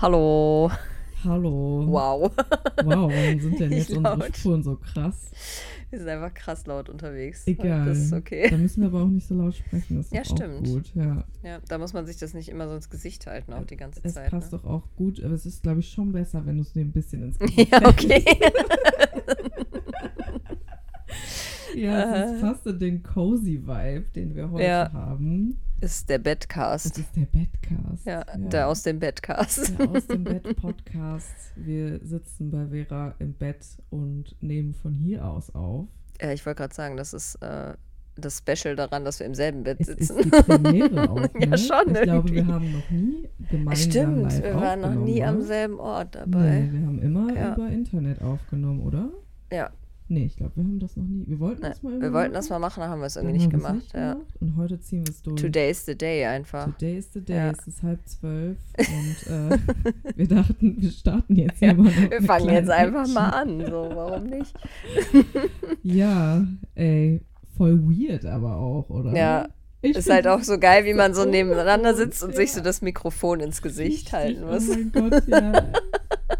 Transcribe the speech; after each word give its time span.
Hallo. 0.00 0.70
Hallo. 1.24 1.84
Wow. 1.86 2.30
Wow, 2.84 3.12
warum 3.12 3.40
sind 3.40 3.60
denn 3.60 3.72
jetzt 3.76 3.90
unsere. 3.90 4.32
Spuren 4.34 4.62
so 4.62 4.76
krass? 4.76 5.30
Wir 5.90 5.98
sind 5.98 6.08
einfach 6.08 6.32
krass 6.32 6.66
laut 6.66 6.88
unterwegs. 6.88 7.46
Egal. 7.46 7.84
Das 7.86 7.98
ist 7.98 8.12
okay. 8.12 8.48
Da 8.48 8.56
müssen 8.56 8.80
wir 8.82 8.88
aber 8.88 9.02
auch 9.02 9.08
nicht 9.08 9.26
so 9.26 9.34
laut 9.34 9.54
sprechen. 9.54 9.96
Das 9.96 10.06
ist 10.06 10.14
Ja, 10.14 10.24
stimmt. 10.24 10.66
gut. 10.66 10.92
Ja, 10.94 11.24
Ja, 11.42 11.58
da 11.68 11.78
muss 11.78 11.92
man 11.92 12.06
sich 12.06 12.16
das 12.16 12.32
nicht 12.32 12.48
immer 12.48 12.68
so 12.68 12.74
ins 12.76 12.88
Gesicht 12.90 13.26
halten, 13.26 13.52
auch 13.52 13.64
die 13.66 13.76
ganze 13.76 14.00
es 14.02 14.14
Zeit. 14.14 14.30
passt 14.30 14.52
Ne? 14.52 14.58
doch 14.62 14.70
auch 14.70 14.84
gut, 14.96 15.22
aber 15.22 15.34
es 15.34 15.44
ist, 15.46 15.62
glaube 15.62 15.80
ich, 15.80 15.90
schon 15.90 16.12
besser, 16.12 16.46
wenn 16.46 16.56
du 16.56 16.62
es 16.62 16.72
dir 16.72 16.80
ein 16.82 16.92
bisschen 16.92 17.22
ins 17.24 17.38
Gesicht 17.40 17.70
Ja, 17.72 17.86
okay. 17.86 18.24
Ja, 21.76 22.14
es 22.24 22.32
ist 22.32 22.40
fast 22.40 22.64
so 22.64 22.72
den 22.72 23.02
cozy 23.02 23.62
Vibe, 23.64 24.04
den 24.14 24.34
wir 24.34 24.50
heute 24.50 24.64
Ja. 24.64 24.90
haben. 24.92 25.56
Ist 25.80 26.08
der 26.08 26.16
Es 26.18 26.22
Bettcast. 26.22 26.98
ist 26.98 27.16
der 27.16 27.26
Bettcast. 27.26 28.06
Ja, 28.06 28.24
der 28.36 28.68
aus 28.68 28.82
dem 28.82 28.98
Bettcast. 28.98 29.78
Der 29.78 29.90
aus 29.90 30.06
dem 30.06 30.24
Bett 30.24 30.56
Podcast. 30.56 31.34
Wir 31.56 32.00
sitzen 32.04 32.50
bei 32.50 32.66
Vera 32.66 33.14
im 33.18 33.32
Bett 33.34 33.64
und 33.90 34.34
nehmen 34.40 34.74
von 34.74 34.94
hier 34.94 35.24
aus 35.26 35.54
auf. 35.54 35.86
Ja, 36.20 36.32
ich 36.32 36.44
wollte 36.44 36.58
gerade 36.58 36.74
sagen, 36.74 36.96
das 36.96 37.12
ist 37.14 37.36
äh, 37.36 37.74
das 38.16 38.38
Special 38.46 38.76
daran, 38.76 39.04
dass 39.04 39.18
wir 39.20 39.26
im 39.26 39.34
selben 39.34 39.62
Bett 39.62 39.80
Es 39.80 39.88
ist 39.88 40.08
sitzen. 40.08 40.22
die 40.24 40.30
Premiere 40.30 41.10
auch. 41.10 41.20
Ja, 41.40 41.46
ne? 41.46 41.58
schon 41.58 41.94
Ich 41.94 42.02
glaube, 42.02 42.30
wir 42.30 42.36
irgendwie. 42.38 42.44
haben 42.52 42.72
noch 42.72 42.90
nie 42.90 43.28
gemeinsam 43.50 43.90
Stimmt, 43.90 44.42
wir 44.42 44.54
waren 44.56 44.80
noch 44.80 44.94
nie 44.94 45.24
am 45.24 45.36
oder? 45.36 45.44
selben 45.46 45.80
Ort 45.80 46.14
dabei. 46.14 46.60
Nee, 46.60 46.72
wir 46.72 46.86
haben 46.86 46.98
immer 47.02 47.34
Ja. 47.34 47.54
über 47.54 47.68
Internet 47.68 48.20
aufgenommen, 48.20 48.80
oder? 48.82 49.08
Ja, 49.52 49.70
Nee, 50.12 50.24
ich 50.24 50.36
glaube, 50.36 50.56
wir 50.56 50.64
haben 50.64 50.80
das 50.80 50.96
noch 50.96 51.04
nie. 51.04 51.22
Wir 51.28 51.38
wollten 51.38 51.62
das 51.62 51.84
mal 51.84 52.00
wir 52.00 52.12
wollten 52.12 52.34
das 52.34 52.50
mal 52.50 52.58
machen, 52.58 52.80
dann 52.80 52.90
haben 52.90 52.98
wir 52.98 53.06
es 53.06 53.14
irgendwie 53.14 53.38
nicht 53.38 53.48
gemacht. 53.48 53.74
nicht 53.76 53.94
ja. 53.94 54.14
gemacht. 54.14 54.26
Und 54.40 54.56
heute 54.56 54.80
ziehen 54.80 55.06
wir 55.06 55.10
es 55.12 55.22
durch. 55.22 55.40
Today's 55.40 55.86
the 55.86 55.96
day 55.96 56.26
einfach. 56.26 56.64
Today 56.64 56.98
is 56.98 57.12
the 57.12 57.20
day. 57.20 57.36
Ja. 57.36 57.50
Es 57.52 57.64
ist 57.68 57.80
halb 57.84 58.00
zwölf. 58.08 58.58
Und 58.78 59.32
äh, 59.32 59.58
wir 60.16 60.26
dachten, 60.26 60.82
wir 60.82 60.90
starten 60.90 61.36
jetzt 61.36 61.60
Ja, 61.62 61.74
mal 61.74 61.92
Wir 62.10 62.22
fangen 62.22 62.48
jetzt 62.48 62.70
einfach 62.70 63.02
Action. 63.02 63.14
mal 63.14 63.28
an, 63.30 63.60
so, 63.60 63.90
warum 63.94 64.24
nicht? 64.24 64.52
Ja, 65.84 66.44
ey, 66.74 67.22
voll 67.56 67.80
weird 67.80 68.26
aber 68.26 68.56
auch, 68.56 68.90
oder? 68.90 69.14
Ja, 69.14 69.48
Ich 69.82 69.96
Ist 69.96 70.10
halt 70.10 70.26
auch 70.26 70.42
so 70.42 70.58
geil, 70.58 70.84
wie 70.84 70.92
man 70.92 71.14
so 71.14 71.24
nebeneinander 71.24 71.94
sitzt 71.94 72.22
und 72.22 72.36
sich 72.36 72.52
so 72.52 72.58
ja. 72.58 72.64
das 72.64 72.82
Mikrofon 72.82 73.40
ins 73.40 73.62
Gesicht 73.62 74.12
richtig- 74.12 74.12
halten 74.12 74.44
muss. 74.44 74.68
Oh 74.68 74.72
mein 74.74 74.92
Gott, 75.10 75.22
ja. 75.26 75.52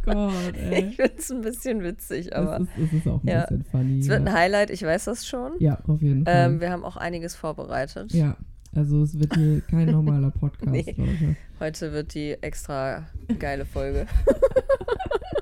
Gott, 0.05 0.57
ey. 0.57 0.85
Ich 0.91 0.97
finde 0.97 1.13
es 1.19 1.31
ein 1.31 1.41
bisschen 1.41 1.83
witzig, 1.83 2.37
aber 2.37 2.57
es, 2.57 2.63
ist, 2.63 2.93
es 2.93 2.99
ist 3.01 3.07
auch 3.09 3.23
ein 3.23 3.29
ja. 3.29 3.41
bisschen 3.43 3.65
funny. 3.65 4.01
es 4.01 4.09
wird 4.09 4.21
ein 4.21 4.27
ja. 4.27 4.33
Highlight, 4.35 4.71
ich 4.71 4.83
weiß 4.83 5.05
das 5.07 5.27
schon. 5.27 5.53
ja, 5.59 5.79
auf 5.87 6.03
jeden 6.03 6.25
Fall. 6.25 6.51
Ähm, 6.51 6.61
wir 6.61 6.71
haben 6.71 6.85
auch 6.85 6.97
einiges 6.97 7.35
vorbereitet. 7.35 8.13
ja, 8.13 8.37
also 8.75 9.03
es 9.03 9.19
wird 9.19 9.35
hier 9.35 9.63
kein 9.63 9.91
normaler 9.91 10.31
Podcast, 10.39 10.71
Nee. 10.71 11.37
Heute 11.61 11.93
wird 11.93 12.15
die 12.15 12.33
extra 12.43 13.07
geile 13.39 13.65
Folge. 13.65 14.07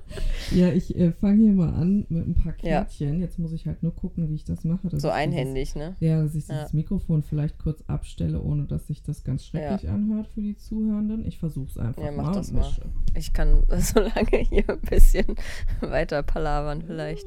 Ja, 0.51 0.69
ich 0.73 0.97
äh, 0.97 1.12
fange 1.12 1.42
hier 1.42 1.53
mal 1.53 1.73
an 1.75 2.06
mit 2.09 2.27
ein 2.27 2.34
paar 2.34 2.55
Ja. 2.62 2.83
Kärtchen. 2.84 3.20
Jetzt 3.20 3.39
muss 3.39 3.53
ich 3.53 3.67
halt 3.67 3.83
nur 3.83 3.95
gucken, 3.95 4.28
wie 4.31 4.34
ich 4.34 4.45
das 4.45 4.64
mache. 4.64 4.89
So 4.98 5.11
einhändig, 5.11 5.75
ne? 5.75 5.97
Dieses, 6.01 6.09
ja, 6.09 6.23
dass 6.23 6.34
ich 6.34 6.48
Ja. 6.48 6.62
das 6.62 6.73
Mikrofon 6.73 7.23
vielleicht 7.23 7.59
kurz 7.59 7.83
abstelle, 7.87 8.41
ohne 8.41 8.64
dass 8.64 8.86
sich 8.86 9.03
das 9.03 9.25
ganz 9.25 9.45
schrecklich 9.45 9.89
anhört 9.91 10.29
für 10.29 10.41
die 10.41 10.56
Zuhörenden. 10.56 11.27
Ich 11.27 11.39
versuche 11.39 11.69
es 11.70 11.79
einfach 11.79 12.03
Ja, 12.03 12.12
mach 12.12 12.25
mal 12.27 12.33
das 12.33 12.53
mal. 12.53 12.61
mische. 12.61 12.83
Ich 13.14 13.33
kann 13.33 13.62
so 13.79 14.01
lange 14.01 14.39
hier 14.48 14.69
ein 14.69 14.81
bisschen 14.81 15.27
weiter 15.81 16.23
palavern 16.23 16.83
vielleicht. 16.83 17.27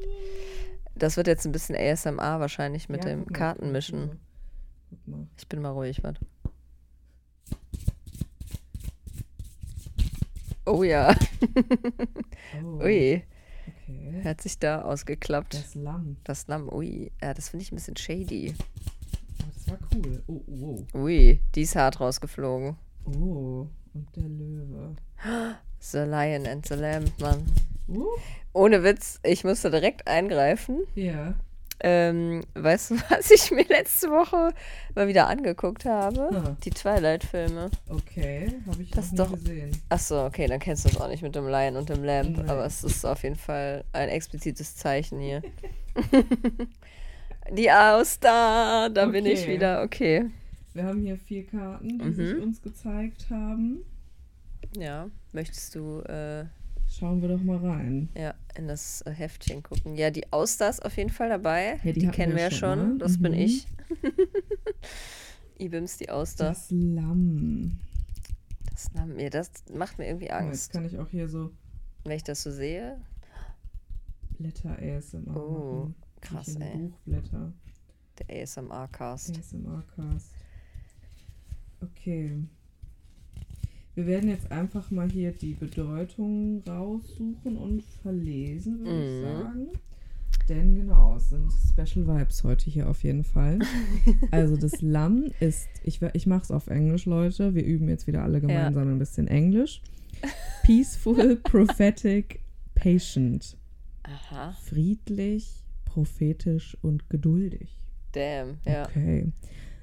Das 0.94 1.16
wird 1.16 1.26
jetzt 1.26 1.46
ein 1.46 1.52
bisschen 1.52 1.74
ASMR 1.76 2.40
wahrscheinlich 2.40 2.88
mit 2.88 3.04
Ja, 3.04 3.10
dem 3.10 3.26
Kartenmischen. 3.26 4.18
Ich 5.38 5.48
bin 5.48 5.62
mal 5.62 5.70
ruhig, 5.70 6.02
warte. 6.04 6.20
Oh 10.64 10.82
ja, 10.84 11.14
Oh, 12.64 12.82
ui, 12.84 13.22
Okay. 13.88 14.22
hat 14.24 14.40
sich 14.40 14.58
da 14.58 14.82
ausgeklappt. 14.82 15.54
Das 15.54 15.74
Lamm. 15.74 16.16
Das 16.24 16.46
Lamm, 16.46 16.68
ui. 16.72 17.10
Ja, 17.20 17.34
das 17.34 17.48
finde 17.48 17.64
ich 17.64 17.72
ein 17.72 17.76
bisschen 17.76 17.96
shady. 17.96 18.54
Oh, 18.58 19.44
das 19.54 19.68
war 19.68 19.78
cool. 19.94 20.22
Oh, 20.26 20.40
oh, 20.46 20.98
Ui, 20.98 21.40
die 21.54 21.62
ist 21.62 21.76
hart 21.76 22.00
rausgeflogen. 22.00 22.76
oh. 23.06 23.10
Oh, 23.10 23.68
und 23.94 24.08
der 24.16 24.28
Löwe. 24.28 24.96
The 25.80 25.98
Lion 25.98 26.46
and 26.46 26.66
the 26.66 26.74
Lamb, 26.74 27.10
Mann. 27.20 27.44
Uh, 27.88 28.06
Ohne 28.52 28.82
Witz, 28.84 29.18
ich 29.24 29.44
musste 29.44 29.70
direkt 29.70 30.06
eingreifen. 30.06 30.84
ja. 30.94 31.34
Ähm, 31.84 32.44
weißt 32.54 32.90
du, 32.92 32.94
was 33.10 33.30
ich 33.32 33.50
mir 33.50 33.64
letzte 33.64 34.08
Woche 34.08 34.50
mal 34.94 35.08
wieder 35.08 35.26
angeguckt 35.26 35.84
habe? 35.84 36.28
Ah. 36.32 36.56
Die 36.64 36.70
Twilight-Filme. 36.70 37.70
Okay, 37.88 38.54
habe 38.66 38.82
ich 38.82 38.90
Das 38.92 39.10
noch 39.12 39.26
doch- 39.30 39.34
gesehen. 39.38 39.72
Achso, 39.88 40.24
okay, 40.26 40.46
dann 40.46 40.60
kennst 40.60 40.84
du 40.84 40.90
das 40.90 41.00
auch 41.00 41.08
nicht 41.08 41.22
mit 41.22 41.34
dem 41.34 41.46
Lion 41.48 41.76
und 41.76 41.88
dem 41.88 42.04
Lamb, 42.04 42.36
Nee. 42.38 42.48
aber 42.48 42.64
es 42.66 42.84
ist 42.84 43.04
auf 43.04 43.22
jeden 43.24 43.34
Fall 43.36 43.82
ein 43.92 44.08
explizites 44.10 44.76
Zeichen 44.76 45.18
hier. 45.20 45.42
Die 47.50 47.70
Auster, 47.70 48.88
da 48.90 49.06
bin 49.06 49.26
ich 49.26 49.42
Okay. 49.42 49.52
wieder, 49.54 49.82
okay. 49.82 50.30
Wir 50.74 50.84
haben 50.84 51.00
hier 51.02 51.16
vier 51.18 51.44
Karten, 51.46 51.98
die 51.98 52.04
Mhm. 52.04 52.14
sich 52.14 52.36
uns 52.36 52.62
gezeigt 52.62 53.26
haben. 53.30 53.80
Ja, 54.76 55.08
möchtest 55.32 55.74
du 55.74 56.00
äh, 56.02 56.44
Schauen 57.02 57.20
wir 57.20 57.30
doch 57.30 57.42
mal 57.42 57.56
rein. 57.56 58.08
ja, 58.16 58.32
in 58.56 58.68
das 58.68 59.02
äh, 59.02 59.10
Heftchen 59.10 59.60
gucken? 59.64 59.96
Ja, 59.96 60.12
die 60.12 60.32
Auster 60.32 60.70
ist 60.70 60.84
auf 60.84 60.96
jeden 60.96 61.10
Fall 61.10 61.30
dabei. 61.30 61.80
Ja, 61.82 61.90
die 61.90 61.98
die 61.98 62.06
kennen 62.06 62.36
wir 62.36 62.42
ja 62.44 62.50
schon, 62.52 62.78
schon, 62.78 62.92
ne? 62.92 62.98
das 62.98 63.20
bin 63.20 63.32
Mhm. 63.32 63.38
ich. 63.38 63.66
Ibims, 65.58 65.96
die 65.96 66.10
Auster. 66.10 66.50
Das 66.50 66.70
Lamm. 66.70 67.72
Das, 68.70 68.88
na, 68.94 69.04
mir, 69.06 69.30
das 69.30 69.50
macht 69.74 69.98
mir 69.98 70.06
irgendwie 70.06 70.26
Oh, 70.30 70.34
jetzt 70.34 70.42
Angst, 70.42 70.72
kann 70.72 70.84
ich 70.84 70.96
auch 70.96 71.08
hier 71.08 71.28
so 71.28 71.50
wenn 72.04 72.12
ich 72.16 72.22
das 72.22 72.40
so 72.40 72.52
sehe. 72.52 73.00
Blätter 74.38 74.78
ASMR 74.78 75.36
Oh, 75.36 75.74
machen. 75.86 75.94
krass, 76.20 76.54
ey. 76.54 76.76
Buchblätter. 76.78 77.52
Der 78.20 78.42
ASMR-Cast. 78.42 79.36
ASMR-Cast. 79.38 80.30
Okay. 81.80 82.44
Wir 83.94 84.06
werden 84.06 84.30
jetzt 84.30 84.50
einfach 84.50 84.90
mal 84.90 85.10
hier 85.10 85.32
die 85.32 85.54
Bedeutung 85.54 86.62
raussuchen 86.66 87.56
und 87.56 87.82
verlesen, 88.02 88.80
würde 88.80 88.90
Mhm. 88.90 89.02
ich 89.02 89.22
sagen. 89.22 89.66
Denn 90.48 90.74
genau, 90.74 91.16
es 91.16 91.28
sind 91.30 91.50
Special 91.52 92.06
Vibes 92.06 92.42
heute 92.42 92.68
hier 92.70 92.88
auf 92.88 93.04
jeden 93.04 93.22
Fall. 93.24 93.58
Also 94.30 94.56
das 94.56 94.80
Lamm 94.80 95.26
ist, 95.40 95.68
ich, 95.84 96.00
ich 96.14 96.26
mache 96.26 96.42
es 96.42 96.50
auf 96.50 96.66
Englisch, 96.68 97.04
Leute. 97.06 97.54
Wir 97.54 97.64
üben 97.64 97.88
jetzt 97.88 98.06
wieder 98.06 98.22
alle 98.22 98.40
gemeinsam 98.40 98.88
ein 98.88 98.98
bisschen 98.98 99.28
Englisch. 99.28 99.82
Peaceful, 100.64 101.36
prophetic, 101.44 102.40
patient. 102.74 103.56
Aha, 104.04 104.52
Friedlich, 104.64 105.62
prophetisch 105.84 106.76
und 106.82 107.08
geduldig. 107.10 107.76
damn, 108.12 108.56
ja. 108.66 108.84
Okay. 108.88 109.30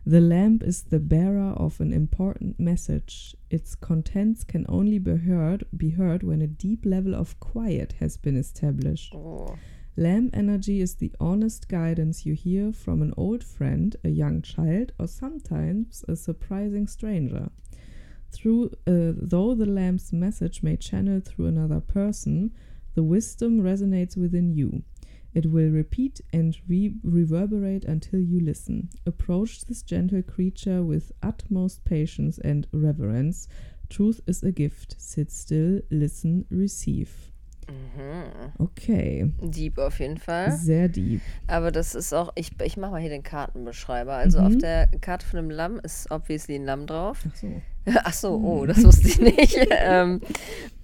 The 0.06 0.22
lamp 0.22 0.64
is 0.64 0.84
the 0.84 1.00
bearer 1.00 1.54
of 1.58 1.80
an 1.80 1.94
important 1.94 2.60
message. 2.60 3.36
Its 3.50 3.76
contents 3.76 4.44
can 4.44 4.66
only 4.70 4.98
be 5.00 5.18
heard, 5.18 5.66
be 5.76 5.92
heard 5.92 6.24
when 6.24 6.42
a 6.42 6.48
deep 6.48 6.86
level 6.86 7.14
of 7.14 7.40
quiet 7.40 7.94
has 8.00 8.18
been 8.18 8.38
established. 8.38 9.14
Oh, 9.14 9.58
Lamp 10.00 10.30
energy 10.34 10.80
is 10.80 10.96
the 10.96 11.12
honest 11.20 11.68
guidance 11.68 12.26
you 12.26 12.34
hear 12.34 12.72
from 12.72 13.02
an 13.02 13.14
old 13.18 13.44
friend, 13.44 13.98
a 14.02 14.08
young 14.10 14.42
child, 14.42 14.94
or 14.98 15.08
sometimes 15.08 16.06
a 16.08 16.16
surprising 16.16 16.88
stranger. 16.88 17.50
Through, 18.32 18.72
uh, 18.88 19.12
though 19.18 19.56
the 19.56 19.66
lamp's 19.66 20.14
message 20.14 20.64
may 20.64 20.78
channel 20.78 21.20
through 21.20 21.48
another 21.48 21.82
person, 21.82 22.52
the 22.94 23.04
wisdom 23.04 23.60
resonates 23.60 24.16
within 24.16 24.54
you. 24.54 24.84
It 25.34 25.46
will 25.46 25.72
repeat 25.72 26.22
and 26.34 26.56
re- 26.68 26.96
reverberate 27.04 27.86
until 27.86 28.20
you 28.20 28.40
listen. 28.40 28.90
Approach 29.06 29.62
this 29.66 29.84
gentle 29.84 30.24
creature 30.24 30.84
with 30.84 31.12
utmost 31.22 31.84
patience 31.86 32.40
and 32.44 32.68
reverence. 32.72 33.48
Truth 33.90 34.22
is 34.28 34.44
a 34.44 34.52
gift. 34.52 34.96
Sit 34.98 35.32
still, 35.32 35.82
listen, 35.92 36.46
receive. 36.52 37.10
mhm. 37.68 38.52
Okay, 38.58 39.32
Deep 39.44 39.78
auf 39.78 40.00
jeden 40.00 40.18
Fall. 40.18 40.52
sehr 40.58 40.88
deep. 40.90 41.22
Aber 41.48 41.72
das 41.72 41.94
ist 41.94 42.14
auch, 42.14 42.32
ich, 42.36 42.52
ich 42.64 42.78
mache 42.78 42.92
mal 42.92 43.02
hier 43.02 43.10
den 43.12 43.22
Kartenbeschreiber. 43.24 44.14
Also 44.14 44.40
Mhm. 44.40 44.46
auf 44.48 44.58
der 44.58 44.88
Karte 45.02 45.26
von 45.26 45.38
dem 45.38 45.50
Lamm 45.52 45.80
ist 45.84 46.10
obviously 46.12 46.56
ein 46.56 46.66
Lamm 46.66 46.88
drauf. 46.88 47.24
Ach 47.30 47.36
so. 47.36 47.62
Ach 48.04 48.14
so, 48.14 48.34
oh, 48.36 48.66
das 48.66 48.84
wusste 48.84 49.08
ich 49.08 49.20
nicht. 49.20 49.58
ähm, 49.72 50.22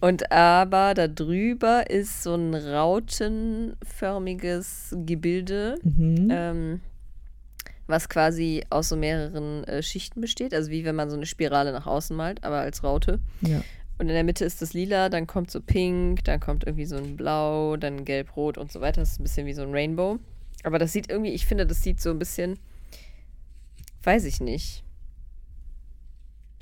und 0.02 0.32
aber 0.32 0.94
da 0.94 1.08
drüber 1.08 1.90
ist 1.90 2.24
so 2.24 2.36
ein 2.36 2.54
rautenförmiges 2.56 4.96
Gebilde, 5.06 5.78
Mhm. 5.84 6.28
ähm, 6.32 6.82
was 7.88 8.10
quasi 8.10 8.64
aus 8.70 8.90
so 8.90 8.96
mehreren 8.96 9.64
äh, 9.66 9.84
Schichten 9.84 10.22
besteht. 10.22 10.54
Also 10.54 10.72
wie 10.72 10.86
wenn 10.86 10.96
man 10.96 11.10
so 11.10 11.16
eine 11.16 11.26
Spirale 11.26 11.72
nach 11.72 11.86
außen 11.86 12.16
malt, 12.16 12.44
aber 12.44 12.60
als 12.60 12.84
Raute. 12.84 13.20
ja. 13.42 13.62
Und 13.98 14.10
in 14.10 14.14
der 14.14 14.26
Mitte 14.26 14.44
ist 14.44 14.62
das 14.62 14.74
lila, 14.74 15.08
dann 15.08 15.26
kommt 15.26 15.50
so 15.50 15.62
pink, 15.62 16.22
dann 16.26 16.42
kommt 16.42 16.66
irgendwie 16.66 16.84
so 16.86 16.98
ein 16.98 17.16
blau, 17.16 17.78
dann 17.78 18.04
gelb, 18.04 18.36
rot 18.36 18.58
und 18.58 18.70
so 18.70 18.82
weiter. 18.82 19.00
Das 19.00 19.12
ist 19.14 19.22
ein 19.22 19.24
bisschen 19.24 19.48
wie 19.48 19.54
so 19.54 19.62
ein 19.62 19.72
Rainbow. 19.72 20.20
Aber 20.66 20.80
das 20.80 20.92
sieht 20.92 21.10
irgendwie, 21.10 21.32
ich 21.32 21.46
finde, 21.46 21.66
das 21.66 21.82
sieht 21.82 22.02
so 22.02 22.10
ein 22.10 22.20
bisschen, 22.20 22.60
weiß 24.04 24.26
ich 24.26 24.42
nicht, 24.42 24.84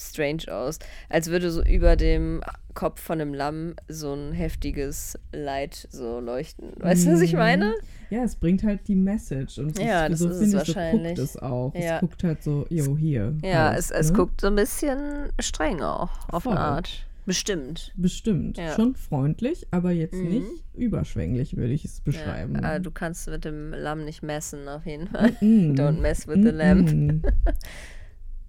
strange 0.10 0.44
aus. 0.52 0.80
Als 1.10 1.30
würde 1.30 1.52
so 1.52 1.64
über 1.64 1.96
dem 1.96 2.42
Kopf 2.74 3.02
von 3.02 3.22
einem 3.22 3.34
Lamm 3.34 3.76
so 3.88 4.14
ein 4.14 4.32
heftiges 4.34 5.18
Light 5.32 5.88
so 5.92 6.20
leuchten. 6.20 6.70
Weißt 6.78 7.06
du, 7.06 7.14
was 7.14 7.22
ich 7.22 7.34
Mhm. 7.34 7.40
meine? 7.40 7.74
Ja, 8.10 8.24
es 8.24 8.36
bringt 8.36 8.64
halt 8.64 8.88
die 8.88 8.96
Message. 8.96 9.58
Und 9.60 9.78
Ja, 9.80 10.08
das 10.10 10.20
so 10.20 10.30
ist 10.30 10.36
es 10.36 10.40
finde 10.42 10.46
ich, 10.46 10.52
so 10.68 10.76
wahrscheinlich. 10.76 11.16
guckt 11.16 11.20
es 11.30 11.38
auch. 11.38 11.74
Ja. 11.76 11.96
Es 11.96 12.00
guckt 12.02 12.24
halt 12.24 12.44
so, 12.44 12.66
yo, 12.70 12.98
hier. 12.98 13.36
Ja, 13.44 13.70
halt, 13.70 13.80
es, 13.80 13.92
es 13.92 14.12
ne? 14.12 14.18
guckt 14.18 14.42
so 14.42 14.48
ein 14.48 14.56
bisschen 14.56 15.30
streng 15.40 15.82
auch, 15.82 16.10
auf 16.30 16.44
Voll. 16.44 16.54
eine 16.54 16.62
Art. 16.62 17.06
Bestimmt. 17.26 17.94
Bestimmt. 17.96 18.58
Ja. 18.58 18.74
Schon 18.76 18.96
freundlich, 18.96 19.66
aber 19.72 19.92
jetzt 19.92 20.14
Mhm. 20.16 20.30
nicht 20.30 20.46
überschwänglich, 20.74 21.56
würde 21.56 21.72
ich 21.72 21.86
es 21.86 22.02
beschreiben. 22.02 22.60
Ja, 22.62 22.76
äh, 22.76 22.82
du 22.82 22.92
kannst 22.92 23.30
mit 23.30 23.46
dem 23.46 23.72
Lamm 23.72 24.04
nicht 24.04 24.24
messen, 24.24 24.68
auf 24.68 24.86
jeden 24.86 25.08
Fall. 25.08 25.32
Mm. 25.40 25.72
Don't 25.80 26.02
mess 26.02 26.28
with 26.28 26.44
the 26.44 26.50
lamb. 26.50 27.24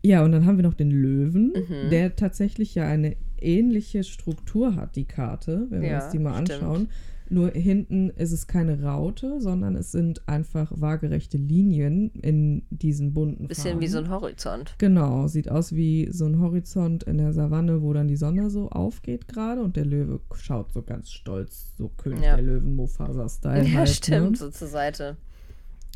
Ja, 0.05 0.23
und 0.25 0.33
dann 0.33 0.45
haben 0.45 0.59
wir 0.59 0.62
noch 0.65 0.75
den 0.75 0.91
Löwen, 0.91 1.53
Mhm. 1.56 1.91
der 1.91 2.15
tatsächlich 2.15 2.75
ja 2.75 2.87
eine 2.87 3.17
ähnliche 3.41 4.05
Struktur 4.05 4.77
hat, 4.77 4.97
die 4.97 5.06
Karte, 5.06 5.67
wenn 5.71 5.81
wir 5.83 5.89
Ja, 5.91 6.03
uns 6.05 6.12
die 6.12 6.19
mal 6.19 6.35
stimmt. 6.35 6.51
anschauen. 6.62 6.89
Nur 7.31 7.51
hinten 7.53 8.11
ist 8.11 8.33
es 8.33 8.47
keine 8.47 8.83
Raute, 8.83 9.41
sondern 9.41 9.77
es 9.77 9.91
sind 9.93 10.29
einfach 10.29 10.71
waagerechte 10.77 11.39
Linien 11.39 12.11
in 12.21 12.65
diesen 12.69 13.15
bunten 13.15 13.49
Bisschen 13.49 13.65
Farben. 13.71 13.81
wie 13.81 13.87
so 13.87 13.97
ein 13.99 14.11
Horizont. 14.11 14.75
Genau, 14.77 15.27
sieht 15.27 15.51
aus 15.51 15.75
wie 15.75 16.09
so 16.12 16.27
ein 16.27 16.39
Horizont 16.39 17.03
in 17.05 17.17
der 17.17 17.33
Savanne, 17.33 17.81
wo 17.81 17.95
dann 17.95 18.09
die 18.09 18.17
Sonne 18.17 18.51
so 18.51 18.69
aufgeht 18.69 19.27
gerade 19.27 19.62
und 19.62 19.77
der 19.77 19.87
Löwe 19.87 20.21
schaut 20.35 20.71
so 20.75 20.83
ganz 20.83 21.11
stolz, 21.11 21.75
so 21.79 21.89
König 21.97 22.23
Ja. 22.23 22.37
der 22.37 22.45
Löwen 22.45 22.77
Mufasa-Style. 22.77 23.65
Ja, 23.73 23.79
halt, 23.79 23.89
stimmt, 23.89 24.33
Ne? 24.33 24.37
so 24.37 24.51
zur 24.51 24.69
Seite. 24.69 25.17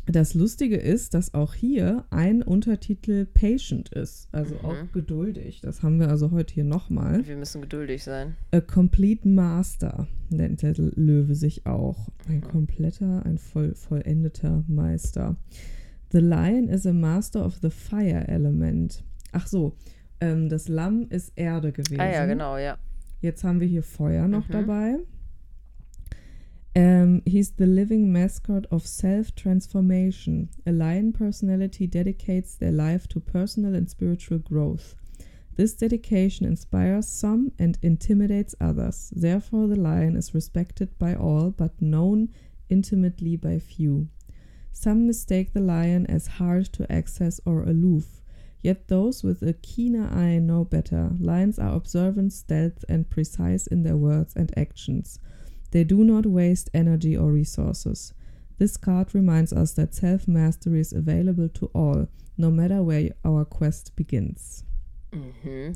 Das 0.05 0.33
Lustige 0.33 0.77
ist, 0.77 1.13
dass 1.13 1.35
auch 1.35 1.53
hier 1.53 2.03
ein 2.09 2.41
Untertitel 2.41 3.25
Patient 3.25 3.89
ist, 3.89 4.27
also 4.31 4.55
Mhm. 4.55 4.65
auch 4.65 4.91
geduldig. 4.91 5.61
Das 5.61 5.83
haben 5.83 5.99
wir 5.99 6.09
also 6.09 6.31
heute 6.31 6.51
hier 6.53 6.63
nochmal. 6.63 7.25
Wir 7.27 7.37
müssen 7.37 7.61
geduldig 7.61 8.03
sein. 8.03 8.35
A 8.51 8.59
Complete 8.59 9.27
Master 9.27 10.07
nennt 10.31 10.63
der 10.63 10.73
Löwe 10.75 11.35
sich 11.35 11.67
auch. 11.67 12.09
Ein 12.27 12.41
kompletter, 12.41 13.23
ein 13.25 13.37
voll, 13.37 13.75
vollendeter 13.75 14.63
Meister. 14.67 15.35
The 16.11 16.19
Lion 16.19 16.69
is 16.69 16.87
a 16.87 16.93
Master 16.93 17.45
of 17.45 17.59
the 17.61 17.69
Fire 17.69 18.27
Element. 18.27 19.03
Ach 19.31 19.45
so, 19.45 19.75
ähm, 20.21 20.49
das 20.49 20.67
Lamm 20.69 21.05
ist 21.09 21.33
Erde 21.35 21.71
gewesen. 21.71 21.99
Ah 22.01 22.11
ja, 22.11 22.25
genau, 22.25 22.57
ja. 22.57 22.79
Jetzt 23.21 23.43
haben 23.43 23.59
wir 23.59 23.67
hier 23.67 23.83
Feuer 23.83 24.27
noch 24.27 24.47
Mhm. 24.47 24.53
dabei. 24.53 24.95
Ähm, 26.75 27.23
he's 27.25 27.51
the 27.51 27.65
living 27.65 28.11
mascot 28.13 28.65
of 28.71 28.85
self-transformation. 28.85 30.49
A 30.67 30.71
lion 30.71 31.11
personality 31.11 31.87
dedicates 31.87 32.55
their 32.55 32.71
life 32.71 33.07
to 33.07 33.19
personal 33.19 33.73
and 33.73 33.89
spiritual 33.89 34.37
growth. 34.37 34.95
This 35.55 35.73
dedication 35.73 36.45
inspires 36.45 37.07
some 37.07 37.51
and 37.59 37.77
intimidates 37.81 38.55
others. 38.61 39.11
Therefore, 39.13 39.67
the 39.67 39.75
lion 39.75 40.15
is 40.15 40.33
respected 40.33 40.97
by 40.97 41.15
all, 41.15 41.51
but 41.51 41.81
known 41.81 42.29
intimately 42.69 43.35
by 43.35 43.59
few. 43.59 44.07
Some 44.71 45.07
mistake 45.07 45.53
the 45.53 45.59
lion 45.59 46.05
as 46.05 46.27
hard 46.27 46.71
to 46.73 46.89
access 46.89 47.41
or 47.45 47.63
aloof. 47.63 48.21
Yet 48.61 48.87
those 48.87 49.23
with 49.23 49.41
a 49.41 49.53
keener 49.53 50.07
eye 50.07 50.39
know 50.39 50.63
better. 50.63 51.11
Lions 51.19 51.57
are 51.59 51.75
observant, 51.75 52.31
stealth, 52.31 52.85
and 52.87 53.09
precise 53.09 53.67
in 53.67 53.83
their 53.83 53.97
words 53.97 54.33
and 54.35 54.57
actions. 54.57 55.19
They 55.71 55.83
do 55.83 56.03
not 56.03 56.25
waste 56.25 56.69
energy 56.73 57.15
or 57.17 57.31
resources. 57.31 58.13
This 58.57 58.77
card 58.77 59.13
reminds 59.13 59.53
us 59.53 59.73
that 59.75 59.93
self 59.93 60.27
mastery 60.27 60.79
is 60.81 60.93
available 60.93 61.47
to 61.49 61.67
all, 61.73 62.07
no 62.37 62.49
matter 62.51 62.83
where 62.83 63.11
our 63.23 63.45
quest 63.45 63.95
begins. 63.95 64.63
Mhm. 65.11 65.75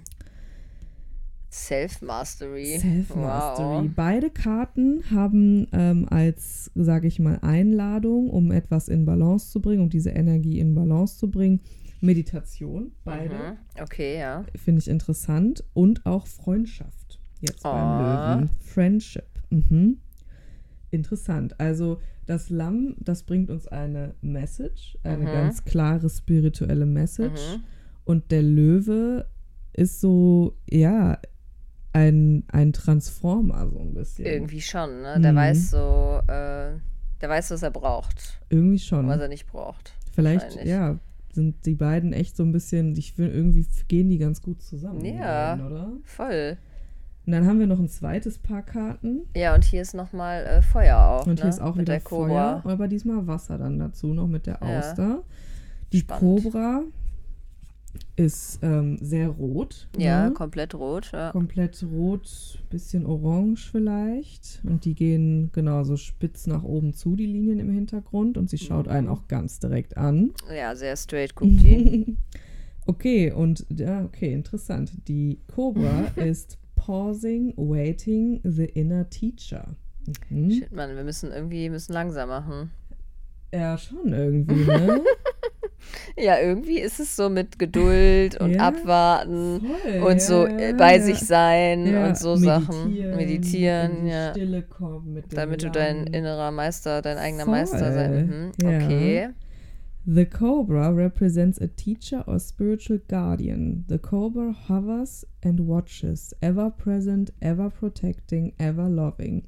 Self-Mastery. 1.50 2.80
Self-Mastery. 2.80 3.88
Wow. 3.88 3.90
Beide 3.96 4.32
Karten 4.32 5.04
haben 5.12 5.68
ähm, 5.72 6.08
als, 6.10 6.72
sage 6.74 7.08
ich 7.08 7.20
mal, 7.20 7.38
Einladung, 7.44 8.30
um 8.32 8.52
etwas 8.52 8.88
in 8.88 9.06
Balance 9.06 9.52
zu 9.52 9.62
bringen, 9.62 9.84
um 9.84 9.90
diese 9.90 10.10
Energie 10.10 10.60
in 10.60 10.74
Balance 10.74 11.18
zu 11.20 11.30
bringen, 11.30 11.60
Meditation. 12.02 12.92
Beide. 13.04 13.36
Mhm. 13.36 13.82
Okay, 13.82 14.18
ja. 14.18 14.46
Finde 14.56 14.80
ich 14.80 14.88
interessant. 14.88 15.64
Und 15.74 16.06
auch 16.08 16.26
Freundschaft. 16.26 17.20
Jetzt 17.40 17.64
Oh. 17.64 17.72
beim 17.72 18.00
Löwen. 18.02 18.50
Friendship. 18.60 19.28
Mhm. 19.54 19.98
Interessant. 20.92 21.60
Also 21.60 22.00
das 22.26 22.50
Lamm, 22.50 22.96
das 23.00 23.24
bringt 23.24 23.50
uns 23.50 23.68
eine 23.68 24.14
Message, 24.22 24.98
eine 25.04 25.24
Mhm. 25.26 25.32
ganz 25.32 25.64
klare 25.66 26.10
spirituelle 26.10 26.86
Message. 26.86 27.42
Mhm. 27.58 27.64
Und 28.06 28.32
der 28.32 28.44
Löwe 28.44 29.26
ist 29.74 30.00
so, 30.02 30.56
ja, 30.70 31.18
ein, 31.94 32.44
ein 32.50 32.74
Transformer, 32.74 33.70
so 33.70 33.80
ein 33.80 33.94
bisschen. 33.94 34.26
Irgendwie 34.26 34.62
schon, 34.62 35.02
ne? 35.02 35.20
Der 35.20 35.32
Mhm. 35.34 35.38
weiß 35.38 35.72
so, 35.72 36.20
äh, 36.28 36.74
der 37.22 37.30
weiß, 37.30 37.52
was 37.52 37.64
er 37.64 37.72
braucht 37.72 38.40
Irgendwie 38.50 38.80
schon. 38.80 39.08
was 39.08 39.20
er 39.20 39.28
nicht 39.30 39.48
braucht. 39.48 39.94
Vielleicht, 40.12 40.64
ja, 40.66 41.00
sind 41.34 41.66
die 41.66 41.76
beiden 41.76 42.14
echt 42.14 42.36
so 42.36 42.44
ein 42.44 42.52
bisschen, 42.52 42.96
ich 42.96 43.18
will, 43.18 43.30
irgendwie 43.30 43.66
gehen 43.88 44.10
die 44.10 44.18
ganz 44.20 44.42
gut 44.42 44.62
zusammen. 44.62 45.04
Ja. 45.06 45.56
beiden, 45.56 45.66
oder? 45.72 45.92
Voll. 46.04 46.58
Und 47.26 47.32
dann 47.32 47.46
haben 47.48 47.60
wir 47.60 47.68
noch 47.68 47.80
ein 47.80 47.88
zweites 47.88 48.38
Paar 48.38 48.62
Karten. 48.64 49.22
Ja, 49.36 49.56
und 49.56 49.64
hier 49.64 49.82
ist 49.82 49.94
nochmal 49.94 50.44
äh, 50.46 50.62
Feuer 50.62 50.98
auch. 50.98 51.26
Und 51.26 51.36
ne? 51.36 51.42
hier 51.42 51.50
ist 51.50 51.62
auch 51.62 51.76
Mit 51.76 51.88
wieder. 51.88 52.02
Feuer, 52.02 52.62
aber 52.66 52.88
diesmal 52.88 53.26
Wasser 53.28 53.58
dann 53.58 53.80
dazu, 53.80 54.14
noch 54.14 54.28
mit 54.28 54.46
der 54.46 54.60
Ja. 54.62 54.80
Auster. 54.80 55.24
Die 55.94 56.00
Spannend. 56.00 56.44
Cobra 56.44 56.84
ist 58.16 58.60
ähm, 58.64 58.98
sehr 59.02 59.30
rot. 59.30 59.88
Ja, 59.98 60.26
ne? 60.28 60.34
komplett 60.34 60.76
rot. 60.76 61.12
Ja. 61.14 61.32
komplett 61.32 61.84
rot, 61.92 62.60
bisschen 62.70 63.06
orange 63.06 63.70
vielleicht. 63.72 64.62
Und 64.66 64.86
die 64.86 64.96
gehen 64.96 65.50
genauso 65.54 65.96
spitz 65.96 66.48
nach 66.48 66.64
oben 66.64 66.94
zu, 66.94 67.16
die 67.16 67.26
Linien 67.28 67.60
im 67.60 67.70
Hintergrund. 67.72 68.38
Und 68.38 68.50
sie 68.50 68.58
schaut 68.58 68.88
einen 68.88 69.08
Mhm. 69.08 69.14
auch 69.14 69.28
ganz 69.28 69.60
direkt 69.60 69.96
an. 69.98 70.32
ja, 70.56 70.76
sehr 70.76 70.96
straight 70.98 71.36
guckt 71.36 71.52
die. 71.64 72.18
okay, 72.86 73.32
und 73.32 73.66
ja, 73.70 74.04
okay, 74.04 74.34
interessant. 74.34 74.92
Die 75.08 75.40
Cobra 75.54 76.08
ist 76.16 76.58
pausing, 76.86 77.54
waiting, 77.56 78.42
the 78.44 78.66
inner 78.66 79.10
teacher. 79.10 79.76
Mhm. 80.30 80.52
Shit, 80.52 80.72
Mann, 80.72 80.96
wir 80.96 81.04
müssen 81.04 81.32
irgendwie 81.32 81.70
müssen 81.70 81.94
langsam 81.94 82.30
machen. 82.30 82.72
Ja, 83.54 83.78
schon 83.78 84.12
irgendwie, 84.12 84.66
ne? 84.66 85.02
Ja, 86.18 86.40
irgendwie 86.40 86.80
ist 86.80 87.00
es 87.02 87.16
so 87.16 87.30
mit 87.30 87.60
Geduld 87.60 88.40
und 88.40 88.54
Ja, 88.56 88.70
Abwarten 88.70 89.60
Voll, 89.60 90.02
und 90.12 90.22
so 90.22 90.48
ja, 90.48 90.58
äh, 90.58 90.70
ja, 90.72 90.78
bei 90.78 91.00
sich 91.00 91.20
sein 91.20 91.94
und 92.06 92.18
so 92.18 92.38
Sachen. 92.38 92.96
in 92.96 93.16
Meditieren, 93.18 94.08
ja. 94.08 94.32
Stille 94.32 94.64
kommen 94.64 95.14
mit 95.14 95.38
Damit 95.38 95.62
du 95.62 95.70
dein 95.70 96.08
innerer 96.08 96.52
Meister, 96.52 97.02
dein 97.02 97.18
eigener 97.18 97.44
Voll, 97.44 97.54
Meister 97.54 97.94
sein. 97.94 98.54
Mhm. 98.60 98.66
Okay. 98.66 99.30
The 100.06 100.26
cobra 100.26 100.92
represents 100.92 101.58
a 101.60 101.70
teacher 101.70 102.26
or 102.28 102.38
spiritual 102.38 102.98
guardian. 103.08 103.86
The 103.88 104.00
cobra 104.00 104.52
hovers 104.52 105.24
and 105.42 105.62
watches, 105.62 106.34
ever 106.42 106.70
present, 106.70 107.30
ever 107.42 107.70
protecting, 107.70 108.52
ever 108.60 108.90
loving. 108.90 109.48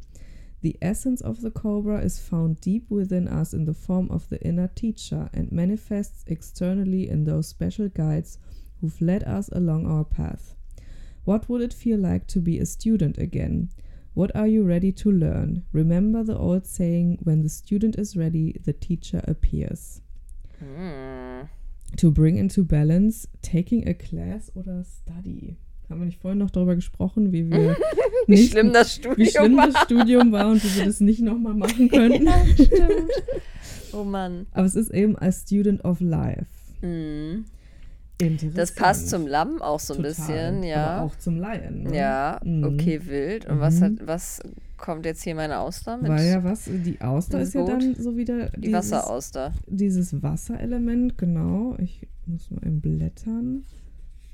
The 0.62 0.78
essence 0.82 1.20
of 1.20 1.42
the 1.42 1.52
cobra 1.52 2.00
is 2.00 2.20
found 2.20 2.62
deep 2.62 2.90
within 2.90 3.28
us 3.28 3.54
in 3.54 3.66
the 3.66 3.74
form 3.74 4.10
of 4.10 4.30
the 4.30 4.42
inner 4.48 4.70
teacher 4.70 5.30
and 5.34 5.52
manifests 5.52 6.24
externally 6.26 7.10
in 7.10 7.26
those 7.26 7.50
special 7.50 7.90
guides 7.90 8.38
who've 8.80 9.02
led 9.02 9.26
us 9.26 9.50
along 9.50 9.86
our 9.88 10.06
path. 10.06 10.56
What 11.26 11.50
would 11.50 11.64
it 11.64 11.74
feel 11.74 12.00
like 12.00 12.28
to 12.28 12.40
be 12.40 12.60
a 12.60 12.66
student 12.66 13.18
again? 13.18 13.72
What 14.14 14.34
are 14.34 14.48
you 14.48 14.64
ready 14.64 14.94
to 14.94 15.12
learn? 15.12 15.66
Remember 15.74 16.24
the 16.24 16.38
old 16.38 16.66
saying 16.66 17.20
when 17.24 17.42
the 17.42 17.50
student 17.50 18.00
is 18.00 18.16
ready, 18.16 18.56
the 18.64 18.72
teacher 18.72 19.20
appears 19.28 20.02
Hm. 20.76 21.48
to 21.98 22.12
bring 22.12 22.38
into 22.38 22.64
balance 22.64 23.28
taking 23.42 23.88
a 23.88 23.94
class 23.94 24.52
oder 24.56 24.84
study. 24.84 25.58
Haben 25.90 26.00
wir 26.02 26.06
nicht 26.08 26.20
vorhin 26.20 26.40
noch 26.40 26.50
darüber 26.50 26.76
gesprochen, 26.76 27.32
wie 27.32 27.50
wir 27.50 27.78
Wie 28.28 28.32
nicht, 28.32 28.52
schlimm 28.52 28.74
das 28.74 28.96
Studium 28.96 29.18
wie 29.18 29.30
schlimm 29.30 29.58
war. 29.58 29.68
das 29.72 29.82
Studium 29.84 30.32
war 30.32 30.48
und 30.50 30.64
wie 30.64 30.78
wir 30.80 30.86
das 30.86 31.00
nicht 31.00 31.22
nochmal 31.22 31.54
machen 31.54 31.90
könnten. 31.92 32.26
Ja, 32.26 32.46
stimmt. 32.54 33.12
Oh 33.94 34.04
Mann. 34.04 34.48
Aber 34.52 34.66
es 34.66 34.76
ist 34.76 34.90
eben 34.92 35.16
a 35.18 35.32
student 35.32 35.86
of 35.86 36.00
life. 36.02 36.48
Hm. 36.82 37.46
Das 38.54 38.74
passt 38.74 39.10
zum 39.10 39.28
Lamm 39.28 39.62
auch 39.62 39.80
so 39.80 39.94
ein 39.94 39.98
Total. 39.98 40.12
bisschen, 40.14 40.64
ja. 40.64 40.86
Aber 40.98 41.06
auch 41.08 41.16
zum 41.18 41.38
Lion. 41.38 41.84
Ne? 41.84 41.96
Ja, 41.96 42.40
Mhm. 42.44 42.64
okay, 42.64 43.02
wild. 43.06 43.46
Und 43.46 43.60
was, 43.60 43.82
hat, 43.82 43.92
Mhm. 43.92 44.00
was 44.06 44.40
kommt 44.78 45.06
jetzt 45.06 45.24
hier 45.24 45.36
meine 45.36 45.60
Auster 45.60 45.98
mit? 45.98 46.10
Weil 46.10 46.26
ja 46.26 46.44
was, 46.44 46.64
die 46.66 47.00
Auster 47.02 47.42
ist 47.42 47.54
ja 47.54 47.66
dann 47.66 47.94
so 47.96 48.16
wieder 48.16 48.50
Die 48.52 48.62
dieses, 48.62 48.92
Wasserauster. 48.92 49.54
dieses 49.68 50.22
Wasserelement, 50.24 51.18
genau. 51.18 51.76
Ich 51.80 52.08
muss 52.26 52.50
mal 52.52 52.66
eben 52.66 52.80
blättern. 52.82 53.64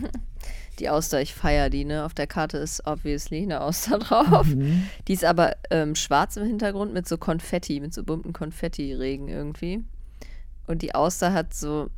Die 0.80 0.90
Auster, 0.90 1.22
ich 1.22 1.34
feiere 1.36 1.70
die, 1.70 1.86
ne? 1.86 2.06
Auf 2.06 2.14
der 2.14 2.26
Karte 2.28 2.58
ist 2.58 2.86
obviously 2.88 3.44
eine 3.44 3.62
Auster 3.62 4.00
drauf. 4.00 4.48
Mhm. 4.48 4.84
Die 5.08 5.14
ist 5.14 5.26
aber 5.26 5.54
ähm, 5.70 5.96
schwarz 5.96 6.38
im 6.38 6.46
Hintergrund 6.46 6.94
mit 6.94 7.08
so 7.08 7.18
Konfetti, 7.18 7.80
mit 7.80 7.94
so 7.94 8.04
bunten 8.04 8.34
Konfetti-Regen 8.34 9.28
irgendwie. 9.28 9.84
Und 10.68 10.82
die 10.82 10.96
Auster 10.96 11.34
hat 11.34 11.54
so, 11.54 11.90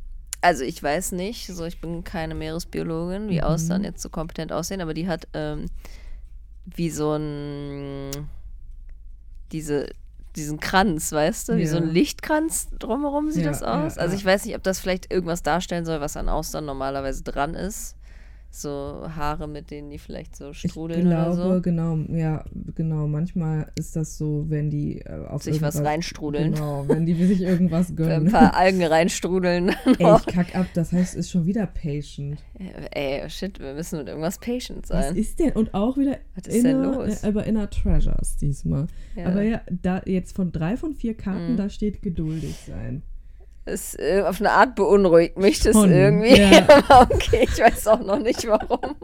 also 0.44 0.62
ich 0.62 0.82
weiß 0.82 1.12
nicht, 1.12 1.46
so 1.46 1.64
ich 1.64 1.80
bin 1.80 2.04
keine 2.04 2.34
Meeresbiologin, 2.34 3.28
wie 3.28 3.38
Mhm. 3.38 3.44
Austern 3.44 3.82
jetzt 3.84 4.02
so 4.02 4.10
kompetent 4.10 4.52
aussehen, 4.52 4.80
aber 4.80 4.94
die 4.94 5.08
hat 5.08 5.26
ähm, 5.32 5.66
wie 6.66 6.90
so 6.90 7.14
ein, 7.14 8.28
diese, 9.52 9.88
diesen 10.36 10.60
Kranz, 10.60 11.12
weißt 11.12 11.48
du, 11.48 11.56
wie 11.56 11.66
so 11.66 11.76
Ja. 11.76 11.82
ein 11.82 11.88
Lichtkranz 11.90 12.68
drumherum 12.78 13.30
sieht 13.30 13.44
Ja, 13.44 13.50
das 13.50 13.60
ja, 13.60 13.84
aus. 13.86 13.98
also 13.98 14.12
ja. 14.14 14.18
ich 14.18 14.24
weiß 14.24 14.44
nicht, 14.44 14.56
ob 14.56 14.62
das 14.62 14.80
vielleicht 14.80 15.12
irgendwas 15.12 15.42
darstellen 15.42 15.84
soll, 15.84 16.00
was 16.00 16.16
an 16.16 16.28
Austern 16.28 16.64
normalerweise 16.64 17.22
dran 17.22 17.54
ist. 17.54 17.96
So 18.60 19.06
Haare, 19.08 19.48
mit 19.48 19.70
denen 19.70 19.90
die 19.90 19.98
vielleicht 19.98 20.36
so 20.36 20.50
Ich 20.50 20.58
strudeln 20.70 21.08
glaube, 21.08 21.32
oder 21.42 21.54
so. 21.56 21.60
genau, 21.62 21.96
ja, 22.08 22.44
genau. 22.74 23.06
Manchmal 23.08 23.72
ist 23.76 23.96
das 23.96 24.16
so, 24.16 24.44
wenn 24.48 24.70
die 24.70 25.00
äh, 25.00 25.26
auf 25.26 25.42
Sich 25.42 25.60
was 25.60 25.82
reinstrudeln. 25.82 26.52
Genau, 26.54 26.84
wenn 26.88 27.04
die 27.04 27.14
sich 27.14 27.40
irgendwas 27.42 27.90
Ein 27.90 27.96
gönnen. 27.96 28.30
paar 28.32 28.54
Algen 28.56 28.82
reinstrudeln. 28.82 29.70
Ey, 29.98 30.16
ich 30.16 30.26
kack 30.32 30.54
ab, 30.54 30.66
das 30.74 30.92
heißt, 30.92 31.14
ist 31.16 31.30
schon 31.30 31.46
wieder 31.46 31.66
patient. 31.66 32.38
Ey, 32.92 33.28
shit, 33.28 33.58
wir 33.58 33.74
müssen 33.74 33.98
mit 33.98 34.08
irgendwas 34.08 34.38
patient 34.38 34.88
Was 34.88 35.06
sein. 35.08 35.16
ist 35.16 35.40
denn? 35.40 35.52
Und 35.52 35.74
auch 35.74 35.96
wieder 35.96 36.18
Was 36.36 36.46
ist 36.46 36.64
denn 36.64 36.76
inner, 36.80 36.92
los? 37.06 37.22
äh, 37.24 37.26
aber 37.26 37.44
Inner 37.46 37.68
Treasures 37.70 38.36
diesmal. 38.36 38.86
Ja. 39.16 39.26
Aber 39.26 39.42
ja, 39.42 39.60
da 39.82 40.00
jetzt 40.06 40.36
von 40.36 40.52
drei 40.52 40.76
von 40.76 40.94
vier 40.94 41.16
Karten, 41.16 41.52
Mhm. 41.52 41.56
da 41.56 41.68
steht 41.68 42.02
geduldig 42.02 42.54
sein. 42.66 43.02
Es, 43.66 43.94
äh, 43.98 44.22
auf 44.26 44.40
eine 44.40 44.50
Art 44.50 44.74
beunruhigt 44.74 45.38
mich 45.38 45.60
das 45.60 45.74
Schon, 45.74 45.90
irgendwie. 45.90 46.38
ja. 46.38 46.66
Aber 46.88 47.14
okay, 47.14 47.44
ich 47.44 47.58
weiß 47.58 47.86
auch 47.88 48.04
noch 48.04 48.18
nicht 48.18 48.46
warum. 48.46 48.96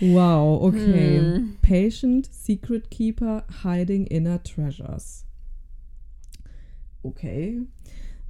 Wow, 0.00 0.62
okay. 0.62 1.18
Hm. 1.18 1.56
Patient, 1.62 2.28
Secret 2.30 2.90
Keeper, 2.90 3.44
Hiding 3.62 4.06
Inner 4.06 4.42
Treasures. 4.42 5.24
Okay. 7.02 7.62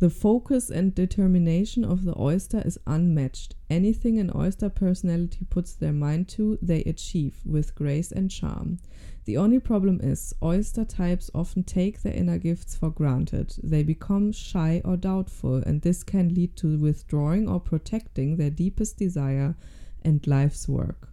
The 0.01 0.11
focus 0.11 0.71
and 0.71 0.95
determination 0.95 1.85
of 1.85 2.05
the 2.05 2.19
oyster 2.19 2.61
is 2.61 2.79
unmatched. 2.87 3.55
Anything 3.71 4.19
an 4.19 4.31
oyster 4.35 4.69
personality 4.69 5.45
puts 5.49 5.75
their 5.75 5.93
mind 5.93 6.29
to, 6.31 6.59
they 6.61 6.83
achieve 6.85 7.41
with 7.45 7.75
grace 7.75 8.11
and 8.11 8.31
charm. 8.31 8.79
The 9.25 9.39
only 9.39 9.59
problem 9.59 10.01
is, 10.03 10.35
oyster 10.43 10.85
types 10.85 11.31
often 11.35 11.65
take 11.65 12.03
their 12.03 12.13
inner 12.13 12.37
gifts 12.37 12.75
for 12.75 12.91
granted. 12.91 13.55
They 13.63 13.83
become 13.83 14.33
shy 14.33 14.83
or 14.85 14.99
doubtful, 14.99 15.57
and 15.57 15.81
this 15.81 16.03
can 16.03 16.35
lead 16.35 16.57
to 16.57 16.79
withdrawing 16.79 17.49
or 17.49 17.59
protecting 17.59 18.37
their 18.37 18.51
deepest 18.51 18.99
desire 18.99 19.57
and 20.03 20.27
life's 20.27 20.69
work. 20.69 21.09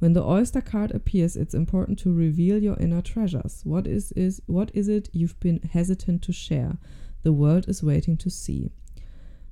When 0.00 0.12
the 0.12 0.24
oyster 0.24 0.60
card 0.60 0.90
appears, 0.90 1.36
it's 1.36 1.54
important 1.54 1.98
to 2.00 2.12
reveal 2.12 2.62
your 2.62 2.76
inner 2.78 3.00
treasures. 3.00 3.62
What 3.64 3.86
is, 3.86 4.12
is 4.12 4.42
what 4.46 4.70
is 4.74 4.88
it 4.88 5.08
you've 5.12 5.40
been 5.40 5.60
hesitant 5.72 6.22
to 6.22 6.32
share? 6.32 6.76
The 7.22 7.32
world 7.32 7.68
is 7.68 7.82
waiting 7.82 8.18
to 8.18 8.30
see. 8.30 8.70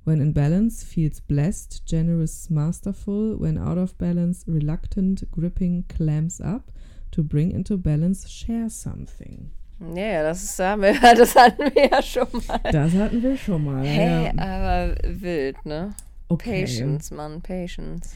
When 0.03 0.21
in 0.21 0.33
balance, 0.33 0.83
feels 0.83 1.19
blessed, 1.19 1.85
generous, 1.87 2.51
masterful. 2.51 3.37
When 3.37 3.57
out 3.57 3.79
of 3.79 3.97
balance, 3.97 4.43
reluctant, 4.45 5.29
gripping, 5.31 5.85
clams 5.89 6.39
up. 6.39 6.71
To 7.15 7.23
bring 7.23 7.51
into 7.51 7.77
balance, 7.77 8.27
share 8.29 8.69
something. 8.69 9.49
Ja, 9.95 10.23
das, 10.23 10.43
ist, 10.43 10.59
haben 10.59 10.81
wir, 10.81 10.93
das 11.15 11.35
hatten 11.35 11.63
wir 11.73 11.89
ja 11.89 12.01
schon 12.01 12.27
mal. 12.47 12.59
Das 12.71 12.93
hatten 12.93 13.23
wir 13.23 13.37
schon 13.37 13.63
mal. 13.63 13.85
Hey, 13.85 14.25
ja. 14.25 14.31
aber 14.37 14.95
wild, 15.07 15.65
ne? 15.65 15.93
Okay. 16.27 16.61
Patience, 16.65 17.11
Mann, 17.11 17.41
Patience. 17.41 18.15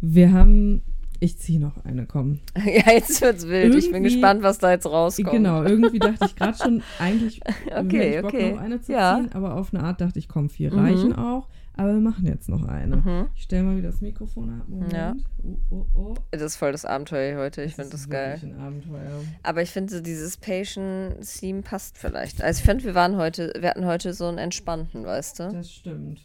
Wir 0.00 0.32
haben. 0.32 0.82
Ich 1.20 1.36
ziehe 1.38 1.58
noch 1.58 1.84
eine, 1.84 2.06
komm. 2.06 2.38
Ja, 2.64 2.92
jetzt 2.92 3.20
wird's 3.22 3.48
wild. 3.48 3.74
ich 3.74 3.86
bin 3.86 3.96
Irgendwie- 4.04 4.12
gespannt, 4.14 4.42
was 4.44 4.58
da 4.58 4.70
jetzt 4.70 4.86
rauskommt. 4.86 5.30
Genau, 5.32 5.64
irgendwie 5.64 5.98
dachte 5.98 6.26
ich 6.26 6.36
gerade 6.36 6.56
schon, 6.56 6.80
eigentlich 7.00 7.40
Okay, 7.76 8.16
ich 8.16 8.22
Bock, 8.22 8.32
okay. 8.34 8.52
noch 8.52 8.60
eine 8.60 8.80
zu 8.80 8.92
Ja. 8.92 9.16
ziehen, 9.18 9.32
aber 9.32 9.56
auf 9.56 9.74
eine 9.74 9.82
Art 9.82 10.00
dachte 10.00 10.20
ich, 10.20 10.28
komm, 10.28 10.48
vier 10.48 10.72
Mhm. 10.72 10.78
reichen 10.78 11.12
auch. 11.16 11.48
Aber 11.78 11.92
wir 11.92 12.00
machen 12.00 12.26
jetzt 12.26 12.48
noch 12.48 12.64
eine. 12.66 12.96
Mhm. 12.96 13.28
Ich 13.36 13.44
stelle 13.44 13.62
mal 13.62 13.76
wieder 13.76 13.90
das 13.90 14.00
Mikrofon 14.00 14.50
ab. 14.60 14.66
Moment. 14.66 14.92
Ja. 14.92 15.14
Oh, 15.44 15.56
oh, 15.70 15.86
oh. 15.94 16.14
Das 16.32 16.42
ist 16.42 16.56
voll 16.56 16.72
das 16.72 16.84
Abenteuer 16.84 17.38
heute. 17.38 17.62
Ich 17.62 17.76
finde 17.76 17.90
das 17.90 18.10
geil. 18.10 18.40
ein 18.42 18.58
Abenteuer. 18.58 19.22
Aber 19.44 19.62
ich 19.62 19.70
finde, 19.70 19.94
so 19.94 20.00
dieses 20.02 20.36
Patient-Theme 20.36 21.62
passt 21.62 21.96
vielleicht. 21.96 22.42
Also 22.42 22.58
ich 22.58 22.64
finde, 22.64 22.82
wir 22.84 22.96
waren 22.96 23.16
heute, 23.16 23.52
wir 23.58 23.70
hatten 23.70 23.86
heute 23.86 24.12
so 24.12 24.26
einen 24.26 24.38
entspannten, 24.38 25.04
weißt 25.04 25.38
du? 25.38 25.52
Das 25.52 25.70
stimmt. 25.72 26.20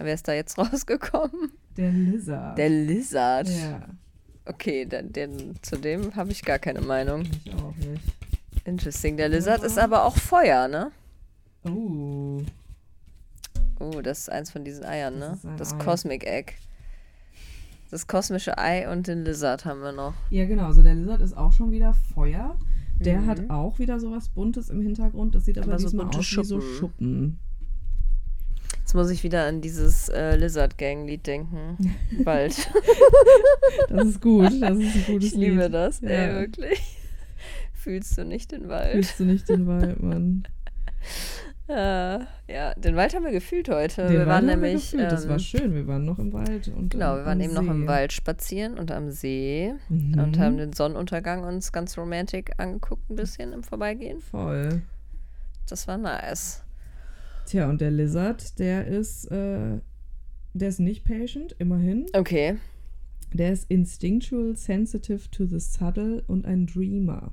Wer 0.00 0.14
ist 0.14 0.26
da 0.26 0.32
jetzt 0.32 0.58
rausgekommen? 0.58 1.52
Der 1.76 1.92
Lizard. 1.92 2.58
Der 2.58 2.68
Lizard. 2.68 3.48
Ja, 3.48 3.82
Okay, 4.44 4.84
den, 4.84 5.12
den, 5.12 5.54
zu 5.62 5.76
dem 5.76 6.16
habe 6.16 6.32
ich 6.32 6.42
gar 6.42 6.58
keine 6.58 6.80
Meinung. 6.80 7.22
ich 7.44 7.54
auch 7.54 7.76
nicht. 7.76 8.02
Interesting. 8.64 9.16
Der 9.16 9.28
Lizard 9.28 9.62
ist 9.62 9.78
aber 9.78 10.04
auch 10.04 10.16
Feuer, 10.16 10.66
ne? 10.66 10.90
Oh. 11.64 12.42
Oh, 13.82 14.00
das 14.00 14.20
ist 14.20 14.28
eins 14.30 14.50
von 14.50 14.64
diesen 14.64 14.84
Eiern, 14.84 15.18
Das 15.20 15.42
ne? 15.44 15.50
ein 15.50 15.56
Das 15.56 15.74
Ei. 15.74 15.78
Cosmic 15.78 16.24
Egg. 16.26 16.52
Das 17.90 18.06
kosmische 18.06 18.56
Ei 18.56 18.90
und 18.90 19.06
den 19.06 19.24
Lizard 19.24 19.64
haben 19.64 19.80
wir 19.82 19.92
noch. 19.92 20.14
Ja, 20.30 20.46
genau. 20.46 20.66
Also 20.66 20.82
der 20.82 20.94
Lizard 20.94 21.20
ist 21.20 21.36
auch 21.36 21.52
schon 21.52 21.72
wieder 21.72 21.92
Feuer. 22.14 22.56
Der 23.00 23.20
Mhm. 23.20 23.26
hat 23.26 23.50
auch 23.50 23.78
wieder 23.78 23.98
sowas 24.00 24.28
Buntes 24.28 24.70
im 24.70 24.80
Hintergrund. 24.80 25.34
Das 25.34 25.44
sieht 25.44 25.58
aber, 25.58 25.72
Aber 25.72 25.78
so 25.78 25.96
bunte 25.96 26.18
aus 26.18 26.30
wie 26.30 26.44
so 26.44 26.60
Schuppen. 26.60 26.78
Schuppen. 26.78 27.38
Jetzt 28.78 28.94
muss 28.94 29.10
ich 29.10 29.22
wieder 29.24 29.46
an 29.46 29.60
dieses 29.60 30.08
äh, 30.08 30.36
Lizard 30.36 30.78
Gang 30.78 31.06
Lied 31.06 31.26
denken. 31.26 31.94
Bald. 32.24 32.70
Das 33.88 34.06
ist 34.06 34.20
gut. 34.20 34.44
Das 34.62 34.78
ist 34.78 34.94
ein 34.96 35.04
gutes 35.06 35.32
ich 35.32 35.34
liebe 35.34 35.64
Lied. 35.64 35.74
das. 35.74 36.02
Ey, 36.02 36.28
Ja. 36.28 36.40
wirklich. 36.40 36.98
Fühlst 37.74 38.16
du 38.16 38.24
nicht 38.24 38.52
den 38.52 38.68
Wald? 38.68 38.92
Fühlst 38.92 39.20
du 39.20 39.24
nicht 39.24 39.48
den 39.48 39.66
Wald, 39.66 40.02
Mann? 40.02 40.44
Äh, 41.72 42.52
ja, 42.52 42.74
den 42.74 42.96
Wald 42.96 43.14
haben 43.14 43.24
wir 43.24 43.32
gefühlt 43.32 43.68
heute. 43.68 44.06
Den 44.06 44.18
wir 44.20 44.26
waren 44.26 44.46
nämlich. 44.46 44.90
gefühlt. 44.92 45.10
das 45.10 45.26
war 45.26 45.34
ähm, 45.34 45.38
schön. 45.40 45.74
Wir 45.74 45.86
waren 45.86 46.04
noch 46.04 46.18
im 46.18 46.32
Wald. 46.32 46.68
Und 46.68 46.90
Genau, 46.90 47.16
wir 47.16 47.24
waren 47.24 47.40
eben 47.40 47.54
noch 47.54 47.62
im 47.62 47.82
See. 47.82 47.86
Wald 47.88 48.12
spazieren 48.12 48.78
und 48.78 48.90
am 48.90 49.10
See 49.10 49.72
Mhm. 49.88 50.18
und 50.18 50.38
haben 50.38 50.56
den 50.58 50.72
Sonnenuntergang 50.72 51.44
uns 51.44 51.72
ganz 51.72 51.96
romantisch 51.96 52.44
angeguckt, 52.58 53.08
ein 53.10 53.16
bisschen 53.16 53.52
im 53.52 53.62
Vorbeigehen. 53.62 54.20
Voll. 54.20 54.82
Das 55.68 55.88
war 55.88 55.98
nice. 55.98 56.62
Tja, 57.46 57.68
und 57.68 57.80
der 57.80 57.90
Lizard, 57.90 58.58
der 58.58 58.86
ist, 58.86 59.26
äh, 59.30 59.78
der 60.54 60.68
ist 60.68 60.80
nicht 60.80 61.04
patient, 61.04 61.54
immerhin. 61.58 62.06
Okay. 62.14 62.56
Der 63.32 63.52
ist 63.52 63.70
instinctual, 63.70 64.56
sensitive 64.56 65.30
to 65.30 65.46
the 65.46 65.58
subtle 65.58 66.22
und 66.26 66.44
ein 66.44 66.66
Dreamer. 66.66 67.32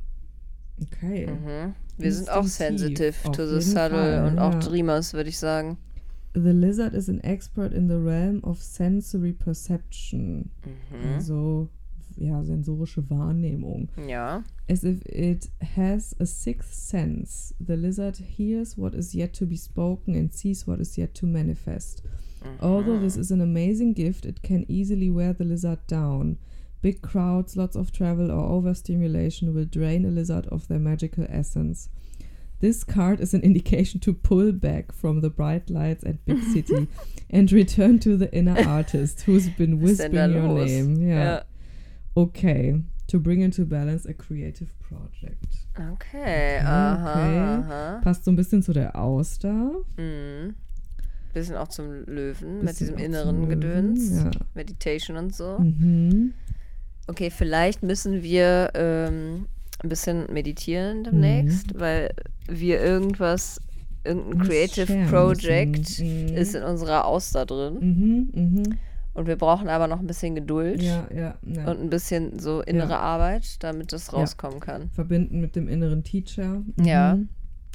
Okay. 0.81 1.27
Mhm. 1.27 1.75
Wir 2.00 2.13
sind 2.13 2.29
auch 2.29 2.46
sensitive 2.46 3.13
to 3.32 3.46
the 3.46 3.62
subtle 3.62 3.89
Fall, 3.89 4.27
und 4.27 4.39
auch 4.39 4.53
ja. 4.53 4.60
Dreamers, 4.60 5.13
würde 5.13 5.29
ich 5.29 5.38
sagen. 5.38 5.77
The 6.34 6.51
lizard 6.51 6.94
is 6.94 7.10
an 7.10 7.20
expert 7.22 7.74
in 7.74 7.88
the 7.89 7.96
realm 7.96 8.44
of 8.44 8.62
sensory 8.62 9.34
perception. 9.34 10.51
Mhm. 10.63 11.13
Also, 11.15 11.70
ja, 12.15 12.44
sensorische 12.44 13.10
Wahrnehmung. 13.10 13.89
Ja. 14.08 14.44
As 14.70 14.84
if 14.84 15.01
it 15.06 15.50
has 15.75 16.15
a 16.20 16.25
sixth 16.25 16.74
sense. 16.74 17.53
The 17.60 17.75
lizard 17.75 18.18
hears 18.18 18.77
what 18.77 18.94
is 18.94 19.13
yet 19.13 19.34
to 19.34 19.46
be 19.46 19.58
spoken 19.58 20.15
and 20.15 20.34
sees 20.34 20.68
what 20.68 20.79
is 20.79 20.96
yet 20.96 21.13
to 21.15 21.25
manifest. 21.25 22.03
Although 22.62 23.00
this 23.00 23.18
is 23.18 23.32
an 23.32 23.41
amazing 23.41 23.94
gift, 23.94 24.25
it 24.25 24.41
can 24.44 24.65
easily 24.70 25.10
wear 25.10 25.34
the 25.34 25.44
lizard 25.44 25.79
down. 25.88 26.38
Big 26.81 27.01
crowds, 27.01 27.57
lots 27.57 27.75
of 27.75 27.91
travel, 27.91 28.31
or 28.31 28.45
overstimulation 28.57 29.53
will 29.53 29.65
drain 29.65 30.05
a 30.05 30.09
lizard 30.09 30.48
of 30.48 30.67
their 30.67 30.79
magical 30.79 31.25
essence. 31.29 31.89
This 32.62 32.83
card 32.83 33.19
is 33.19 33.33
an 33.33 33.41
indication 33.50 34.00
to 34.01 34.13
pull 34.13 34.51
back 34.53 34.91
from 34.93 35.21
the 35.21 35.29
bright 35.29 35.69
lights 35.69 36.03
and 36.03 36.24
big 36.25 36.41
city 36.53 36.88
and 37.29 37.51
return 37.51 38.00
to 38.00 38.15
the 38.17 38.33
inner 38.33 38.57
artist 38.67 39.21
who's 39.21 39.50
been 39.50 39.81
Was 39.81 39.91
ist 39.91 40.00
denn 40.01 40.12
da 40.13 40.25
whispering 40.27 40.43
your 40.45 40.59
los? 40.59 40.69
name. 40.69 40.95
Yeah. 41.01 41.24
Ja. 41.24 41.41
Okay. 42.15 42.81
To 43.07 43.19
bring 43.19 43.41
into 43.41 43.65
balance 43.65 44.05
a 44.05 44.13
creative 44.13 44.71
project. 44.79 45.55
Okay. 45.77 46.59
Aha. 46.63 47.12
Okay. 47.12 47.39
aha. 47.39 48.01
Passt 48.03 48.24
so 48.24 48.31
ein 48.31 48.36
bisschen 48.36 48.62
zu 48.62 48.71
der 48.74 48.95
Auster. 48.95 49.71
Mhm. 49.98 50.53
Bisschen 51.33 51.55
auch 51.55 51.67
zum 51.69 52.05
Löwen 52.05 52.57
mit 52.59 52.67
Bisschen 52.67 52.88
diesem 52.95 52.98
inneren 53.00 53.50
Gedöns. 53.50 54.12
ja. 54.24 54.31
Meditation 54.53 55.17
und 55.17 55.33
so. 55.36 55.57
Mhm. 55.59 56.33
Okay, 57.10 57.30
vielleicht 57.32 57.82
müssen 57.84 58.22
wir 58.24 58.70
ähm, 58.75 59.48
ein 59.82 59.89
bisschen 59.89 60.32
meditieren 60.32 61.04
demnächst, 61.04 61.74
Mhm. 61.74 61.80
weil 61.80 62.10
wir 62.48 62.82
irgendwas, 62.82 63.60
irgendein 64.04 64.39
Creative 64.48 65.08
Project. 65.10 66.00
Mhm. 66.00 66.36
ist 66.36 66.56
in 66.56 66.63
unserer 66.63 67.06
Auster 67.06 67.46
drin. 67.46 67.74
Mhm, 68.34 68.42
mhm. 68.42 68.63
Und 69.16 69.28
wir 69.28 69.36
brauchen 69.38 69.68
aber 69.70 69.88
noch 69.88 70.00
ein 70.00 70.08
bisschen 70.08 70.36
Geduld 70.36 70.82
Ja, 70.82 71.08
ja, 71.13 71.36
ja. 71.46 71.70
und 71.70 71.82
ein 71.82 71.89
bisschen 71.89 72.39
so 72.39 72.62
innere. 72.62 72.98
Arbeit, 73.00 73.62
damit 73.63 73.92
das 73.92 74.13
rauskommen 74.13 74.60
kann. 74.60 74.89
Verbinden 74.92 75.42
mit 75.42 75.56
dem 75.56 75.68
inneren 75.68 76.04
Teacher. 76.04 76.62
Mhm. 76.78 76.86
Ja. 76.86 77.18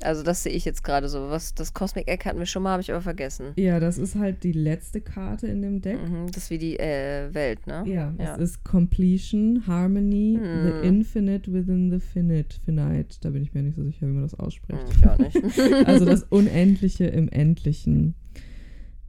Also 0.04 0.22
das 0.22 0.42
sehe 0.42 0.52
ich 0.52 0.64
jetzt 0.64 0.84
gerade 0.84 1.08
so. 1.08 1.30
Was 1.30 1.54
das 1.54 1.72
Cosmic 1.74 2.08
Egg 2.08 2.24
hatten 2.24 2.38
wir 2.38 2.46
schon 2.46 2.62
mal, 2.62 2.72
habe 2.72 2.82
ich 2.82 2.90
aber 2.92 3.00
vergessen. 3.00 3.52
Ja, 3.56 3.80
das 3.80 3.98
ist 3.98 4.14
halt 4.16 4.44
die 4.44 4.52
letzte 4.52 5.00
Karte 5.00 5.46
in 5.46 5.62
dem 5.62 5.80
Deck. 5.80 5.98
Mhm, 6.00 6.26
das 6.28 6.44
ist 6.44 6.50
wie 6.50 6.58
die 6.58 6.78
äh, 6.78 7.32
Welt, 7.32 7.66
ne? 7.66 7.82
Ja, 7.86 8.12
Ja. 8.18 8.34
es 8.36 8.50
ist 8.50 8.64
Completion, 8.64 9.66
Harmony, 9.66 10.38
Hm. 10.40 10.62
the 10.82 10.86
Infinite 10.88 11.52
within 11.52 11.90
the 11.90 11.98
Finite. 12.00 12.56
Finite, 12.64 13.16
da 13.22 13.30
bin 13.30 13.42
ich 13.42 13.54
mir 13.54 13.62
nicht 13.62 13.76
so 13.76 13.82
sicher, 13.84 14.06
wie 14.06 14.12
man 14.12 14.22
das 14.22 14.34
ausspricht. 14.38 14.82
Hm, 14.82 14.90
Ich 14.98 15.06
auch 15.08 15.18
nicht. 15.18 15.36
also 15.86 16.04
das 16.04 16.22
Unendliche 16.24 17.06
im 17.06 17.28
Endlichen. 17.28 18.14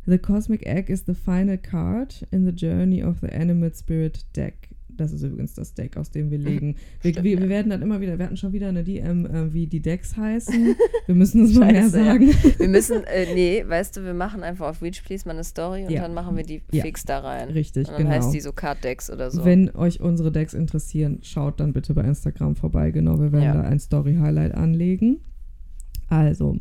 The 0.08 0.20
Cosmic 0.20 0.66
Egg 0.68 0.92
is 0.92 1.04
the 1.08 1.16
final 1.16 1.58
card 1.58 2.26
in 2.32 2.46
the 2.46 2.52
journey 2.52 3.04
of 3.04 3.18
the 3.22 3.30
Animate 3.30 3.76
Spirit 3.76 4.26
Deck. 4.36 4.70
Das 4.98 5.12
ist 5.12 5.24
übrigens 5.24 5.54
das 5.54 5.74
Deck, 5.74 5.98
aus 5.98 6.12
dem 6.12 6.32
wir 6.32 6.38
legen. 6.38 6.76
Wir, 7.02 7.12
Stimmt, 7.12 7.26
wir, 7.26 7.40
wir 7.40 7.50
werden 7.50 7.70
dann 7.70 7.82
immer 7.82 8.02
wieder, 8.02 8.18
wir 8.18 8.26
hatten 8.26 8.38
schon 8.38 8.54
wieder 8.54 8.70
eine 8.70 8.84
DM, 8.84 9.26
äh, 9.26 9.54
wie 9.54 9.68
die 9.68 9.82
Decks 9.82 10.16
heißen. 10.18 10.76
Wir 11.06 11.16
müssen 11.16 11.42
uns 11.42 11.54
mal 11.56 11.72
mehr 11.72 11.84
Scheiße, 11.84 11.98
ja. 12.00 12.06
sagen. 12.06 12.34
Wir 12.58 12.68
müssen, 12.68 13.04
äh, 13.04 13.34
nee, 13.34 13.64
weißt 13.68 13.98
du, 13.98 14.04
wir 14.04 14.14
machen 14.14 14.44
einfach 14.44 14.68
auf 14.70 14.82
Reach 14.82 15.04
Please 15.04 15.28
mal 15.28 15.34
eine 15.34 15.44
Story 15.44 15.84
und 15.86 15.92
Ja. 15.92 16.02
dann 16.02 16.14
machen 16.14 16.36
wir 16.38 16.44
die 16.44 16.62
Ja. 16.72 16.82
fix 16.84 17.04
da 17.06 17.20
rein. 17.20 17.50
Richtig, 17.50 17.88
und 17.88 17.94
dann 17.94 18.04
genau. 18.04 18.16
heißt 18.16 18.34
die 18.34 18.40
so 18.42 18.52
Card 18.54 18.84
Decks 18.84 19.10
oder 19.10 19.30
so. 19.32 19.46
Wenn 19.46 19.70
euch 19.76 20.00
unsere 20.02 20.32
Decks 20.32 20.54
interessieren, 20.54 21.20
schaut 21.22 21.60
dann 21.60 21.74
bitte 21.74 21.94
bei 21.94 22.04
Instagram 22.04 22.56
vorbei. 22.56 22.92
Genau, 22.92 23.20
wir 23.20 23.32
werden 23.32 23.54
da 23.54 23.62
ein 23.62 23.80
Story-Highlight 23.80 24.54
anlegen. 24.54 25.20
Also, 26.10 26.58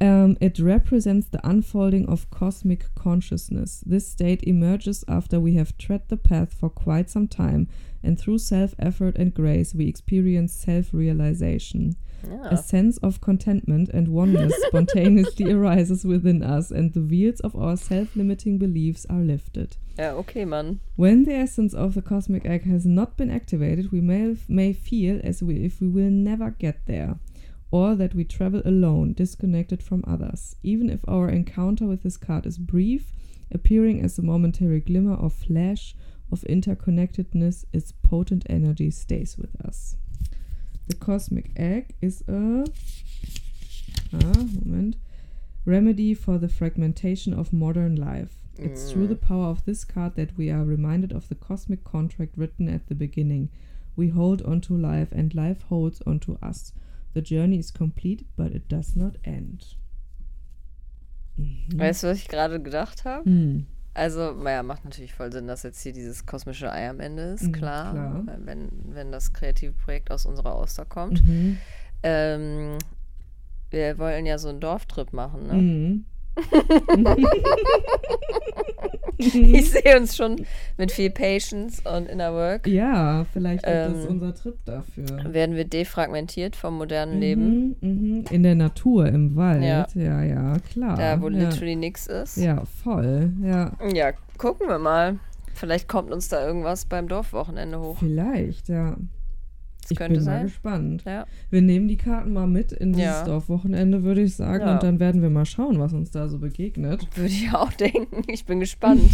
um, 0.00 0.36
it 0.40 0.58
represents 0.58 1.28
the 1.28 1.46
unfolding 1.48 2.08
of 2.08 2.30
cosmic 2.30 2.94
consciousness. 2.94 3.82
This 3.84 4.08
state 4.08 4.42
emerges 4.44 5.04
after 5.08 5.40
we 5.40 5.54
have 5.54 5.76
tread 5.76 6.02
the 6.08 6.16
path 6.16 6.54
for 6.54 6.70
quite 6.70 7.10
some 7.10 7.26
time, 7.26 7.68
and 8.02 8.18
through 8.18 8.38
self 8.38 8.74
effort 8.78 9.16
and 9.16 9.34
grace, 9.34 9.74
we 9.74 9.88
experience 9.88 10.52
self 10.52 10.94
realization. 10.94 11.96
A 12.50 12.56
sense 12.56 12.98
of 12.98 13.20
contentment 13.20 13.90
and 13.90 14.08
oneness 14.08 14.52
spontaneously 14.66 15.52
arises 15.52 16.04
within 16.04 16.42
us, 16.42 16.70
and 16.70 16.92
the 16.92 17.00
wheels 17.00 17.40
of 17.40 17.54
our 17.54 17.76
self 17.76 18.16
limiting 18.16 18.58
beliefs 18.58 19.06
are 19.08 19.20
lifted. 19.20 19.76
ja, 19.98 20.14
okay, 20.14 20.44
Mann. 20.44 20.80
When 20.96 21.24
the 21.24 21.34
essence 21.34 21.74
of 21.74 21.94
the 21.94 22.02
cosmic 22.02 22.44
egg 22.46 22.64
has 22.64 22.86
not 22.86 23.16
been 23.16 23.30
activated, 23.30 23.92
we 23.92 24.00
may, 24.00 24.36
may 24.48 24.72
feel 24.72 25.20
as 25.24 25.42
we, 25.42 25.64
if 25.64 25.80
we 25.80 25.88
will 25.88 26.10
never 26.10 26.50
get 26.50 26.86
there, 26.86 27.18
or 27.70 27.94
that 27.94 28.14
we 28.14 28.24
travel 28.24 28.62
alone, 28.64 29.12
disconnected 29.12 29.82
from 29.82 30.04
others. 30.06 30.56
Even 30.62 30.88
if 30.88 31.00
our 31.06 31.28
encounter 31.28 31.86
with 31.86 32.02
this 32.02 32.16
card 32.16 32.46
is 32.46 32.58
brief, 32.58 33.12
appearing 33.52 34.00
as 34.02 34.18
a 34.18 34.22
momentary 34.22 34.80
glimmer 34.80 35.14
or 35.14 35.30
flash 35.30 35.94
of 36.32 36.40
interconnectedness, 36.42 37.64
its 37.72 37.92
potent 37.92 38.44
energy 38.48 38.90
stays 38.90 39.36
with 39.36 39.54
us. 39.64 39.96
The 40.88 40.94
cosmic 40.94 41.50
egg 41.56 41.94
is 42.00 42.22
a 42.28 42.64
ah, 44.14 44.44
moment 44.64 44.96
remedy 45.66 46.14
for 46.14 46.38
the 46.38 46.48
fragmentation 46.48 47.34
of 47.34 47.52
modern 47.52 47.94
life. 47.94 48.34
It's 48.56 48.90
through 48.90 49.06
the 49.06 49.14
power 49.14 49.46
of 49.46 49.64
this 49.66 49.84
card 49.84 50.16
that 50.16 50.36
we 50.36 50.50
are 50.50 50.64
reminded 50.64 51.12
of 51.12 51.28
the 51.28 51.34
cosmic 51.34 51.84
contract 51.84 52.36
written 52.36 52.68
at 52.68 52.88
the 52.88 52.94
beginning. 52.94 53.50
We 53.94 54.08
hold 54.08 54.42
on 54.42 54.60
to 54.62 54.76
life, 54.76 55.12
and 55.12 55.34
life 55.34 55.62
holds 55.62 56.02
on 56.06 56.20
to 56.20 56.38
us. 56.42 56.72
The 57.14 57.20
journey 57.22 57.58
is 57.58 57.72
complete, 57.72 58.24
but 58.36 58.52
it 58.54 58.70
does 58.70 58.94
not 58.96 59.14
end. 59.22 59.76
Mhm. 61.36 61.78
Weißt 61.78 62.02
du, 62.02 62.08
was 62.08 62.18
ich 62.18 62.28
gerade 62.28 62.60
gedacht 62.62 63.04
habe? 63.04 63.24
Hm. 63.24 63.66
Also, 63.94 64.32
naja, 64.32 64.62
macht 64.62 64.84
natürlich 64.84 65.12
voll 65.14 65.32
Sinn, 65.32 65.48
dass 65.48 65.64
jetzt 65.64 65.82
hier 65.82 65.92
dieses 65.92 66.24
kosmische 66.24 66.70
Ei 66.70 66.88
am 66.88 67.00
Ende 67.00 67.22
ist, 67.22 67.44
Mhm, 67.44 67.52
klar. 67.52 67.92
klar. 67.92 68.24
Wenn, 68.44 68.68
wenn 68.90 69.10
das 69.10 69.32
kreative 69.32 69.72
Projekt 69.72 70.10
aus 70.12 70.24
unserer 70.26 70.54
Auster 70.54 70.84
kommt. 70.84 71.26
Mhm. 71.26 71.58
Ähm, 72.04 72.78
wir 73.70 73.98
wollen 73.98 74.24
ja 74.24 74.38
so 74.38 74.48
einen 74.48 74.60
Dorftrip 74.60 75.12
machen, 75.12 75.46
ne? 75.48 75.54
Mhm. 79.20 79.54
Ich 79.54 79.72
sehe 79.72 79.98
uns 79.98 80.16
schon 80.16 80.46
mit 80.76 80.92
viel 80.92 81.10
Patience 81.10 81.82
und 81.84 82.08
Inner 82.08 82.32
Work. 82.34 82.68
ja, 82.68 83.26
vielleicht 83.32 83.66
wird 83.66 83.90
das 83.96 84.04
Ähm, 84.04 84.10
unser 84.10 84.34
Trip 84.34 84.54
dafür. 84.64 85.32
Werden 85.32 85.56
wir 85.56 85.64
defragmentiert 85.64 86.54
vom 86.54 86.76
modernen 86.78 87.18
Leben. 87.20 87.76
Mhm, 87.80 87.88
mhm. 87.90 88.24
In 88.30 88.42
der 88.44 88.54
Natur, 88.54 89.06
im 89.08 89.34
Wald. 89.34 89.64
Ja. 89.64 89.86
Ja, 89.94 90.22
ja, 90.22 90.56
klar. 90.70 90.96
Da, 90.96 91.20
wo 91.20 91.28
ja. 91.30 91.48
literally 91.48 91.74
nix 91.74 92.06
ist. 92.06 92.36
Ja, 92.36 92.62
voll. 92.64 93.32
Ja, 93.42 93.72
Ja, 93.92 94.12
gucken 94.36 94.68
wir 94.68 94.78
mal. 94.78 95.18
Vielleicht 95.54 95.88
kommt 95.88 96.12
uns 96.12 96.28
da 96.28 96.46
irgendwas 96.46 96.84
beim 96.84 97.08
Dorfwochenende 97.08 97.80
hoch. 97.80 97.96
vielleicht, 97.98 98.68
ja. 98.68 98.96
Das 99.88 99.92
ich 99.92 99.98
könnte 99.98 100.16
bin 100.18 100.24
mal 100.26 100.32
sein. 100.36 100.42
gespannt. 100.46 101.04
Ja. 101.06 101.26
Wir 101.50 101.62
nehmen 101.62 101.88
die 101.88 101.96
Karten 101.96 102.32
mal 102.34 102.46
mit 102.46 102.72
in 102.72 102.92
dieses 102.92 103.04
Ja. 103.06 103.24
Dorfwochenende, 103.24 104.02
würde 104.02 104.20
ich 104.20 104.36
sagen. 104.36 104.66
Ja. 104.66 104.74
Und 104.74 104.82
dann 104.82 105.00
werden 105.00 105.22
wir 105.22 105.30
mal 105.30 105.46
schauen, 105.46 105.78
was 105.78 105.94
uns 105.94 106.10
da 106.10 106.28
so 106.28 106.38
begegnet. 106.38 107.06
Würde 107.16 107.30
ich 107.30 107.50
auch 107.54 107.72
denken. 107.72 108.22
Ich 108.28 108.44
bin 108.44 108.60
gespannt. 108.60 109.10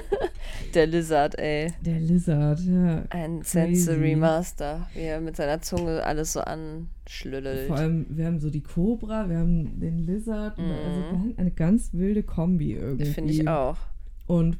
Der 0.74 0.86
Lizard, 0.86 1.38
ey. 1.38 1.72
Der 1.84 1.98
Lizard, 2.00 2.60
ja. 2.60 3.04
Ein 3.10 3.40
Crazy. 3.40 3.74
Sensory 3.76 4.16
Master, 4.16 4.88
wie 4.94 5.00
er 5.00 5.20
mit 5.20 5.36
seiner 5.36 5.60
Zunge 5.60 6.04
alles 6.04 6.32
so 6.34 6.40
anschlüttelt. 6.40 7.66
Vor 7.68 7.76
allem, 7.76 8.06
wir 8.08 8.26
haben 8.26 8.40
so 8.40 8.50
die 8.50 8.62
Cobra, 8.62 9.28
wir 9.28 9.38
haben 9.38 9.80
den 9.80 9.98
Lizard. 10.06 10.58
Mhm. 10.58 10.64
Also 10.64 11.34
eine 11.36 11.50
ganz 11.50 11.92
wilde 11.92 12.22
Kombi 12.22 12.74
irgendwie. 12.74 13.06
Finde 13.06 13.32
ich 13.32 13.48
auch. 13.48 13.76
Und 14.26 14.58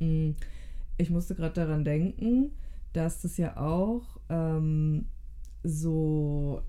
mh, 0.00 0.34
ich 0.96 1.10
musste 1.10 1.34
gerade 1.34 1.54
daran 1.54 1.84
denken, 1.84 2.50
dass 2.92 3.22
das 3.22 3.36
ja 3.36 3.56
auch 3.56 4.02
ähm, 4.30 5.06
so, 5.62 6.62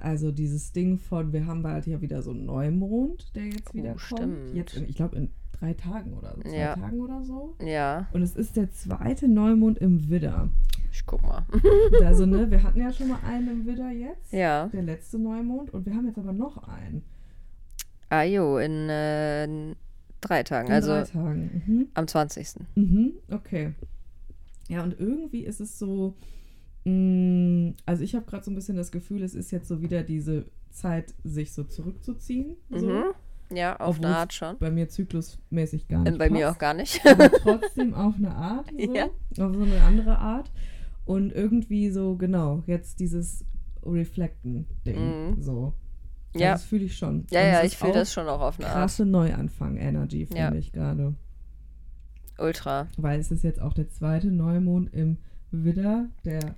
also 0.00 0.30
dieses 0.30 0.72
Ding 0.72 0.98
von, 0.98 1.32
wir 1.32 1.46
haben 1.46 1.62
bald 1.62 1.86
ja 1.86 2.00
wieder 2.00 2.22
so 2.22 2.30
einen 2.30 2.44
Neumond, 2.46 3.34
der 3.34 3.46
jetzt 3.46 3.70
Oh, 3.70 3.74
wieder 3.74 3.90
kommt. 3.90 4.00
stimmt. 4.02 4.54
Jetzt, 4.54 4.76
in, 4.76 4.88
ich 4.88 4.94
glaube, 4.96 5.16
in 5.16 5.30
drei 5.58 5.74
Tagen 5.74 6.12
oder 6.14 6.34
so, 6.36 6.42
zwei 6.42 6.56
Ja. 6.56 6.76
Tagen 6.76 7.00
oder 7.00 7.24
so. 7.24 7.54
Ja, 7.64 8.06
Und 8.12 8.22
es 8.22 8.36
ist 8.36 8.56
der 8.56 8.70
zweite 8.70 9.26
Neumond 9.28 9.78
im 9.78 10.08
Widder. 10.08 10.48
ich 10.92 11.04
guck 11.06 11.22
mal. 11.22 11.44
Also, 12.04 12.26
ne, 12.26 12.48
wir 12.50 12.62
hatten 12.62 12.78
ja 12.78 12.92
schon 12.92 13.08
mal 13.08 13.18
einen 13.26 13.48
im 13.48 13.66
Widder 13.66 13.90
jetzt. 13.90 14.32
Ja. 14.32 14.66
Der 14.68 14.82
letzte 14.82 15.18
Neumond. 15.18 15.70
Und 15.74 15.86
wir 15.86 15.94
haben 15.94 16.06
jetzt 16.06 16.18
aber 16.18 16.32
noch 16.32 16.68
einen. 16.68 17.02
Ah 18.08 18.22
jo, 18.24 18.58
in 18.58 18.88
äh, 18.90 19.74
drei 20.20 20.42
Tagen, 20.42 20.68
In 20.68 20.74
also 20.74 20.92
drei 20.92 21.02
Tagen. 21.04 21.62
Mhm. 21.66 21.88
am 21.94 22.06
20. 22.06 22.46
Mhm, 22.76 23.12
okay. 23.30 23.72
Ja, 24.68 24.82
und 24.84 24.98
irgendwie 25.00 25.40
ist 25.44 25.60
es 25.60 25.78
so, 25.78 26.14
also 26.84 28.02
ich 28.02 28.14
habe 28.14 28.26
gerade 28.26 28.44
so 28.44 28.50
ein 28.50 28.54
bisschen 28.54 28.76
das 28.76 28.90
Gefühl, 28.90 29.22
es 29.22 29.34
ist 29.34 29.50
jetzt 29.52 29.68
so 29.68 29.80
wieder 29.82 30.02
diese 30.02 30.46
Zeit, 30.70 31.14
sich 31.22 31.52
so 31.52 31.64
zurückzuziehen. 31.64 32.56
So. 32.70 32.86
Mhm. 32.88 33.04
Ja, 33.54 33.76
auf 33.76 33.96
Obwohl's 33.98 34.06
eine 34.06 34.16
Art 34.16 34.32
schon. 34.32 34.58
Bei 34.58 34.70
mir 34.70 34.88
zyklusmäßig 34.88 35.86
gar 35.86 36.06
Äh, 36.06 36.10
nicht. 36.10 36.18
Bei 36.18 36.30
mir 36.30 36.46
passt, 36.46 36.56
auch 36.56 36.58
gar 36.58 36.74
nicht. 36.74 37.06
Aber 37.06 37.30
trotzdem 37.42 37.94
auf 37.94 38.14
eine 38.16 38.34
Art. 38.34 38.70
So, 38.70 38.94
Ja. 38.94 39.04
Auf 39.04 39.54
so 39.54 39.62
eine 39.62 39.80
andere 39.82 40.18
Art. 40.18 40.50
Und 41.04 41.32
irgendwie 41.32 41.90
so, 41.90 42.16
genau, 42.16 42.62
jetzt 42.66 42.98
dieses 43.00 43.44
Reflecten-Ding. 43.84 45.30
Mhm. 45.36 45.42
So. 45.42 45.74
Ja. 46.34 46.52
Das 46.52 46.64
fühle 46.64 46.84
ich 46.84 46.96
schon. 46.96 47.26
Ja, 47.30 47.42
ja, 47.46 47.62
ich 47.62 47.76
fühle 47.76 47.92
das 47.92 48.12
schon 48.12 48.26
auch 48.26 48.40
auf 48.40 48.58
eine 48.58 48.68
Art. 48.68 48.74
Krasse 48.76 49.04
Neuanfang-Energy, 49.04 50.26
finde 50.26 50.38
Ja. 50.40 50.54
ich 50.54 50.72
gerade. 50.72 51.14
Ultra. 52.38 52.88
weil 52.96 53.20
es 53.20 53.30
ist 53.30 53.44
jetzt 53.44 53.60
auch 53.60 53.74
der 53.74 53.88
zweite 53.90 54.28
Neumond 54.32 54.92
im 54.94 55.18
Widder, 55.50 56.06
der 56.24 56.56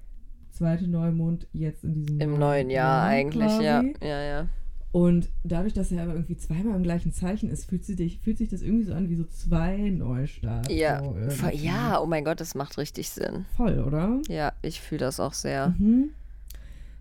zweite 0.54 0.88
Neumond 0.88 1.46
jetzt 1.52 1.84
in 1.84 1.94
diesem 1.94 2.20
Im 2.20 2.38
neuen 2.38 2.70
Jahr 2.70 3.02
eigentlich, 3.04 3.60
ja. 3.60 3.80
quasi. 3.82 3.94
Ja, 4.00 4.22
ja. 4.22 4.48
Und 4.92 5.28
dadurch, 5.42 5.72
dass 5.72 5.90
er 5.90 6.04
aber 6.04 6.12
irgendwie 6.12 6.36
zweimal 6.36 6.76
im 6.76 6.84
gleichen 6.84 7.12
Zeichen 7.12 7.50
ist, 7.50 7.68
fühlt, 7.68 7.84
sie 7.84 7.96
dich, 7.96 8.20
fühlt 8.20 8.38
sich 8.38 8.48
das 8.48 8.62
irgendwie 8.62 8.84
so 8.84 8.94
an 8.94 9.08
wie 9.10 9.16
so 9.16 9.24
zwei 9.24 9.76
Neustarts. 9.76 10.72
Ja, 10.72 11.00
so 11.02 11.16
irgendwie. 11.16 11.66
ja, 11.66 12.00
oh 12.00 12.06
mein 12.06 12.24
Gott, 12.24 12.40
das 12.40 12.54
macht 12.54 12.78
richtig 12.78 13.10
Sinn. 13.10 13.44
Voll, 13.56 13.80
oder? 13.80 14.20
Ja, 14.28 14.52
ich 14.62 14.80
fühle 14.80 15.00
das 15.00 15.18
auch 15.18 15.32
sehr. 15.32 15.74
Mhm. 15.78 16.10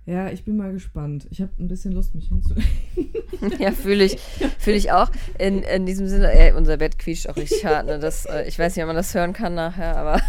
Ja, 0.08 0.30
ich 0.30 0.44
bin 0.44 0.58
mal 0.58 0.74
gespannt. 0.74 1.28
Ich 1.30 1.39
habe 1.39 1.52
ein 1.60 1.68
bisschen 1.68 1.94
Lust, 1.94 2.16
mich 2.16 2.28
hinzulegen. 2.30 2.66
Ja, 3.60 3.72
fühle 3.72 4.06
ich, 4.06 4.18
fühle 4.58 4.78
ich 4.78 4.92
auch. 4.92 5.12
In, 5.38 5.62
in 5.62 5.86
diesem 5.86 6.08
Sinne, 6.08 6.32
ey, 6.32 6.52
unser 6.54 6.78
Bett 6.78 6.98
quietscht 6.98 7.30
auch 7.30 7.36
richtig 7.36 7.63
hart. 7.63 7.86
Ne? 7.86 8.00
Das, 8.00 8.26
äh, 8.26 8.48
ich 8.48 8.58
weiß 8.58 8.76
nicht, 8.76 8.84
ob 8.84 8.88
man 8.88 8.96
das 8.96 9.13
hören 9.13 9.34
kann 9.34 9.54
nachher, 9.54 9.96
aber 9.96 10.16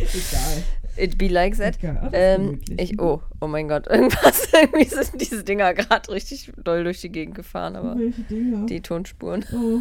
Egal. 0.00 0.62
It 0.96 1.18
be 1.18 1.28
like 1.28 1.56
that. 1.56 1.78
Alles 1.84 2.12
Ähm, 2.12 2.60
ich, 2.76 3.00
oh, 3.00 3.20
oh 3.40 3.46
mein 3.46 3.68
Gott, 3.68 3.86
irgendwas, 3.90 4.48
irgendwie 4.52 4.84
sind 4.84 5.20
diese 5.20 5.44
Dinger 5.44 5.74
gerade 5.74 6.10
richtig 6.12 6.52
doll 6.62 6.84
durch 6.84 7.00
die 7.00 7.10
Gegend 7.10 7.34
gefahren, 7.34 7.76
aber 7.76 7.96
die 7.98 8.80
Tonspuren. 8.80 9.44
Oh, 9.52 9.80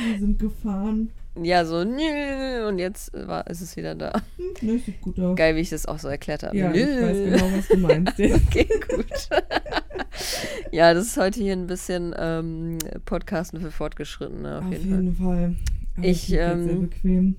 die 0.00 0.18
sind 0.18 0.38
gefahren. 0.38 1.10
Ja, 1.40 1.64
so, 1.64 1.84
nö, 1.84 2.66
und 2.66 2.78
jetzt 2.78 3.12
war, 3.14 3.46
ist 3.46 3.60
es 3.60 3.76
wieder 3.76 3.94
da. 3.94 4.12
Hm, 4.36 4.44
Ne, 4.60 4.78
sieht 4.78 5.00
gut 5.00 5.20
aus. 5.20 5.36
Geil, 5.36 5.54
wie 5.54 5.60
ich 5.60 5.70
das 5.70 5.86
auch 5.86 5.98
so 5.98 6.08
erklärt 6.08 6.42
habe. 6.42 6.56
Ja, 6.56 6.72
ich 6.72 6.84
weiß 6.84 7.16
genau, 7.16 7.56
was 7.56 7.68
du 7.68 7.76
meinst. 7.76 8.18
Ja. 8.18 8.36
Okay, 8.48 8.68
gut. 8.88 9.06
ja, 10.72 10.94
das 10.94 11.06
ist 11.06 11.16
heute 11.16 11.40
hier 11.40 11.52
ein 11.52 11.66
bisschen 11.68 12.14
ähm, 12.18 12.78
Podcasten 13.04 13.60
für 13.60 13.70
Fortgeschrittene 13.70 14.58
auf, 14.58 14.64
Auf 14.64 14.72
jeden, 14.72 14.90
jeden 14.90 15.16
Fall. 15.16 15.54
Aber 15.96 16.06
Ich, 16.06 16.28
lieg 16.28 16.38
jetzt 16.38 16.64
sehr 16.64 16.72
ähm, 16.72 16.80
bequem. 16.90 17.36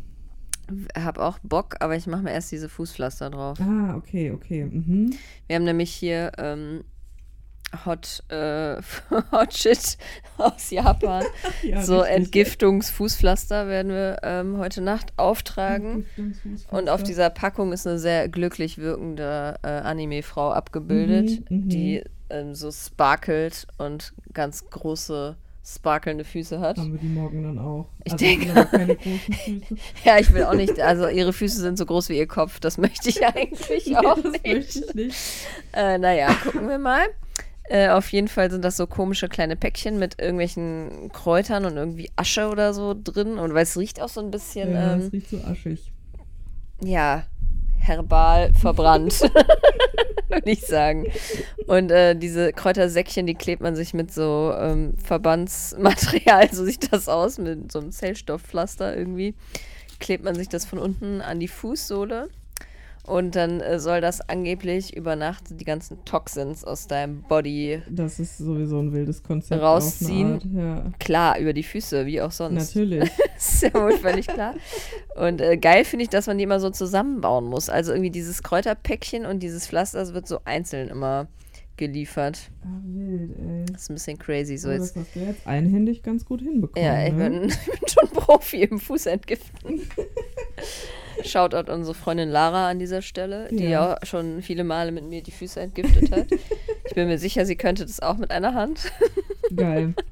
Fall. 0.69 1.03
Hab 1.03 1.17
auch 1.17 1.39
Bock, 1.43 1.75
aber 1.79 1.95
ich 1.95 2.07
mache 2.07 2.23
mir 2.23 2.31
erst 2.31 2.51
diese 2.51 2.69
Fußpflaster 2.69 3.29
drauf. 3.29 3.57
Ah, 3.61 3.95
okay, 3.95 4.31
okay. 4.31 4.65
Mhm. 4.65 5.13
Wir 5.47 5.55
haben 5.55 5.65
nämlich 5.65 5.91
hier 5.91 6.31
ähm, 6.37 6.83
Hot, 7.85 8.23
äh, 8.29 8.77
Hot 9.31 9.53
Shit 9.53 9.97
aus 10.37 10.69
Japan. 10.71 11.23
Ja, 11.63 11.81
so. 11.83 12.01
Entgiftungsfußpflaster 12.01 13.67
werden 13.67 13.91
wir 13.91 14.17
ähm, 14.23 14.57
heute 14.57 14.81
Nacht 14.81 15.13
auftragen. 15.17 16.05
Und 16.71 16.89
auf 16.89 17.03
dieser 17.03 17.29
Packung 17.29 17.73
ist 17.73 17.85
eine 17.85 17.99
sehr 17.99 18.29
glücklich 18.29 18.77
wirkende 18.77 19.55
äh, 19.61 19.67
Anime-Frau 19.67 20.51
abgebildet, 20.51 21.49
Mhm, 21.49 21.57
mhm. 21.57 21.69
die 21.69 22.03
ähm, 22.29 22.55
so 22.55 22.71
sparkelt 22.71 23.67
und 23.77 24.13
ganz 24.33 24.69
große, 24.69 25.35
sparkelnde 25.65 26.23
Füße 26.23 26.59
hat. 26.59 26.77
Haben 26.77 26.93
wir 26.93 26.99
die 26.99 27.07
morgen 27.07 27.43
dann 27.43 27.59
auch. 27.59 27.87
Ich 28.03 28.13
also 28.13 28.25
denke- 28.25 28.65
keine 28.71 28.95
großen 28.95 29.33
Füße. 29.33 29.75
Ja, 30.03 30.17
ich 30.19 30.33
will 30.33 30.43
auch 30.45 30.53
nicht, 30.55 30.79
also 30.79 31.07
ihre 31.07 31.33
Füße 31.33 31.59
sind 31.59 31.77
so 31.77 31.85
groß 31.85 32.09
wie 32.09 32.17
ihr 32.17 32.27
Kopf, 32.27 32.59
das 32.59 32.77
möchte 32.77 33.09
ich 33.09 33.23
eigentlich 33.35 33.95
auch 33.97 34.15
das 34.21 34.31
nicht. 34.31 34.45
möchte 34.47 34.79
ich 34.79 34.93
nicht. 34.95 35.17
Äh, 35.73 35.97
naja, 35.97 36.33
gucken 36.43 36.67
wir 36.67 36.79
mal. 36.79 37.05
Äh, 37.71 37.89
auf 37.89 38.11
jeden 38.11 38.27
Fall 38.29 38.49
sind 38.49 38.65
das 38.65 38.77
so 38.77 38.87
komische 38.87 39.29
kleine 39.29 39.55
Päckchen 39.55 39.99
mit 39.99 40.19
irgendwelchen 40.19 41.11
Kräutern 41.13 41.65
und 41.65 41.77
irgendwie 41.77 42.09
Asche 42.15 42.47
oder 42.49 42.73
so 42.73 42.95
drin. 42.99 43.37
Und 43.37 43.53
weil 43.53 43.61
es 43.63 43.77
riecht 43.77 44.01
auch 44.01 44.09
so 44.09 44.21
ein 44.21 44.31
bisschen, 44.31 44.73
Ja, 44.73 44.93
ähm, 44.93 44.99
es 45.01 45.13
riecht 45.13 45.29
so 45.29 45.37
aschig. 45.43 45.91
ja, 46.81 47.25
herbal 47.89 48.53
verbrannt, 48.53 49.21
würde 50.29 50.49
ich 50.51 50.61
sagen. 50.61 51.07
Und 51.67 51.91
äh, 51.91 52.15
diese 52.15 52.53
Kräutersäckchen, 52.53 53.25
die 53.25 53.35
klebt 53.35 53.61
man 53.61 53.75
sich 53.75 53.93
mit 53.93 54.13
so 54.13 54.53
ähm, 54.57 54.93
Verbandsmaterial, 55.03 56.49
so 56.53 56.63
sieht 56.63 56.93
das 56.93 57.09
aus, 57.09 57.37
mit 57.37 57.71
so 57.71 57.79
einem 57.79 57.91
Zellstoffpflaster 57.91 58.95
irgendwie. 58.95 59.35
Klebt 59.99 60.23
man 60.23 60.35
sich 60.35 60.47
das 60.47 60.65
von 60.65 60.79
unten 60.79 61.21
an 61.21 61.39
die 61.39 61.49
Fußsohle. 61.49 62.29
Und 63.09 63.35
dann 63.35 63.59
äh, 63.59 63.79
soll 63.79 64.01
das 64.01 64.21
angeblich 64.21 64.95
über 64.95 65.15
Nacht 65.15 65.45
die 65.49 65.65
ganzen 65.65 66.05
Toxins 66.05 66.63
aus 66.63 66.85
deinem 66.85 67.23
Body 67.23 67.81
Das 67.89 68.19
ist 68.19 68.37
sowieso 68.37 68.77
ein 68.77 68.93
wildes 68.93 69.23
Konzept. 69.23 69.59
Rausziehen. 69.59 70.33
Art. 70.33 70.45
Ja, 70.53 70.91
klar 70.99 71.39
über 71.39 71.53
die 71.53 71.63
Füße, 71.63 72.05
wie 72.05 72.21
auch 72.21 72.31
sonst. 72.31 72.75
natürlich. 72.75 73.09
Ist 73.35 73.63
ja 73.63 73.73
wohl 73.73 73.97
völlig 73.97 74.27
klar. 74.27 74.53
Und 75.15 75.41
äh, 75.41 75.57
geil 75.57 75.85
finde 75.85 76.03
ich, 76.03 76.09
dass 76.09 76.27
man 76.27 76.37
die 76.37 76.43
immer 76.43 76.59
so 76.59 76.69
zusammenbauen 76.69 77.45
muss. 77.45 77.67
Also 77.67 77.93
irgendwie 77.93 78.11
dieses 78.11 78.43
Kräuterpäckchen 78.43 79.25
und 79.25 79.41
dieses 79.41 79.65
Pflaster, 79.65 79.97
das 79.97 80.13
wird 80.13 80.27
so 80.27 80.41
einzeln 80.45 80.89
immer 80.89 81.27
geliefert. 81.77 82.51
Ah, 82.61 82.67
wild, 82.83 83.31
ey. 83.39 83.65
Das 83.71 83.83
ist 83.83 83.89
ein 83.89 83.95
bisschen 83.95 84.19
crazy. 84.19 84.57
So 84.57 84.69
jetzt. 84.69 84.95
das 84.95 85.05
hast 85.05 85.15
du 85.15 85.19
jetzt 85.21 85.47
einhändig 85.47 86.03
ganz 86.03 86.25
gut 86.25 86.41
hinbekommen. 86.41 86.85
Ja, 86.85 87.07
ich 87.07 87.13
ne? 87.13 87.29
bin, 87.29 87.43
ich 87.49 87.79
bin 87.79 87.87
schon 87.87 88.09
Profi 88.09 88.63
im 88.63 88.77
Fußentgiften. 88.77 89.81
Shoutout 91.25 91.71
unsere 91.71 91.93
Freundin 91.95 92.29
Lara 92.29 92.69
an 92.69 92.79
dieser 92.79 93.01
Stelle, 93.01 93.47
die 93.51 93.65
Ja. 93.69 93.95
auch 93.97 94.05
schon 94.05 94.41
viele 94.41 94.63
Male 94.63 94.91
mit 94.91 95.05
mir 95.05 95.21
die 95.21 95.31
Füße 95.31 95.59
entgiftet 95.59 96.11
hat. 96.11 96.27
Ich 96.85 96.93
bin 96.95 97.07
mir 97.07 97.17
sicher, 97.19 97.45
sie 97.45 97.55
könnte 97.55 97.85
das 97.85 97.99
auch 97.99 98.17
mit 98.17 98.31
einer 98.31 98.53
Hand. 98.53 98.91
Geil. 99.55 99.93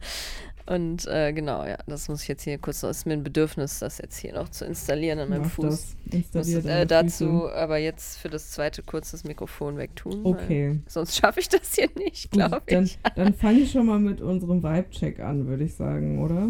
Und 0.70 1.08
äh, 1.08 1.32
genau, 1.32 1.64
ja, 1.66 1.78
das 1.88 2.10
muss 2.10 2.24
ich 2.24 2.28
jetzt 2.28 2.44
hier 2.44 2.58
kurz 2.58 2.84
noch, 2.84 2.90
ist 2.90 3.06
mir 3.06 3.14
ein 3.14 3.24
Bedürfnis, 3.24 3.80
das 3.80 4.00
jetzt 4.00 4.18
hier 4.18 4.34
noch 4.34 4.50
zu 4.50 4.66
installieren 4.66 5.18
an 5.20 5.30
meinem 5.30 5.44
Mach 5.44 5.50
Fuß. 5.52 5.66
das. 5.66 5.96
Ich 6.12 6.34
muss 6.34 6.54
äh, 6.66 6.86
dazu 6.86 7.44
Füße. 7.44 7.56
aber 7.56 7.78
jetzt 7.78 8.18
für 8.18 8.28
das 8.30 8.52
zweite 8.52 8.84
kurz 8.84 9.12
das 9.12 9.24
Mikrofon 9.24 9.78
wegtun. 9.78 10.26
Okay. 10.26 10.78
Sonst 10.88 11.16
schaffe 11.16 11.40
ich 11.40 11.48
das 11.48 11.74
hier 11.74 11.88
nicht, 11.96 12.32
glaube 12.32 12.62
dann, 12.68 12.84
ich. 12.84 13.00
dann 13.16 13.34
fange 13.34 13.60
ich 13.60 13.72
schon 13.72 13.86
mal 13.86 13.98
mit 14.00 14.20
unserem 14.20 14.62
Vibe-Check 14.62 15.22
an, 15.22 15.48
würde 15.48 15.64
ich 15.64 15.74
sagen, 15.74 16.22
oder? 16.22 16.50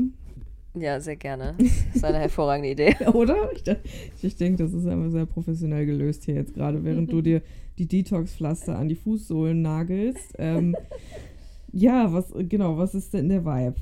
Ja, 0.80 1.00
sehr 1.00 1.16
gerne. 1.16 1.56
Das 1.58 1.96
ist 1.96 2.04
eine 2.06 2.20
hervorragende 2.20 2.70
Idee. 2.70 2.96
Oder? 3.14 3.52
Ich, 3.54 3.64
ich 4.24 4.36
denke, 4.36 4.64
das 4.64 4.74
ist 4.74 4.86
einfach 4.86 5.10
sehr 5.10 5.26
professionell 5.26 5.86
gelöst 5.86 6.26
hier 6.26 6.36
jetzt 6.36 6.54
gerade, 6.54 6.84
während 6.84 7.12
du 7.12 7.22
dir 7.22 7.42
die 7.78 7.88
Detox-Pflaster 7.88 8.78
an 8.78 8.88
die 8.88 8.96
Fußsohlen 8.96 9.62
nagelst. 9.62 10.34
Ähm, 10.38 10.76
ja, 11.72 12.12
was 12.14 12.34
genau, 12.38 12.78
was 12.78 12.96
ist 12.96 13.14
denn 13.14 13.30
der 13.30 13.46
Vibe? 13.46 13.76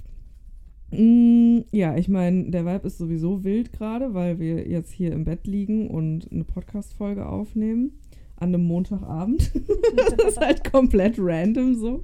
Mm, 0.92 1.66
ja, 1.72 1.98
ich 1.98 2.08
meine, 2.08 2.52
der 2.52 2.66
Vibe 2.66 2.88
ist 2.88 2.98
sowieso 2.98 3.44
wild 3.44 3.74
gerade, 3.74 4.14
weil 4.14 4.40
wir 4.40 4.68
jetzt 4.68 4.92
hier 4.92 5.12
im 5.12 5.26
Bett 5.26 5.48
liegen 5.48 5.90
und 5.90 6.32
eine 6.32 6.44
Podcast-Folge 6.44 7.26
aufnehmen 7.26 8.00
an 8.38 8.54
einem 8.54 8.66
Montagabend. 8.66 9.52
das 9.96 10.28
ist 10.28 10.40
halt 10.40 10.72
komplett 10.72 11.16
random 11.18 11.76
so. 11.76 12.04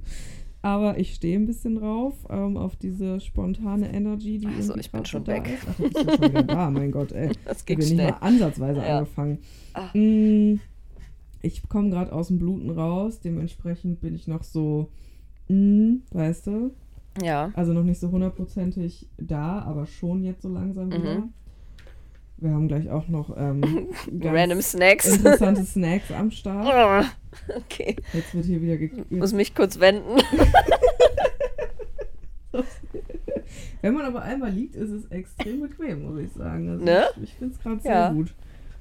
Aber 0.64 0.96
ich 0.98 1.14
stehe 1.14 1.36
ein 1.36 1.46
bisschen 1.46 1.74
drauf, 1.74 2.14
ähm, 2.30 2.56
auf 2.56 2.76
diese 2.76 3.18
spontane 3.20 3.92
Energy, 3.92 4.38
die 4.38 4.46
Also, 4.46 4.76
ich 4.76 4.92
bin 4.92 5.04
schon 5.04 5.26
weg. 5.26 5.48
ist. 5.48 5.66
Ach, 5.68 5.74
bist 5.76 5.96
ja 5.96 6.16
schon 6.16 6.28
wieder 6.30 6.42
da, 6.44 6.70
mein 6.70 6.92
Gott, 6.92 7.10
ey. 7.12 7.30
Das 7.44 7.58
Ich 7.60 7.66
ging 7.66 7.78
bin 7.78 7.88
nicht 7.88 7.96
mal 7.98 8.16
ansatzweise 8.20 8.80
Ja. 8.80 8.98
angefangen. 8.98 9.38
Ah. 9.74 9.88
Mm, 9.96 10.60
Ich 11.44 11.68
komme 11.68 11.90
gerade 11.90 12.12
aus 12.12 12.28
dem 12.28 12.38
Bluten 12.38 12.70
raus, 12.70 13.18
dementsprechend 13.20 14.00
bin 14.00 14.14
ich 14.14 14.28
noch 14.28 14.44
so, 14.44 14.90
mm, 15.48 15.94
weißt 16.12 16.46
du, 16.46 16.70
Ja. 17.20 17.50
also 17.54 17.72
noch 17.72 17.82
nicht 17.82 17.98
so 17.98 18.12
hundertprozentig 18.12 19.08
da, 19.18 19.58
aber 19.62 19.86
schon 19.86 20.22
jetzt 20.22 20.42
so 20.42 20.48
langsam 20.48 20.90
Mhm. 20.90 21.32
Wir 22.42 22.50
haben 22.50 22.66
gleich 22.68 22.90
auch 22.90 23.06
noch 23.08 23.36
ähm, 23.36 23.62
Random 24.22 24.60
Snacks. 24.60 25.06
interessante 25.16 25.64
Snacks 25.64 26.10
am 26.12 26.30
Start. 26.30 27.06
Okay. 27.56 27.96
Jetzt 28.12 28.34
wird 28.34 28.44
hier 28.44 28.60
wieder 28.60 28.76
ge 28.76 28.90
Muss 29.08 29.32
mich 29.32 29.54
kurz 29.54 29.80
wenden. 29.80 30.20
Wenn 33.80 33.94
man 33.94 34.04
aber 34.04 34.20
einmal 34.22 34.50
liegt, 34.52 34.74
ist 34.76 34.90
es 34.90 35.06
extrem 35.10 35.60
bequem, 35.62 36.02
muss 36.02 36.20
ich 36.20 36.30
sagen. 36.32 36.68
Also 36.68 36.84
Ne? 36.84 37.04
Ich, 37.16 37.22
ich 37.24 37.34
finde 37.34 37.54
es 37.54 37.60
gerade 37.62 37.76
Ja. 37.84 38.06
sehr 38.08 38.12
gut. 38.14 38.34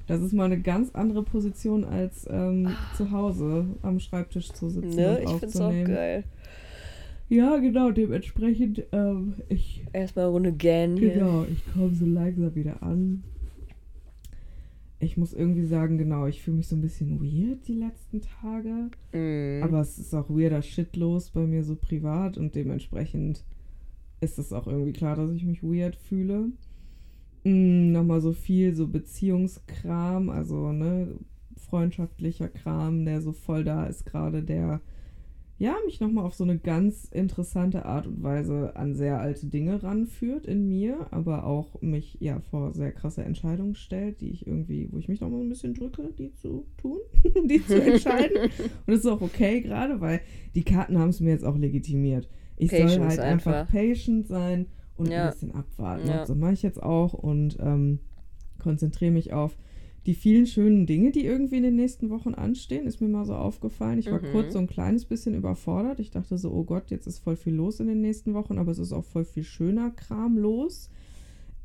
Das 0.08 0.22
ist 0.22 0.34
mal 0.34 0.46
eine 0.46 0.60
ganz 0.60 0.90
andere 0.94 1.24
Position 1.24 1.86
als 1.86 2.28
ähm, 2.30 2.76
zu 2.98 3.10
Hause 3.12 3.66
am 3.84 4.00
Schreibtisch 4.00 4.52
zu 4.52 4.70
sitzen 4.70 4.96
Ne? 4.98 5.18
und 5.20 5.24
Ich 5.24 5.30
finde 5.30 5.48
es 5.48 5.62
auch 5.62 5.72
geil. 5.86 6.24
Ja, 7.30 7.58
genau, 7.60 7.92
dementsprechend, 7.92 8.84
ähm, 8.92 9.36
ich, 9.48 9.86
Erstmal 9.94 10.26
Runde 10.26 10.54
hier. 10.60 10.88
genau, 11.14 11.46
ich 11.50 11.64
komme 11.74 11.94
so 11.96 12.06
langsam 12.06 12.54
wieder 12.56 12.84
an. 12.84 13.24
Ich 15.02 15.18
muss 15.18 15.34
irgendwie 15.34 15.66
sagen, 15.66 15.98
genau, 15.98 16.28
ich 16.28 16.42
fühle 16.44 16.58
mich 16.58 16.68
so 16.68 16.76
ein 16.76 16.82
bisschen 16.82 17.20
weird 17.20 17.68
die 17.68 17.74
letzten 17.74 18.22
Tage. 18.22 18.92
Mm. 19.14 19.64
Aber 19.64 19.82
es 19.82 19.98
ist 19.98 20.14
auch 20.14 20.30
weirder 20.30 20.62
Shit 20.62 20.96
los 20.96 21.32
bei 21.32 21.42
mir 21.42 21.64
so 21.64 21.76
privat 21.76 22.38
und 22.38 22.56
dementsprechend 22.56 23.44
ist 24.22 24.38
es 24.38 24.54
auch 24.54 24.68
irgendwie 24.68 24.94
klar, 24.94 25.16
dass 25.16 25.32
ich 25.32 25.44
mich 25.44 25.64
weird 25.64 25.96
fühle. 25.96 26.52
Mm, 27.44 27.92
Nochmal 27.92 28.22
so 28.22 28.32
viel 28.32 28.76
so 28.76 28.88
Beziehungskram, 28.88 30.30
also 30.30 30.72
ne, 30.72 31.16
freundschaftlicher 31.58 32.50
Kram, 32.50 33.04
der 33.04 33.22
so 33.22 33.32
voll 33.32 33.64
da 33.64 33.88
ist 33.88 34.06
gerade, 34.06 34.44
der 34.44 34.82
ja 35.62 35.76
mich 35.86 36.00
nochmal 36.00 36.26
auf 36.26 36.34
so 36.34 36.44
eine 36.44 36.58
ganz 36.58 37.06
interessante 37.12 37.86
Art 37.86 38.08
und 38.08 38.24
Weise 38.24 38.76
an 38.76 38.96
sehr 38.96 39.20
alte 39.20 39.46
Dinge 39.46 39.84
ranführt 39.84 40.48
in 40.48 40.68
mir, 40.68 41.06
aber 41.12 41.46
auch 41.46 41.80
mich 41.84 42.18
ja 42.20 42.40
vor 42.40 42.74
sehr 42.74 42.92
krasse 42.92 43.24
Entscheidungen 43.24 43.76
stellt, 43.76 44.22
die 44.22 44.32
ich 44.32 44.48
irgendwie, 44.48 44.92
wo 44.92 44.98
ich 44.98 45.08
mich 45.08 45.22
nochmal 45.22 45.42
ein 45.42 45.50
bisschen 45.50 45.76
drücke, 45.76 46.10
die 46.18 46.34
zu 46.34 46.66
tun, 46.78 46.98
die 47.46 47.64
zu 47.64 47.80
entscheiden. 47.80 48.38
Und 48.50 48.88
das 48.88 49.02
ist 49.02 49.06
auch 49.06 49.22
okay 49.22 49.62
gerade, 49.62 50.02
weil 50.02 50.22
die 50.56 50.64
Karten 50.64 50.98
haben 50.98 51.10
es 51.10 51.20
mir 51.20 51.30
jetzt 51.30 51.46
auch 51.46 51.58
legitimiert. 51.58 52.28
Ich 52.58 52.72
soll 52.72 52.80
Patience 52.82 53.08
halt 53.08 53.20
einfach, 53.20 53.54
einfach. 53.54 53.72
patient 53.72 54.28
sein 54.28 54.66
und 54.96 55.12
Ja. 55.12 55.26
ein 55.26 55.32
bisschen 55.32 55.54
abwarten. 55.54 56.08
Ja. 56.08 56.22
Und 56.22 56.28
so 56.28 56.34
mache 56.36 56.54
ich 56.54 56.64
jetzt 56.64 56.82
auch 56.82 57.14
und 57.14 57.58
ähm, 57.60 58.00
konzentriere 58.58 59.12
mich 59.12 59.32
auf 59.32 59.56
die 60.08 60.16
vielen 60.16 60.48
schönen 60.48 60.86
Dinge, 60.88 61.12
die 61.12 61.26
irgendwie 61.26 61.58
in 61.58 61.64
den 61.64 61.76
nächsten 61.76 62.10
Wochen 62.10 62.34
anstehen, 62.34 62.88
ist 62.88 63.02
mir 63.02 63.08
mal 63.08 63.26
so 63.26 63.36
aufgefallen. 63.36 64.00
Ich 64.00 64.12
war 64.12 64.22
Mhm. 64.22 64.32
kurz 64.32 64.54
so 64.54 64.60
ein 64.60 64.68
kleines 64.68 65.06
bisschen 65.06 65.36
überfordert. 65.36 66.00
Ich 66.00 66.10
dachte 66.10 66.38
so, 66.38 66.52
oh 66.52 66.64
Gott, 66.64 66.90
jetzt 66.90 67.06
ist 67.06 67.20
voll 67.20 67.36
viel 67.36 67.54
los 67.54 67.80
in 67.80 67.88
den 67.88 68.02
nächsten 68.02 68.34
Wochen, 68.34 68.58
aber 68.58 68.72
es 68.72 68.80
ist 68.80 68.94
auch 68.94 69.06
voll 69.06 69.26
viel 69.26 69.44
schöner 69.44 69.92
Kram 69.92 70.38
los. 70.38 70.90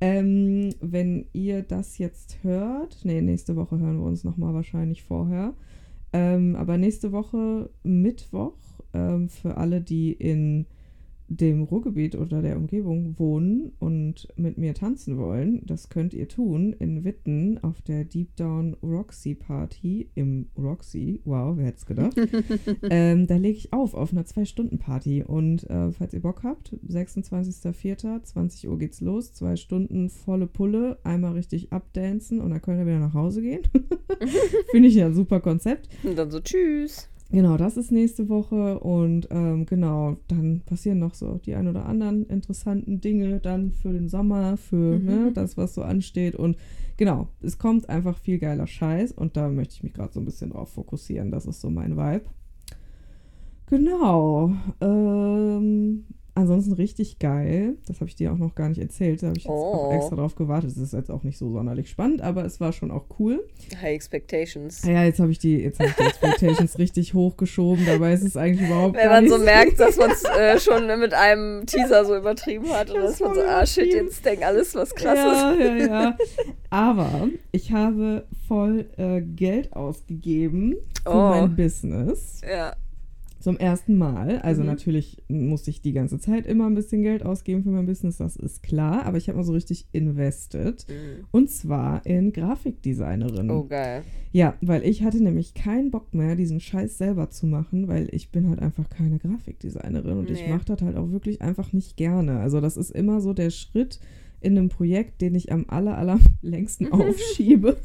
Ähm, 0.00 0.74
wenn 0.80 1.26
ihr 1.32 1.62
das 1.62 1.96
jetzt 1.96 2.42
hört, 2.42 2.98
nee, 3.04 3.22
nächste 3.22 3.56
Woche 3.56 3.78
hören 3.78 3.96
wir 3.98 4.04
uns 4.04 4.24
nochmal 4.24 4.52
wahrscheinlich 4.52 5.02
vorher. 5.02 5.54
Ähm, 6.12 6.54
aber 6.56 6.76
nächste 6.76 7.12
Woche 7.12 7.70
Mittwoch, 7.82 8.58
ähm, 8.92 9.30
für 9.30 9.56
alle, 9.56 9.80
die 9.80 10.12
in 10.12 10.66
dem 11.28 11.62
Ruhrgebiet 11.62 12.14
oder 12.14 12.42
der 12.42 12.56
Umgebung 12.56 13.18
wohnen 13.18 13.72
und 13.78 14.28
mit 14.36 14.58
mir 14.58 14.74
tanzen 14.74 15.18
wollen, 15.18 15.62
das 15.66 15.88
könnt 15.88 16.14
ihr 16.14 16.28
tun 16.28 16.72
in 16.72 17.04
Witten 17.04 17.62
auf 17.62 17.82
der 17.82 18.04
Deep 18.04 18.36
Down 18.36 18.76
Roxy 18.82 19.34
Party 19.34 20.08
im 20.14 20.46
Roxy. 20.56 21.20
Wow, 21.24 21.56
wer 21.56 21.66
hätte 21.66 21.78
es 21.78 21.86
gedacht? 21.86 22.16
ähm, 22.90 23.26
da 23.26 23.36
lege 23.36 23.58
ich 23.58 23.72
auf 23.72 23.94
auf 23.94 24.12
einer 24.12 24.24
Zwei-Stunden-Party. 24.24 25.24
Und 25.24 25.68
äh, 25.68 25.90
falls 25.90 26.14
ihr 26.14 26.20
Bock 26.20 26.42
habt, 26.44 26.74
26.04., 26.88 28.22
20 28.22 28.68
Uhr 28.68 28.78
geht's 28.78 29.00
los. 29.00 29.32
Zwei 29.32 29.56
Stunden 29.56 30.10
volle 30.10 30.46
Pulle, 30.46 30.98
einmal 31.04 31.32
richtig 31.32 31.72
abdancen 31.72 32.40
und 32.40 32.50
dann 32.50 32.62
könnt 32.62 32.78
ihr 32.78 32.86
wieder 32.86 33.00
nach 33.00 33.14
Hause 33.14 33.42
gehen. 33.42 33.62
Finde 34.70 34.88
ich 34.88 34.94
ja 34.94 35.06
ein 35.06 35.14
super 35.14 35.40
Konzept. 35.40 35.88
Und 36.04 36.16
dann 36.16 36.30
so, 36.30 36.40
tschüss. 36.40 37.08
Genau, 37.30 37.56
das 37.56 37.76
ist 37.76 37.90
nächste 37.90 38.28
Woche 38.28 38.78
und 38.78 39.26
ähm, 39.32 39.66
genau, 39.66 40.16
dann 40.28 40.62
passieren 40.64 41.00
noch 41.00 41.14
so 41.14 41.38
die 41.44 41.56
ein 41.56 41.66
oder 41.66 41.84
anderen 41.86 42.24
interessanten 42.26 43.00
Dinge 43.00 43.40
dann 43.40 43.72
für 43.72 43.92
den 43.92 44.08
Sommer, 44.08 44.56
für 44.56 45.00
Mhm. 45.00 45.04
ne, 45.04 45.32
das, 45.34 45.56
was 45.56 45.74
so 45.74 45.82
ansteht 45.82 46.36
und 46.36 46.56
genau, 46.96 47.28
es 47.42 47.58
kommt 47.58 47.88
einfach 47.88 48.16
viel 48.16 48.38
geiler 48.38 48.68
Scheiß 48.68 49.10
und 49.10 49.36
da 49.36 49.48
möchte 49.48 49.74
ich 49.74 49.82
mich 49.82 49.92
gerade 49.92 50.12
so 50.12 50.20
ein 50.20 50.24
bisschen 50.24 50.50
drauf 50.50 50.70
fokussieren, 50.70 51.32
das 51.32 51.46
ist 51.46 51.60
so 51.60 51.68
mein 51.68 51.96
Vibe. 51.96 52.26
Genau. 53.66 54.52
Ähm, 54.80 56.04
ansonsten 56.36 56.72
richtig 56.74 57.18
geil. 57.18 57.74
Das 57.86 57.96
habe 58.00 58.08
ich 58.08 58.14
dir 58.14 58.32
auch 58.32 58.36
noch 58.38 58.54
gar 58.54 58.68
nicht 58.68 58.80
erzählt. 58.80 59.22
Da 59.22 59.28
habe 59.28 59.36
ich 59.38 59.44
jetzt 59.44 59.50
auch 59.50 59.90
Oh. 59.90 59.92
extra 59.94 60.16
drauf 60.16 60.34
gewartet. 60.36 60.70
Das 60.70 60.76
ist 60.78 60.92
jetzt 60.92 61.10
auch 61.10 61.22
nicht 61.24 61.38
so 61.38 61.50
sonderlich 61.50 61.88
spannend, 61.90 62.20
aber 62.22 62.44
es 62.44 62.60
war 62.60 62.72
schon 62.72 62.90
auch 62.90 63.06
cool. 63.18 63.44
High 63.80 63.94
Expectations. 63.94 64.82
Ja, 64.84 65.02
jetzt 65.04 65.18
habe 65.18 65.32
ich 65.32 65.38
die, 65.38 65.56
jetzt 65.58 65.80
habe 65.80 65.88
ich 65.90 65.96
die 65.96 66.02
Expectations 66.04 66.78
richtig 66.78 67.14
hochgeschoben. 67.14 67.84
Dabei 67.86 68.12
ist 68.12 68.22
es 68.22 68.36
eigentlich 68.36 68.66
überhaupt 68.68 68.96
Wenn 68.96 69.08
man 69.08 69.28
so 69.28 69.38
merkt, 69.38 69.80
dass 69.80 69.96
man 69.96 70.10
es 70.10 70.22
äh, 70.38 70.60
schon 70.60 70.86
mit 71.00 71.12
einem 71.14 71.66
Teaser 71.66 72.04
so 72.04 72.16
übertrieben 72.16 72.68
hat 72.70 72.90
und 72.90 72.96
Das 73.02 73.12
dass 73.18 73.20
man 73.20 73.34
so, 73.34 73.40
ah 73.42 73.66
shit, 73.66 73.92
jetzt 73.92 74.24
denkt 74.24 74.44
alles 74.44 74.74
was 74.74 74.94
krasses. 74.94 75.16
Ja, 75.16 75.54
ja, 75.54 75.76
ja. 75.86 76.16
Aber 76.70 77.28
ich 77.52 77.72
habe 77.72 78.24
voll 78.46 78.86
äh, 78.96 79.20
Geld 79.22 79.72
ausgegeben 79.74 80.76
für 81.04 81.10
Oh. 81.12 81.30
mein 81.30 81.56
Business. 81.56 82.40
Ja. 82.48 82.74
Zum 83.46 83.58
ersten 83.58 83.96
Mal. 83.96 84.40
Also 84.40 84.62
Mhm. 84.62 84.66
natürlich 84.66 85.22
musste 85.28 85.70
ich 85.70 85.80
die 85.80 85.92
ganze 85.92 86.18
Zeit 86.18 86.46
immer 86.48 86.66
ein 86.66 86.74
bisschen 86.74 87.02
Geld 87.02 87.24
ausgeben 87.24 87.62
für 87.62 87.68
mein 87.70 87.86
Business, 87.86 88.16
das 88.16 88.34
ist 88.34 88.60
klar. 88.64 89.06
Aber 89.06 89.18
ich 89.18 89.28
habe 89.28 89.38
mal 89.38 89.44
so 89.44 89.52
richtig 89.52 89.86
invested. 89.92 90.84
Mhm. 90.88 91.26
Und 91.30 91.48
zwar 91.48 92.04
in 92.04 92.32
Grafikdesignerin. 92.32 93.48
Oh, 93.50 93.62
geil. 93.64 94.02
Ja, 94.32 94.54
weil 94.62 94.82
ich 94.84 95.04
hatte 95.04 95.22
nämlich 95.22 95.54
keinen 95.54 95.92
Bock 95.92 96.12
mehr, 96.12 96.34
diesen 96.34 96.58
Scheiß 96.58 96.98
selber 96.98 97.30
zu 97.30 97.46
machen, 97.46 97.86
weil 97.86 98.08
ich 98.10 98.30
bin 98.32 98.48
halt 98.50 98.58
einfach 98.60 98.90
keine 98.90 99.18
Grafikdesignerin 99.18 100.18
und 100.18 100.28
ich 100.28 100.40
Nee. 100.44 100.48
mache 100.52 100.64
das 100.64 100.82
halt 100.82 100.96
auch 100.96 101.12
wirklich 101.12 101.40
einfach 101.40 101.72
nicht 101.72 101.96
gerne. 101.96 102.40
Also 102.40 102.60
das 102.60 102.76
ist 102.76 102.90
immer 102.90 103.20
so 103.20 103.32
der 103.32 103.50
Schritt 103.50 104.00
in 104.46 104.56
einem 104.56 104.68
Projekt, 104.68 105.20
den 105.20 105.34
ich 105.34 105.52
am 105.52 105.66
aller, 105.68 105.98
aller 105.98 106.18
längsten 106.40 106.86
aufschiebe, 106.92 107.76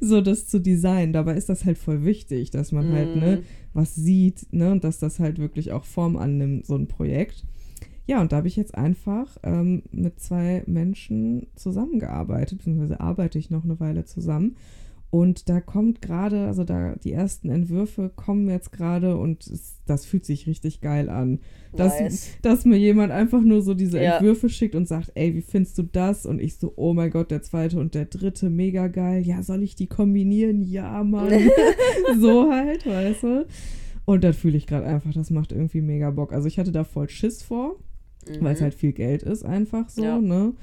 so 0.00 0.20
das 0.20 0.46
zu 0.46 0.60
designen. 0.60 1.12
Dabei 1.12 1.34
ist 1.36 1.48
das 1.48 1.64
halt 1.64 1.76
voll 1.76 2.04
wichtig, 2.04 2.50
dass 2.50 2.72
man 2.72 2.90
halt, 2.92 3.16
ne, 3.16 3.36
Mhm. 3.36 3.42
was 3.74 3.94
sieht, 3.94 4.46
ne, 4.52 4.70
und 4.72 4.84
dass 4.84 4.98
das 4.98 5.18
halt 5.20 5.38
wirklich 5.38 5.72
auch 5.72 5.84
Form 5.84 6.16
annimmt, 6.16 6.64
so 6.66 6.76
ein 6.76 6.86
Projekt. 6.86 7.44
Ja, 8.06 8.20
und 8.20 8.32
da 8.32 8.36
habe 8.36 8.48
ich 8.48 8.56
jetzt 8.56 8.74
einfach 8.74 9.36
ähm, 9.42 9.82
mit 9.90 10.20
zwei 10.20 10.62
Menschen 10.66 11.46
zusammengearbeitet, 11.56 12.58
beziehungsweise 12.58 13.00
arbeite 13.00 13.38
ich 13.38 13.50
noch 13.50 13.64
eine 13.64 13.80
Weile 13.80 14.04
zusammen. 14.04 14.56
Und 15.14 15.48
da 15.48 15.60
kommt 15.60 16.02
gerade, 16.02 16.46
also 16.48 16.64
da 16.64 16.96
die 16.96 17.12
ersten 17.12 17.48
Entwürfe 17.48 18.10
kommen 18.16 18.48
jetzt 18.48 18.72
gerade 18.72 19.16
und 19.16 19.46
es, 19.46 19.76
das 19.86 20.04
fühlt 20.06 20.24
sich 20.24 20.48
richtig 20.48 20.80
geil 20.80 21.08
an. 21.08 21.38
Dass, 21.76 22.00
Nice. 22.00 22.30
dass 22.42 22.64
mir 22.64 22.78
jemand 22.78 23.12
einfach 23.12 23.40
nur 23.40 23.62
so 23.62 23.74
diese 23.74 24.02
Ja. 24.02 24.14
Entwürfe 24.16 24.48
schickt 24.48 24.74
und 24.74 24.88
sagt, 24.88 25.12
ey, 25.14 25.32
wie 25.36 25.42
findest 25.42 25.78
du 25.78 25.84
das? 25.84 26.26
Und 26.26 26.40
ich 26.40 26.56
so, 26.56 26.72
oh 26.74 26.94
mein 26.94 27.10
Gott, 27.12 27.30
der 27.30 27.42
zweite 27.42 27.78
und 27.78 27.94
der 27.94 28.06
dritte, 28.06 28.50
mega 28.50 28.88
geil. 28.88 29.22
Ja, 29.22 29.44
soll 29.44 29.62
ich 29.62 29.76
die 29.76 29.86
kombinieren? 29.86 30.64
Ja, 30.64 31.04
Mann. 31.04 31.30
so 32.20 32.50
halt, 32.50 32.84
weißt 32.84 33.22
du? 33.22 33.46
Und 34.06 34.24
das 34.24 34.36
fühle 34.36 34.56
ich 34.56 34.66
gerade 34.66 34.86
einfach, 34.86 35.12
das 35.12 35.30
macht 35.30 35.52
irgendwie 35.52 35.80
mega 35.80 36.10
Bock. 36.10 36.32
Also 36.32 36.48
ich 36.48 36.58
hatte 36.58 36.72
da 36.72 36.82
voll 36.82 37.08
Schiss 37.08 37.40
vor, 37.40 37.76
weil 38.40 38.54
es 38.54 38.58
Mhm. 38.58 38.64
halt 38.64 38.74
viel 38.74 38.92
Geld 38.92 39.22
ist, 39.22 39.44
einfach 39.44 39.88
so, 39.90 40.02
Ja. 40.02 40.18
ne? 40.18 40.54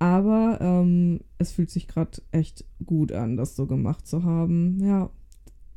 Aber 0.00 0.58
ähm, 0.62 1.20
es 1.36 1.52
fühlt 1.52 1.70
sich 1.70 1.86
gerade 1.86 2.22
echt 2.32 2.64
gut 2.84 3.12
an, 3.12 3.36
das 3.36 3.54
so 3.54 3.66
gemacht 3.66 4.08
zu 4.08 4.24
haben. 4.24 4.78
Ja, 4.82 5.10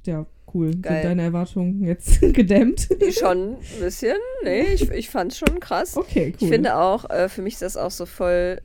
ja, 0.06 0.26
cool. 0.54 0.74
Geil. 0.76 1.02
Sind 1.02 1.10
deine 1.10 1.22
Erwartungen 1.24 1.84
jetzt 1.84 2.22
gedämmt? 2.34 2.88
Schon 3.12 3.56
ein 3.56 3.80
bisschen. 3.82 4.16
Nee, 4.44 4.62
ich, 4.74 4.90
ich 4.90 5.10
fand's 5.10 5.38
schon 5.38 5.60
krass. 5.60 5.98
Okay, 5.98 6.30
cool. 6.30 6.36
Ich 6.40 6.50
finde 6.50 6.78
auch, 6.78 7.10
äh, 7.10 7.28
für 7.28 7.42
mich 7.42 7.56
ist 7.56 7.64
das 7.64 7.76
auch 7.78 7.92
so 7.92 8.06
voll 8.06 8.62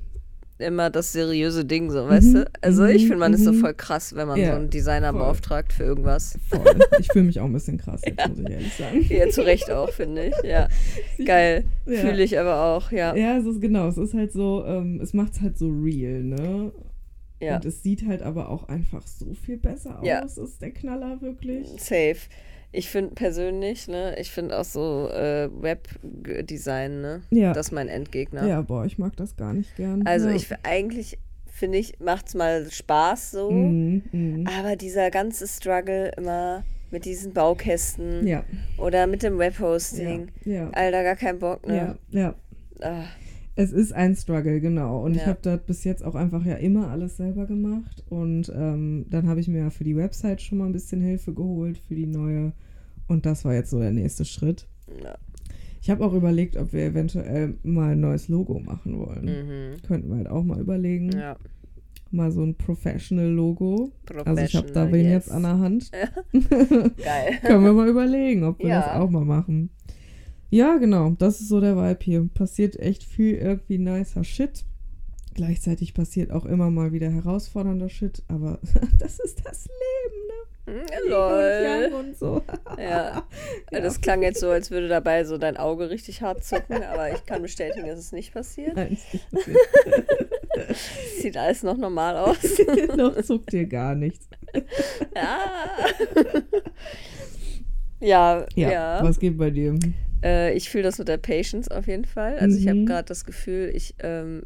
immer 0.59 0.91
das 0.91 1.13
seriöse 1.13 1.65
Ding, 1.65 1.91
so, 1.91 2.09
weißt 2.09 2.29
Mhm, 2.29 2.35
du? 2.35 2.51
Also 2.61 2.85
ich 2.85 3.03
mhm, 3.05 3.07
finde, 3.09 3.17
man 3.19 3.35
ist 3.35 3.45
so 3.45 3.53
mhm. 3.53 3.61
voll 3.61 3.75
krass, 3.75 4.15
wenn 4.15 4.27
man 4.29 4.39
Ja, 4.39 4.47
so 4.47 4.53
einen 4.57 4.71
Designer 4.71 5.13
voll. 5.13 5.21
beauftragt 5.21 5.73
für 5.73 5.85
irgendwas. 5.85 6.39
Voll. 6.49 6.61
Ich 7.01 7.09
fühle 7.13 7.25
mich 7.27 7.39
auch 7.41 7.45
ein 7.45 7.53
bisschen 7.53 7.79
krass, 7.79 8.01
jetzt 8.05 8.29
muss 8.29 8.39
ich 8.41 8.51
ehrlich 8.51 8.75
sagen. 8.75 9.07
Ja, 9.09 9.29
zu 9.31 9.43
Recht 9.43 9.71
auch, 9.71 9.91
finde 9.91 10.27
ich. 10.27 10.35
Ja, 10.45 10.69
geil. 11.25 11.65
Ja. 11.87 12.01
Fühle 12.01 12.23
ich 12.25 12.39
aber 12.39 12.65
auch, 12.65 12.91
ja. 12.93 13.15
Ja, 13.15 13.37
es 13.39 13.47
ist 13.47 13.61
genau, 13.61 13.89
es 13.89 13.97
ist 13.99 14.15
halt 14.15 14.33
so, 14.33 14.65
ähm, 14.67 15.01
es 15.01 15.13
macht 15.15 15.35
es 15.35 15.41
halt 15.41 15.57
so 15.59 15.69
real, 15.69 16.23
ne? 16.23 16.73
Ja, 17.41 17.55
Und 17.57 17.65
es 17.67 17.85
sieht 17.85 18.05
halt 18.05 18.23
aber 18.23 18.49
auch 18.49 18.69
einfach 18.69 19.07
so 19.07 19.33
viel 19.35 19.59
besser 19.59 20.01
Ja. 20.03 20.25
aus, 20.25 20.39
ist 20.39 20.61
der 20.61 20.73
Knaller 20.73 21.21
wirklich. 21.23 21.69
safe. 21.79 22.17
Ich 22.71 22.91
finde 22.91 23.15
persönlich, 23.15 23.89
ne, 23.89 24.15
ich 24.19 24.31
finde 24.31 24.59
auch 24.59 24.65
so 24.65 25.09
äh, 25.11 25.49
Webdesign, 25.53 27.01
ne, 27.01 27.23
Ja. 27.31 27.53
das 27.53 27.69
ist 27.69 27.73
mein 27.73 27.89
Endgegner. 27.89 28.47
Ja, 28.47 28.61
boah, 28.63 28.85
ich 28.85 28.99
mag 28.99 29.17
das 29.17 29.37
gar 29.37 29.53
nicht 29.55 29.75
gern. 29.77 30.07
Also 30.07 30.29
ja. 30.29 30.35
ich 30.35 30.49
eigentlich 30.65 31.19
finde 31.47 31.79
ich, 31.79 31.99
macht's 31.99 32.35
mal 32.35 32.71
Spaß 32.71 33.33
so, 33.33 33.51
Mhm, 33.51 34.03
mhm. 34.13 34.47
aber 34.59 34.77
dieser 34.77 35.11
ganze 35.11 35.49
Struggle 35.49 36.13
immer 36.17 36.63
mit 36.91 37.05
diesen 37.05 37.33
Baukästen 37.33 38.27
Ja, 38.27 38.45
oder 38.79 39.07
mit 39.07 39.23
dem 39.23 39.39
Webhosting, 39.39 40.29
ja, 40.45 40.71
Alter, 40.71 41.03
gar 41.03 41.17
kein 41.17 41.39
Bock, 41.39 41.61
ja, 41.67 41.73
ne? 41.73 41.99
ja. 42.11 42.35
Ah, 42.81 43.05
Es 43.59 43.73
ist 43.73 43.93
ein 43.93 44.15
Struggle, 44.15 44.61
genau. 44.61 45.05
Und 45.05 45.17
ich 45.17 45.23
Ja. 45.23 45.27
habe 45.29 45.41
das 45.43 45.61
bis 45.67 45.83
jetzt 45.83 46.05
auch 46.05 46.15
einfach 46.15 46.47
ja 46.47 46.55
immer 46.55 46.91
alles 46.91 47.17
selber 47.17 47.45
gemacht. 47.47 48.05
Und 48.09 48.53
ähm, 48.55 49.07
dann 49.11 49.27
habe 49.27 49.41
ich 49.41 49.49
mir 49.49 49.73
für 49.73 49.83
die 49.83 49.97
Website 49.97 50.41
schon 50.41 50.59
mal 50.59 50.67
ein 50.67 50.73
bisschen 50.73 51.01
Hilfe 51.01 51.35
geholt, 51.35 51.77
für 51.77 51.97
die 51.97 52.07
neue. 52.07 52.53
Und 53.09 53.27
das 53.27 53.45
war 53.45 53.55
jetzt 53.55 53.71
so 53.71 53.81
der 53.81 53.91
nächste 53.91 54.25
Schritt. 54.25 54.69
ja. 55.03 55.17
Ich 55.81 55.91
habe 55.91 56.05
auch 56.05 56.13
überlegt, 56.13 56.57
ob 56.57 56.73
wir 56.73 56.85
eventuell 56.85 57.55
mal 57.63 57.93
ein 57.93 58.01
neues 58.01 58.29
Logo 58.29 58.59
machen 58.61 58.99
wollen. 58.99 59.25
Mhm. 59.25 59.83
Könnten 59.87 60.09
wir 60.11 60.17
halt 60.19 60.29
auch 60.29 60.43
mal 60.45 60.61
überlegen. 60.61 61.11
Ja, 61.13 61.37
Mal 62.11 62.33
so 62.33 62.43
ein 62.43 62.55
Professional-Logo. 62.55 63.91
Also 64.25 64.43
ich 64.43 64.57
habe 64.57 64.71
da 64.73 64.87
Professional, 64.87 64.93
wen 64.93 65.05
yes. 65.05 65.13
jetzt 65.13 65.31
an 65.31 65.43
der 65.43 65.59
Hand. 65.59 65.91
Geil. 66.33 67.39
Können 67.43 67.65
wir 67.65 67.73
mal 67.73 67.89
überlegen, 67.89 68.45
ob 68.45 68.59
wir 68.61 68.69
das 68.69 68.89
auch 68.89 69.11
mal 69.11 69.25
machen. 69.25 69.71
Ja, 70.51 70.77
genau. 70.79 71.11
Das 71.19 71.41
ist 71.41 71.49
so 71.49 71.61
der 71.61 71.77
Vibe 71.77 71.99
hier. 72.03 72.29
Passiert 72.33 72.79
echt 72.79 73.05
viel 73.05 73.35
irgendwie 73.37 73.79
nicer 73.79 74.25
Shit. 74.25 74.65
Gleichzeitig 75.35 75.95
passiert 75.95 76.33
auch 76.33 76.45
immer 76.47 76.71
mal 76.71 76.93
wieder 76.93 77.11
herausfordernder 77.11 77.89
Shit, 77.89 78.23
aber 78.29 78.59
das 78.99 79.21
ist 79.21 79.45
das 79.45 79.67
Leben, 79.67 80.27
ne? 80.27 80.81
Und 80.81 81.11
Lol. 81.11 81.61
Yang 81.65 81.93
und 81.95 82.19
so. 82.19 82.43
Ja. 82.79 83.23
ja, 83.73 83.81
das 83.81 84.01
klang 84.01 84.23
jetzt 84.23 84.41
so, 84.41 84.51
als 84.51 84.71
würde 84.71 84.89
dabei 84.89 85.25
so 85.25 85.39
dein 85.39 85.57
Auge 85.57 85.91
richtig 85.91 86.23
hart 86.23 86.45
zucken, 86.45 86.83
aber 86.83 87.13
ich 87.13 87.25
kann 87.25 87.43
bestätigen, 87.43 87.87
dass 87.87 87.99
es 87.99 88.13
nicht 88.13 88.33
passiert. 88.35 88.75
Nein, 88.77 88.93
ist 88.93 89.13
nicht 89.13 89.31
passiert. 89.31 89.59
Sieht 91.21 91.37
alles 91.37 91.63
noch 91.63 91.77
normal 91.77 92.17
aus. 92.17 92.39
Noch 92.97 93.21
zuckt 93.23 93.53
dir 93.53 93.67
gar 93.67 93.95
nichts. 93.95 94.29
Ja. 95.15 95.39
Ja, 98.01 98.47
Ja, 98.55 98.71
ja. 98.71 99.01
was 99.03 99.19
geht 99.19 99.37
bei 99.39 99.51
dir? 99.51 99.79
Äh, 100.23 100.55
ich 100.55 100.69
fühle 100.71 100.85
das 100.85 100.99
mit 100.99 101.09
der 101.09 101.17
Patience 101.19 101.69
auf 101.71 101.87
jeden 101.87 102.05
Fall. 102.05 102.39
Also 102.39 102.59
ich 102.59 102.67
habe 102.69 102.79
Mhm. 102.81 102.87
gerade 102.87 103.05
das 103.07 103.25
Gefühl, 103.25 103.71
ich 103.75 103.95
ähm, 104.01 104.43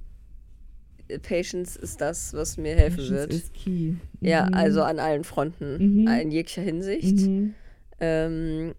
Patience 1.23 1.77
ist 1.77 2.01
das, 2.01 2.33
was 2.35 2.57
mir 2.57 2.75
helfen 2.75 2.97
Patience 2.97 3.11
wird. 3.11 3.33
is 3.35 3.53
key. 3.53 3.95
Ja, 4.21 4.47
Mhm. 4.47 4.55
also 4.55 4.83
an 4.83 4.99
allen 4.99 5.25
Fronten, 5.25 6.03
Mhm. 6.03 6.07
in 6.21 6.31
jeglicher 6.31 6.63
Hinsicht. 6.63 7.17
Mhm. 7.19 7.55
Ähm, 8.01 8.75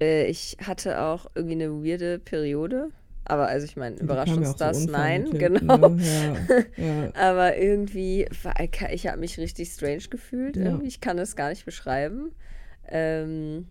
äh, 0.00 0.26
ich 0.26 0.56
hatte 0.64 1.00
auch 1.00 1.26
irgendwie 1.34 1.54
eine 1.54 1.70
weirde 1.84 2.18
Periode. 2.18 2.88
Aber 3.26 3.46
also 3.48 3.64
ich 3.64 3.76
meine, 3.76 3.96
ja 4.42 4.52
das? 4.58 4.84
so 4.84 4.90
Nein, 4.90 5.26
genau. 5.30 5.88
Ne? 5.88 6.04
Ja, 6.04 6.36
ja. 6.76 7.14
Aber 7.14 7.56
irgendwie, 7.56 8.26
war, 8.42 8.54
ich 8.92 9.06
habe 9.06 9.18
mich 9.18 9.38
richtig 9.38 9.70
strange 9.70 10.02
gefühlt. 10.10 10.56
Ja. 10.56 10.64
Irgendwie. 10.64 10.88
Ich 10.88 11.00
kann 11.00 11.16
das 11.16 11.34
gar 11.34 11.48
nicht 11.48 11.64
beschreiben. 11.64 12.32
Ähm, 12.88 13.66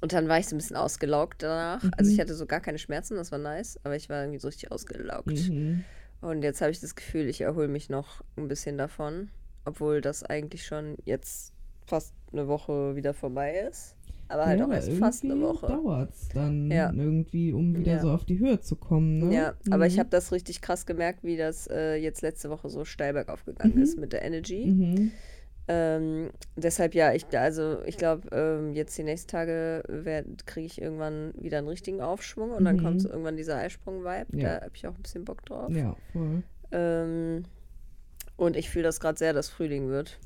und 0.00 0.12
dann 0.12 0.28
war 0.28 0.38
ich 0.38 0.46
so 0.48 0.54
ein 0.54 0.58
bisschen 0.58 0.76
ausgelaugt 0.76 1.42
danach. 1.42 1.82
Also 1.96 2.08
Mhm. 2.10 2.14
ich 2.14 2.20
hatte 2.20 2.34
so 2.34 2.46
gar 2.46 2.60
keine 2.60 2.78
Schmerzen, 2.78 3.16
das 3.16 3.30
war 3.32 3.38
nice, 3.38 3.78
aber 3.84 3.96
ich 3.96 4.08
war 4.08 4.20
irgendwie 4.22 4.38
so 4.38 4.48
richtig 4.48 4.72
ausgelaugt. 4.72 5.48
Mhm. 5.50 5.84
Und 6.20 6.42
jetzt 6.42 6.60
habe 6.60 6.70
ich 6.70 6.80
das 6.80 6.94
Gefühl, 6.94 7.28
ich 7.28 7.40
erhole 7.40 7.68
mich 7.68 7.88
noch 7.88 8.22
ein 8.36 8.48
bisschen 8.48 8.76
davon, 8.78 9.30
obwohl 9.64 10.00
das 10.00 10.22
eigentlich 10.22 10.66
schon 10.66 10.96
jetzt 11.04 11.52
fast 11.86 12.12
eine 12.32 12.46
Woche 12.46 12.94
wieder 12.96 13.14
vorbei 13.14 13.66
ist. 13.70 13.96
Aber 14.28 14.46
halt 14.46 14.60
ja, 14.60 14.66
auch 14.66 14.70
erst 14.70 14.92
fast 14.92 15.24
eine 15.24 15.40
Woche. 15.40 15.66
dauert 15.66 16.14
es 16.14 16.28
dann 16.28 16.70
Ja. 16.70 16.92
irgendwie, 16.94 17.52
um 17.52 17.76
wieder 17.76 17.94
Ja. 17.94 18.00
so 18.00 18.12
auf 18.12 18.24
die 18.24 18.38
Höhe 18.38 18.60
zu 18.60 18.76
kommen. 18.76 19.18
Ne? 19.18 19.34
Ja, 19.34 19.54
aber 19.70 19.86
ich 19.88 19.96
Mhm. 19.96 20.00
habe 20.00 20.10
das 20.10 20.30
richtig 20.30 20.60
krass 20.60 20.86
gemerkt, 20.86 21.24
wie 21.24 21.36
das 21.36 21.66
äh, 21.66 21.96
jetzt 21.96 22.22
letzte 22.22 22.48
Woche 22.48 22.68
so 22.68 22.84
steil 22.84 23.12
bergauf 23.12 23.44
gegangen 23.44 23.74
Mhm. 23.74 23.82
ist 23.82 23.98
mit 23.98 24.12
der 24.12 24.22
Energy. 24.22 25.10
Ähm, 25.68 26.30
deshalb 26.56 26.94
ja, 26.96 27.12
ich, 27.12 27.26
also 27.38 27.78
ich 27.86 27.96
glaube, 27.96 28.28
ähm, 28.32 28.72
jetzt 28.74 28.96
die 28.98 29.04
nächsten 29.04 29.30
Tage 29.30 29.82
kriege 30.46 30.66
ich 30.66 30.80
irgendwann 30.82 31.32
wieder 31.38 31.58
einen 31.58 31.68
richtigen 31.68 32.00
Aufschwung 32.00 32.50
und 32.50 32.64
dann 32.64 32.76
Mhm. 32.76 32.82
kommt 32.82 33.02
so 33.02 33.08
irgendwann 33.08 33.36
dieser 33.36 33.56
Eisprung-Vibe. 33.58 34.36
Ja. 34.40 34.58
Da 34.58 34.64
habe 34.64 34.72
ich 34.74 34.86
auch 34.86 34.94
ein 34.96 35.02
bisschen 35.02 35.24
Bock 35.24 35.44
drauf. 35.46 35.70
Ja, 35.72 35.94
voll. 36.12 36.42
Ähm, 36.72 37.44
und 38.36 38.56
ich 38.56 38.68
fühle 38.70 38.84
das 38.84 38.98
gerade 39.00 39.18
sehr, 39.18 39.32
dass 39.32 39.48
Frühling 39.48 39.88
wird. 39.88 40.18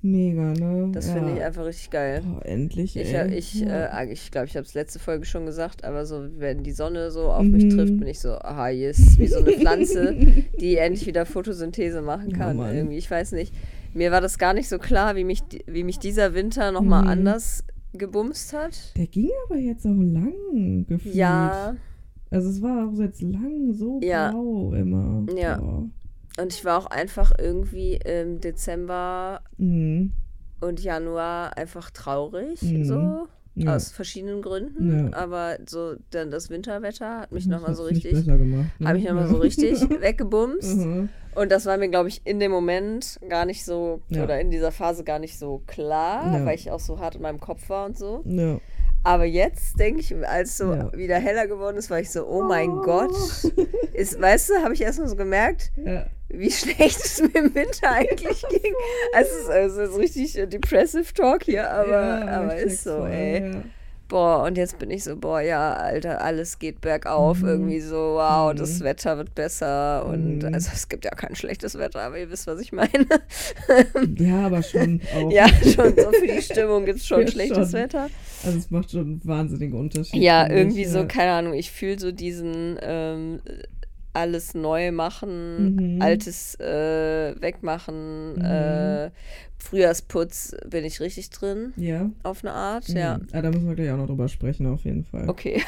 Mega, 0.00 0.52
ne? 0.52 0.90
Das 0.92 1.08
ja. 1.08 1.14
finde 1.14 1.34
ich 1.34 1.42
einfach 1.42 1.64
richtig 1.64 1.90
geil. 1.90 2.22
Oh, 2.24 2.40
endlich, 2.44 2.96
Ich, 2.96 3.12
ey. 3.12 3.34
ich, 3.34 3.60
ja. 3.62 4.00
äh, 4.00 4.12
ich 4.12 4.30
glaube, 4.30 4.46
ich 4.46 4.56
habe 4.56 4.64
es 4.64 4.74
letzte 4.74 5.00
Folge 5.00 5.26
schon 5.26 5.44
gesagt, 5.44 5.82
aber 5.84 6.06
so, 6.06 6.24
wenn 6.38 6.62
die 6.62 6.70
Sonne 6.72 7.10
so 7.10 7.30
auf 7.32 7.42
mich 7.42 7.64
Mhm. 7.64 7.70
trifft, 7.70 7.98
bin 7.98 8.06
ich 8.06 8.20
so, 8.20 8.34
aha, 8.34 8.68
ist 8.70 9.18
wie 9.18 9.26
so 9.26 9.38
eine 9.40 9.52
Pflanze, 9.52 10.14
die 10.60 10.76
endlich 10.76 11.04
wieder 11.06 11.26
Photosynthese 11.26 12.00
machen 12.00 12.30
Ja, 12.30 12.36
kann. 12.38 12.56
Mann. 12.56 12.76
irgendwie, 12.76 12.96
ich 12.98 13.10
weiß 13.10 13.32
nicht. 13.32 13.52
Mir 13.94 14.10
war 14.12 14.20
das 14.20 14.38
gar 14.38 14.54
nicht 14.54 14.68
so 14.68 14.78
klar, 14.78 15.16
wie 15.16 15.24
mich, 15.24 15.42
wie 15.66 15.84
mich 15.84 15.98
dieser 15.98 16.34
Winter 16.34 16.72
nochmal 16.72 17.02
Mhm. 17.02 17.08
anders 17.08 17.64
gebumst 17.94 18.52
hat. 18.52 18.96
Der 18.96 19.06
ging 19.06 19.30
aber 19.46 19.56
jetzt 19.58 19.86
auch 19.86 19.90
lang 19.96 20.86
gefühlt. 20.86 21.14
Ja, 21.14 21.74
Also 22.30 22.50
es 22.50 22.60
war 22.60 22.86
auch 22.86 22.98
jetzt 22.98 23.22
lang 23.22 23.72
so 23.72 24.00
Ja. 24.02 24.30
blau 24.30 24.74
immer. 24.74 25.24
Ja. 25.34 25.56
Boah. 25.58 25.88
und 26.40 26.52
ich 26.52 26.64
war 26.64 26.78
auch 26.78 26.86
einfach 26.86 27.32
irgendwie 27.38 27.94
im 27.96 28.40
Dezember 28.40 29.40
Mhm. 29.56 30.12
und 30.60 30.80
Januar 30.80 31.56
einfach 31.56 31.90
traurig, 31.90 32.62
Mhm. 32.62 32.84
so. 32.84 33.26
Ja. 33.64 33.76
Aus 33.76 33.90
verschiedenen 33.90 34.42
Gründen. 34.42 35.10
Ja. 35.10 35.16
Aber 35.16 35.58
so 35.66 35.94
dann 36.10 36.30
das 36.30 36.48
Winterwetter 36.50 37.20
hat 37.20 37.32
mich 37.32 37.46
nochmal 37.46 37.74
so 37.74 37.84
richtig, 37.84 38.24
gemacht. 38.24 38.70
Ne? 38.78 38.88
habe 38.88 38.98
ich 38.98 39.04
nochmal 39.04 39.28
so 39.28 39.36
richtig 39.36 39.80
weggebumst. 40.00 40.76
Mhm. 40.76 41.08
Und 41.34 41.52
das 41.52 41.66
war 41.66 41.76
mir, 41.76 41.88
glaube 41.88 42.08
ich, 42.08 42.22
in 42.24 42.40
dem 42.40 42.50
Moment 42.50 43.18
gar 43.28 43.44
nicht 43.44 43.64
so, 43.64 44.00
Ja. 44.08 44.24
oder 44.24 44.40
in 44.40 44.50
dieser 44.50 44.72
Phase 44.72 45.04
gar 45.04 45.18
nicht 45.18 45.38
so 45.38 45.62
klar, 45.66 46.44
weil 46.44 46.54
ich 46.56 46.70
auch 46.70 46.80
so 46.80 46.98
hart 46.98 47.14
in 47.16 47.22
meinem 47.22 47.38
Kopf 47.40 47.68
war 47.68 47.86
und 47.86 47.96
so. 47.96 48.24
Aber 49.04 49.24
jetzt 49.24 49.78
denke 49.78 50.00
ich, 50.00 50.14
als 50.26 50.58
so 50.58 50.72
wieder 50.92 51.16
heller 51.16 51.46
geworden 51.46 51.76
ist, 51.76 51.90
war 51.90 52.00
ich 52.00 52.10
so, 52.10 52.26
oh 52.26 52.42
mein 52.42 52.70
Gott. 52.78 53.14
Ist, 53.92 54.20
weißt 54.20 54.50
du, 54.50 54.54
habe 54.64 54.74
ich 54.74 54.80
erstmal 54.82 55.08
so 55.08 55.14
gemerkt, 55.16 55.70
Ja. 55.76 56.06
Wie 56.28 56.50
schlecht 56.50 56.98
es 57.04 57.20
mir 57.22 57.34
im 57.40 57.54
Winter 57.54 57.90
eigentlich 57.92 58.42
ging. 58.48 58.72
Also 59.14 59.30
es 59.34 59.42
ist, 59.44 59.50
also 59.50 59.80
es 59.82 59.90
ist 59.90 59.98
richtig 59.98 60.38
äh, 60.38 60.46
depressive 60.46 61.12
Talk 61.14 61.44
hier, 61.44 61.70
aber, 61.70 62.20
ja, 62.20 62.28
aber 62.40 62.56
ist 62.56 62.84
so, 62.84 62.98
voll, 62.98 63.10
ey. 63.10 63.50
Ja. 63.52 63.62
Boah, 64.08 64.44
und 64.44 64.56
jetzt 64.56 64.78
bin 64.78 64.90
ich 64.90 65.04
so, 65.04 65.16
boah, 65.16 65.42
ja, 65.42 65.74
Alter, 65.74 66.22
alles 66.24 66.58
geht 66.58 66.80
bergauf. 66.80 67.42
Mhm. 67.42 67.48
Irgendwie 67.48 67.80
so, 67.80 68.14
wow, 68.14 68.50
Mhm. 68.54 68.56
das 68.56 68.80
Wetter 68.80 69.18
wird 69.18 69.34
besser. 69.34 70.06
Und 70.06 70.38
Mhm. 70.38 70.54
also 70.54 70.70
es 70.72 70.88
gibt 70.88 71.04
ja 71.04 71.10
kein 71.10 71.36
schlechtes 71.36 71.76
Wetter, 71.76 72.00
aber 72.00 72.18
ihr 72.18 72.30
wisst, 72.30 72.46
was 72.46 72.58
ich 72.62 72.72
meine. 72.72 72.88
ja, 74.18 74.46
aber 74.46 74.62
schon 74.62 75.02
auch. 75.14 75.30
ja, 75.30 75.46
schon 75.48 75.94
so 75.94 76.10
für 76.10 76.26
die 76.26 76.40
Stimmung 76.40 76.86
gibt 76.86 77.00
es 77.00 77.06
schon 77.06 77.20
Ja, 77.20 77.28
schlechtes 77.28 77.70
schon. 77.70 77.80
Wetter. 77.80 78.08
Also 78.46 78.56
es 78.56 78.70
macht 78.70 78.90
schon 78.92 79.00
einen 79.02 79.20
wahnsinnigen 79.24 79.78
Unterschied. 79.78 80.22
Ja, 80.22 80.48
irgendwie 80.50 80.86
so, 80.86 81.00
ja. 81.00 81.04
keine 81.04 81.32
Ahnung, 81.32 81.52
ich 81.52 81.70
fühle 81.70 81.98
so 81.98 82.10
diesen 82.10 82.78
ähm, 82.80 83.40
alles 84.12 84.54
neu 84.54 84.92
machen, 84.92 85.96
Mhm. 85.96 86.02
altes 86.02 86.54
äh, 86.60 87.34
wegmachen, 87.40 88.34
Mhm. 88.36 88.42
äh, 88.42 89.10
Frühjahrsputz 89.58 90.54
bin 90.66 90.84
ich 90.84 91.00
richtig 91.00 91.30
drin, 91.30 91.72
Ja. 91.76 92.10
auf 92.22 92.44
eine 92.44 92.52
Art, 92.54 92.88
ja. 92.88 93.18
Mhm. 93.18 93.26
Ah, 93.32 93.42
da 93.42 93.50
müssen 93.50 93.68
wir 93.68 93.74
gleich 93.74 93.90
auch 93.90 93.96
noch 93.96 94.06
drüber 94.06 94.28
sprechen, 94.28 94.66
auf 94.66 94.84
jeden 94.84 95.04
Fall. 95.04 95.28
Okay. 95.28 95.62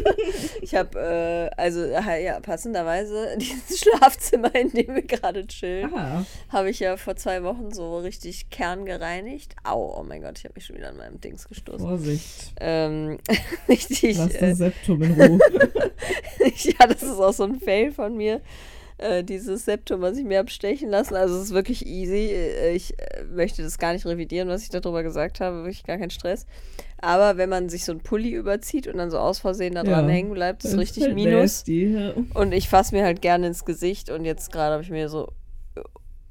ich 0.62 0.74
habe, 0.74 0.98
äh, 0.98 1.60
also 1.60 1.84
ja, 1.84 2.38
passenderweise, 2.40 3.28
dieses 3.40 3.80
Schlafzimmer, 3.80 4.54
in 4.54 4.70
dem 4.70 4.94
wir 4.94 5.02
gerade 5.02 5.46
chillen, 5.46 5.92
Ah, 5.94 6.24
habe 6.50 6.70
ich 6.70 6.80
ja 6.80 6.96
vor 6.96 7.16
zwei 7.16 7.42
Wochen 7.42 7.72
so 7.72 7.98
richtig 7.98 8.50
kerngereinigt. 8.50 9.56
Au, 9.64 9.98
oh 9.98 10.04
mein 10.04 10.20
Gott, 10.22 10.38
ich 10.38 10.44
habe 10.44 10.54
mich 10.56 10.66
schon 10.66 10.76
wieder 10.76 10.90
an 10.90 10.96
meinem 10.98 11.20
Dings 11.20 11.48
gestoßen. 11.48 11.80
Vorsicht. 11.80 12.52
Ähm, 12.60 13.18
richtig. 13.68 14.18
Lass 14.18 14.34
Äh, 14.34 14.50
das 14.50 14.58
Septum 14.58 15.02
in 15.02 15.12
Ruhe. 15.20 15.38
ja, 16.56 16.86
das 16.86 17.02
ist 17.02 17.18
auch 17.18 17.32
so 17.32 17.44
ein 17.44 17.58
Fail 17.60 17.90
von 17.92 18.16
mir. 18.16 18.40
Äh, 19.00 19.24
dieses 19.24 19.64
Septum, 19.64 20.00
was 20.02 20.16
ich 20.18 20.24
mir 20.24 20.38
habe 20.38 20.50
stechen 20.50 20.90
lassen. 20.90 21.14
Also 21.14 21.36
es 21.36 21.44
ist 21.44 21.54
wirklich 21.54 21.86
easy. 21.86 22.30
Äh, 22.32 22.74
Ich 22.74 22.92
äh, 22.98 23.24
möchte 23.34 23.62
das 23.62 23.78
gar 23.78 23.92
nicht 23.92 24.04
revidieren, 24.06 24.48
was 24.48 24.62
ich 24.62 24.68
darüber 24.68 25.02
gesagt 25.02 25.40
habe. 25.40 25.58
Wirklich 25.58 25.84
gar 25.84 25.96
kein 25.98 26.10
Stress. 26.10 26.46
Aber 26.98 27.38
wenn 27.38 27.48
man 27.48 27.68
sich 27.70 27.84
so 27.86 27.92
einen 27.92 28.02
Pulli 28.02 28.30
überzieht 28.32 28.86
und 28.86 28.98
dann 28.98 29.10
so 29.10 29.18
aus 29.18 29.38
Versehen 29.38 29.74
da 29.74 29.82
dran 29.84 30.06
Ja. 30.06 30.10
hängen 30.14 30.32
bleibt, 30.32 30.64
ist 30.64 30.72
Das 30.74 30.80
richtig 30.80 31.04
halt 31.04 31.14
Minus. 31.14 31.40
nasty, 31.40 31.94
ja. 31.94 32.12
Und 32.34 32.52
ich 32.52 32.68
fasse 32.68 32.94
mir 32.94 33.04
halt 33.04 33.22
gerne 33.22 33.46
ins 33.46 33.64
Gesicht. 33.64 34.10
Und 34.10 34.24
jetzt 34.26 34.52
gerade 34.52 34.74
habe 34.74 34.82
ich 34.82 34.90
mir 34.90 35.08
so 35.08 35.28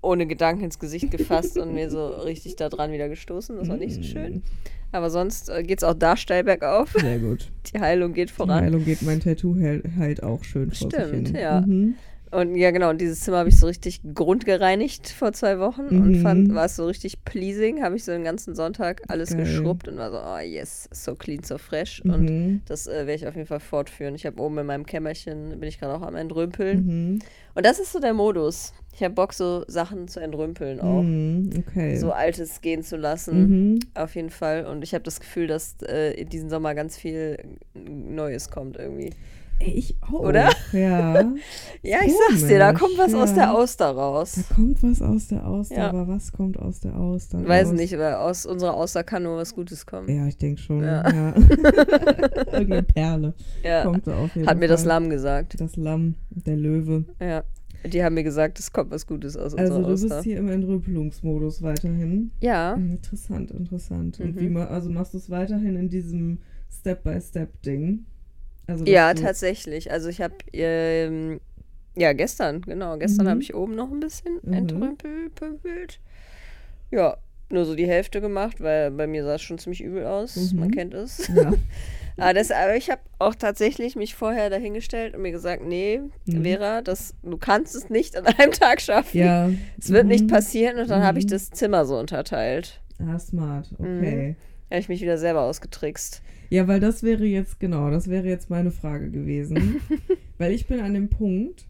ohne 0.02 0.28
Gedanken 0.28 0.64
ins 0.64 0.80
Gesicht 0.80 1.12
gefasst 1.12 1.58
und 1.58 1.74
mir 1.74 1.90
so 1.90 2.08
richtig 2.08 2.56
da 2.56 2.70
dran 2.70 2.92
wieder 2.92 3.10
gestoßen. 3.10 3.58
Das 3.58 3.68
war 3.68 3.78
nicht 3.78 3.96
so 3.96 4.04
schön. 4.04 4.44
Aber 4.92 5.10
sonst 5.10 5.50
äh, 5.50 5.62
geht 5.64 5.80
es 5.80 5.84
auch 5.84 5.94
da 5.94 6.16
steil 6.18 6.44
bergauf. 6.44 6.94
Sehr 6.98 7.20
gut. 7.20 7.52
Die 7.74 7.80
Heilung 7.80 8.14
geht 8.14 8.30
Die 8.30 8.34
voran. 8.34 8.64
Heilung 8.64 8.86
geht 8.86 9.02
mein 9.02 9.20
Tattoo 9.20 9.56
halt, 9.62 9.84
halt 10.00 10.24
auch 10.24 10.44
schön 10.44 10.72
vor 10.72 10.90
Stimmt, 10.90 11.38
ja. 11.38 11.62
Mhm. 11.62 11.96
Und 12.32 12.56
ja, 12.56 12.70
genau, 12.72 12.92
und 12.92 13.02
dieses 13.02 13.22
Zimmer 13.22 13.38
habe 13.38 13.50
ich 13.50 13.58
so 13.60 13.66
richtig 13.66 14.02
grundgereinigt 14.14 15.10
vor 15.10 15.34
zwei 15.34 15.58
Wochen 15.60 15.88
und 15.88 16.10
Mhm. 16.12 16.22
fand, 16.22 16.54
war 16.54 16.66
es 16.66 16.76
so 16.76 16.86
richtig 16.86 17.24
pleasing. 17.26 17.82
Habe 17.84 17.96
ich 17.96 18.04
so 18.04 18.12
den 18.12 18.24
ganzen 18.24 18.56
Sonntag 18.56 19.02
alles 19.08 19.30
Geil. 19.30 19.40
geschrubbt 19.46 19.88
und 19.88 19.98
war 19.98 20.12
so, 20.12 20.18
oh 20.20 20.38
yes, 20.40 20.88
so 20.92 21.16
clean, 21.16 21.42
so 21.44 21.58
fresh. 21.58 22.02
Und 22.06 22.30
Mhm. 22.30 22.62
das 22.68 22.86
äh, 22.88 23.08
werde 23.08 23.14
ich 23.14 23.28
auf 23.28 23.36
jeden 23.36 23.48
Fall 23.48 23.60
fortführen. 23.60 24.14
Ich 24.14 24.26
habe 24.28 24.40
oben 24.42 24.60
in 24.60 24.68
meinem 24.68 24.86
Kämmerchen, 24.86 25.60
bin 25.60 25.68
ich 25.68 25.80
gerade 25.80 25.96
auch 25.96 26.04
am 26.06 26.16
Entrümpeln. 26.16 26.86
Mhm. 27.14 27.20
Und 27.56 27.66
das 27.66 27.80
ist 27.80 27.92
so 27.92 28.00
der 28.00 28.14
Modus. 28.14 28.74
Ich 28.94 29.04
habe 29.04 29.14
Bock, 29.16 29.34
so 29.34 29.64
Sachen 29.68 30.08
zu 30.08 30.20
entrümpeln 30.20 30.80
auch. 30.82 31.02
Mhm. 31.02 31.50
Okay. 31.68 31.96
So 31.96 32.12
Altes 32.12 32.62
gehen 32.62 32.84
zu 32.84 32.96
lassen. 32.98 33.74
Mhm. 33.74 33.80
Auf 33.96 34.14
jeden 34.16 34.30
Fall. 34.30 34.66
Und 34.66 34.84
ich 34.84 34.94
habe 34.94 35.04
das 35.04 35.20
Gefühl, 35.20 35.48
dass 35.48 35.78
äh, 35.82 36.12
in 36.12 36.30
diesem 36.30 36.50
Sommer 36.50 36.76
ganz 36.76 36.96
viel 36.98 37.38
Neues 37.74 38.50
kommt 38.52 38.78
irgendwie. 38.78 39.12
Ich 39.60 39.98
auch. 40.02 40.20
Oder? 40.22 40.50
Ja. 40.72 41.32
Ja, 41.82 42.00
ich 42.06 42.12
sag's 42.28 42.46
dir, 42.46 42.60
da 42.60 42.74
Komisch, 42.74 42.82
kommt 42.82 42.98
was 42.98 43.14
aus 43.14 43.30
ja. 43.30 43.36
der 43.36 43.54
Auster 43.54 43.86
raus. 43.92 44.34
Da 44.50 44.54
kommt 44.56 44.84
was 44.84 45.02
aus 45.02 45.28
der 45.30 45.48
Auster, 45.48 45.76
Ja. 45.78 45.90
aber 45.90 46.10
was 46.10 46.34
kommt 46.34 46.60
aus 46.60 46.82
der 46.82 46.98
Auster? 46.98 47.48
Weiß 47.48 47.68
raus? 47.70 47.74
nicht, 47.74 47.94
aber 47.96 48.20
aus 48.20 48.46
unserer 48.46 48.74
Auster 48.74 49.06
kann 49.06 49.24
nur 49.24 49.38
was 49.38 49.56
Gutes 49.56 49.86
kommen. 49.86 50.10
Ja, 50.14 50.28
ich 50.28 50.36
denke 50.38 50.60
schon. 50.62 50.84
Ja. 50.84 51.10
Ja. 51.10 51.34
Irgendeine 52.52 52.84
Perle 52.84 53.34
Ja, 53.64 53.84
kommt 53.84 54.06
da 54.08 54.18
auf 54.18 54.36
jeden 54.36 54.46
hat 54.48 54.58
mir 54.60 54.68
das 54.68 54.82
Fall. 54.82 54.90
Lamm 54.90 55.10
gesagt. 55.10 55.56
Das 55.62 55.78
Lamm, 55.78 56.16
der 56.32 56.58
Löwe. 56.58 57.06
Ja, 57.22 57.44
die 57.86 58.04
haben 58.04 58.16
mir 58.16 58.24
gesagt, 58.24 58.60
es 58.60 58.74
kommt 58.74 58.92
was 58.92 59.08
Gutes 59.08 59.38
aus 59.38 59.56
Also 59.56 59.76
unserer 59.76 59.84
du 59.96 60.02
bist 60.02 60.12
Auster. 60.12 60.24
hier 60.24 60.38
im 60.40 60.50
Entrümpelungsmodus 60.50 61.62
weiterhin. 61.62 62.32
Ja, 62.42 62.76
Mhm, 62.76 62.92
Interessant, 62.92 63.52
interessant. 63.52 64.20
Und 64.20 64.36
Mhm. 64.36 64.40
wie 64.42 64.50
ma 64.50 64.66
also 64.66 64.90
machst 64.90 65.14
du 65.14 65.18
es 65.18 65.30
weiterhin 65.30 65.78
in 65.78 65.88
diesem 65.90 66.40
Step-by-Step-Ding? 66.70 68.06
Also, 68.70 68.86
ja, 68.86 69.14
du- 69.14 69.22
tatsächlich. 69.24 69.92
Also 69.92 70.10
ich 70.10 70.22
habe, 70.22 70.36
ähm, 70.54 71.40
ja, 71.96 72.14
gestern, 72.14 72.62
genau, 72.62 72.98
gestern 72.98 73.26
Mhm. 73.26 73.30
habe 73.32 73.42
ich 73.42 73.56
oben 73.56 73.76
noch 73.76 73.92
ein 73.92 74.00
bisschen 74.00 74.40
Mhm. 74.44 74.54
entrümpelt. 74.54 76.00
Ja, 76.92 77.18
nur 77.50 77.66
so 77.66 77.76
die 77.76 77.88
Hälfte 77.88 78.22
gemacht, 78.22 78.62
weil 78.62 78.92
bei 78.92 79.08
mir 79.08 79.24
sah 79.24 79.36
es 79.36 79.42
schon 79.42 79.58
ziemlich 79.58 79.82
übel 79.84 80.06
aus. 80.06 80.36
Mhm. 80.54 80.60
Man 80.60 80.72
kennt 80.72 80.94
es. 80.94 81.28
Ja. 81.30 81.54
Aber, 82.18 82.34
das, 82.34 82.52
aber 82.52 82.76
ich 82.76 82.90
habe 82.90 83.00
auch 83.18 83.34
tatsächlich 83.34 83.96
mich 83.96 84.14
vorher 84.14 84.50
dahingestellt 84.50 85.16
und 85.16 85.22
mir 85.22 85.32
gesagt, 85.32 85.64
nee, 85.64 86.02
Mhm. 86.26 86.44
Vera, 86.44 86.82
das, 86.82 87.14
du 87.24 87.38
kannst 87.38 87.76
es 87.76 87.90
nicht 87.90 88.18
an 88.18 88.26
einem 88.28 88.52
Tag 88.52 88.82
schaffen. 88.82 89.18
ja. 89.18 89.50
Es 89.80 89.90
wird 89.90 90.06
nicht 90.06 90.26
Mhm. 90.26 90.28
passieren 90.28 90.80
und 90.80 90.90
dann 90.90 91.02
habe 91.02 91.18
ich 91.20 91.26
Mhm. 91.26 91.30
das 91.30 91.50
Zimmer 91.52 91.86
so 91.86 91.98
unterteilt. 91.98 92.82
Ah, 93.00 93.18
smart, 93.18 93.70
okay. 93.80 94.36
Da 94.70 94.76
habe 94.76 94.82
ich 94.82 94.90
mich 94.90 95.00
wieder 95.02 95.18
selber 95.18 95.44
ausgetrickst. 95.44 96.22
Ja, 96.50 96.68
weil 96.68 96.80
das 96.80 97.04
wäre 97.04 97.26
jetzt, 97.26 97.60
genau, 97.60 97.90
das 97.92 98.10
wäre 98.10 98.28
jetzt 98.28 98.50
meine 98.50 98.72
Frage 98.72 99.12
gewesen. 99.12 99.78
weil 100.38 100.52
ich 100.54 100.68
bin 100.68 100.80
an 100.80 100.94
dem 100.94 101.10
Punkt, 101.10 101.68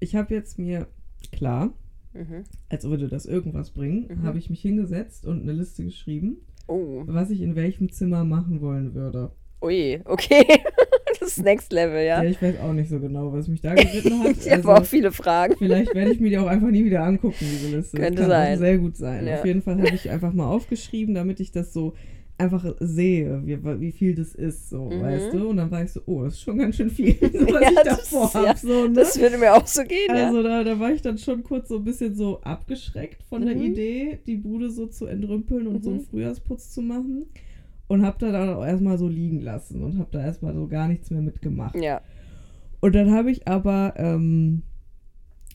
ich 0.00 0.14
habe 0.16 0.34
jetzt 0.34 0.58
mir, 0.58 0.86
klar, 1.32 1.72
Mhm. 2.14 2.44
als 2.68 2.84
würde 2.84 3.08
das 3.08 3.24
irgendwas 3.24 3.70
bringen, 3.70 4.06
Mhm. 4.10 4.22
habe 4.24 4.36
ich 4.38 4.50
mich 4.50 4.60
hingesetzt 4.60 5.24
und 5.24 5.42
eine 5.42 5.52
Liste 5.52 5.82
geschrieben, 5.84 6.36
Oh, 6.68 7.02
was 7.06 7.30
ich 7.30 7.40
in 7.40 7.56
welchem 7.56 7.90
Zimmer 7.90 8.22
machen 8.24 8.60
wollen 8.60 8.94
würde. 8.94 9.32
ui, 9.62 10.00
okay. 10.04 10.44
das 11.20 11.38
ist 11.38 11.42
Next 11.44 11.72
Level, 11.72 12.04
Ja, 12.04 12.22
ja. 12.22 12.28
ich 12.28 12.42
weiß 12.42 12.58
auch 12.60 12.72
nicht 12.74 12.90
so 12.90 13.00
genau, 13.00 13.32
was 13.32 13.48
mich 13.48 13.62
da 13.62 13.74
geritten 13.74 14.22
hat. 14.24 14.36
Ich 14.44 14.50
habe 14.52 14.64
auch 14.68 14.74
Also, 14.78 14.84
viele 14.84 15.10
Fragen. 15.10 15.54
vielleicht 15.56 15.94
werde 15.94 16.10
ich 16.12 16.20
mir 16.20 16.28
die 16.30 16.38
auch 16.38 16.46
einfach 16.48 16.68
nie 16.70 16.84
wieder 16.84 17.02
angucken, 17.02 17.36
diese 17.40 17.74
Liste. 17.76 17.96
Das 17.96 18.04
Könnte 18.06 18.22
kann 18.22 18.30
sein. 18.30 18.58
Sehr 18.58 18.76
gut 18.78 18.96
sein. 18.98 19.26
Ja. 19.26 19.36
Auf 19.38 19.46
jeden 19.46 19.62
Fall 19.62 19.78
habe 19.78 19.94
ich 19.94 20.10
einfach 20.10 20.32
mal 20.34 20.48
aufgeschrieben, 20.48 21.14
damit 21.14 21.40
ich 21.40 21.50
das 21.52 21.72
so 21.72 21.94
einfach 22.42 22.64
sehe, 22.80 23.40
wie, 23.46 23.58
wie 23.80 23.92
viel 23.92 24.14
das 24.14 24.34
ist, 24.34 24.70
so, 24.70 24.84
Mhm. 24.90 25.00
weißt 25.02 25.32
du? 25.32 25.48
Und 25.48 25.56
dann 25.56 25.70
war 25.70 25.82
ich 25.82 25.90
so, 25.92 26.00
oh, 26.06 26.24
das 26.24 26.34
ist 26.34 26.42
schon 26.42 26.58
ganz 26.58 26.76
schön 26.76 26.90
viel, 26.90 27.14
so, 27.20 27.46
was 27.46 27.60
Ja, 27.62 27.70
ich 27.70 27.82
davor 27.84 28.26
ist- 28.26 28.34
ja. 28.34 28.56
So, 28.56 28.88
ne? 28.88 28.92
Das 28.92 29.18
würde 29.20 29.38
mir 29.38 29.54
auch 29.54 29.66
so 29.66 29.82
gehen, 29.84 30.10
Also 30.10 30.38
ja. 30.38 30.42
da, 30.42 30.64
da 30.64 30.78
war 30.80 30.92
ich 30.92 31.02
dann 31.02 31.18
schon 31.18 31.42
kurz 31.42 31.68
so 31.68 31.76
ein 31.76 31.84
bisschen 31.84 32.14
so 32.14 32.40
abgeschreckt 32.42 33.22
von 33.24 33.44
der 33.46 33.56
Mhm. 33.56 33.62
Idee, 33.62 34.18
die 34.26 34.36
Bude 34.36 34.70
so 34.70 34.86
zu 34.86 35.06
entrümpeln 35.06 35.66
und 35.66 35.82
so 35.84 35.90
einen 35.90 36.00
Mhm. 36.00 36.04
Frühjahrsputz 36.04 36.70
zu 36.70 36.82
machen. 36.82 37.26
Und 37.88 38.06
hab 38.06 38.18
da 38.18 38.32
dann 38.32 38.48
auch 38.50 38.64
erstmal 38.64 38.96
so 38.96 39.06
liegen 39.06 39.40
lassen 39.40 39.82
und 39.82 39.98
hab 39.98 40.10
da 40.12 40.22
erstmal 40.24 40.54
so 40.54 40.66
gar 40.66 40.88
nichts 40.88 41.10
mehr 41.10 41.20
mitgemacht. 41.20 41.76
Ja. 41.76 42.00
Und 42.80 42.94
dann 42.94 43.10
habe 43.12 43.30
ich 43.30 43.46
aber 43.46 43.94
ähm, 43.98 44.62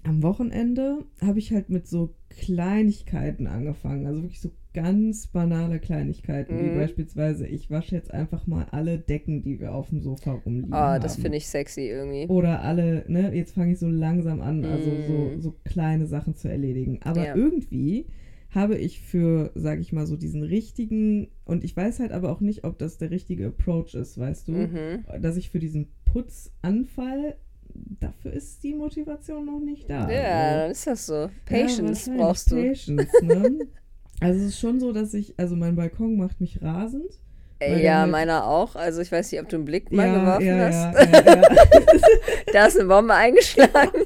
am 0.04 0.22
Wochenende 0.22 1.00
habe 1.20 1.40
ich 1.40 1.52
halt 1.52 1.70
mit 1.70 1.88
so 1.88 2.14
Kleinigkeiten 2.30 3.48
angefangen. 3.48 4.06
Also 4.06 4.22
wirklich 4.22 4.40
so 4.42 4.52
ganz 4.78 5.26
banale 5.26 5.80
Kleinigkeiten, 5.80 6.60
wie 6.60 6.70
Mhm. 6.70 6.76
beispielsweise, 6.76 7.48
ich 7.48 7.72
wasche 7.72 7.96
jetzt 7.96 8.14
einfach 8.14 8.46
mal 8.46 8.68
alle 8.70 9.00
Decken, 9.00 9.42
die 9.42 9.60
wir 9.60 9.74
auf 9.74 9.90
dem 9.90 10.02
Sofa 10.02 10.34
rumliegen 10.34 10.72
Ah, 10.74 11.00
das 11.00 11.16
finde 11.16 11.38
ich 11.40 11.48
sexy 11.48 11.88
irgendwie. 11.90 12.28
Oder 12.28 12.62
alle, 12.62 13.04
ne, 13.08 13.34
jetzt 13.34 13.54
fange 13.56 13.72
ich 13.74 13.80
so 13.80 13.88
langsam 13.90 14.40
an, 14.40 14.64
also 14.66 14.92
so, 15.02 15.32
Mm. 15.36 15.42
so 15.42 15.56
kleine 15.66 16.06
Sachen 16.06 16.36
zu 16.36 16.48
erledigen. 16.48 17.00
Aber 17.02 17.26
Ja. 17.26 17.36
irgendwie 17.36 18.06
habe 18.52 18.78
ich 18.78 19.02
für, 19.02 19.52
sag 19.56 19.80
ich 19.80 19.94
mal, 19.94 20.06
so 20.06 20.16
diesen 20.16 20.44
richtigen, 20.44 21.30
und 21.44 21.64
ich 21.64 21.76
weiß 21.76 22.00
halt 22.00 22.12
aber 22.12 22.32
auch 22.32 22.40
nicht, 22.42 22.64
ob 22.64 22.78
das 22.78 23.00
der 23.00 23.10
richtige 23.10 23.48
Approach 23.48 23.96
ist, 23.96 24.20
weißt 24.20 24.48
du, 24.48 24.52
Mhm. 24.52 25.06
dass 25.22 25.38
ich 25.38 25.50
für 25.50 25.60
diesen 25.60 25.88
Putzanfall, 26.06 27.36
dafür 28.00 28.32
ist 28.32 28.64
die 28.64 28.76
Motivation 28.76 29.44
noch 29.48 29.60
nicht 29.60 29.90
da. 29.90 30.08
Ja, 30.12 30.52
dann 30.54 30.60
also. 30.62 30.72
ist 30.72 30.86
das 30.88 31.06
so. 31.08 31.14
Ja, 31.14 31.30
Patience 31.46 32.08
wahrscheinlich 32.08 32.22
brauchst 32.28 32.52
du. 32.52 32.56
Patience, 32.56 33.22
ne? 33.24 33.60
also 34.20 34.40
es 34.40 34.46
ist 34.48 34.60
schon 34.60 34.80
so, 34.80 34.92
dass 34.92 35.14
ich, 35.14 35.34
also 35.38 35.56
mein 35.56 35.76
Balkon 35.76 36.18
macht 36.18 36.42
mich 36.42 36.62
rasend. 36.62 37.12
Äh, 37.60 37.84
Ja, 37.84 38.02
halt- 38.02 38.12
meiner 38.12 38.46
auch. 38.46 38.76
Also 38.76 39.02
ich 39.02 39.12
weiß 39.12 39.32
nicht, 39.32 39.42
ob 39.42 39.50
du 39.50 39.56
einen 39.58 39.66
Blick 39.66 39.92
mal 39.92 40.08
ja, 40.08 40.20
geworfen 40.20 40.46
ja, 40.46 40.68
hast. 40.68 41.26
Ja, 41.26 41.42
da 42.54 42.66
ist 42.68 42.80
eine 42.80 42.88
Bombe 42.88 43.14
eingeschlagen. 43.14 44.02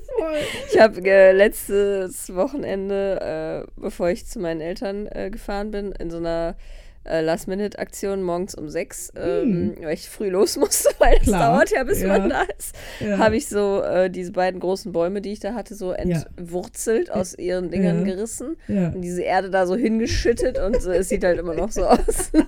Ich 0.71 0.79
habe 0.79 1.01
äh, 1.03 1.33
letztes 1.33 2.33
Wochenende, 2.33 3.65
äh, 3.67 3.81
bevor 3.81 4.09
ich 4.09 4.25
zu 4.27 4.39
meinen 4.39 4.61
Eltern 4.61 5.07
äh, 5.07 5.29
gefahren 5.29 5.71
bin, 5.71 5.91
in 5.93 6.09
so 6.09 6.17
einer 6.17 6.55
äh, 7.03 7.21
Last-Minute-Aktion 7.21 8.21
morgens 8.21 8.53
um 8.55 8.69
sechs, 8.69 9.11
ähm, 9.15 9.75
weil 9.81 9.93
ich 9.95 10.07
früh 10.09 10.29
los 10.29 10.55
musste, 10.57 10.89
weil 10.99 11.17
das 11.17 11.25
Hm. 11.27 11.33
Klar, 11.33 11.53
dauert 11.55 11.71
ja, 11.71 11.83
bis 11.83 12.01
ja. 12.01 12.07
man 12.09 12.29
da 12.29 12.43
ist, 12.57 12.75
Ja. 12.99 13.17
habe 13.17 13.35
ich 13.37 13.47
so 13.49 13.81
äh, 13.81 14.09
diese 14.09 14.31
beiden 14.31 14.59
großen 14.59 14.91
Bäume, 14.91 15.21
die 15.21 15.31
ich 15.31 15.39
da 15.39 15.53
hatte, 15.53 15.73
so 15.75 15.91
entwurzelt, 15.93 17.11
aus 17.11 17.37
ihren 17.37 17.71
Dingern 17.71 18.05
Ja. 18.05 18.13
gerissen 18.15 18.55
ja. 18.67 18.89
und 18.89 19.01
diese 19.01 19.23
Erde 19.23 19.49
da 19.49 19.65
so 19.65 19.75
hingeschüttet 19.75 20.59
und 20.59 20.81
so, 20.81 20.91
es 20.91 21.09
sieht 21.09 21.23
halt 21.23 21.39
immer 21.39 21.55
noch 21.55 21.71
so 21.71 21.85
aus. 21.87 22.29
und 22.33 22.45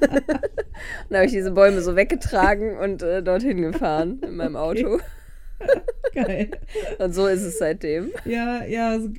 dann 1.09 1.17
habe 1.17 1.25
ich 1.25 1.31
diese 1.31 1.51
Bäume 1.51 1.81
so 1.81 1.95
weggetragen 1.95 2.77
und 2.77 3.01
äh, 3.01 3.23
dorthin 3.23 3.61
gefahren 3.61 4.19
in 4.23 4.35
meinem 4.35 4.55
Auto. 4.55 4.99
Geil. 6.13 6.51
Und 6.99 7.13
so 7.13 7.27
ist 7.27 7.41
es 7.41 7.57
seitdem. 7.57 8.11
Ja, 8.25 8.63
ja, 8.65 8.89
also, 8.91 9.09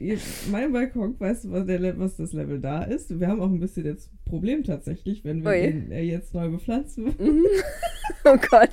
mein 0.50 0.72
Balkon, 0.72 1.18
weißt 1.18 1.44
du, 1.44 1.52
was, 1.52 1.66
der, 1.66 1.98
was 1.98 2.16
das 2.16 2.32
Level 2.32 2.60
da 2.60 2.84
ist? 2.84 3.18
Wir 3.18 3.28
haben 3.28 3.40
auch 3.40 3.50
ein 3.50 3.60
bisschen 3.60 3.84
jetzt 3.84 4.10
Problem 4.28 4.64
tatsächlich, 4.64 5.24
wenn 5.24 5.42
wir 5.44 5.50
Ui. 5.50 5.60
den 5.60 5.92
äh, 5.92 6.00
jetzt 6.02 6.34
neu 6.34 6.48
bepflanzen. 6.48 7.14
Oh 8.26 8.36
Gott. 8.50 8.70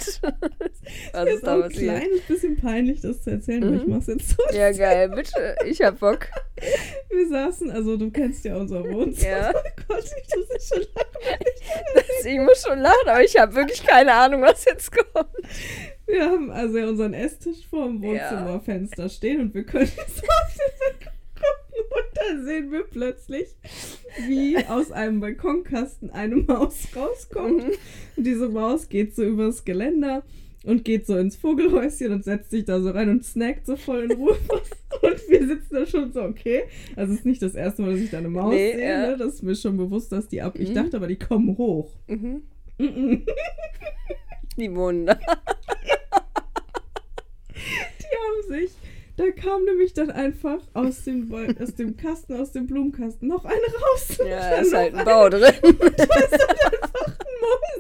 Was 1.14 1.26
ist 1.28 1.36
ist 1.36 1.44
da 1.48 1.56
ein 1.56 1.62
passiert? 1.62 1.96
kleines 1.98 2.22
bisschen 2.28 2.56
peinlich, 2.58 3.02
das 3.02 3.22
zu 3.22 3.32
erzählen, 3.32 3.64
aber 3.64 3.76
ich 3.76 3.86
Mhm. 3.86 3.90
mach's 3.94 4.08
jetzt 4.08 4.30
so. 4.30 4.44
Ja, 4.54 4.72
geil, 4.72 5.10
bitte. 5.10 5.56
Ich 5.66 5.82
hab 5.82 6.00
Bock. 6.00 6.28
Wir 7.10 7.28
saßen, 7.30 7.70
also 7.72 7.96
du 7.98 8.12
kennst 8.12 8.44
ja 8.46 8.56
unser 8.58 8.84
Wohnzimmer. 8.90 9.30
Ja. 9.32 9.54
Oh 9.64 9.84
Gott, 9.96 10.04
ich 10.06 10.36
muss 10.36 10.48
jetzt 10.54 10.74
schon 10.74 10.84
lachen. 10.96 12.06
Ich 12.26 12.40
muss 12.40 12.64
schon 12.66 12.80
lachen, 12.80 13.08
aber 13.08 13.24
ich 13.24 13.38
habe 13.38 13.54
wirklich 13.56 13.86
keine 13.86 14.14
Ahnung, 14.14 14.42
was 14.42 14.64
jetzt 14.66 14.92
kommt. 14.92 15.28
Wir 16.12 16.26
haben 16.26 16.52
also 16.52 16.78
ja 16.78 16.90
unseren 16.90 17.14
Esstisch 17.14 17.66
vor 17.70 17.88
dem 17.88 18.04
Ja. 18.04 18.10
Wohnzimmerfenster 18.32 19.10
stehen 19.10 19.40
und 19.42 19.54
wir 19.54 19.64
können 19.64 19.86
jetzt 19.96 20.24
auf 20.24 20.56
den 20.56 21.08
gucken 21.36 21.86
und 21.90 22.18
da 22.18 22.44
sehen 22.44 22.72
wir 22.72 22.84
plötzlich, 22.84 23.48
wie 24.28 24.58
aus 24.58 24.92
einem 24.92 25.20
Balkonkasten 25.22 26.10
eine 26.12 26.36
Maus 26.38 26.88
rauskommt. 26.96 27.64
Mhm. 27.68 27.72
Und 28.18 28.24
diese 28.28 28.50
Maus 28.50 28.90
geht 28.90 29.16
so 29.16 29.24
übers 29.24 29.64
Geländer 29.66 30.24
und 30.64 30.84
geht 30.86 31.08
so 31.08 31.18
ins 31.18 31.36
Vogelhäuschen 31.38 32.12
und 32.12 32.24
setzt 32.24 32.52
sich 32.52 32.66
da 32.66 32.80
so 32.82 32.92
rein 32.92 33.10
und 33.10 33.24
snackt 33.26 33.66
so 33.66 33.76
voll 33.78 34.04
in 34.04 34.12
Ruhe. 34.12 34.38
Und 35.02 35.30
wir 35.30 35.48
sitzen 35.48 35.74
da 35.74 35.86
schon 35.88 36.12
so, 36.14 36.22
okay. 36.22 36.66
Also 36.96 37.14
es 37.14 37.20
ist 37.22 37.26
nicht 37.26 37.42
das 37.42 37.56
erste 37.56 37.82
Mal, 37.82 37.94
dass 37.94 38.02
ich 38.02 38.12
da 38.12 38.20
eine 38.20 38.30
Maus 38.30 38.54
Nee, 38.54 38.74
sehe. 38.74 38.88
ja. 38.88 39.08
Ne? 39.08 39.18
Das 39.18 39.34
ist 39.36 39.42
mir 39.42 39.56
schon 39.56 39.76
bewusst, 39.76 40.12
dass 40.12 40.28
die 40.28 40.44
ab. 40.44 40.54
Ich 40.60 40.70
Mhm. 40.70 40.74
dachte 40.76 40.98
aber, 40.98 41.08
die 41.08 41.18
kommen 41.18 41.58
hoch. 41.58 41.90
Mhm. 42.08 42.44
Mhm. 42.78 43.26
Die 44.58 44.76
wohnen 44.76 45.06
da. 45.08 45.18
Die 48.00 48.18
haben 48.18 48.48
sich. 48.48 48.72
Da 49.22 49.30
kam 49.30 49.64
nämlich 49.66 49.94
dann 49.94 50.10
einfach 50.10 50.60
aus 50.74 51.04
dem, 51.04 51.32
aus 51.62 51.76
dem 51.76 51.96
Kasten, 51.96 52.34
aus 52.34 52.52
dem 52.54 52.66
Blumenkasten 52.66 53.28
noch 53.28 53.46
eine 53.46 53.56
raus. 53.56 54.18
Ja, 54.18 54.50
da 54.50 54.56
ist 54.62 54.74
halt 54.74 54.96
ein 54.96 55.06
Bau 55.06 55.30
drin. 55.30 55.54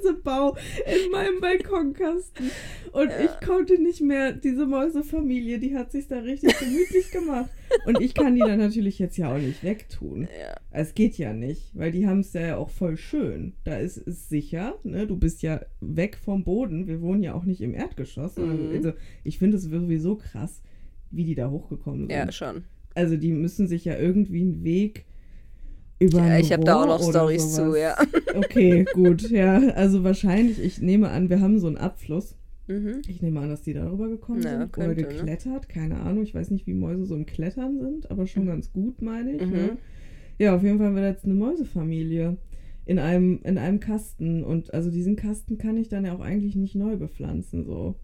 Mäusebau 0.03 0.55
in 0.85 1.11
meinem 1.11 1.39
Balkonkasten. 1.39 2.51
Und 2.91 3.09
Ja. 3.09 3.19
ich 3.21 3.47
konnte 3.47 3.81
nicht 3.81 4.01
mehr, 4.01 4.33
diese 4.33 4.65
Mäusefamilie, 4.65 5.59
die 5.59 5.75
hat 5.75 5.91
sich 5.91 6.07
da 6.07 6.19
richtig 6.19 6.57
gemütlich 6.59 7.11
gemacht. 7.11 7.49
Und 7.85 8.01
ich 8.01 8.13
kann 8.13 8.35
die 8.35 8.41
dann 8.41 8.59
natürlich 8.59 8.99
jetzt 8.99 9.17
ja 9.17 9.33
auch 9.33 9.37
nicht 9.39 9.63
wegtun. 9.63 10.23
Ja. 10.39 10.55
Es 10.71 10.93
geht 10.93 11.17
ja 11.17 11.33
nicht, 11.33 11.71
weil 11.73 11.91
die 11.91 12.05
haben 12.07 12.19
es 12.19 12.33
ja 12.33 12.57
auch 12.57 12.69
voll 12.69 12.97
schön. 12.97 13.53
Da 13.63 13.77
ist 13.77 13.97
es 13.97 14.27
sicher, 14.29 14.75
ne? 14.83 15.07
Du 15.07 15.15
bist 15.17 15.41
ja 15.41 15.61
weg 15.79 16.17
vom 16.23 16.43
Boden. 16.43 16.87
Wir 16.87 17.01
wohnen 17.01 17.23
ja 17.23 17.33
auch 17.33 17.45
nicht 17.45 17.61
im 17.61 17.73
Erdgeschoss. 17.73 18.35
Mhm. 18.37 18.71
Also 18.73 18.93
ich 19.23 19.37
finde 19.39 19.57
es 19.57 19.63
sowieso 19.63 20.15
krass, 20.17 20.61
wie 21.11 21.25
die 21.25 21.35
da 21.35 21.49
hochgekommen 21.49 22.01
sind. 22.01 22.11
ja, 22.11 22.31
schon. 22.31 22.63
Also 22.93 23.15
die 23.17 23.31
müssen 23.31 23.67
sich 23.67 23.85
ja 23.85 23.97
irgendwie 23.97 24.41
einen 24.41 24.63
Weg 24.63 25.05
über 25.99 26.17
Ja, 26.19 26.39
ich 26.39 26.51
habe 26.51 26.63
da 26.63 26.81
auch 26.81 26.87
noch 26.87 27.01
oder 27.01 27.09
Stories 27.19 27.53
zu, 27.55 27.75
ja. 27.77 27.95
Okay, 28.35 28.85
gut, 28.93 29.29
ja. 29.29 29.59
Also 29.75 30.03
wahrscheinlich, 30.03 30.59
ich 30.61 30.81
nehme 30.81 31.09
an, 31.09 31.29
wir 31.29 31.39
haben 31.39 31.59
so 31.59 31.67
einen 31.67 31.77
Abfluss. 31.77 32.35
Mhm. 32.67 33.01
Ich 33.07 33.21
nehme 33.21 33.39
an, 33.39 33.49
dass 33.49 33.61
die 33.61 33.73
darüber 33.73 34.07
gekommen 34.09 34.41
Na, 34.43 34.49
sind 34.51 34.57
oder 34.61 34.67
könnte, 34.67 35.01
ne? 35.03 35.07
geklettert. 35.07 35.69
Keine 35.69 35.99
Ahnung, 36.01 36.23
ich 36.23 36.33
weiß 36.33 36.51
nicht, 36.51 36.67
wie 36.67 36.73
Mäuse 36.73 37.05
so 37.05 37.15
im 37.15 37.25
Klettern 37.25 37.79
sind, 37.79 38.09
aber 38.11 38.27
schon 38.27 38.43
Mhm. 38.43 38.47
ganz 38.47 38.71
gut, 38.73 39.01
meine 39.01 39.33
ich. 39.35 39.45
Mhm. 39.45 39.51
Ne? 39.51 39.77
Ja, 40.39 40.55
auf 40.55 40.63
jeden 40.63 40.77
Fall 40.77 40.87
haben 40.87 40.95
wir 40.95 41.07
jetzt 41.07 41.25
eine 41.25 41.33
Mäusefamilie 41.35 42.37
in 42.85 42.97
einem, 42.99 43.39
in 43.43 43.57
einem 43.57 43.79
Kasten. 43.79 44.43
Und 44.43 44.73
also 44.73 44.89
diesen 44.91 45.15
Kasten 45.15 45.57
kann 45.57 45.77
ich 45.77 45.87
dann 45.87 46.05
ja 46.05 46.13
auch 46.15 46.19
eigentlich 46.21 46.55
nicht 46.55 46.75
neu 46.75 46.97
bepflanzen. 46.97 47.63
So. 47.63 47.95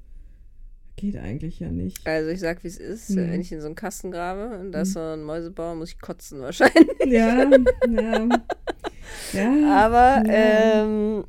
Geht 0.97 1.15
eigentlich 1.17 1.59
ja 1.59 1.69
nicht. 1.71 2.05
Also 2.05 2.29
ich 2.31 2.39
sag, 2.39 2.63
wie 2.63 2.67
es 2.67 2.77
ist. 2.77 3.11
Mhm. 3.11 3.31
Wenn 3.31 3.41
ich 3.41 3.51
in 3.51 3.61
so 3.61 3.67
einen 3.67 3.75
Kasten 3.75 4.11
grabe 4.11 4.57
und 4.59 4.71
da 4.71 4.81
ist 4.81 4.93
so 4.93 4.99
ein 4.99 5.23
Mäusebau, 5.23 5.75
muss 5.75 5.91
ich 5.91 6.01
kotzen 6.01 6.41
wahrscheinlich. 6.41 6.87
Ja, 7.05 7.49
ja. 7.89 8.27
Ja. 9.33 9.85
Aber, 9.85 10.27
ja. 10.29 10.83
ähm, 10.83 11.23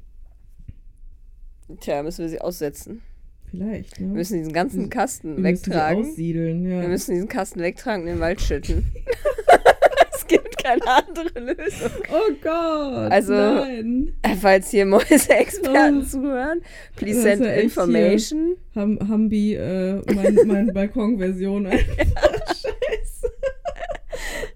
tja, 1.80 2.02
müssen 2.02 2.22
wir 2.22 2.28
sie 2.30 2.40
aussetzen. 2.40 3.02
Vielleicht, 3.50 4.00
ne? 4.00 4.08
Wir 4.08 4.14
müssen 4.14 4.38
diesen 4.38 4.52
ganzen 4.52 4.82
Wir- 4.84 4.88
Kasten 4.90 5.36
Wir 5.36 5.42
müssen 5.42 5.56
sie 5.64 5.70
wegtragen. 5.70 6.04
aussiedeln, 6.04 6.64
ja. 6.70 6.80
Wir 6.82 6.88
müssen 6.88 7.12
diesen 7.14 7.28
Kasten 7.28 7.60
wegtragen 7.60 8.02
und 8.02 8.08
in 8.08 8.14
den 8.16 8.20
Wald 8.20 8.40
schütten. 8.40 8.86
keine 10.68 10.86
andere 10.86 11.40
Lösung. 11.40 11.90
oh 12.12 12.32
Gott, 12.42 13.12
Also, 13.12 13.32
nein. 13.32 14.12
Falls 14.40 14.70
hier 14.70 14.86
Mäuse-Experten 14.86 16.00
Oh. 16.02 16.04
zuhören, 16.04 16.60
please 16.96 17.22
send 17.22 17.42
ja 17.44 17.52
information. 17.54 18.56
Ham, 18.74 18.98
Hambi, 19.08 19.54
äh, 19.54 20.00
mein, 20.14 20.38
mein 20.46 20.66
Balkonversion 20.74 21.66
einfach. 21.66 21.96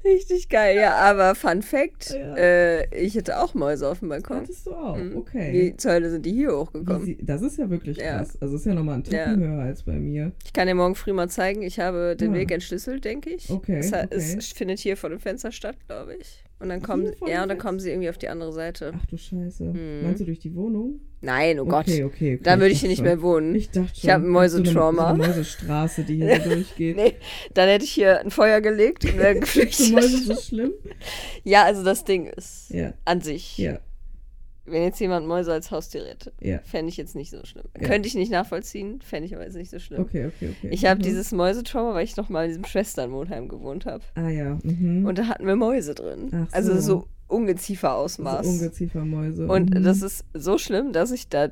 Richtig 0.05 0.49
geil, 0.49 0.77
ja. 0.77 0.95
Aber 0.97 1.35
Fun 1.35 1.63
Fact, 1.63 2.11
Ja. 2.11 2.37
äh, 2.37 2.97
ich 3.05 3.17
hatte 3.17 3.39
auch 3.41 3.55
Mäuse 3.55 3.89
auf 3.89 4.01
dem 4.01 4.09
Balkon. 4.09 4.39
Hattest 4.39 4.67
du 4.67 4.73
auch, 4.73 4.97
Mhm. 4.97 5.17
okay. 5.17 5.75
Zur 5.77 5.93
Hölle 5.93 6.11
sind 6.11 6.27
die 6.27 6.33
hier 6.33 6.57
hochgekommen? 6.57 7.05
sie, 7.05 7.19
das 7.21 7.43
ist 7.43 7.59
ja 7.59 7.71
wirklich 7.71 7.99
Ja. 7.99 8.19
krass. 8.19 8.37
Also 8.41 8.57
ist 8.57 8.67
ja 8.67 8.75
nochmal 8.75 8.97
ein 8.97 9.05
Ticken 9.05 9.41
Ja. 9.43 9.49
höher 9.49 9.63
als 9.63 9.83
bei 9.85 9.93
mir. 9.93 10.33
Ich 10.45 10.53
kann 10.53 10.67
dir 10.67 10.75
morgen 10.75 10.95
früh 10.95 11.13
mal 11.13 11.29
zeigen. 11.29 11.63
Ich 11.63 11.79
habe 11.79 12.17
den 12.17 12.35
Ja. 12.35 12.41
Weg 12.41 12.51
entschlüsselt, 12.51 13.05
denke 13.05 13.31
ich. 13.31 13.49
Okay, 13.51 13.79
Es, 13.79 13.93
okay. 13.93 14.07
es 14.11 14.53
findet 14.53 14.79
hier 14.81 14.97
vor 14.97 15.11
dem 15.11 15.21
Fenster 15.21 15.53
statt, 15.53 15.77
glaube 15.87 16.15
ich. 16.17 16.43
Und 16.63 16.69
dann 16.69 16.81
kommen, 16.81 17.13
ja, 17.27 17.43
und 17.43 17.49
dann 17.49 17.59
kommen 17.59 17.81
sie 17.81 17.91
irgendwie 17.91 18.09
auf 18.09 18.19
die 18.19 18.29
andere 18.29 18.53
Seite. 18.53 18.93
Ach 18.97 19.07
du 19.07 19.17
Scheiße. 19.17 19.65
Mhm. 19.65 20.03
Meinst 20.05 20.21
du 20.21 20.25
durch 20.25 20.39
die 20.39 20.55
Wohnung? 20.55 21.01
Nein, 21.21 21.59
oh 21.59 21.65
Gott. 21.65 21.89
Okay, 21.89 22.05
okay. 22.05 22.35
okay. 22.35 22.41
Dann 22.41 22.61
würde 22.61 22.73
ich 22.73 22.79
hier 22.79 22.89
nicht 22.89 23.03
mehr 23.03 23.21
wohnen. 23.21 23.55
Ich 23.57 23.71
dachte 23.71 23.89
schon. 23.89 23.95
Ich 23.95 24.09
hab 24.09 24.23
ein 24.23 24.29
Mäusetrauma. 24.29 25.03
So 25.03 25.07
eine, 25.09 25.17
so 25.17 25.23
eine 25.25 25.35
Mäusestraße, 25.35 26.05
die 26.05 26.17
hier 26.17 26.41
so 26.41 26.51
durchgeht. 26.55 26.97
Nee, 26.97 27.15
dann 27.55 27.69
hätte 27.69 27.85
ich 27.85 27.91
hier 27.91 28.21
ein 28.21 28.31
Feuer 28.31 28.61
gelegt 28.61 29.05
und 29.05 29.19
wäre 29.19 29.41
geflüchtet. 29.41 29.91
Mäuse 29.93 30.19
so 30.19 30.37
schlimm? 30.37 30.73
Ja, 31.43 31.65
also 31.65 31.83
das 31.83 32.05
Ding 32.05 32.27
ist 32.27 32.71
Ja, 32.71 32.93
an 33.05 33.21
sich, 33.21 33.59
ja, 33.59 33.81
wenn 34.65 34.83
jetzt 34.83 35.01
jemand 35.01 35.27
Mäuse 35.27 35.53
als 35.53 35.71
Haustier 35.71 36.05
hätte, 36.05 36.33
ja. 36.41 36.59
fände 36.65 36.89
ich 36.89 36.97
jetzt 36.97 37.17
nicht 37.17 37.31
so 37.31 37.45
schlimm. 37.45 37.65
Ja. 37.81 37.89
Könnte 37.89 38.07
ich 38.09 38.15
nicht 38.15 38.31
nachvollziehen, 38.31 39.01
fände 39.01 39.27
ich 39.27 39.35
aber 39.35 39.45
jetzt 39.45 39.57
nicht 39.57 39.71
so 39.71 39.79
schlimm. 39.79 40.03
Okay, 40.03 40.27
okay, 40.27 40.55
okay. 40.57 40.69
Ich 40.71 40.85
habe 40.85 40.99
Mhm. 41.01 41.05
dieses 41.05 41.33
Mäusetrauma, 41.33 41.95
weil 41.95 42.05
ich 42.05 42.17
noch 42.17 42.29
mal 42.29 42.45
in 42.45 42.51
diesem 42.51 42.65
Schwesternwohnheim 42.65 43.49
gewohnt 43.49 43.87
habe. 43.87 44.05
Ah 44.15 44.29
ja. 44.29 44.59
Mhm. 44.63 45.05
Und 45.07 45.19
da 45.19 45.27
hatten 45.27 45.47
wir 45.47 45.57
Mäuse 45.57 45.95
drin. 45.95 46.31
Ach 46.33 46.47
Also 46.53 46.75
so. 46.75 46.81
so 46.81 47.09
Ungeziefer-Ausmaß. 47.29 48.45
so 48.47 48.51
Ungeziefermäuse. 48.53 49.47
Und 49.47 49.75
mhm. 49.75 49.83
das 49.83 50.03
ist 50.03 50.25
so 50.35 50.59
schlimm, 50.59 50.93
dass 50.93 51.11
ich 51.13 51.29
da 51.29 51.49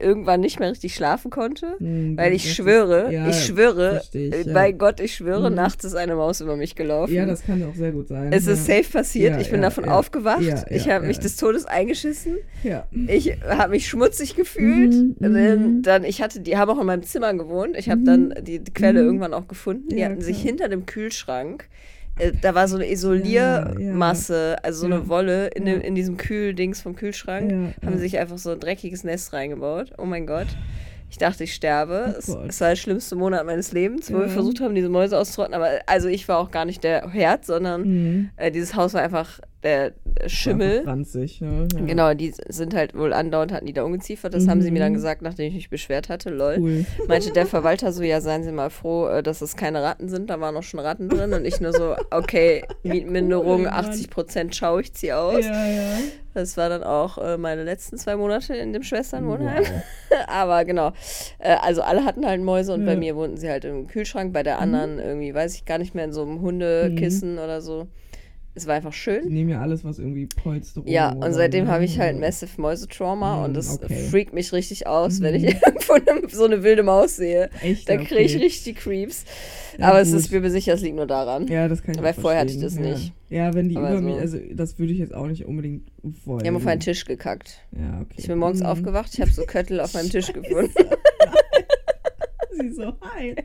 irgendwann 0.00 0.40
nicht 0.40 0.58
mehr 0.60 0.70
richtig 0.70 0.94
schlafen 0.94 1.30
konnte. 1.30 1.74
Mhm, 1.78 2.16
Weil 2.16 2.32
ich 2.32 2.42
das 2.42 2.50
ist- 2.52 2.56
schwöre, 2.56 3.12
ja, 3.12 3.28
ich 3.28 3.44
schwöre, 3.44 4.02
ich, 4.12 4.14
äh, 4.14 4.42
ja. 4.46 4.52
bei 4.52 4.72
Gott, 4.72 5.00
ich 5.00 5.14
schwöre, 5.14 5.50
Mhm. 5.50 5.56
nachts 5.56 5.84
ist 5.84 5.94
eine 5.94 6.14
Maus 6.16 6.40
über 6.40 6.56
mich 6.56 6.74
gelaufen. 6.74 7.12
Ja, 7.14 7.26
das 7.26 7.44
kann 7.44 7.62
auch 7.62 7.74
sehr 7.74 7.92
gut 7.92 8.08
sein. 8.08 8.32
es 8.32 8.46
ja. 8.46 8.52
ist 8.52 8.66
safe 8.66 8.84
passiert. 8.90 9.40
Ich 9.40 9.50
bin 9.50 9.62
davon 9.62 9.88
aufgewacht. 9.88 10.42
Ich 10.70 10.88
habe 10.88 11.06
mich 11.06 11.18
des 11.18 11.36
Todes 11.36 11.64
eingeschissen. 11.66 12.38
Ich 13.08 13.32
habe 13.46 13.70
mich 13.72 13.86
schmutzig 13.88 14.36
gefühlt. 14.36 14.92
Mhm, 14.94 15.16
dann, 15.20 15.32
mhm. 15.76 15.82
dann, 15.82 16.04
ich 16.04 16.22
hatte, 16.22 16.40
die 16.40 16.56
haben 16.56 16.70
auch 16.70 16.80
in 16.80 16.86
meinem 16.86 17.02
Zimmer 17.02 17.32
gewohnt. 17.34 17.76
Ich 17.76 17.88
habe 17.90 18.00
Mhm. 18.00 18.04
dann 18.04 18.34
die, 18.42 18.60
Quelle 18.64 19.00
Mhm. 19.00 19.06
irgendwann 19.06 19.34
auch 19.34 19.48
gefunden. 19.48 19.88
Die 19.88 20.04
hatten 20.04 20.20
sich 20.20 20.36
klar. 20.38 20.46
hinter 20.46 20.68
dem 20.68 20.86
Kühlschrank. 20.86 21.68
Äh, 22.20 22.32
Da 22.40 22.54
war 22.54 22.68
so 22.68 22.76
eine 22.76 22.90
Isoliermasse, 22.90 24.56
also 24.62 24.80
so 24.82 24.88
Ja. 24.88 24.96
eine 24.96 25.08
Wolle 25.08 25.48
in, 25.48 25.66
Ja. 25.66 25.74
dem, 25.74 25.80
in 25.82 25.94
diesem 25.94 26.16
Kühldings 26.16 26.80
vom 26.82 26.94
Kühlschrank. 26.96 27.50
Ja, 27.50 27.56
Haben 27.86 27.94
ja. 27.94 27.98
sich 27.98 28.18
einfach 28.18 28.38
so 28.38 28.50
ein 28.52 28.60
dreckiges 28.60 29.04
Nest 29.04 29.32
reingebaut. 29.32 29.92
Oh 29.98 30.04
mein 30.04 30.26
Gott. 30.26 30.48
Ich 31.12 31.18
dachte, 31.18 31.42
ich 31.42 31.54
sterbe. 31.54 32.14
Oh 32.28 32.36
es 32.46 32.60
war 32.60 32.68
der 32.68 32.76
schlimmste 32.76 33.16
Monat 33.16 33.44
meines 33.44 33.72
Lebens, 33.72 34.12
wo 34.12 34.16
Ja. 34.18 34.22
wir 34.22 34.28
versucht 34.28 34.60
haben, 34.60 34.76
diese 34.76 34.88
Mäuse 34.88 35.18
auszurotten. 35.18 35.54
Aber 35.54 35.68
also 35.86 36.06
ich 36.08 36.28
war 36.28 36.38
auch 36.38 36.52
gar 36.52 36.64
nicht 36.64 36.84
der 36.84 37.10
Herd, 37.10 37.44
sondern 37.44 37.82
Mhm. 37.82 38.30
äh, 38.36 38.52
dieses 38.52 38.76
Haus 38.76 38.94
war 38.94 39.02
einfach 39.02 39.40
der 39.62 39.92
Schimmel. 40.26 40.82
Ranzig, 40.86 41.40
ne? 41.40 41.68
Ja. 41.74 41.80
Genau, 41.84 42.14
die 42.14 42.32
sind 42.48 42.74
halt 42.74 42.94
wohl 42.96 43.12
andauernd, 43.12 43.52
hatten 43.52 43.66
die 43.66 43.72
da 43.72 43.82
ungeziefert. 43.84 44.32
Das 44.32 44.48
haben 44.48 44.62
sie 44.62 44.70
mir 44.70 44.78
dann 44.80 44.92
Mhm. 44.92 44.96
gesagt, 44.96 45.22
nachdem 45.22 45.48
ich 45.48 45.54
mich 45.54 45.70
beschwert 45.70 46.08
hatte. 46.08 46.30
Lol. 46.30 46.56
Cool. 46.58 46.86
Meinte 47.08 47.30
der 47.32 47.46
Verwalter 47.46 47.92
so, 47.92 48.02
ja, 48.02 48.20
seien 48.20 48.42
Sie 48.42 48.52
mal 48.52 48.70
froh, 48.70 49.06
äh, 49.08 49.22
dass 49.22 49.42
es 49.42 49.56
keine 49.56 49.82
Ratten 49.82 50.08
sind. 50.08 50.30
Da 50.30 50.40
waren 50.40 50.56
auch 50.56 50.62
schon 50.62 50.80
Ratten 50.80 51.08
drin. 51.08 51.32
Und 51.34 51.44
ich 51.44 51.60
nur 51.60 51.72
so, 51.72 51.94
okay, 52.10 52.64
Mietminderung, 52.82 53.60
Cool, 53.60 53.70
Mann. 53.70 53.84
80 53.86 54.10
Prozent 54.10 54.56
schaue 54.56 54.80
ich 54.82 54.92
sie 54.94 55.12
aus. 55.12 55.44
Ja, 55.44 55.66
ja. 55.66 55.98
Das 56.32 56.56
war 56.56 56.68
dann 56.68 56.84
auch 56.84 57.18
äh, 57.18 57.36
meine 57.36 57.64
letzten 57.64 57.98
zwei 57.98 58.16
Monate 58.16 58.54
in 58.54 58.72
dem 58.72 58.82
Schwesternwohnheim. 58.84 59.64
Wow. 59.64 60.18
Aber 60.28 60.64
genau. 60.64 60.92
Äh, 61.38 61.56
also 61.60 61.82
alle 61.82 62.04
hatten 62.04 62.24
halt 62.24 62.40
Mäuse 62.40 62.72
und 62.72 62.84
bei 62.84 62.92
Ja. 62.92 62.96
Mhm. 62.96 63.00
mir 63.00 63.16
wohnten 63.16 63.36
sie 63.36 63.50
halt 63.50 63.64
im 63.64 63.88
Kühlschrank, 63.88 64.32
bei 64.32 64.42
der 64.42 64.58
anderen 64.60 64.98
irgendwie, 65.00 65.34
weiß 65.34 65.54
ich 65.56 65.64
gar 65.64 65.78
nicht 65.78 65.94
mehr, 65.94 66.04
in 66.04 66.12
so 66.12 66.22
einem 66.22 66.40
Hundekissen 66.40 67.38
oder 67.38 67.60
so. 67.60 67.88
Es 68.52 68.66
war 68.66 68.74
einfach 68.74 68.90
Die 68.90 68.96
schön. 68.98 69.28
nehmen 69.28 69.48
ja 69.50 69.60
alles, 69.60 69.84
was 69.84 69.98
irgendwie 70.00 70.26
Polsterung 70.26 70.88
Ja, 70.88 71.12
und 71.12 71.32
seitdem 71.32 71.68
habe 71.68 71.84
ich 71.84 71.98
halt. 72.00 72.18
Massive 72.18 72.60
Mäusetrauma 72.60 73.38
Mhm, 73.38 73.44
und 73.44 73.54
das 73.54 73.80
okay. 73.80 74.08
freakt 74.10 74.32
mich 74.32 74.52
richtig 74.52 74.88
aus, 74.88 75.20
wenn 75.20 75.36
ich 75.36 75.42
Mhm. 75.44 75.60
irgendwo 75.66 75.94
ne, 75.94 76.28
so 76.28 76.44
eine 76.46 76.62
wilde 76.64 76.82
Maus 76.82 77.16
sehe. 77.16 77.48
Echt, 77.62 77.88
Da 77.88 77.96
kriege 77.96 78.20
ich 78.22 78.34
okay. 78.34 78.44
richtig 78.44 78.76
Creeps. 78.78 79.24
Ja, 79.78 79.86
Aber 79.90 80.00
es 80.00 80.10
gut. 80.10 80.18
ist, 80.18 80.24
ich 80.26 80.30
bin 80.32 80.42
mir 80.42 80.50
sicher, 80.50 80.74
es 80.74 80.80
liegt 80.82 80.96
nur 80.96 81.06
daran. 81.06 81.46
Ja, 81.46 81.68
das 81.68 81.82
kann 81.82 81.94
ich 81.94 82.02
Weil 82.02 82.12
vorher 82.14 82.40
hatte 82.40 82.50
ich 82.52 82.60
das 82.60 82.74
ja. 82.74 82.80
nicht. 82.82 83.12
Ja, 83.28 83.54
wenn 83.54 83.68
die 83.68 83.76
Aber 83.76 83.90
über 83.90 83.98
so- 83.98 84.04
mich, 84.04 84.16
also 84.16 84.38
das 84.52 84.78
würde 84.80 84.92
ich 84.92 84.98
jetzt 84.98 85.14
auch 85.14 85.28
nicht 85.28 85.46
unbedingt 85.46 85.88
wollen. 86.24 86.40
Die 86.40 86.48
haben 86.48 86.56
auf 86.56 86.64
meinen 86.64 86.80
Tisch 86.80 87.04
gekackt. 87.04 87.60
Ja, 87.70 88.00
okay. 88.00 88.14
Ich 88.16 88.26
bin 88.26 88.36
morgens 88.38 88.60
Mhm. 88.60 88.66
aufgewacht, 88.66 89.10
ich 89.14 89.20
habe 89.20 89.30
so 89.30 89.42
Köttel 89.44 89.80
auf 89.80 89.94
meinem 89.94 90.10
Tisch 90.10 90.26
gefunden. 90.32 90.72
Sie 92.60 92.72
so, 92.72 92.92
hi. 93.00 93.36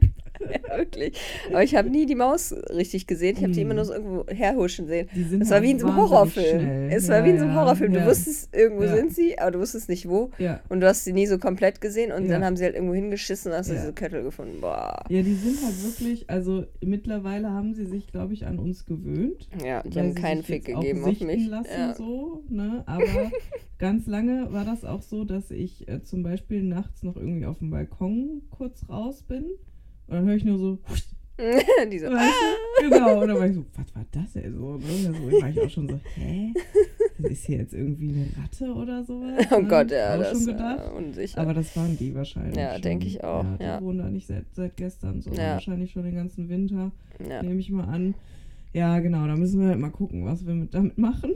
Ja, 0.51 0.59
wirklich. 0.77 1.17
Aber 1.49 1.63
ich 1.63 1.75
habe 1.75 1.89
nie 1.89 2.05
die 2.05 2.15
Maus 2.15 2.53
richtig 2.69 3.07
gesehen. 3.07 3.35
Ich 3.37 3.43
habe 3.43 3.53
die 3.53 3.61
immer 3.61 3.73
nur 3.73 3.85
so 3.85 3.93
irgendwo 3.93 4.25
herhuschen 4.27 4.87
sehen. 4.87 5.07
Sind 5.13 5.41
Es 5.41 5.49
war 5.49 5.55
halt 5.55 5.63
wie 5.65 5.71
in 5.71 5.79
so 5.79 5.87
einem 5.87 5.97
Horrorfilm. 5.97 6.59
schnell. 6.61 6.89
Es 6.91 7.07
ja, 7.07 7.13
war 7.15 7.25
wie 7.25 7.29
in 7.31 7.37
so 7.39 7.43
einem 7.45 7.53
ja, 7.53 7.61
Horrorfilm. 7.61 7.93
Du 7.93 7.99
ja. 7.99 8.05
wusstest, 8.07 8.55
irgendwo 8.55 8.83
Ja. 8.83 8.95
sind 8.95 9.13
sie, 9.13 9.37
aber 9.39 9.51
du 9.51 9.59
wusstest 9.59 9.89
nicht 9.89 10.07
wo. 10.09 10.31
Ja. 10.37 10.61
Und 10.69 10.81
du 10.81 10.87
hast 10.87 11.03
sie 11.05 11.13
nie 11.13 11.25
so 11.27 11.37
komplett 11.37 11.81
gesehen 11.81 12.11
und 12.11 12.25
Ja. 12.25 12.33
dann 12.33 12.45
haben 12.45 12.57
sie 12.57 12.63
halt 12.63 12.75
irgendwo 12.75 12.93
hingeschissen 12.93 13.51
und 13.51 13.57
hast 13.57 13.69
Ja. 13.69 13.75
diese 13.75 13.93
Köttel 13.93 14.23
gefunden. 14.23 14.61
Boah. 14.61 15.03
Ja, 15.09 15.21
die 15.21 15.33
sind 15.33 15.57
halt 15.63 15.83
wirklich, 15.83 16.29
also 16.29 16.65
mittlerweile 16.81 17.49
haben 17.51 17.73
sie 17.73 17.85
sich, 17.85 18.07
glaube 18.07 18.33
ich, 18.33 18.45
an 18.45 18.59
uns 18.59 18.85
gewöhnt. 18.85 19.47
Ja, 19.63 19.83
die 19.83 19.99
haben 19.99 20.15
keinen 20.15 20.43
Fick 20.43 20.65
gegeben 20.65 21.03
auf 21.03 21.19
mich. 21.21 21.47
Lassen, 21.47 21.69
Ja. 21.77 21.93
so, 21.95 22.43
ne? 22.49 22.83
Aber 22.87 23.31
ganz 23.77 24.07
lange 24.07 24.51
war 24.51 24.65
das 24.65 24.85
auch 24.85 25.01
so, 25.01 25.23
dass 25.25 25.51
ich 25.51 25.87
äh, 25.87 26.01
zum 26.03 26.23
Beispiel 26.23 26.63
nachts 26.63 27.03
noch 27.03 27.15
irgendwie 27.15 27.45
auf 27.45 27.59
dem 27.59 27.69
Balkon 27.69 28.41
kurz 28.49 28.87
raus 28.89 29.23
bin. 29.23 29.45
Und 30.07 30.15
dann 30.15 30.25
höre 30.25 30.35
ich 30.35 30.45
nur 30.45 30.57
so, 30.57 30.77
die 31.91 31.99
so, 31.99 32.07
weißt 32.07 32.33
du? 32.81 32.89
Genau. 32.89 33.21
Und 33.21 33.27
dann 33.27 33.37
war 33.37 33.47
ich 33.47 33.55
so, 33.55 33.65
was 33.75 33.93
war 33.95 34.05
das 34.11 34.33
denn 34.33 34.53
so? 34.53 34.77
Ne? 34.77 34.83
Da 35.03 35.41
war 35.41 35.49
ich 35.49 35.61
auch 35.61 35.69
schon 35.69 35.89
so, 35.89 35.99
hä? 36.15 36.53
Ist 37.23 37.45
hier 37.45 37.57
jetzt 37.57 37.73
irgendwie 37.73 38.09
eine 38.09 38.27
Ratte 38.41 38.73
oder 38.73 39.03
sowas? 39.03 39.45
oh 39.51 39.59
ne? 39.59 39.67
Gott, 39.67 39.91
ja, 39.91 40.13
auch 40.15 40.19
das 40.19 40.29
schon 40.29 40.37
ist 40.39 40.45
gedacht. 40.47 40.79
äh, 40.87 40.97
unsicher. 40.97 41.41
Aber 41.41 41.53
das 41.53 41.75
waren 41.75 41.97
die 41.97 42.15
wahrscheinlich. 42.15 42.55
Ja, 42.55 42.77
denke 42.79 43.07
ich 43.07 43.23
auch, 43.23 43.43
Ja, 43.43 43.57
die 43.57 43.63
ja. 43.63 43.81
wohnen 43.81 43.97
da 43.99 44.09
nicht 44.09 44.27
seit, 44.27 44.45
seit 44.53 44.77
gestern, 44.77 45.21
sondern 45.21 45.43
Ja. 45.45 45.51
wahrscheinlich 45.53 45.91
schon 45.91 46.03
den 46.03 46.15
ganzen 46.15 46.47
Winter. 46.49 46.91
ja. 47.27 47.43
Nehme 47.43 47.59
ich 47.59 47.69
mal 47.69 47.85
an. 47.85 48.13
Ja, 48.73 48.99
genau, 48.99 49.25
da 49.27 49.35
müssen 49.35 49.59
wir 49.61 49.69
halt 49.69 49.79
mal 49.79 49.89
gucken, 49.91 50.25
was 50.25 50.45
wir 50.45 50.53
mit, 50.53 50.73
damit 50.73 50.97
machen. 50.97 51.33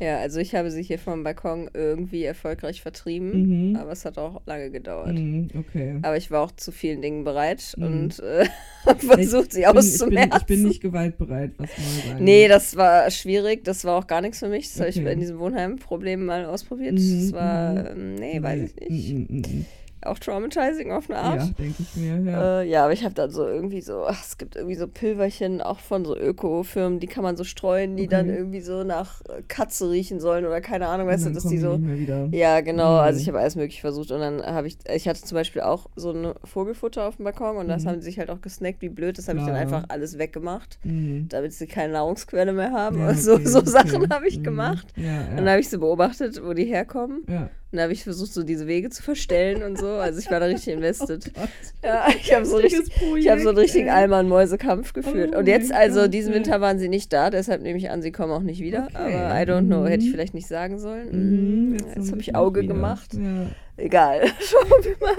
Ja, 0.00 0.18
also 0.18 0.40
ich 0.40 0.54
habe 0.54 0.70
sie 0.70 0.82
hier 0.82 0.98
vom 0.98 1.24
Balkon 1.24 1.70
irgendwie 1.74 2.24
erfolgreich 2.24 2.82
vertrieben, 2.82 3.70
Mhm. 3.70 3.76
aber 3.76 3.92
es 3.92 4.04
hat 4.04 4.18
auch 4.18 4.40
lange 4.46 4.70
gedauert. 4.70 5.14
Mhm, 5.18 5.48
okay. 5.58 5.96
Aber 6.02 6.16
ich 6.16 6.30
war 6.30 6.42
auch 6.42 6.52
zu 6.52 6.72
vielen 6.72 7.02
Dingen 7.02 7.24
bereit 7.24 7.74
Mhm. 7.76 7.84
und 7.84 8.18
äh, 8.20 8.46
habe 8.86 9.00
versucht, 9.00 9.52
sie 9.52 9.60
bin, 9.62 9.68
ich, 9.68 9.72
bin, 9.72 9.78
auszumerzen. 9.78 10.38
ich 10.38 10.46
bin 10.46 10.62
nicht 10.64 10.80
gewaltbereit, 10.80 11.52
was 11.58 11.68
mal 11.78 12.08
sagen. 12.12 12.24
Nee, 12.24 12.48
das 12.48 12.76
war 12.76 13.10
schwierig. 13.10 13.64
Das 13.64 13.84
war 13.84 13.96
auch 13.98 14.06
gar 14.06 14.20
nichts 14.20 14.38
für 14.38 14.48
mich. 14.48 14.68
Das 14.68 14.80
habe 14.80 14.90
ich 14.90 14.98
Okay. 14.98 15.12
in 15.12 15.20
diesem 15.20 15.38
Wohnheim-Problem 15.38 16.24
mal 16.24 16.44
ausprobiert. 16.46 16.94
Mhm, 16.94 17.20
das 17.20 17.32
war, 17.32 17.72
mhm. 17.72 17.86
ähm, 17.86 18.14
nee, 18.16 18.42
weiß 18.42 18.70
ich 18.76 19.12
nicht. 19.12 19.66
Auch 20.02 20.18
traumatizing 20.18 20.92
auf 20.92 21.10
eine. 21.10 21.18
Art. 21.18 21.36
Ja, 21.36 21.48
denke 21.58 21.82
ich 21.82 21.96
mir, 21.96 22.18
ja. 22.20 22.60
Äh, 22.60 22.68
ja, 22.68 22.84
aber 22.84 22.92
ich 22.92 23.04
habe 23.04 23.14
dann 23.14 23.30
so 23.30 23.46
irgendwie 23.46 23.80
so, 23.80 24.04
ach, 24.06 24.22
es 24.24 24.38
gibt 24.38 24.54
irgendwie 24.56 24.76
so 24.76 24.86
Pülverchen 24.86 25.60
auch 25.60 25.80
von 25.80 26.04
so 26.04 26.16
Öko-Firmen, 26.16 27.00
die 27.00 27.06
kann 27.08 27.22
man 27.24 27.36
so 27.36 27.44
streuen, 27.44 27.96
die 27.96 28.06
dann 28.06 28.26
Okay. 28.28 28.36
irgendwie 28.38 28.60
so 28.60 28.84
nach 28.84 29.20
Katze 29.48 29.90
riechen 29.90 30.20
sollen 30.20 30.46
oder 30.46 30.60
keine 30.60 30.86
Ahnung, 30.88 31.06
weißt 31.08 31.24
du, 31.24 31.26
dann 31.30 31.34
dass 31.34 31.46
die 31.48 31.58
so. 31.58 31.80
Ja, 32.30 32.60
genau. 32.60 32.96
Also 32.98 33.16
Mhm. 33.18 33.22
ich 33.22 33.28
habe 33.28 33.38
alles 33.40 33.56
mögliche 33.56 33.80
versucht 33.80 34.10
und 34.12 34.20
dann 34.20 34.42
habe 34.44 34.66
ich, 34.68 34.78
ich 34.94 35.08
hatte 35.08 35.22
zum 35.22 35.34
Beispiel 35.36 35.62
auch 35.62 35.86
so 35.96 36.12
ein 36.12 36.32
Vogelfutter 36.44 37.06
auf 37.06 37.16
dem 37.16 37.24
Balkon 37.24 37.56
und 37.56 37.68
das 37.68 37.84
Mhm. 37.84 37.88
haben 37.88 38.00
sie 38.00 38.06
sich 38.06 38.18
halt 38.18 38.30
auch 38.30 38.40
gesnackt, 38.40 38.82
wie 38.82 38.88
blöd. 38.88 39.18
Das 39.18 39.28
habe 39.28 39.38
ich 39.38 39.44
dann 39.44 39.54
einfach 39.54 39.84
alles 39.88 40.18
weggemacht, 40.18 40.78
Mhm. 40.84 41.28
damit 41.28 41.52
sie 41.52 41.66
keine 41.66 41.94
Nahrungsquelle 41.94 42.52
mehr 42.52 42.72
haben. 42.72 42.98
Ja, 43.00 43.08
und 43.08 43.18
so, 43.18 43.34
okay, 43.34 43.48
so 43.48 43.58
okay. 43.58 43.70
Sachen 43.70 44.08
habe 44.10 44.28
ich 44.28 44.38
Mhm. 44.38 44.42
gemacht. 44.44 44.86
Ja, 44.96 45.04
ja. 45.04 45.20
Und 45.30 45.36
dann 45.38 45.48
habe 45.50 45.60
ich 45.60 45.68
so 45.68 45.78
beobachtet, 45.80 46.40
wo 46.44 46.52
die 46.54 46.64
herkommen. 46.66 47.24
ja. 47.28 47.50
Und 47.70 47.76
dann 47.76 47.82
habe 47.82 47.92
ich 47.92 48.02
versucht, 48.04 48.32
so 48.32 48.44
diese 48.44 48.66
Wege 48.66 48.88
zu 48.88 49.02
verstellen 49.02 49.62
und 49.62 49.76
so. 49.78 49.88
Also 49.88 50.18
ich 50.20 50.30
war 50.30 50.40
da 50.40 50.46
richtig 50.46 50.72
invested. 50.74 51.30
Oh. 51.36 51.46
Ja, 51.84 52.06
ich 52.08 52.32
habe 52.34 52.46
so 52.46 52.56
richtig, 52.56 52.80
Richtiges 52.80 53.16
ich 53.18 53.28
habe 53.28 53.42
so 53.42 53.50
einen 53.50 53.58
richtigen. 53.58 53.90
Allmann-Mäuse-Kampf 53.90 54.94
geführt. 54.94 55.32
Oh 55.34 55.40
und 55.40 55.48
jetzt, 55.48 55.68
mein 55.70 55.78
also 55.78 56.00
Gott, 56.02 56.14
diesen. 56.14 56.32
Winter 56.32 56.60
waren 56.62 56.78
sie 56.78 56.88
nicht 56.88 57.12
da, 57.12 57.28
deshalb 57.28 57.60
nehme 57.62 57.76
ich 57.78 57.90
an, 57.90 58.00
sie 58.00 58.10
kommen 58.10 58.32
auch 58.32 58.40
nicht 58.42 58.60
wieder. 58.60 58.88
Okay. 58.94 59.14
Aber 59.14 59.42
I 59.42 59.44
don't 59.44 59.66
know, 59.66 59.84
hätte 59.84 60.02
ich 60.02 60.08
Mhm. 60.08 60.14
vielleicht 60.14 60.34
nicht 60.34 60.46
sagen 60.48 60.78
sollen. 60.78 61.08
Mhm, 61.12 61.68
Mm, 61.68 61.72
jetzt 61.74 61.96
Jetzt, 61.96 62.10
habe 62.10 62.20
ich 62.22 62.34
Auge 62.34 62.62
wieder. 62.62 62.72
gemacht. 62.74 63.12
Ja. 63.14 63.46
Egal, 63.76 64.22
schauen 64.40 64.82
wir 64.82 64.96
mal. 65.06 65.14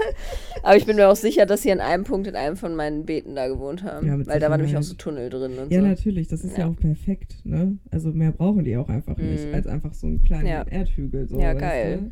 Aber 0.64 0.76
ich 0.76 0.84
bin 0.86 0.96
mir 0.96 1.08
auch 1.08 1.16
sicher, 1.16 1.46
dass 1.46 1.62
sie 1.62 1.72
an 1.72 1.80
einem 1.80 2.04
Punkt 2.04 2.26
in 2.26 2.34
einem 2.36 2.56
von 2.56 2.74
meinen 2.74 3.06
Beeten 3.06 3.34
da 3.34 3.46
gewohnt 3.48 3.84
haben. 3.84 4.06
Ja, 4.06 4.26
weil 4.26 4.38
da 4.40 4.50
waren 4.50 4.60
nämlich 4.60 4.76
auch 4.76 4.82
so. 4.82 4.94
Tunnel 4.94 5.30
drin 5.30 5.52
und 5.58 5.72
Ja, 5.72 5.80
so. 5.80 5.86
natürlich, 5.86 6.28
das 6.28 6.42
ist 6.44 6.58
ja. 6.58 6.64
Ja. 6.64 6.70
auch 6.70 6.76
perfekt, 6.76 7.36
ne? 7.44 7.78
Also 7.90 8.10
mehr 8.10 8.32
brauchen 8.32 8.64
die 8.64 8.76
auch 8.76 8.88
einfach 8.88 9.16
nicht, 9.16 9.46
Mhm. 9.48 9.54
als 9.54 9.66
einfach 9.66 9.94
so 9.94 10.08
einen 10.08 10.20
kleinen 10.22 10.46
Ja. 10.46 10.64
Erdhügel. 10.68 11.26
So, 11.28 11.40
Ja, 11.40 11.54
geil. 11.54 11.98
Du? 12.02 12.10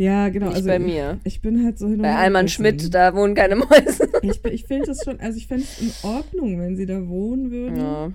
Ja, 0.00 0.30
genau. 0.30 0.46
Nicht 0.46 0.56
also 0.56 0.68
bei 0.68 0.78
mir. 0.78 1.18
Ich 1.24 1.42
bin 1.42 1.62
halt 1.62 1.78
so 1.78 1.84
hin 1.86 1.96
und 1.96 2.02
Bei 2.02 2.16
Alman. 2.16 2.48
Schmidt, 2.48 2.94
da 2.94 3.14
wohnen 3.14 3.34
keine 3.34 3.56
Mäuse. 3.56 4.08
Ich, 4.22 4.42
ich 4.46 4.64
finde 4.64 4.92
es 4.92 5.04
schon, 5.04 5.20
also 5.20 5.36
ich 5.36 5.46
fände 5.46 5.64
es 5.64 5.78
in 5.78 5.92
Ordnung, 6.08 6.58
wenn 6.58 6.74
sie 6.74 6.86
da 6.86 7.06
wohnen 7.06 7.50
würden, 7.50 7.76
Ja, 7.76 8.10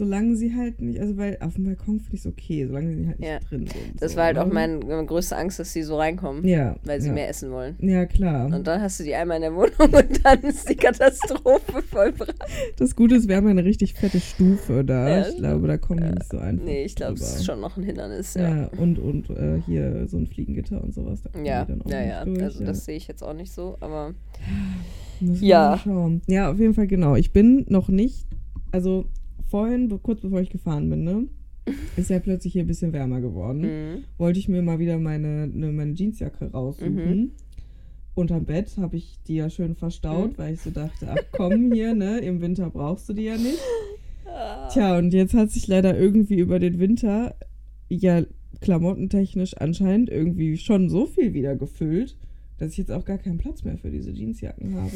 solange 0.00 0.34
sie 0.34 0.54
halt 0.56 0.80
nicht, 0.80 0.98
also 0.98 1.16
weil 1.18 1.36
auf 1.40 1.54
dem 1.54 1.64
Balkon 1.64 2.00
finde 2.00 2.16
ich 2.16 2.20
es 2.20 2.26
okay, 2.26 2.66
solange 2.66 2.96
sie 2.96 3.06
halt 3.06 3.20
nicht 3.20 3.28
Ja. 3.28 3.38
drin 3.40 3.66
sind. 3.66 4.00
das 4.02 4.12
so, 4.12 4.16
war 4.18 4.24
halt 4.24 4.38
auch 4.38 4.46
ne? 4.46 4.54
meine, 4.54 4.78
meine 4.78 5.04
größte 5.06 5.36
Angst, 5.36 5.58
dass 5.58 5.72
sie 5.72 5.82
so 5.82 5.96
reinkommen, 5.98 6.44
Ja. 6.46 6.76
weil 6.84 7.00
sie 7.00 7.08
ja. 7.08 7.14
mehr 7.14 7.28
essen 7.28 7.50
wollen. 7.50 7.76
Ja, 7.80 8.06
klar. 8.06 8.46
Und 8.46 8.66
dann 8.66 8.80
hast 8.80 8.98
du 8.98 9.04
die 9.04 9.14
einmal 9.14 9.36
in 9.36 9.42
der 9.42 9.54
Wohnung 9.54 9.70
und 9.78 10.24
dann 10.24 10.40
ist 10.40 10.68
die 10.68 10.74
Katastrophe 10.76 11.82
vollbracht. 11.90 12.34
Das 12.78 12.96
Gute 12.96 13.14
ist, 13.16 13.28
wir 13.28 13.36
haben 13.36 13.46
eine 13.46 13.64
richtig 13.64 13.94
fette 13.94 14.18
Stufe 14.20 14.84
da. 14.84 15.08
Ja, 15.18 15.28
ich 15.28 15.36
glaube, 15.36 15.68
da 15.68 15.76
kommen 15.78 16.00
die 16.02 16.10
nicht 16.14 16.30
so 16.30 16.38
einfach. 16.38 16.64
Nee, 16.64 16.84
ich 16.84 16.96
glaube, 16.96 17.14
es 17.14 17.36
ist 17.36 17.44
schon 17.44 17.60
noch 17.60 17.76
ein 17.76 17.82
Hindernis, 17.84 18.34
Ja, 18.34 18.48
ja. 18.62 18.70
und, 18.78 18.98
und 18.98 19.28
äh, 19.30 19.60
hier 19.66 20.08
so 20.08 20.16
ein 20.16 20.26
Fliegengitter 20.26 20.82
und 20.82 20.94
sowas. 20.94 21.20
Da 21.22 21.38
Ja, 21.42 21.64
die 21.64 21.72
dann 21.72 21.82
auch 21.82 21.90
ja, 21.90 22.02
ja. 22.02 22.24
durch, 22.24 22.42
Also 22.42 22.64
das 22.64 22.84
sehe 22.86 22.96
ich 22.96 23.06
jetzt 23.06 23.22
auch 23.22 23.34
nicht 23.34 23.52
so, 23.52 23.76
aber 23.80 24.14
Müssen 25.20 25.44
Ja. 25.44 25.64
wir 25.64 25.70
mal 25.70 25.78
schauen. 25.78 26.22
Ja, 26.26 26.50
auf 26.50 26.58
jeden 26.58 26.72
Fall 26.72 26.86
genau. 26.86 27.14
Ich 27.14 27.32
bin 27.32 27.66
noch 27.68 27.88
nicht, 27.88 28.26
also 28.72 29.04
vorhin, 29.50 29.88
kurz 30.02 30.20
bevor 30.20 30.40
ich 30.40 30.50
gefahren 30.50 30.88
bin, 30.88 31.04
ne, 31.04 31.26
ist 31.96 32.10
ja 32.10 32.18
plötzlich 32.20 32.52
hier 32.54 32.62
ein 32.64 32.68
bisschen 32.68 32.92
wärmer 32.92 33.20
geworden. 33.20 33.60
mhm. 33.62 34.04
Wollte 34.18 34.38
ich 34.38 34.48
mir 34.48 34.62
mal 34.62 34.78
wieder 34.78 34.98
meine, 34.98 35.46
ne, 35.48 35.72
meine 35.72 35.92
Jeansjacke 35.94 36.50
raussuchen. 36.52 36.94
Mhm. 37.20 37.30
Unterm 38.14 38.44
Bett 38.44 38.76
habe 38.76 38.96
ich 38.96 39.18
die 39.28 39.36
ja 39.36 39.48
schön 39.50 39.74
verstaut, 39.76 40.32
Mhm. 40.32 40.38
weil 40.38 40.54
ich 40.54 40.60
so 40.62 40.70
dachte, 40.70 41.06
ach 41.10 41.22
komm 41.32 41.72
hier, 41.72 41.94
ne, 41.94 42.18
im 42.18 42.40
Winter 42.40 42.70
brauchst 42.70 43.08
du 43.08 43.12
die 43.12 43.24
ja 43.24 43.36
nicht. 43.36 43.58
Tja, 44.72 44.96
und 44.98 45.12
jetzt 45.12 45.34
hat 45.34 45.50
sich 45.50 45.66
leider 45.66 45.98
irgendwie 45.98 46.38
über 46.38 46.58
den 46.60 46.78
Winter 46.78 47.34
ja 47.88 48.22
klamottentechnisch 48.60 49.56
anscheinend 49.56 50.08
irgendwie 50.10 50.56
schon 50.56 50.88
so 50.88 51.06
viel 51.06 51.34
wieder 51.34 51.56
gefüllt, 51.56 52.16
dass 52.58 52.72
ich 52.72 52.78
jetzt 52.78 52.92
auch 52.92 53.04
gar 53.04 53.18
keinen 53.18 53.38
Platz 53.38 53.64
mehr 53.64 53.78
für 53.78 53.90
diese 53.90 54.10
Jeansjacken 54.12 54.74
habe. 54.76 54.92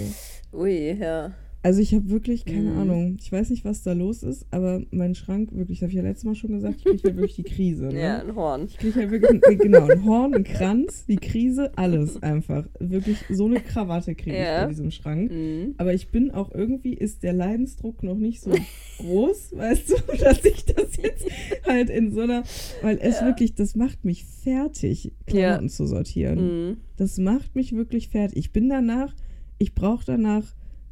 ui, 0.53 0.93
ja. 1.01 1.33
Also 1.65 1.81
ich 1.81 1.95
habe 1.95 2.11
wirklich 2.11 2.45
keine 2.45 2.73
Mhm. 2.73 2.79
Ahnung. 2.79 3.17
Ich 3.19 3.33
weiß 3.33 3.49
nicht, 3.49 3.65
was 3.65 3.83
da 3.83 3.95
los 3.95 4.23
ist, 4.23 4.47
aber 4.51 4.83
mein 4.91 5.15
Schrank, 5.15 5.49
wirklich, 5.53 5.79
das 5.79 5.85
habe 5.85 5.93
ich 5.93 5.97
ja 5.97 6.03
letztes 6.03 6.25
Mal 6.25 6.35
schon 6.35 6.53
gesagt, 6.53 6.75
ich 6.77 6.85
kriege 6.85 7.03
halt 7.05 7.17
wirklich 7.17 7.37
die 7.37 7.43
Krise. 7.43 7.87
Ne? 7.87 7.99
Ja, 8.03 8.19
ein 8.21 8.35
Horn. 8.37 8.67
Ich 8.67 8.77
kriege 8.77 8.97
halt 9.01 9.11
wirklich, 9.11 9.31
ein- 9.43 9.59
genau, 9.59 9.87
ein 9.89 10.05
Horn, 10.05 10.35
ein 10.35 10.45
Kranz, 10.45 11.07
die 11.07 11.17
Krise, 11.17 11.73
alles 11.79 12.23
einfach. 12.23 12.67
Wirklich 12.81 13.17
so 13.31 13.47
eine 13.47 13.61
Krawatte 13.61 14.15
kriege 14.15 14.37
ich 14.37 14.43
Ja. 14.43 14.65
bei 14.65 14.69
diesem 14.69 14.91
Schrank. 14.91 15.33
Mhm. 15.33 15.75
Aber 15.79 15.95
ich 15.95 16.09
bin 16.11 16.31
auch 16.33 16.53
irgendwie, 16.55 16.93
ist 16.93 17.23
der 17.23 17.33
Leidensdruck 17.33 18.03
noch 18.03 18.19
nicht 18.19 18.43
so 18.43 18.51
groß, 18.99 19.53
weißt 19.57 19.89
du, 19.89 19.95
dass 20.23 20.45
ich 20.45 20.67
das 20.67 20.97
jetzt 21.03 21.27
halt 21.67 21.89
in 21.89 22.13
so 22.13 22.21
einer, 22.21 22.43
weil 22.83 22.99
es 23.01 23.21
Ja. 23.21 23.27
wirklich, 23.27 23.55
das 23.55 23.75
macht 23.75 24.05
mich 24.05 24.27
fertig, 24.27 25.13
Klamotten 25.27 25.71
zu 25.71 25.87
sortieren. 25.87 26.69
Mhm. 26.73 26.77
Das 26.99 27.17
macht 27.17 27.57
mich 27.57 27.75
wirklich 27.75 28.09
fertig. 28.11 28.37
Ich 28.37 28.53
bin 28.53 28.69
danach, 28.69 29.15
ich 29.57 29.75
brauche 29.75 30.05
danach 30.05 30.45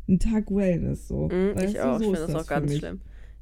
einen 0.09 0.19
Tag 0.19 0.51
Wellness, 0.51 1.09
so. 1.09 1.29
Mhm, 1.29 1.55
ich 1.65 1.81
auch. 1.81 1.99
so 1.99 2.13
ich 2.13 2.19
finde 2.19 2.33
das 2.33 2.35
auch 2.45 2.47
ganz 2.49 2.75
schlimm. 2.77 3.01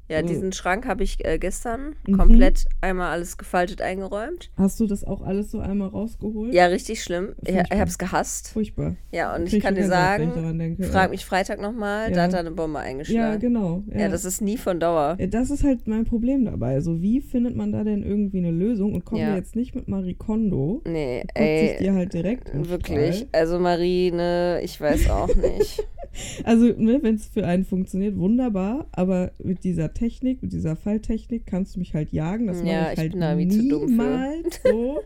Ja, 0.09 0.19
So. 0.19 0.27
diesen 0.27 0.51
Schrank 0.51 0.85
habe 0.87 1.05
ich 1.05 1.23
äh, 1.23 1.39
gestern 1.39 1.95
Mhm. 2.05 2.17
komplett 2.17 2.65
einmal 2.81 3.11
alles 3.13 3.37
gefaltet 3.37 3.81
eingeräumt. 3.81 4.51
Hast 4.57 4.77
du 4.81 4.85
das 4.85 5.05
auch 5.05 5.21
alles 5.21 5.51
so 5.51 5.59
einmal 5.59 5.87
rausgeholt? 5.87 6.53
Ja, 6.53 6.65
richtig 6.65 7.01
schlimm. 7.01 7.29
Ich, 7.43 7.47
ich 7.47 7.55
Furchtbar. 7.55 7.79
habe 7.79 7.89
es 7.89 7.97
gehasst. 7.97 8.49
Furchtbar. 8.49 8.95
Ja, 9.13 9.33
und 9.33 9.53
ich 9.53 9.63
kann 9.63 9.75
dir 9.75 9.81
ich 9.81 9.87
sagen, 9.87 10.57
denke. 10.57 10.83
frag 10.83 11.11
mich 11.11 11.23
Freitag 11.23 11.61
nochmal, 11.61 12.09
Ja. 12.09 12.15
da 12.15 12.23
hat 12.23 12.33
er 12.33 12.39
eine 12.41 12.51
Bombe 12.51 12.79
Ja, 12.79 12.83
eingeschlagen. 12.85 13.39
genau. 13.39 13.83
Ja, 13.87 14.09
das 14.09 14.25
ist 14.25 14.41
nie 14.41 14.57
von 14.57 14.81
Dauer. 14.81 15.15
Ja, 15.17 15.27
das 15.27 15.49
ist 15.49 15.63
halt 15.63 15.87
mein 15.87 16.03
Problem 16.03 16.43
dabei. 16.43 16.73
Also, 16.73 17.01
wie 17.01 17.21
findet 17.21 17.55
man 17.55 17.71
da 17.71 17.85
denn 17.85 18.03
irgendwie 18.03 18.39
eine 18.39 18.51
Lösung? 18.51 18.93
Und 18.93 19.05
kommen 19.05 19.21
Ja. 19.21 19.29
wir 19.29 19.35
jetzt 19.37 19.55
nicht 19.55 19.75
mit 19.75 19.87
Marie 19.87 20.15
Kondo. 20.15 20.81
Nee, 20.85 21.21
ich 21.21 21.41
ey, 21.41 21.77
dir 21.79 21.93
halt 21.93 22.13
direkt 22.13 22.51
wirklich. 22.53 23.27
Also 23.31 23.59
Marine, 23.59 24.59
ich 24.61 24.81
weiß 24.81 25.09
auch 25.09 25.33
nicht. 25.35 25.87
Also, 26.43 26.65
ne, 26.65 26.99
wenn 27.01 27.15
es 27.15 27.27
für 27.27 27.45
einen 27.45 27.63
funktioniert, 27.65 28.17
wunderbar. 28.17 28.87
Aber 28.91 29.31
mit 29.41 29.63
dieser 29.63 29.93
Technik, 29.93 30.41
mit 30.41 30.51
dieser 30.53 30.75
Falltechnik 30.75 31.45
kannst 31.45 31.75
du 31.75 31.79
mich 31.79 31.93
halt 31.93 32.11
jagen. 32.11 32.47
Das 32.47 32.59
Ja, 32.59 32.81
mache 32.81 32.93
ich 33.07 33.13
ich 33.13 33.21
halt 33.21 33.47
niemals 33.47 34.59
so. 34.63 34.99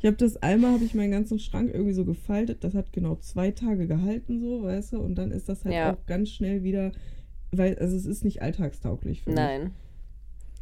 Ich 0.00 0.06
habe 0.06 0.16
das 0.16 0.36
einmal, 0.42 0.72
habe 0.72 0.84
ich 0.84 0.94
meinen 0.94 1.10
ganzen 1.10 1.38
Schrank 1.40 1.70
irgendwie 1.72 1.92
so 1.92 2.04
gefaltet. 2.04 2.62
Das 2.62 2.74
hat 2.74 2.92
genau 2.92 3.16
zwei 3.16 3.50
Tage 3.50 3.86
gehalten, 3.88 4.40
so, 4.40 4.62
weißt 4.62 4.92
du. 4.92 5.00
Und 5.00 5.16
dann 5.16 5.32
ist 5.32 5.48
das 5.48 5.64
halt 5.64 5.74
Ja. 5.74 5.92
auch 5.94 6.06
ganz 6.06 6.30
schnell 6.30 6.62
wieder, 6.62 6.92
weil, 7.50 7.76
also 7.78 7.96
es 7.96 8.06
ist 8.06 8.24
nicht 8.24 8.40
alltagstauglich 8.40 9.22
für 9.22 9.30
mich. 9.30 9.36
Nein. 9.38 9.72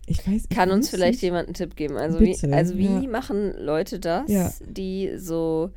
Ich 0.06 0.26
weiß, 0.26 0.44
ich 0.48 0.56
Kann 0.56 0.70
uns 0.70 0.88
vielleicht 0.88 1.14
nicht. 1.16 1.22
jemand 1.22 1.48
einen 1.48 1.54
Tipp 1.54 1.76
geben? 1.76 1.96
Also 1.96 2.18
Bitte, 2.18 2.48
wie, 2.48 2.52
also 2.52 2.78
wie 2.78 2.84
ja. 2.84 3.02
machen 3.10 3.52
Leute 3.58 3.98
das, 3.98 4.30
Ja. 4.30 4.52
die 4.68 5.10
so, 5.16 5.70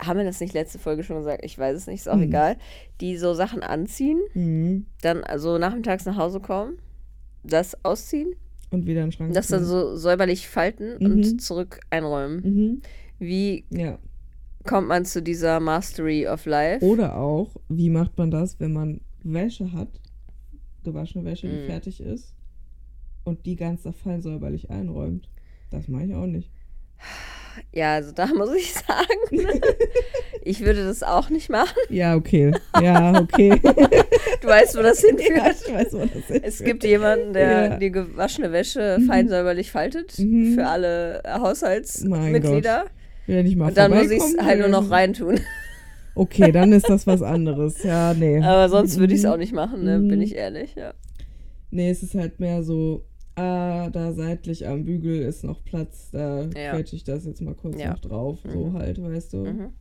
haben 0.00 0.18
wir 0.18 0.24
das 0.24 0.40
nicht 0.40 0.54
letzte 0.54 0.78
Folge 0.78 1.02
schon 1.04 1.16
gesagt? 1.18 1.44
Ich 1.44 1.58
weiß 1.58 1.76
es 1.76 1.86
nicht, 1.86 2.00
ist 2.00 2.08
auch 2.08 2.16
Mhm. 2.16 2.22
egal. 2.24 2.56
Die 3.00 3.16
so 3.16 3.34
Sachen 3.34 3.62
anziehen, 3.62 4.18
Mhm. 4.34 4.86
dann 5.02 5.22
also 5.24 5.58
nachmittags 5.58 6.04
nach 6.06 6.16
Hause 6.16 6.40
kommen, 6.40 6.78
das 7.44 7.84
ausziehen, 7.84 8.34
Und 8.70 8.86
wieder 8.86 9.00
in 9.00 9.06
den 9.06 9.12
Schrank. 9.12 9.32
das 9.34 9.48
dann 9.48 9.64
so 9.64 9.96
säuberlich 9.96 10.48
falten 10.48 10.96
Mhm. 10.98 11.06
und 11.12 11.42
zurück 11.42 11.80
einräumen. 11.90 12.40
Mhm. 12.42 12.82
Wie 13.18 13.64
Ja. 13.70 13.98
kommt 14.64 14.88
man 14.88 15.04
zu 15.04 15.22
dieser 15.22 15.60
Mastery 15.60 16.26
of 16.26 16.46
Life? 16.46 16.84
Oder 16.84 17.16
auch, 17.16 17.56
wie 17.68 17.90
macht 17.90 18.16
man 18.18 18.30
das, 18.30 18.58
wenn 18.60 18.72
man 18.72 19.00
Wäsche 19.22 19.72
hat, 19.72 19.88
gewaschene 20.84 21.24
Wäsche, 21.24 21.48
die 21.48 21.56
Mhm. 21.62 21.66
fertig 21.66 22.00
ist, 22.00 22.34
und 23.24 23.44
die 23.44 23.56
ganz 23.56 23.82
fein 24.02 24.22
säuberlich 24.22 24.70
einräumt? 24.70 25.28
Das 25.70 25.88
mache 25.88 26.04
ich 26.04 26.14
auch 26.14 26.26
nicht. 26.26 26.50
Ja, 27.72 27.94
also 27.94 28.12
da 28.12 28.26
muss 28.34 28.54
ich 28.54 28.74
sagen, 28.74 29.48
ich 30.42 30.60
würde 30.60 30.84
das 30.84 31.02
auch 31.02 31.30
nicht 31.30 31.48
machen. 31.50 31.76
Ja, 31.88 32.16
okay. 32.16 32.52
Ja, 32.82 33.20
okay. 33.20 33.60
Du 34.40 34.48
weißt, 34.48 34.76
wo 34.76 34.82
das 34.82 35.02
ja, 35.02 35.08
hinführt. 35.08 35.56
ich 35.66 35.74
weiß, 35.74 35.92
wo 35.92 35.98
das 35.98 36.30
ist. 36.30 36.44
Es 36.44 36.62
gibt 36.64 36.84
jemanden, 36.84 37.32
der 37.32 37.50
Ja. 37.68 37.76
die 37.76 37.90
gewaschene 37.90 38.52
Wäsche 38.52 38.98
Mhm. 39.00 39.06
fein 39.06 39.28
säuberlich 39.28 39.70
faltet 39.70 40.18
Mhm. 40.18 40.54
für 40.54 40.66
alle 40.66 41.20
Mein 41.24 41.40
Haushaltsmitglieder. 41.42 42.86
Will 43.26 43.42
nicht 43.44 43.56
mal 43.56 43.68
Und 43.68 43.76
dann 43.76 43.92
muss 43.92 44.10
ich 44.10 44.18
es 44.22 44.36
halt 44.42 44.58
nur 44.60 44.68
noch 44.68 44.90
reintun. 44.90 45.40
Okay, 46.16 46.50
dann 46.50 46.72
ist 46.72 46.88
das 46.90 47.06
was 47.06 47.22
anderes. 47.22 47.84
Ja, 47.84 48.12
nee. 48.14 48.42
Aber 48.42 48.68
sonst 48.68 48.98
würde 48.98 49.14
ich 49.14 49.20
es 49.20 49.24
Mhm. 49.24 49.30
auch 49.32 49.36
nicht 49.36 49.52
machen, 49.54 49.84
ne? 49.84 50.00
Mhm. 50.00 50.08
bin 50.08 50.20
ich 50.20 50.34
ehrlich. 50.34 50.74
Ja. 50.74 50.92
Nee, 51.70 51.88
es 51.88 52.02
ist 52.02 52.16
halt 52.16 52.40
mehr 52.40 52.64
so, 52.64 53.04
ah, 53.36 53.88
da 53.90 54.12
seitlich 54.12 54.66
am 54.66 54.84
Bügel 54.84 55.22
ist 55.22 55.44
noch 55.44 55.64
Platz, 55.64 56.10
da 56.12 56.42
Ja. 56.56 56.72
quetsche 56.74 56.96
ich 56.96 57.04
das 57.04 57.24
jetzt 57.24 57.40
mal 57.42 57.54
kurz 57.54 57.80
Ja. 57.80 57.90
noch 57.90 57.98
drauf. 58.00 58.38
So 58.46 58.66
Mhm. 58.66 58.72
halt, 58.74 59.02
weißt 59.02 59.32
du. 59.32 59.36
Mhm. 59.44 59.72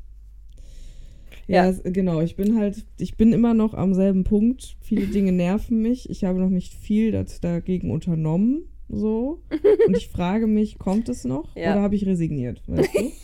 Ja, 1.47 1.63
Ja. 1.65 1.69
es- 1.69 1.81
genau. 1.83 2.21
Ich 2.21 2.35
bin 2.35 2.57
halt, 2.59 2.85
ich 2.99 3.17
bin 3.17 3.33
immer 3.33 3.53
noch 3.53 3.73
am 3.73 3.93
selben 3.93 4.23
Punkt. 4.23 4.77
Viele 4.81 5.07
Dinge 5.07 5.31
nerven 5.31 5.81
mich. 5.81 6.09
Ich 6.09 6.23
habe 6.23 6.39
noch 6.39 6.49
nicht 6.49 6.73
viel 6.73 7.11
das 7.11 7.41
dagegen 7.41 7.91
unternommen. 7.91 8.63
So. 8.87 9.41
Und 9.87 9.97
ich 9.97 10.09
frage 10.09 10.47
mich, 10.47 10.79
kommt 10.79 11.09
es 11.09 11.23
noch? 11.23 11.55
Ja. 11.55 11.73
Oder 11.73 11.81
habe 11.81 11.95
ich 11.95 12.05
resigniert? 12.05 12.61
Weißt 12.67 12.93
du? 12.95 13.11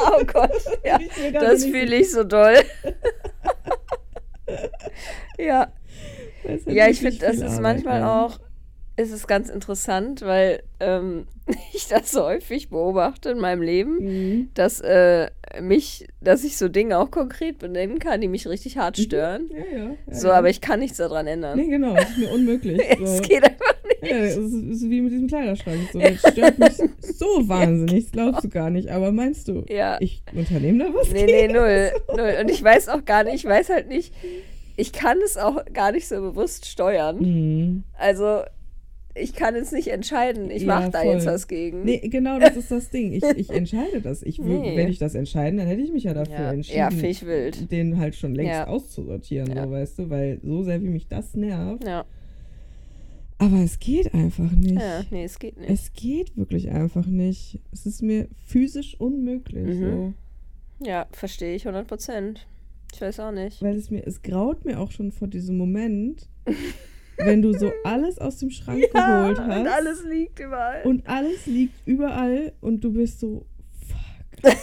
Oh 0.00 0.24
Gott, 0.24 0.50
ja. 0.84 0.98
Das 1.34 1.64
fühle 1.66 1.96
ich 1.96 2.10
so 2.10 2.24
doll. 2.24 2.54
ja. 5.38 5.72
Ja, 6.66 6.88
ich 6.88 7.00
finde, 7.00 7.18
das 7.18 7.36
ist 7.36 7.60
manchmal 7.60 8.00
ja. 8.00 8.24
auch, 8.24 8.38
ist 8.98 9.12
es 9.12 9.26
ganz 9.26 9.48
interessant, 9.48 10.22
weil 10.22 10.62
ähm, 10.80 11.26
ich 11.72 11.86
das 11.88 12.10
so 12.10 12.22
häufig 12.24 12.68
beobachte 12.68 13.30
in 13.30 13.38
meinem 13.38 13.62
Leben, 13.62 13.98
Mhm. 13.98 14.48
dass 14.54 14.80
äh, 14.80 15.30
mich, 15.62 16.06
dass 16.20 16.44
ich 16.44 16.56
so 16.58 16.68
Dinge 16.68 16.98
auch 16.98 17.10
konkret 17.10 17.58
benennen 17.58 17.98
kann, 18.00 18.20
die 18.20 18.28
mich 18.28 18.46
richtig 18.48 18.76
hart 18.76 18.98
stören. 18.98 19.48
Ja, 19.50 19.78
ja. 19.78 19.84
ja 19.84 20.14
So, 20.14 20.30
aber 20.30 20.50
ich 20.50 20.60
kann 20.60 20.80
nichts 20.80 20.98
daran 20.98 21.26
ändern. 21.26 21.58
Nee, 21.58 21.68
genau. 21.68 21.94
Das 21.94 22.10
ist 22.10 22.18
mir 22.18 22.30
unmöglich. 22.30 22.80
es 23.02 23.16
so. 23.18 23.22
geht 23.22 23.44
einfach 23.44 23.74
nicht. 24.02 24.10
Ja, 24.10 24.16
es 24.18 24.36
ist, 24.36 24.90
wie 24.90 25.00
mit 25.00 25.12
diesem 25.12 25.26
Kleiderschrank. 25.28 25.78
So. 25.92 25.98
Das 26.00 26.18
stört 26.32 26.58
mich 26.58 26.76
so 27.00 27.26
wahnsinnig. 27.48 28.04
Das 28.04 28.12
glaubst 28.12 28.44
du 28.44 28.48
gar 28.48 28.70
nicht. 28.70 28.90
Aber 28.90 29.10
meinst 29.12 29.48
du, 29.48 29.64
Ja. 29.68 29.96
ich 30.00 30.22
unternehme 30.34 30.84
da 30.84 30.94
was? 30.94 31.10
Nee, 31.10 31.24
nee, 31.24 31.48
null, 31.48 31.90
null. 32.14 32.34
Und 32.42 32.50
ich 32.50 32.62
weiß 32.62 32.88
auch 32.90 33.04
gar 33.04 33.24
nicht, 33.24 33.34
ich 33.36 33.44
weiß 33.44 33.70
halt 33.70 33.88
nicht, 33.88 34.12
ich 34.76 34.92
kann 34.92 35.18
es 35.24 35.36
auch 35.38 35.64
gar 35.72 35.90
nicht 35.92 36.06
so 36.06 36.16
bewusst 36.20 36.66
steuern. 36.66 37.18
Mhm. 37.18 37.84
Also, 37.98 38.42
ich 39.20 39.34
kann 39.34 39.54
jetzt 39.54 39.72
nicht 39.72 39.88
entscheiden, 39.88 40.50
ich 40.50 40.62
Ja, 40.62 40.80
mache 40.80 40.90
da 40.90 41.02
voll. 41.02 41.14
jetzt 41.14 41.26
was 41.26 41.48
gegen. 41.48 41.84
Nee, 41.84 41.98
genau, 42.08 42.38
das 42.38 42.56
ist 42.56 42.70
das 42.70 42.90
Ding. 42.90 43.12
Ich, 43.12 43.22
ich 43.24 43.50
entscheide 43.54 44.00
das. 44.00 44.22
Ich 44.22 44.38
wür- 44.38 44.60
Nee. 44.60 44.76
Wenn 44.76 44.88
ich 44.88 44.98
das 44.98 45.14
entscheiden, 45.14 45.58
dann 45.58 45.66
hätte 45.66 45.82
ich 45.82 45.92
mich 45.92 46.04
ja 46.04 46.14
dafür 46.14 46.34
ja, 46.34 46.52
entschieden, 46.52 46.78
ja 46.78 47.26
wild. 47.26 47.70
den 47.70 47.98
halt 47.98 48.14
schon 48.14 48.34
längst 48.34 48.50
Ja. 48.52 48.66
auszusortieren, 48.66 49.48
so 49.54 49.70
weißt 49.70 49.98
du, 49.98 50.10
weil 50.10 50.40
so 50.42 50.62
sehr 50.62 50.82
wie 50.82 50.88
mich 50.88 51.06
das 51.08 51.34
nervt. 51.34 51.84
Ja, 51.86 52.04
Aber 53.38 53.58
es 53.62 53.78
geht 53.78 54.12
einfach 54.14 54.50
nicht. 54.52 54.80
ja, 54.80 55.02
nee, 55.10 55.24
es 55.24 55.38
geht 55.38 55.56
nicht. 55.58 55.70
Es 55.70 55.92
geht 55.92 56.36
wirklich 56.36 56.70
einfach 56.70 57.06
nicht. 57.06 57.60
Es 57.72 57.86
ist 57.86 58.02
mir 58.02 58.26
physisch 58.46 58.96
unmöglich. 59.00 59.78
Mhm. 59.78 60.14
So. 60.80 60.86
Ja, 60.86 61.06
verstehe 61.12 61.54
ich 61.54 61.66
100 61.66 61.86
Prozent. 61.86 62.46
Ich 62.92 63.00
weiß 63.00 63.20
auch 63.20 63.32
nicht. 63.32 63.60
Weil 63.62 63.76
es 63.76 63.90
mir, 63.90 64.04
es 64.06 64.22
graut 64.22 64.64
mir 64.64 64.80
auch 64.80 64.90
schon 64.90 65.12
vor 65.12 65.28
diesem 65.28 65.56
Moment, 65.56 66.28
wenn 67.18 67.42
du 67.42 67.52
so 67.52 67.72
alles 67.84 68.18
aus 68.18 68.38
dem 68.38 68.50
Schrank 68.50 68.80
geholt 68.80 69.38
hast. 69.38 69.58
und 69.60 69.66
alles 69.68 70.04
liegt 70.04 70.38
überall. 70.40 70.82
Und 70.84 71.08
alles 71.08 71.46
liegt 71.46 71.74
überall 71.86 72.52
und 72.60 72.82
du 72.84 72.92
bist 72.92 73.20
so, 73.20 73.44
fuck. 73.88 74.52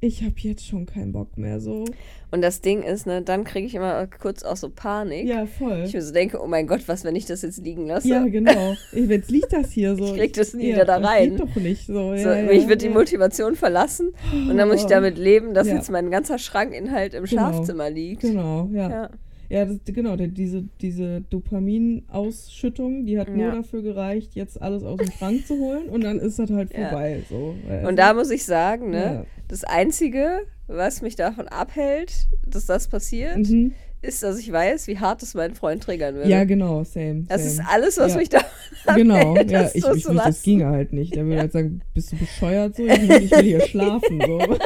ich 0.00 0.22
habe 0.22 0.34
jetzt 0.38 0.66
schon 0.66 0.86
keinen 0.86 1.12
Bock 1.12 1.36
mehr 1.38 1.60
so. 1.60 1.84
Und 2.30 2.42
das 2.42 2.60
Ding 2.60 2.82
ist, 2.82 3.06
ne, 3.06 3.22
dann 3.22 3.44
kriege 3.44 3.64
ich 3.66 3.76
immer 3.76 4.08
kurz 4.08 4.42
auch 4.42 4.56
so 4.56 4.68
Panik. 4.68 5.24
Ja, 5.28 5.46
voll. 5.46 5.84
Ich 5.86 5.94
mir 5.94 6.02
so 6.02 6.12
denke, 6.12 6.42
oh 6.42 6.48
mein 6.48 6.66
Gott, 6.66 6.80
was, 6.88 7.04
wenn 7.04 7.14
ich 7.14 7.26
das 7.26 7.42
jetzt 7.42 7.62
liegen 7.62 7.86
lasse? 7.86 8.08
Ja, 8.08 8.26
genau. 8.26 8.74
Ich- 8.92 9.08
Jetzt 9.08 9.30
liegt 9.30 9.52
das 9.52 9.70
hier 9.70 9.94
so. 9.94 10.04
Ich 10.06 10.14
krieg 10.14 10.32
das 10.32 10.52
nie 10.52 10.68
ja, 10.70 10.74
wieder 10.74 10.84
da 10.84 10.98
das 10.98 11.08
rein. 11.08 11.36
Geht 11.36 11.40
doch 11.40 11.54
nicht 11.56 11.86
so. 11.86 11.92
So, 11.92 12.14
ja, 12.14 12.36
ja, 12.40 12.42
mich 12.42 12.66
wird 12.68 12.82
die 12.82 12.86
ja. 12.86 12.92
Motivation 12.92 13.54
verlassen 13.54 14.10
und 14.32 14.56
dann 14.56 14.66
muss 14.68 14.80
ich 14.80 14.86
damit 14.86 15.16
leben, 15.16 15.54
dass 15.54 15.68
Ja. 15.68 15.76
jetzt 15.76 15.90
mein 15.92 16.10
ganzer 16.10 16.38
Schrankinhalt 16.38 17.14
im 17.14 17.24
Genau. 17.24 17.52
Schlafzimmer 17.52 17.88
liegt. 17.88 18.22
Genau, 18.22 18.68
ja. 18.72 19.10
Ja. 19.54 19.60
Ja, 19.60 19.64
das, 19.66 19.78
genau, 19.86 20.16
der, 20.16 20.26
diese, 20.28 20.64
diese 20.80 21.20
Dopaminausschüttung, 21.30 23.06
die 23.06 23.18
hat 23.18 23.28
nur 23.28 23.46
Ja. 23.46 23.54
dafür 23.56 23.82
gereicht, 23.82 24.34
jetzt 24.34 24.60
alles 24.60 24.82
aus 24.82 24.98
dem 24.98 25.10
Schrank 25.12 25.46
zu 25.46 25.58
holen 25.58 25.88
und 25.88 26.02
dann 26.02 26.18
ist 26.18 26.38
das 26.38 26.50
halt 26.50 26.72
Ja. 26.76 26.88
vorbei. 26.88 27.22
So. 27.28 27.54
Also, 27.68 27.88
Und 27.88 27.96
da 27.96 28.14
muss 28.14 28.30
ich 28.30 28.44
sagen, 28.44 28.90
ne, 28.90 28.96
Ja. 29.04 29.26
das 29.48 29.64
Einzige, 29.64 30.40
was 30.66 31.02
mich 31.02 31.16
davon 31.16 31.48
abhält, 31.48 32.26
dass 32.46 32.66
das 32.66 32.88
passiert, 32.88 33.38
Mhm. 33.48 33.72
Ist, 34.04 34.22
dass 34.22 34.38
ich 34.38 34.52
weiß, 34.52 34.86
wie 34.86 34.98
hart 34.98 35.22
es 35.22 35.34
meinen 35.34 35.54
Freund 35.54 35.82
triggern 35.82 36.14
würde. 36.14 36.28
Ja, 36.28 36.44
genau, 36.44 36.84
same. 36.84 37.24
das 37.28 37.44
ist 37.44 37.56
same. 37.56 37.68
alles, 37.70 37.98
was 37.98 38.12
Ja. 38.12 38.18
mich 38.18 38.28
davon 38.28 38.48
Genau, 38.96 39.14
abhält, 39.32 39.50
ja, 39.50 39.62
das 39.62 39.74
ich, 39.74 39.82
so 39.82 39.94
ich 39.94 40.04
das 40.04 40.42
ginge 40.42 40.66
halt 40.66 40.92
nicht. 40.92 41.14
Der 41.14 41.24
würde 41.24 41.40
halt 41.40 41.52
sagen, 41.52 41.80
bist 41.94 42.12
du 42.12 42.16
bescheuert 42.16 42.76
so? 42.76 42.84
Ich 42.84 43.08
will, 43.08 43.22
ich 43.22 43.30
will 43.30 43.42
hier 43.42 43.60
schlafen. 43.62 44.20
So. 44.24 44.38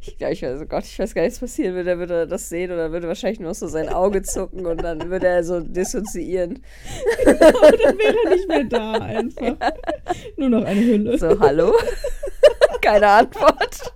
Ich 0.00 0.16
glaube, 0.16 0.32
ich 0.32 0.42
weiß, 0.42 0.60
oh 0.62 0.66
Gott, 0.66 0.84
ich 0.84 0.98
weiß 0.98 1.14
gar 1.14 1.22
nicht, 1.22 1.32
was 1.32 1.40
passieren 1.40 1.74
würde. 1.74 1.90
Er 1.90 1.98
würde 1.98 2.26
das 2.26 2.48
sehen 2.48 2.72
oder 2.72 2.90
würde 2.90 3.06
wahrscheinlich 3.06 3.40
nur 3.40 3.52
so 3.52 3.66
sein 3.68 3.88
Auge 3.90 4.22
zucken 4.22 4.64
und 4.66 4.82
dann 4.82 5.10
würde 5.10 5.26
er 5.26 5.44
so 5.44 5.60
dissoziieren. 5.60 6.62
Und 7.26 7.40
dann 7.40 7.98
wäre 7.98 8.16
er 8.24 8.30
nicht 8.34 8.48
mehr 8.48 8.64
da 8.64 8.92
einfach. 8.92 9.56
Nur 10.36 10.48
noch 10.48 10.64
eine 10.64 10.80
Hülle. 10.80 11.18
So, 11.18 11.38
hallo? 11.38 11.74
Keine 12.80 13.06
Antwort. 13.08 13.92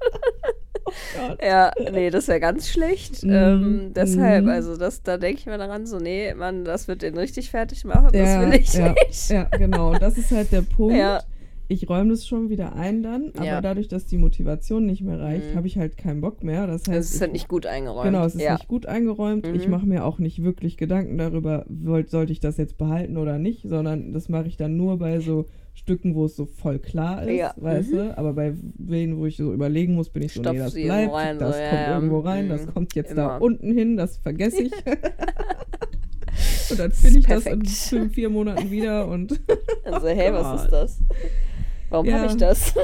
Gott. 1.17 1.39
Ja, 1.43 1.71
nee, 1.93 2.11
das 2.11 2.29
wäre 2.29 2.41
ganz 2.41 2.69
schlecht. 2.69 3.23
Mhm. 3.25 3.33
Ähm, 3.33 3.91
deshalb, 3.95 4.45
Mhm. 4.45 4.51
also 4.51 4.77
das, 4.77 5.03
da 5.03 5.17
denke 5.19 5.41
ich 5.41 5.47
mir 5.47 5.59
daran, 5.59 5.87
so, 5.87 5.99
nee, 5.99 6.35
Mann, 6.35 6.65
das 6.65 6.89
wird 6.89 7.03
den 7.03 7.17
richtig 7.17 7.51
fertig 7.51 7.85
machen. 7.85 8.09
Das 8.13 8.29
Ja, 8.29 8.41
will 8.43 8.55
ich 8.61 8.73
ja, 8.75 8.93
nicht. 8.93 9.31
Ja, 9.31 9.45
genau. 9.45 9.93
Und 9.93 10.03
das 10.03 10.19
ist 10.19 10.31
halt 10.31 10.53
der 10.53 10.63
Punkt. 10.77 10.97
Ja. 10.97 11.23
Ich 11.69 11.89
räume 11.89 12.11
das 12.11 12.27
schon 12.27 12.51
wieder 12.51 12.75
ein 12.77 13.03
dann, 13.03 13.33
aber 13.35 13.63
dadurch, 13.63 13.89
dass 13.89 14.05
die 14.05 14.19
Motivation 14.19 14.85
nicht 14.85 15.01
mehr 15.01 15.19
reicht, 15.19 15.53
Mhm. 15.53 15.57
habe 15.57 15.67
ich 15.67 15.79
halt 15.79 15.97
keinen 15.97 16.21
Bock 16.21 16.45
mehr. 16.45 16.67
Das 16.67 16.83
heißt, 16.83 16.89
Also 16.89 16.99
es 16.99 17.07
ist 17.11 17.15
ich- 17.15 17.21
halt 17.23 17.33
nicht 17.33 17.49
gut 17.49 17.65
eingeräumt. 17.65 18.05
Genau, 18.05 18.27
es 18.27 18.35
ist 18.35 18.47
nicht 18.51 18.69
gut 18.69 18.85
eingeräumt. 18.85 19.47
Ich 19.47 19.65
Mhm. 19.67 19.71
mache 19.71 19.87
mir 19.87 20.05
auch 20.05 20.19
nicht 20.19 20.43
wirklich 20.45 20.77
Gedanken 20.77 21.17
darüber, 21.17 21.65
wollt, 21.69 22.11
sollte 22.11 22.33
ich 22.33 22.41
das 22.41 22.59
jetzt 22.59 22.77
behalten 22.77 23.17
oder 23.17 23.39
nicht, 23.39 23.63
sondern 23.67 24.13
das 24.13 24.29
mache 24.29 24.49
ich 24.49 24.59
dann 24.59 24.77
nur 24.77 24.99
bei 24.99 25.21
so 25.21 25.47
Stücken, 25.75 26.15
wo 26.15 26.27
es 26.27 26.37
so 26.37 26.45
voll 26.47 26.79
klar 26.79 27.23
ist, 27.27 27.35
Ja. 27.37 27.55
weißt 27.57 27.91
Mhm. 27.93 27.97
du? 27.97 28.19
Aber 28.19 28.33
bei 28.35 28.55
wen, 28.79 29.17
wo 29.19 29.27
ich 29.27 29.37
so 29.37 29.53
überlegen 29.53 29.95
muss, 29.95 30.11
bin 30.11 30.23
ich 30.23 30.33
so, 30.33 30.41
Stopf 30.43 30.53
nee, 30.55 30.59
das 30.61 30.75
bleibt, 30.75 31.13
rein, 31.13 31.39
das 31.39 31.57
so, 31.57 31.63
kommt 31.63 31.73
ja. 31.73 31.95
irgendwo 31.95 32.19
rein, 32.21 32.49
das 32.49 32.67
Mhm. 32.67 32.75
kommt 32.75 32.95
jetzt 32.95 33.17
da 33.17 33.37
Immer. 33.37 33.43
unten 33.45 33.73
hin, 33.73 33.97
das 33.97 34.17
vergesse 34.19 34.63
ich. 34.65 34.73
Und 36.71 36.79
dann 36.79 36.93
finde 36.93 37.21
ich 37.21 37.27
das 37.27 37.47
in 37.47 37.65
fünf, 37.65 38.15
vier 38.15 38.31
Monaten 38.31 38.71
wieder 38.71 39.07
und, 39.09 39.39
Also, 39.85 40.07
Oh 40.07 40.11
hey, 40.11 40.33
was 40.33 40.55
ist 40.63 40.71
Gott. 40.71 40.73
das? 40.73 40.99
Warum 41.91 42.07
Ja. 42.07 42.19
habe 42.21 42.27
ich 42.33 42.37
das? 42.39 42.75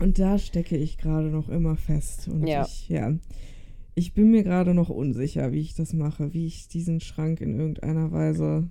und 0.00 0.18
da 0.18 0.36
stecke 0.38 0.76
ich 0.76 0.98
gerade 0.98 1.28
noch 1.28 1.48
immer 1.48 1.76
fest. 1.76 2.26
Und 2.28 2.46
Ja. 2.46 2.64
ich, 2.66 2.88
ja. 2.88 3.12
Ich 3.94 4.14
bin 4.14 4.30
mir 4.30 4.42
gerade 4.42 4.74
noch 4.74 4.88
unsicher, 4.88 5.52
wie 5.52 5.60
ich 5.60 5.74
das 5.74 5.92
mache, 5.92 6.32
wie 6.32 6.46
ich 6.46 6.66
diesen 6.68 6.98
Schrank 7.00 7.40
in 7.40 7.56
irgendeiner 7.58 8.10
Weise. 8.10 8.68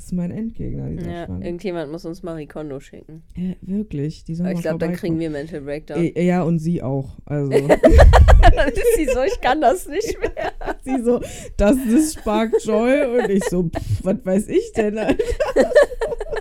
Das 0.00 0.06
ist 0.06 0.12
mein 0.12 0.30
Endgegner, 0.30 0.88
dieser 0.88 1.10
Ja, 1.10 1.26
Schrank. 1.26 1.44
irgendjemand 1.44 1.92
muss 1.92 2.06
uns 2.06 2.22
Marie 2.22 2.46
Kondo 2.46 2.80
schicken. 2.80 3.22
Ja, 3.36 3.52
wirklich. 3.60 4.24
Die 4.24 4.34
sollen 4.34 4.56
ich 4.56 4.62
glaube, 4.62 4.78
dann 4.78 4.94
kriegen 4.94 5.18
wir 5.18 5.28
Mental 5.28 5.60
Breakdown. 5.60 5.98
Eh, 6.02 6.24
Ja, 6.26 6.42
und 6.42 6.58
sie 6.58 6.82
auch. 6.82 7.18
Also, 7.26 7.50
dann 7.50 8.68
ist 8.70 8.96
sie 8.96 9.04
so, 9.12 9.20
ich 9.22 9.38
kann 9.42 9.60
das 9.60 9.86
nicht 9.86 10.18
mehr. 10.18 10.52
sie 10.84 11.02
so, 11.02 11.20
das 11.58 11.76
ist 11.76 12.18
Spark 12.18 12.50
Joy. 12.64 13.18
Und 13.20 13.28
ich 13.28 13.44
so, 13.44 13.64
pff, 13.64 14.02
was 14.02 14.16
weiß 14.24 14.48
ich 14.48 14.72
denn? 14.72 14.98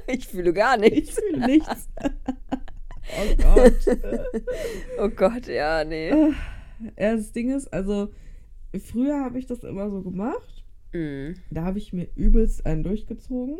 Ich 0.07 0.25
fühle 0.29 0.53
gar 0.53 0.81
Ich 0.81 0.91
nichts. 0.93 1.19
fühle 1.19 1.45
nichts. 1.45 1.89
oh 2.01 3.43
Gott. 3.55 3.97
Oh 5.01 5.09
Gott, 5.09 5.47
ja, 5.47 5.83
nee. 5.83 6.11
Ja, 6.97 7.15
das 7.17 7.33
Ding 7.33 7.53
ist, 7.53 7.67
also, 7.73 8.07
früher 8.89 9.19
habe 9.21 9.37
ich 9.37 9.47
das 9.47 9.65
immer 9.65 9.89
so 9.91 10.01
gemacht. 10.01 10.58
Mm. 10.93 11.33
Da 11.51 11.63
habe 11.63 11.77
ich 11.77 11.93
mir 11.93 12.07
übelst 12.15 12.65
einen 12.65 12.83
durchgezogen. 12.83 13.57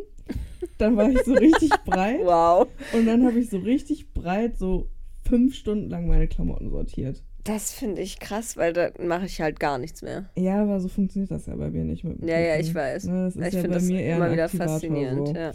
Dann 0.78 0.96
war 0.96 1.10
ich 1.10 1.22
so 1.24 1.32
richtig 1.34 1.70
breit. 1.84 2.20
Wow. 2.24 2.68
Und 2.92 3.06
dann 3.06 3.24
habe 3.24 3.38
ich 3.38 3.50
so 3.50 3.58
richtig 3.58 4.12
breit 4.12 4.56
so 4.58 4.88
fünf 5.28 5.54
Stunden 5.54 5.90
lang 5.90 6.06
meine 6.08 6.28
Klamotten 6.28 6.70
sortiert. 6.70 7.22
Das 7.44 7.72
finde 7.72 8.02
ich 8.02 8.20
krass, 8.20 8.56
weil 8.56 8.72
da 8.72 8.90
mache 9.02 9.24
ich 9.26 9.40
halt 9.40 9.58
gar 9.60 9.78
nichts 9.78 10.02
mehr. 10.02 10.28
Ja, 10.36 10.62
aber 10.62 10.78
so 10.80 10.88
funktioniert 10.88 11.30
das 11.30 11.46
ja 11.46 11.56
bei 11.56 11.70
mir 11.70 11.84
nicht 11.84 12.04
mit 12.04 12.22
Ja, 12.22 12.38
ja, 12.38 12.58
ich 12.58 12.74
weiß. 12.74 13.04
Ne, 13.04 13.24
das 13.24 13.36
ist 13.36 13.46
ich 13.46 13.54
ja 13.54 13.60
finde 13.60 13.68
bei 13.68 13.74
das 13.76 13.84
mir 13.84 14.00
eher 14.02 14.16
immer 14.16 14.32
wieder 14.32 14.44
Aktivator 14.44 14.74
faszinierend. 14.74 15.28
So. 15.28 15.34
Ja. 15.34 15.52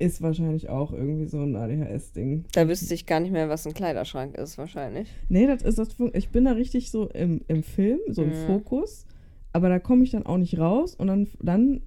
Ist 0.00 0.20
wahrscheinlich 0.20 0.68
auch 0.68 0.92
irgendwie 0.92 1.26
so 1.26 1.38
ein 1.38 1.54
ADHS-Ding. 1.56 2.44
Da 2.52 2.68
wüsste 2.68 2.92
ich 2.92 3.06
gar 3.06 3.20
nicht 3.20 3.30
mehr, 3.30 3.48
was 3.48 3.66
ein 3.66 3.72
Kleiderschrank 3.72 4.36
ist, 4.36 4.58
wahrscheinlich. 4.58 5.08
Nee, 5.28 5.46
das 5.46 5.62
ist 5.62 5.78
das. 5.78 5.88
Ich 6.12 6.28
bin 6.30 6.44
da 6.44 6.52
richtig 6.52 6.90
so 6.90 7.08
im, 7.08 7.40
im 7.48 7.62
Film, 7.62 8.00
so 8.08 8.22
im 8.24 8.30
Mhm. 8.30 8.46
Fokus. 8.46 9.03
Aber 9.54 9.68
da 9.70 9.78
komme 9.78 10.02
ich 10.04 10.10
dann 10.10 10.26
auch 10.26 10.36
nicht 10.36 10.58
raus 10.58 10.94
und 10.94 11.06
dann, 11.06 11.28
dann 11.40 11.80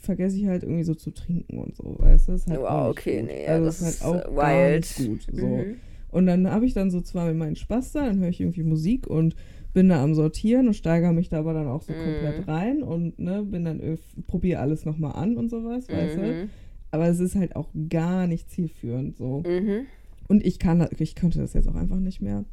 vergesse 0.00 0.36
ich 0.38 0.46
halt 0.46 0.62
irgendwie 0.62 0.84
so 0.84 0.94
zu 0.94 1.10
trinken 1.12 1.58
und 1.58 1.76
so, 1.76 1.96
weißt 1.98 2.28
du? 2.28 2.32
Das 2.32 2.42
ist 2.42 2.50
halt 2.50 2.60
Wow, 2.60 2.88
okay, 2.90 3.20
gut. 3.20 3.26
nee, 3.28 3.46
also 3.46 3.66
das 3.66 3.80
ist 3.80 4.02
halt 4.02 4.26
auch 4.26 4.42
äh, 4.42 4.72
wild. 4.72 4.94
gut. 4.96 5.26
So. 5.32 5.46
Mhm. 5.46 5.76
Und 6.10 6.26
dann 6.26 6.50
habe 6.50 6.64
ich 6.64 6.72
dann 6.74 6.90
so 6.90 7.00
zwar 7.00 7.32
meinen 7.34 7.56
Spaß 7.56 7.92
da, 7.92 8.06
dann 8.06 8.20
höre 8.20 8.28
ich 8.28 8.40
irgendwie 8.40 8.62
Musik 8.62 9.06
und 9.06 9.36
bin 9.74 9.88
da 9.88 10.02
am 10.02 10.14
Sortieren 10.14 10.68
und 10.68 10.74
steigere 10.74 11.12
mich 11.12 11.28
da 11.28 11.40
aber 11.40 11.52
dann 11.52 11.66
auch 11.66 11.82
so 11.82 11.92
Mhm. 11.92 11.96
komplett 12.04 12.48
rein 12.48 12.82
und 12.82 13.18
ne, 13.18 13.42
bin 13.42 13.64
dann, 13.64 13.98
probiere 14.26 14.60
alles 14.60 14.84
nochmal 14.84 15.12
an 15.16 15.36
und 15.36 15.50
sowas, 15.50 15.88
weißt 15.90 16.16
du? 16.16 16.22
Mhm. 16.22 16.50
Aber 16.92 17.08
es 17.08 17.18
ist 17.20 17.34
halt 17.34 17.54
auch 17.56 17.68
gar 17.90 18.26
nicht 18.28 18.48
zielführend 18.50 19.16
so. 19.16 19.42
Mhm. 19.46 19.86
Und 20.28 20.46
ich 20.46 20.58
kann, 20.58 20.88
ich 20.98 21.16
könnte 21.16 21.40
das 21.40 21.52
jetzt 21.52 21.68
auch 21.68 21.74
einfach 21.74 21.98
nicht 22.00 22.22
mehr. 22.22 22.44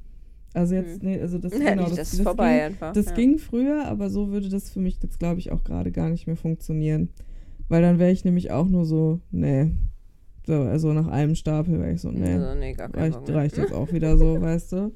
Also 0.53 0.75
jetzt, 0.75 1.01
nee, 1.01 1.19
also 1.19 1.37
das, 1.37 1.53
Ja, 1.59 1.71
genau, 1.71 1.83
das, 1.87 1.95
das 1.95 2.13
ist 2.13 2.21
vorbei 2.21 2.55
ging, 2.55 2.63
einfach. 2.65 2.93
das 2.93 3.05
ja. 3.07 3.13
ging 3.13 3.37
früher, 3.39 3.85
aber 3.87 4.09
so 4.09 4.31
würde 4.31 4.49
das 4.49 4.69
für 4.69 4.79
mich 4.79 4.97
jetzt, 5.01 5.19
glaube 5.19 5.39
ich, 5.39 5.51
auch 5.51 5.63
gerade 5.63 5.91
gar 5.91 6.09
nicht 6.09 6.27
mehr 6.27 6.35
funktionieren. 6.35 7.09
Weil 7.69 7.81
dann 7.81 7.99
wäre 7.99 8.11
ich 8.11 8.25
nämlich 8.25 8.51
auch 8.51 8.67
nur 8.67 8.85
so, 8.85 9.21
nee. 9.31 9.71
So, 10.45 10.53
also 10.63 10.91
nach 10.91 11.07
einem 11.07 11.35
Stapel 11.35 11.79
wäre 11.79 11.93
ich 11.93 12.01
so, 12.01 12.11
nee. 12.11 12.33
Also, 12.33 12.55
nee, 12.59 12.73
gar 12.73 12.93
reicht, 12.93 13.29
reicht 13.29 13.57
jetzt 13.57 13.71
auch 13.73 13.91
wieder 13.93 14.17
so, 14.17 14.41
weißt 14.41 14.71
du? 14.73 14.91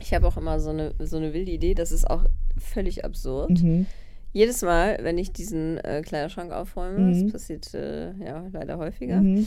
Ich 0.00 0.12
habe 0.14 0.26
auch 0.26 0.36
immer 0.36 0.60
so 0.60 0.70
eine, 0.70 0.94
so 0.98 1.16
eine 1.16 1.32
wilde 1.32 1.50
Idee, 1.50 1.74
das 1.74 1.92
ist 1.92 2.08
auch 2.08 2.24
völlig 2.58 3.04
absurd. 3.04 3.62
Mhm. 3.62 3.86
Jedes 4.32 4.62
Mal, 4.62 4.98
wenn 5.02 5.16
ich 5.16 5.32
diesen 5.32 5.78
äh, 5.78 6.02
Kleiderschrank 6.04 6.52
aufräume, 6.52 6.98
Mhm. 6.98 7.22
das 7.24 7.32
passiert 7.32 7.74
äh, 7.74 8.12
ja 8.22 8.46
leider 8.52 8.76
häufiger, 8.78 9.20
Mhm. 9.22 9.46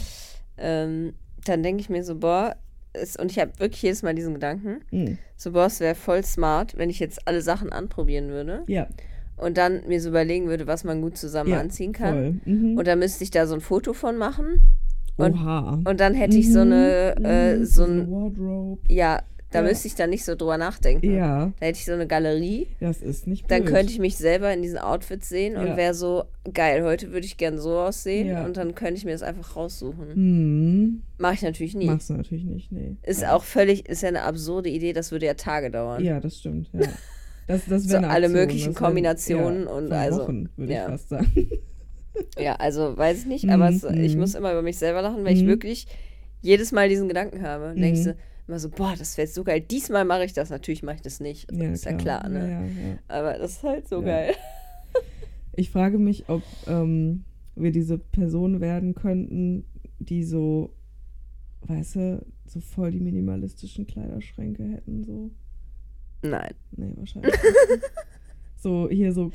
ähm, 0.57 1.13
dann 1.45 1.61
denke 1.63 1.81
ich 1.81 1.89
mir 1.89 2.03
so, 2.03 2.15
boah, 2.17 2.55
es, 2.93 3.15
und 3.15 3.31
ich 3.31 3.39
habe 3.39 3.51
wirklich 3.59 3.81
jedes 3.81 4.03
Mal 4.03 4.13
diesen 4.15 4.33
Gedanken, 4.33 4.81
Mhm. 4.91 5.17
so, 5.37 5.51
boah, 5.51 5.65
es 5.65 5.79
wäre 5.79 5.95
voll 5.95 6.23
smart, 6.23 6.77
wenn 6.77 6.89
ich 6.89 6.99
jetzt 6.99 7.27
alle 7.27 7.41
Sachen 7.41 7.71
anprobieren 7.71 8.29
würde 8.29 8.63
Ja, 8.67 8.87
und 9.37 9.57
dann 9.57 9.81
mir 9.87 10.01
so 10.01 10.09
überlegen 10.09 10.47
würde, 10.47 10.67
was 10.67 10.83
man 10.83 11.01
gut 11.01 11.17
zusammen 11.17 11.51
Ja, 11.51 11.59
anziehen 11.59 11.93
kann. 11.93 12.13
voll. 12.13 12.53
Mhm. 12.53 12.77
Und 12.77 12.87
dann 12.87 12.99
müsste 12.99 13.23
ich 13.23 13.31
da 13.31 13.47
so 13.47 13.55
ein 13.55 13.61
Foto 13.61 13.93
von 13.93 14.17
machen 14.17 14.61
und- 15.17 15.33
Oha. 15.33 15.79
und 15.85 15.99
dann 15.99 16.13
hätte 16.15 16.37
ich 16.37 16.51
so 16.51 16.59
eine, 16.59 17.15
Mhm, 17.17 17.25
äh, 17.25 17.55
mhm, 17.57 17.65
so 17.65 17.85
diese 17.85 18.01
ein, 18.03 18.11
Wardrobe. 18.11 18.81
ja, 18.87 19.21
da 19.51 19.59
Ja. 19.61 19.67
müsste 19.67 19.87
ich 19.87 19.95
dann 19.95 20.09
nicht 20.09 20.23
so 20.25 20.35
drüber 20.35 20.57
nachdenken. 20.57 21.13
Ja, 21.13 21.51
Da 21.59 21.65
hätte 21.65 21.77
ich 21.77 21.85
so 21.85 21.91
eine 21.93 22.07
Galerie 22.07 22.67
das 22.79 23.01
ist 23.01 23.27
nicht 23.27 23.49
Dann 23.51 23.63
blöd. 23.63 23.73
könnte 23.75 23.91
ich 23.93 23.99
mich 23.99 24.15
selber 24.17 24.51
in 24.53 24.61
diesen 24.61 24.77
Outfits 24.79 25.29
sehen 25.29 25.55
und 25.57 25.67
Ja. 25.67 25.77
wäre 25.77 25.93
so, 25.93 26.23
geil, 26.53 26.83
heute 26.83 27.11
würde 27.11 27.25
ich 27.25 27.37
gern 27.37 27.57
so 27.59 27.77
aussehen 27.79 28.27
Ja. 28.27 28.45
und 28.45 28.57
dann 28.57 28.73
könnte 28.75 28.93
ich 28.95 29.05
mir 29.05 29.11
das 29.11 29.23
einfach 29.23 29.55
raussuchen. 29.55 30.07
Mhm. 30.15 31.01
Mache 31.17 31.33
ich 31.35 31.41
natürlich 31.41 31.75
nie. 31.75 31.85
Machst 31.85 32.09
du 32.09 32.13
natürlich 32.13 32.45
nicht, 32.45 32.71
nee. 32.71 32.95
Ist 33.03 33.25
auch 33.25 33.43
völlig, 33.43 33.87
ist 33.87 34.01
ja 34.01 34.09
eine 34.09 34.23
absurde 34.23 34.69
Idee, 34.69 34.93
das 34.93 35.11
würde 35.11 35.25
ja 35.27 35.33
Tage 35.35 35.69
dauern. 35.69 36.03
Ja, 36.03 36.19
das 36.19 36.37
stimmt, 36.39 36.69
ja. 36.73 36.81
Das, 37.47 37.61
das 37.67 37.83
So 37.83 37.89
wär 38.01 38.09
alle 38.09 38.29
möglichen 38.29 38.73
das 38.73 38.81
wär- 38.81 38.87
Kombinationen 38.87 39.67
und 39.67 39.89
von 39.89 39.97
also, 39.97 40.21
Wochen, 40.23 40.49
würde 40.55 40.73
ja. 40.73 40.83
ich 40.85 40.91
fast 40.91 41.09
sagen. 41.09 41.31
Ja, 42.37 42.55
also 42.57 42.97
weiß 42.97 43.19
ich 43.19 43.25
nicht, 43.25 43.49
aber 43.49 43.69
es, 43.69 43.85
ich 43.85 44.15
mhm. 44.15 44.19
muss 44.19 44.35
immer 44.35 44.51
über 44.51 44.61
mich 44.61 44.77
selber 44.77 45.01
lachen, 45.01 45.23
weil 45.23 45.33
ich 45.33 45.43
Mhm. 45.43 45.47
wirklich 45.47 45.87
jedes 46.41 46.73
Mal 46.73 46.89
diesen 46.89 47.07
Gedanken 47.07 47.41
habe. 47.41 47.69
Und 47.71 47.77
denke 47.81 47.97
Mhm. 47.99 48.03
so, 48.03 48.11
immer 48.51 48.59
so, 48.59 48.69
boah, 48.69 48.93
das 48.97 49.17
wäre 49.17 49.27
so 49.27 49.43
geil. 49.43 49.61
Diesmal 49.61 50.03
mache 50.05 50.25
ich 50.25 50.33
das. 50.33 50.49
Natürlich 50.49 50.83
mache 50.83 50.97
ich 50.97 51.01
das 51.01 51.19
nicht. 51.21 51.49
ist 51.51 51.85
ja 51.85 51.93
klar, 51.93 52.27
ne? 52.27 52.39
Ja, 52.51 52.61
ja, 52.65 52.89
ja. 52.89 52.97
Aber 53.07 53.37
das 53.37 53.51
ist 53.53 53.63
halt 53.63 53.87
so 53.87 53.99
Ja. 54.01 54.05
geil. 54.07 54.33
Ich 55.53 55.69
frage 55.69 55.97
mich, 55.99 56.29
ob 56.29 56.43
ähm, 56.65 57.25
wir 57.55 57.73
diese 57.73 57.97
Person 57.97 58.61
werden 58.61 58.95
könnten, 58.95 59.65
die 59.99 60.23
so, 60.23 60.73
weißt 61.67 61.95
du, 61.97 62.25
so 62.47 62.61
voll 62.61 62.91
die 62.91 63.01
minimalistischen 63.01 63.85
Kleiderschränke 63.85 64.63
hätten, 64.63 65.03
so. 65.03 65.29
Nein. 66.21 66.53
Nee, 66.71 66.93
wahrscheinlich. 66.95 67.33
nicht. 67.69 67.91
so, 68.55 68.87
hier 68.89 69.11
so, 69.11 69.31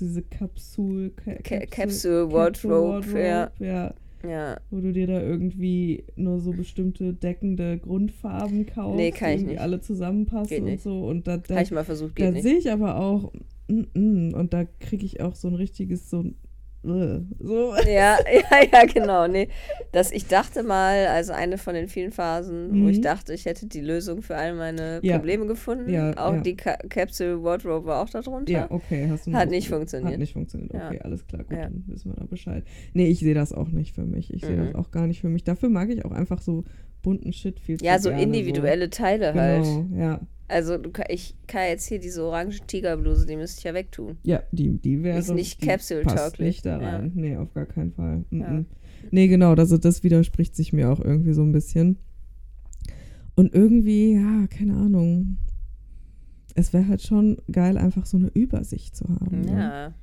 diese 0.00 0.22
Kapsul, 0.22 1.10
Ka 1.10 1.34
Ca- 1.44 1.66
Capsule 1.66 2.32
Wardrobe, 2.32 3.20
ja. 3.22 3.50
ja. 3.60 3.94
Ja. 4.26 4.60
Wo 4.70 4.80
du 4.80 4.92
dir 4.92 5.06
da 5.06 5.20
irgendwie 5.20 6.04
nur 6.16 6.40
so 6.40 6.52
bestimmte 6.52 7.12
deckende 7.12 7.78
Grundfarben 7.78 8.66
kaufst, 8.66 8.96
Nee, 8.96 9.10
kann 9.10 9.28
die 9.28 9.34
ich 9.34 9.40
irgendwie 9.40 9.52
nicht. 9.52 9.60
alle 9.60 9.80
zusammenpassen 9.80 10.64
und 10.64 10.80
so. 10.80 11.04
Und 11.06 11.26
da, 11.26 11.36
da, 11.36 11.60
ich 11.60 11.70
mal 11.70 11.84
versucht, 11.84 12.18
da 12.18 12.32
sehe 12.32 12.56
ich 12.56 12.70
aber 12.70 12.96
auch, 12.98 13.32
mm, 13.68 13.82
mm, 13.94 14.34
und 14.34 14.52
da 14.52 14.64
kriege 14.80 15.04
ich 15.04 15.20
auch 15.20 15.34
so 15.34 15.48
ein 15.48 15.54
richtiges, 15.54 16.10
so 16.10 16.20
ein, 16.22 16.36
so. 16.84 17.74
Ja, 17.86 18.18
ja, 18.50 18.62
ja, 18.72 18.84
genau. 18.92 19.26
Nee, 19.26 19.48
das, 19.92 20.12
ich 20.12 20.26
dachte 20.26 20.62
mal, 20.62 21.06
also 21.06 21.32
eine 21.32 21.58
von 21.58 21.74
den 21.74 21.88
vielen 21.88 22.12
Phasen, 22.12 22.82
wo 22.84 22.88
ich 22.88 22.98
Mhm. 22.98 23.02
dachte, 23.02 23.32
ich 23.32 23.44
hätte 23.46 23.66
die 23.66 23.80
Lösung 23.80 24.22
für 24.22 24.36
all 24.36 24.54
meine 24.54 25.00
Ja. 25.02 25.16
Probleme 25.16 25.46
gefunden. 25.46 25.90
Ja, 25.90 26.12
auch 26.16 26.34
ja. 26.34 26.40
die 26.40 26.56
Ca 26.56 26.76
Capsule 26.88 27.42
Wardrobe 27.42 27.86
war 27.86 28.02
auch 28.02 28.10
darunter. 28.10 28.52
Ja, 28.52 28.70
okay, 28.70 29.08
hast 29.10 29.26
du 29.26 29.32
Hat 29.32 29.50
nicht 29.50 29.68
funktioniert. 29.68 30.12
Hat 30.12 30.18
nicht 30.18 30.32
funktioniert, 30.34 30.74
okay, 30.74 31.00
alles 31.02 31.26
klar, 31.26 31.44
gut, 31.44 31.56
dann 31.58 31.84
wissen 31.86 32.10
wir 32.12 32.16
da 32.16 32.24
Bescheid. 32.24 32.64
Nee, 32.92 33.06
ich 33.06 33.20
sehe 33.20 33.34
das 33.34 33.52
auch 33.52 33.68
nicht 33.68 33.94
für 33.94 34.04
mich. 34.04 34.32
Ich 34.32 34.42
sehe 34.44 34.56
Mhm. 34.56 34.66
das 34.66 34.74
auch 34.74 34.90
gar 34.90 35.06
nicht 35.06 35.20
für 35.20 35.28
mich. 35.28 35.44
Dafür 35.44 35.68
mag 35.70 35.88
ich 35.90 36.04
auch 36.04 36.12
einfach 36.12 36.40
so 36.40 36.64
bunten 37.04 37.32
Shit 37.32 37.60
viel 37.60 37.80
Ja, 37.80 37.96
zu 37.98 38.04
so 38.04 38.08
gerne, 38.08 38.24
individuelle 38.24 38.90
Teile 38.90 39.32
so. 39.32 39.38
halt. 39.38 39.62
Genau, 39.62 39.96
ja. 39.96 40.20
Also 40.48 40.76
ich 41.08 41.34
kann 41.46 41.68
jetzt 41.68 41.88
hier 41.88 41.98
diese 41.98 42.22
orange 42.24 42.60
Tigerbluse, 42.66 43.26
die 43.26 43.36
müsste 43.36 43.58
ich 43.60 43.64
ja 43.64 43.72
wegtun. 43.74 44.18
Ja, 44.24 44.42
die, 44.52 44.76
die 44.76 45.02
wäre. 45.02 45.18
Ist 45.18 45.32
nicht 45.32 45.60
capsule-tauglich. 45.60 46.60
da 46.62 46.80
Ja. 46.80 46.96
rein. 46.96 47.12
Nee, 47.14 47.36
auf 47.36 47.54
gar 47.54 47.66
keinen 47.66 47.92
Fall. 47.92 48.24
Mm 48.30 48.40
Ja. 48.40 48.64
Nee, 49.10 49.28
genau, 49.28 49.54
also 49.54 49.78
das 49.78 50.02
widerspricht 50.02 50.56
sich 50.56 50.72
mir 50.72 50.90
auch 50.90 51.00
irgendwie 51.00 51.32
so 51.34 51.42
ein 51.42 51.52
bisschen. 51.52 51.98
Und 53.36 53.54
irgendwie, 53.54 54.14
ja, 54.14 54.46
keine 54.48 54.74
Ahnung. 54.74 55.38
Es 56.54 56.72
wäre 56.72 56.88
halt 56.88 57.02
schon 57.02 57.38
geil, 57.50 57.76
einfach 57.76 58.06
so 58.06 58.16
eine 58.16 58.28
Übersicht 58.28 58.96
zu 58.96 59.06
haben. 59.08 59.40
Ne? 59.42 59.52
Ja, 59.52 59.94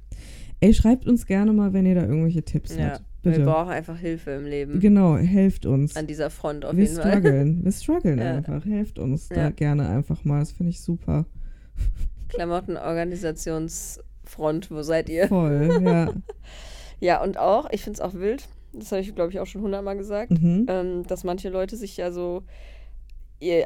Ey, 0.60 0.74
schreibt 0.74 1.08
uns 1.08 1.26
gerne 1.26 1.54
mal, 1.54 1.74
wenn 1.74 1.86
ihr 1.86 1.96
da 1.96 2.02
irgendwelche 2.02 2.44
Tipps 2.44 2.76
ja. 2.76 2.92
habt. 2.92 3.04
Wir 3.24 3.34
Bitte. 3.34 3.46
brauchen 3.46 3.70
einfach 3.70 3.98
Hilfe 3.98 4.32
im 4.32 4.46
Leben. 4.46 4.80
Genau, 4.80 5.16
helft 5.18 5.66
uns. 5.68 5.96
An 5.96 6.08
dieser 6.08 6.30
Front 6.32 6.66
auf 6.66 6.76
Wir 6.76 6.84
jeden 6.86 6.96
Fall. 6.98 7.12
strugglen. 7.12 7.64
Wir 7.64 7.72
strugglen 7.72 8.18
Ja. 8.20 8.36
einfach. 8.38 8.66
Helft 8.66 8.98
uns 9.00 9.30
da 9.30 9.36
Ja. 9.36 9.50
gerne 9.52 9.88
einfach 9.90 10.24
mal. 10.26 10.40
Das 10.40 10.52
finde 10.52 10.72
ich 10.72 10.82
super. 10.82 11.26
Klamottenorganisationsfront, 12.30 14.72
wo 14.72 14.82
seid 14.82 15.10
ihr? 15.10 15.28
Voll, 15.28 15.82
ja. 15.84 16.12
Ja, 17.00 17.24
und 17.24 17.38
auch, 17.40 17.68
ich 17.72 17.82
finde 17.84 17.98
es 17.98 18.02
auch 18.02 18.14
wild, 18.14 18.48
das 18.74 18.92
habe 18.92 19.02
ich, 19.02 19.14
glaube 19.16 19.32
ich, 19.32 19.40
auch 19.40 19.48
schon 19.48 19.62
hundertmal 19.64 19.98
gesagt, 19.98 20.30
Mhm. 20.32 20.68
ähm, 20.70 21.04
dass 21.08 21.24
manche 21.24 21.50
Leute 21.50 21.76
sich 21.76 21.98
ja 21.98 22.12
so 22.12 22.44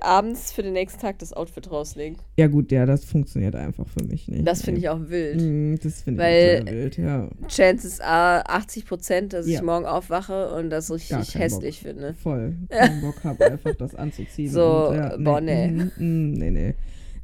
abends 0.02 0.52
für 0.54 0.64
den 0.64 0.74
nächsten 0.74 1.02
Tag 1.02 1.20
das 1.20 1.34
Outfit 1.34 1.70
rauslegen. 1.70 2.18
Ja, 2.38 2.48
gut, 2.48 2.72
ja, 2.72 2.86
das 2.86 3.04
funktioniert 3.06 3.56
einfach 3.56 3.88
für 3.88 4.04
mich 4.06 4.28
nicht. 4.28 4.48
Das 4.48 4.62
finde 4.62 4.80
ich 4.80 4.90
auch 4.90 5.00
wild. 5.10 5.42
Mm, 5.42 5.76
Das 5.84 6.02
finde 6.04 6.22
ich 6.24 6.62
auch 6.62 6.66
sehr 6.66 6.74
wild, 6.76 6.98
ja. 6.98 7.30
Chances 7.48 8.00
are 8.02 8.48
80 8.50 8.86
Prozent, 8.86 9.34
dass 9.34 9.48
Ja. 9.48 9.56
ich 9.60 9.62
morgen 9.66 9.86
aufwache 9.86 10.54
und 10.56 10.70
das 10.70 10.92
richtig 10.92 11.36
hässlich 11.36 11.80
finde. 11.82 12.14
Voll. 12.14 12.56
Keinen 12.70 13.02
Bock 13.02 13.24
habe, 13.24 13.46
einfach 13.46 13.76
das 13.76 13.96
anzuziehen. 13.96 14.52
So, 14.52 14.90
und, 14.90 14.96
ja, 14.96 15.18
boah, 15.18 15.42
nee. 15.42 15.68
mm, 15.68 15.92
mm, 15.98 16.32
nee, 16.34 16.52
nee. 16.52 16.74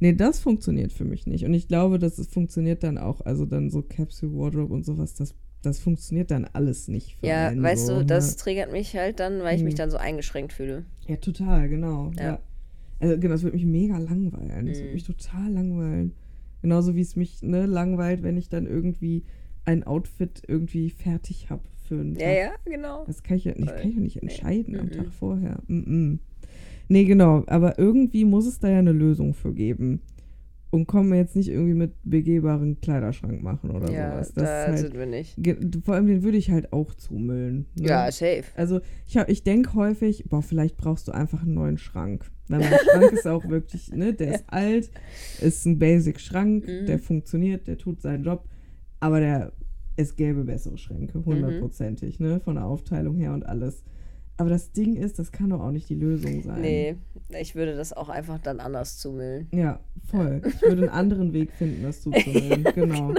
Nee, 0.00 0.12
das 0.14 0.40
funktioniert 0.40 0.92
für 0.92 1.04
mich 1.04 1.26
nicht. 1.26 1.44
Und 1.44 1.54
ich 1.54 1.68
glaube, 1.68 1.98
dass 2.00 2.18
es 2.18 2.26
funktioniert 2.26 2.82
dann 2.82 2.98
auch, 2.98 3.20
also 3.20 3.46
dann 3.46 3.70
so 3.70 3.82
Capsule 3.82 4.32
Wardrobe 4.34 4.74
und 4.74 4.84
sowas, 4.84 5.14
das, 5.14 5.34
das 5.62 5.78
funktioniert 5.78 6.30
dann 6.30 6.44
alles 6.52 6.88
nicht 6.88 7.16
für 7.16 7.26
Ja, 7.26 7.48
einen 7.48 7.62
weißt 7.62 7.86
so, 7.86 8.00
du, 8.00 8.06
das 8.06 8.30
ne? 8.32 8.36
triggert 8.36 8.72
mich 8.72 8.94
halt 8.96 9.20
dann, 9.20 9.40
weil 9.42 9.56
ich 9.56 9.62
mich 9.64 9.74
Mhm. 9.74 9.78
dann 9.78 9.90
so 9.90 9.96
eingeschränkt 9.96 10.52
fühle. 10.52 10.84
Ja, 11.06 11.16
total, 11.16 11.68
genau. 11.68 12.10
Ja. 12.16 12.22
Ja. 12.24 12.38
Also, 13.00 13.18
genau, 13.18 13.32
das 13.34 13.42
würde 13.42 13.56
mich 13.56 13.66
mega 13.66 13.98
langweilen. 13.98 14.66
Das 14.66 14.78
Mhm. 14.78 14.82
würde 14.82 14.94
mich 14.94 15.04
total 15.04 15.50
langweilen. 15.52 16.12
Genauso 16.62 16.94
wie 16.94 17.00
es 17.00 17.16
mich 17.16 17.42
ne, 17.42 17.66
langweilt, 17.66 18.22
wenn 18.22 18.36
ich 18.36 18.48
dann 18.48 18.66
irgendwie 18.66 19.24
ein 19.64 19.84
Outfit 19.84 20.42
irgendwie 20.46 20.90
fertig 20.90 21.50
habe 21.50 21.62
für 21.88 21.94
einen 21.98 22.14
Ja, 22.14 22.26
Tag. 22.26 22.36
ja, 22.36 22.50
genau. 22.64 23.04
Das 23.06 23.22
kann 23.22 23.36
ich 23.36 23.44
ja 23.44 23.54
nicht, 23.56 23.66
kann 23.74 23.88
ich 23.88 23.94
ja 23.96 24.00
nicht 24.00 24.22
entscheiden 24.22 24.78
am 24.78 24.86
Mhm. 24.86 24.90
Tag 24.92 25.12
vorher. 25.12 25.58
Mm 25.66 25.78
-mm. 25.78 26.18
Nee, 26.88 27.04
genau. 27.04 27.44
Aber 27.46 27.78
irgendwie 27.78 28.24
muss 28.24 28.46
es 28.46 28.58
da 28.58 28.68
ja 28.68 28.78
eine 28.78 28.92
Lösung 28.92 29.34
für 29.34 29.52
geben. 29.54 30.00
Und 30.74 30.86
kommen 30.86 31.10
wir 31.10 31.18
jetzt 31.18 31.36
nicht 31.36 31.50
irgendwie 31.50 31.74
mit 31.74 31.92
begehbaren 32.02 32.80
Kleiderschrank 32.80 33.42
machen 33.42 33.70
oder 33.72 33.92
Ja, 33.92 34.12
sowas. 34.12 34.32
Das 34.32 34.44
da 34.44 34.66
halt, 34.68 34.78
sind 34.78 34.94
wir 34.94 35.04
nicht. 35.04 35.36
vor 35.84 35.94
allem 35.94 36.06
den 36.06 36.22
würde 36.22 36.38
ich 36.38 36.50
halt 36.50 36.72
auch 36.72 36.94
zumüllen. 36.94 37.66
Ne? 37.78 37.88
Ja, 37.88 38.10
safe. 38.10 38.44
Also 38.56 38.80
ich, 39.06 39.18
hab- 39.18 39.28
ich 39.28 39.42
denke 39.44 39.74
häufig, 39.74 40.24
boah, 40.30 40.40
vielleicht 40.42 40.78
brauchst 40.78 41.08
du 41.08 41.12
einfach 41.12 41.42
einen 41.42 41.52
neuen 41.52 41.76
Schrank. 41.76 42.24
Weil 42.48 42.60
mein 42.60 42.72
Schrank 42.90 43.12
ist 43.12 43.28
auch 43.28 43.46
wirklich, 43.50 43.92
ne, 43.92 44.14
der 44.14 44.36
ist 44.36 44.44
alt, 44.46 44.90
ist 45.42 45.66
ein 45.66 45.78
Basic-Schrank, 45.78 46.66
Mhm. 46.66 46.86
der 46.86 46.98
funktioniert, 46.98 47.66
der 47.68 47.76
tut 47.76 48.00
seinen 48.00 48.24
Job, 48.24 48.48
aber 48.98 49.20
der, 49.20 49.52
es 49.96 50.16
gäbe 50.16 50.42
bessere 50.44 50.78
Schränke, 50.78 51.22
hundertprozentig, 51.22 52.18
ne, 52.18 52.40
von 52.40 52.54
der 52.54 52.64
Aufteilung 52.64 53.16
her 53.16 53.34
und 53.34 53.44
alles. 53.44 53.84
Aber 54.38 54.48
das 54.48 54.72
Ding 54.72 54.96
ist, 54.96 55.18
das 55.18 55.30
kann 55.30 55.50
doch 55.50 55.60
auch 55.60 55.70
nicht 55.70 55.88
die 55.88 55.94
Lösung 55.94 56.42
sein. 56.42 56.60
Nee, 56.60 56.96
ich 57.38 57.54
würde 57.54 57.76
das 57.76 57.92
auch 57.92 58.08
einfach 58.08 58.38
dann 58.38 58.60
anders 58.60 58.98
zumüllen. 58.98 59.46
Ja, 59.52 59.80
voll. 60.10 60.42
Ich 60.44 60.62
würde 60.62 60.82
einen 60.82 60.90
anderen 60.90 61.32
Weg 61.32 61.52
finden, 61.52 61.82
das 61.82 62.02
zuzumüllen. 62.02 62.64
genau. 62.74 63.14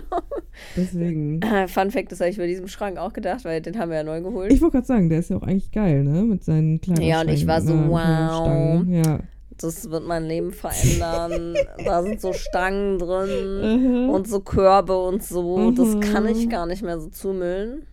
Deswegen. 0.76 1.39
Fun 1.68 1.91
Fact, 1.91 2.11
das 2.11 2.20
habe 2.20 2.30
ich 2.30 2.38
bei 2.38 2.47
diesem 2.47 2.68
Schrank 2.68 2.97
auch 2.97 3.14
gedacht, 3.14 3.45
weil 3.45 3.61
den 3.61 3.78
haben 3.78 3.89
wir 3.89 3.97
ja 3.97 4.03
neu 4.03 4.22
geholt. 4.22 4.51
Ich 4.51 4.61
wollte 4.61 4.78
gerade 4.78 4.88
sagen, 4.88 5.09
der 5.09 5.20
ist 5.20 5.30
ja 5.30 5.38
auch 5.38 5.43
eigentlich 5.43 5.72
geil, 5.72 6.03
ne? 6.03 6.24
Mit 6.24 6.43
seinen 6.43 6.82
kleinen 6.82 7.03
Ja, 7.03 7.22
und 7.22 7.30
ich 7.30 7.47
war 7.47 7.61
so, 7.61 7.74
wow. 7.74 8.84
Ja. 8.88 9.20
Das 9.57 9.89
wird 9.89 10.07
mein 10.07 10.26
Leben 10.26 10.51
verändern. 10.51 11.55
da 11.86 12.01
sind 12.01 12.20
so 12.20 12.34
Stangen 12.34 12.97
drin 12.97 14.09
und 14.09 14.28
so 14.28 14.39
Körbe 14.39 14.97
und 14.97 15.24
so. 15.24 15.72
Das 15.72 15.99
kann 15.99 16.28
ich 16.28 16.49
gar 16.49 16.66
nicht 16.66 16.82
mehr 16.82 16.99
so 16.99 17.09
zumüllen. 17.09 17.84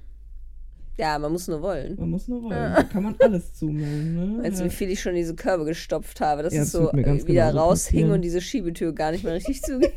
Ja, 0.99 1.19
man 1.19 1.33
muss 1.33 1.49
nur 1.49 1.63
wollen. 1.63 1.97
Man 1.99 2.11
muss 2.11 2.29
nur 2.29 2.43
wollen. 2.43 2.75
Da 2.75 2.83
kann 2.83 3.03
man 3.03 3.17
alles 3.21 3.55
zumüllen, 3.55 4.37
ne? 4.39 4.43
Weißt 4.45 4.61
du, 4.61 4.65
wie 4.67 4.71
viel 4.71 4.91
ich 4.91 5.01
schon 5.01 5.15
diese 5.15 5.35
Körbe 5.35 5.65
gestopft 5.65 6.21
habe, 6.21 6.43
dass 6.43 6.53
Ja, 6.53 6.63
es 6.63 6.73
das 6.73 6.83
so 6.83 6.91
mir 6.93 7.03
ganz 7.05 7.27
wieder 7.27 7.49
genauso 7.51 7.59
raushing 7.71 7.85
passieren. 7.93 8.11
und 8.13 8.23
diese 8.23 8.41
Schiebetür 8.43 8.93
gar 8.93 9.11
nicht 9.13 9.25
mehr 9.25 9.35
richtig 9.35 9.63
zuging. 9.63 9.93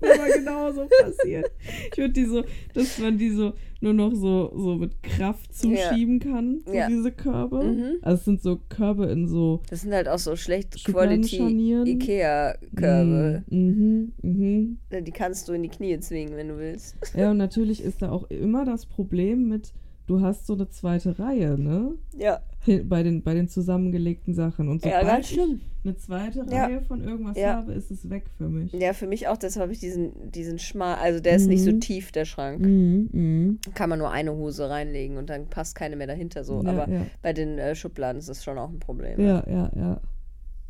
Das 0.00 0.18
war 0.18 0.28
genau 0.28 0.72
so 0.72 0.88
passiert. 1.02 1.50
Ich 1.90 1.98
würde 1.98 2.12
die 2.12 2.24
so, 2.26 2.44
dass 2.74 2.98
man 2.98 3.18
die 3.18 3.30
so 3.30 3.54
nur 3.86 4.10
noch 4.10 4.14
so, 4.14 4.52
so 4.56 4.74
mit 4.76 5.02
Kraft 5.02 5.54
zuschieben 5.54 6.18
kann, 6.18 6.60
so 6.66 6.72
Ja. 6.72 6.88
diese 6.88 7.12
Körbe. 7.12 7.62
Mhm. 7.62 7.92
Also 8.02 8.18
es 8.18 8.24
sind 8.24 8.42
so 8.42 8.60
Körbe 8.68 9.06
in 9.06 9.28
so 9.28 9.60
Das 9.70 9.82
sind 9.82 9.92
halt 9.92 10.08
auch 10.08 10.18
so 10.18 10.34
schlecht 10.36 10.84
Quality. 10.84 11.82
Ikea-Körbe. 11.86 13.44
Mhm, 13.48 14.12
mhm. 14.22 14.78
Die 14.90 15.12
kannst 15.12 15.48
du 15.48 15.52
in 15.52 15.62
die 15.62 15.68
Knie 15.68 15.98
zwingen, 16.00 16.36
wenn 16.36 16.48
du 16.48 16.58
willst. 16.58 16.96
Ja, 17.16 17.30
und 17.30 17.38
natürlich 17.38 17.82
ist 17.82 18.02
da 18.02 18.10
auch 18.10 18.24
immer 18.30 18.64
das 18.64 18.86
Problem 18.86 19.48
mit, 19.48 19.72
du 20.06 20.20
hast 20.20 20.46
so 20.46 20.54
eine 20.54 20.68
zweite 20.68 21.18
Reihe, 21.18 21.58
ne? 21.58 21.92
Ja, 22.16 22.40
Bei 22.88 23.02
den, 23.02 23.22
bei 23.22 23.34
den 23.34 23.48
zusammengelegten 23.48 24.34
Sachen. 24.34 24.68
Und 24.68 24.84
ja 24.84 25.00
sobald 25.00 25.06
ganz 25.06 25.26
ich 25.30 25.34
schlimm. 25.34 25.60
eine 25.84 25.96
zweite 25.96 26.46
Ja. 26.50 26.64
Reihe 26.66 26.82
von 26.82 27.02
irgendwas 27.04 27.36
Ja. 27.36 27.54
habe, 27.56 27.72
ist 27.72 27.90
es 27.90 28.08
weg 28.10 28.24
für 28.36 28.48
mich. 28.48 28.72
Ja, 28.72 28.92
für 28.92 29.06
mich 29.06 29.28
auch, 29.28 29.36
deshalb 29.36 29.62
habe 29.62 29.72
ich 29.72 29.78
diesen, 29.80 30.30
diesen 30.32 30.58
schmal, 30.58 30.96
also 30.96 31.20
der 31.20 31.36
ist 31.36 31.46
nicht 31.46 31.62
so 31.62 31.70
Mhm. 31.72 31.80
tief, 31.80 32.12
der 32.12 32.24
Schrank. 32.24 32.60
Mhm, 32.60 33.08
mhm. 33.12 33.58
Kann 33.74 33.88
man 33.90 33.98
nur 33.98 34.10
eine 34.10 34.32
Hose 34.34 34.68
reinlegen 34.68 35.16
und 35.16 35.30
dann 35.30 35.46
passt 35.46 35.74
keine 35.76 35.96
mehr 35.96 36.06
dahinter 36.08 36.44
so. 36.44 36.62
Ja, 36.62 36.70
Aber 36.70 36.88
ja. 36.92 37.06
bei 37.22 37.32
den 37.32 37.58
äh, 37.58 37.74
Schubladen 37.74 38.18
ist 38.18 38.28
das 38.28 38.42
schon 38.42 38.58
auch 38.58 38.70
ein 38.70 38.80
Problem. 38.80 39.20
Ja, 39.20 39.44
ja, 39.48 39.70
ja. 39.76 40.00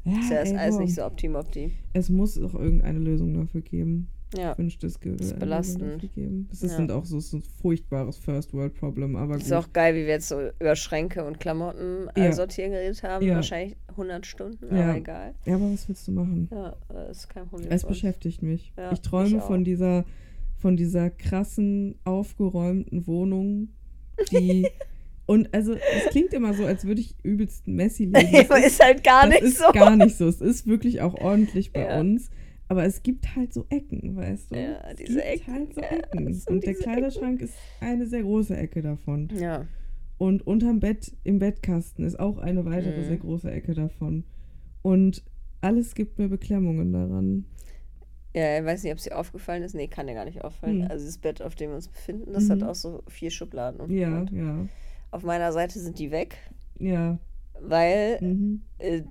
Ja, 0.05 0.21
Ist 0.21 0.31
ja 0.31 0.39
ist 0.39 0.53
ey, 0.53 0.57
alles 0.59 0.77
boah. 0.77 0.83
nicht 0.83 0.95
so 0.95 1.05
optim-opti. 1.05 1.73
Es 1.93 2.09
muss 2.11 2.41
auch 2.41 2.55
irgendeine 2.55 3.01
Lösung 3.01 3.35
dafür 3.35 3.61
geben. 3.61 4.07
Ja. 4.37 4.53
Ich 4.53 4.59
wünschte, 4.59 4.87
es 4.89 4.99
gäbe 5.01 5.17
ist 5.23 5.39
belastend. 5.39 5.81
Lösung 5.83 5.95
dafür 6.01 6.09
geben. 6.15 6.49
Das 6.51 6.63
Ja. 6.63 6.69
sind 6.69 6.91
auch 6.91 7.05
so, 7.05 7.21
so 7.21 7.37
ein 7.39 7.43
furchtbares 7.63 8.19
First-World-Problem, 8.19 9.15
aber 9.17 9.37
Ist 9.37 9.45
gut. 9.45 9.53
auch 9.53 9.73
geil, 9.73 9.95
wie 9.95 10.01
wir 10.01 10.15
jetzt 10.15 10.29
so 10.29 10.41
über 10.61 10.75
Schränke 10.75 11.25
und 11.25 11.39
Klamotten 11.39 12.09
äh, 12.17 12.25
Ja. 12.25 12.33
sortieren 12.33 12.73
geredet 12.73 13.03
haben. 13.05 13.25
Ja. 13.25 13.37
Wahrscheinlich 13.37 13.77
100 13.97 14.27
Stunden, 14.27 14.75
Ja. 14.77 14.89
aber 14.89 14.97
egal. 14.99 15.35
Ja, 15.45 15.55
aber 15.55 15.73
was 15.73 15.89
willst 15.89 16.09
du 16.09 16.13
machen? 16.13 16.49
Ja, 16.51 16.77
äh, 16.93 17.11
ist 17.11 17.29
kein 17.29 17.47
Problem. 17.47 17.71
Es 17.71 17.85
beschäftigt 17.85 18.43
mich. 18.43 18.73
Ich 18.93 19.01
träume 19.01 19.41
auch. 19.43 19.47
von 19.47 19.63
dieser, 19.65 20.05
von 20.59 20.77
dieser 20.77 21.09
krassen, 21.11 21.95
aufgeräumten 22.05 23.07
Wohnung, 23.07 23.69
die. 24.33 24.67
und 25.27 25.55
also, 25.55 25.75
es 25.75 26.11
klingt 26.11 26.35
immer 26.35 26.53
so, 26.53 26.65
als 26.67 26.85
würde 26.85 27.01
ich 27.01 27.15
übelst 27.23 27.67
messy 27.69 28.07
leben. 28.07 28.17
Aber 28.51 28.65
ist 28.65 28.83
halt 28.83 29.05
gar 29.05 29.23
das 29.29 29.35
nicht 29.35 29.43
ist 29.43 29.59
so. 29.59 29.71
gar 29.73 29.95
nicht 29.97 30.17
so. 30.17 30.27
Es 30.27 30.41
ist 30.41 30.67
wirklich 30.67 31.01
auch 31.01 31.15
ordentlich 31.15 31.73
bei 31.73 31.83
Ja. 31.87 32.01
uns. 32.01 32.29
Aber 32.69 32.85
es 32.85 33.03
gibt 33.03 33.37
halt 33.37 33.53
so 33.55 33.65
Ecken, 33.69 34.17
weißt 34.17 34.51
du? 34.51 34.57
Ja, 34.57 34.81
es 34.91 34.97
diese 34.97 35.15
gibt 35.21 35.25
Ecken. 35.27 35.55
halt 35.55 35.75
so 35.75 35.81
Ja, 35.81 35.89
Ecken. 35.89 36.27
es 36.29 36.45
sind 36.45 36.55
Und 36.55 36.67
der 36.67 36.75
Kleiderschrank 36.75 37.41
ist 37.43 37.55
eine 37.81 38.07
sehr 38.07 38.23
große 38.23 38.57
Ecke 38.57 38.83
davon. 38.83 39.29
Ja, 39.33 39.67
Und 40.19 40.47
unterm 40.47 40.81
Bett, 40.81 41.13
im 41.25 41.39
Bettkasten, 41.39 42.05
ist 42.05 42.19
auch 42.19 42.39
eine 42.39 42.65
weitere 42.65 43.01
Mhm. 43.03 43.05
sehr 43.05 43.19
große 43.19 43.51
Ecke 43.51 43.75
davon. 43.75 44.25
Und 44.83 45.23
alles 45.61 45.95
gibt 45.95 46.19
mir 46.19 46.29
Beklemmungen 46.29 46.93
daran. 46.93 47.45
ja, 48.35 48.59
ich 48.59 48.65
weiß 48.65 48.83
nicht, 48.83 48.93
ob 48.93 48.99
es 48.99 49.05
dir 49.05 49.17
aufgefallen 49.17 49.63
ist. 49.63 49.75
Nee, 49.75 49.89
kann 49.89 50.07
dir 50.07 50.15
gar 50.15 50.25
nicht 50.27 50.43
auffallen. 50.45 50.83
Hm. 50.83 50.91
Also 50.91 51.07
das 51.07 51.19
Bett, 51.19 51.41
auf 51.43 51.55
dem 51.55 51.71
wir 51.71 51.77
uns 51.77 51.89
befinden, 51.89 52.33
das 52.33 52.51
hat 52.51 52.61
Mhm. 52.61 52.67
auch 52.67 52.75
so 52.75 53.03
vier 53.09 53.31
Schubladen. 53.31 53.81
Und 53.81 53.91
Ja, 53.91 54.21
und 54.21 54.31
ja, 54.33 54.67
Auf 55.13 55.23
meiner 55.23 55.53
Seite 55.53 55.79
sind 55.79 55.99
die 55.99 56.11
weg, 56.11 56.37
ja. 56.79 57.19
weil 57.61 58.19
Mhm. 58.21 58.63
äh, 58.79 59.03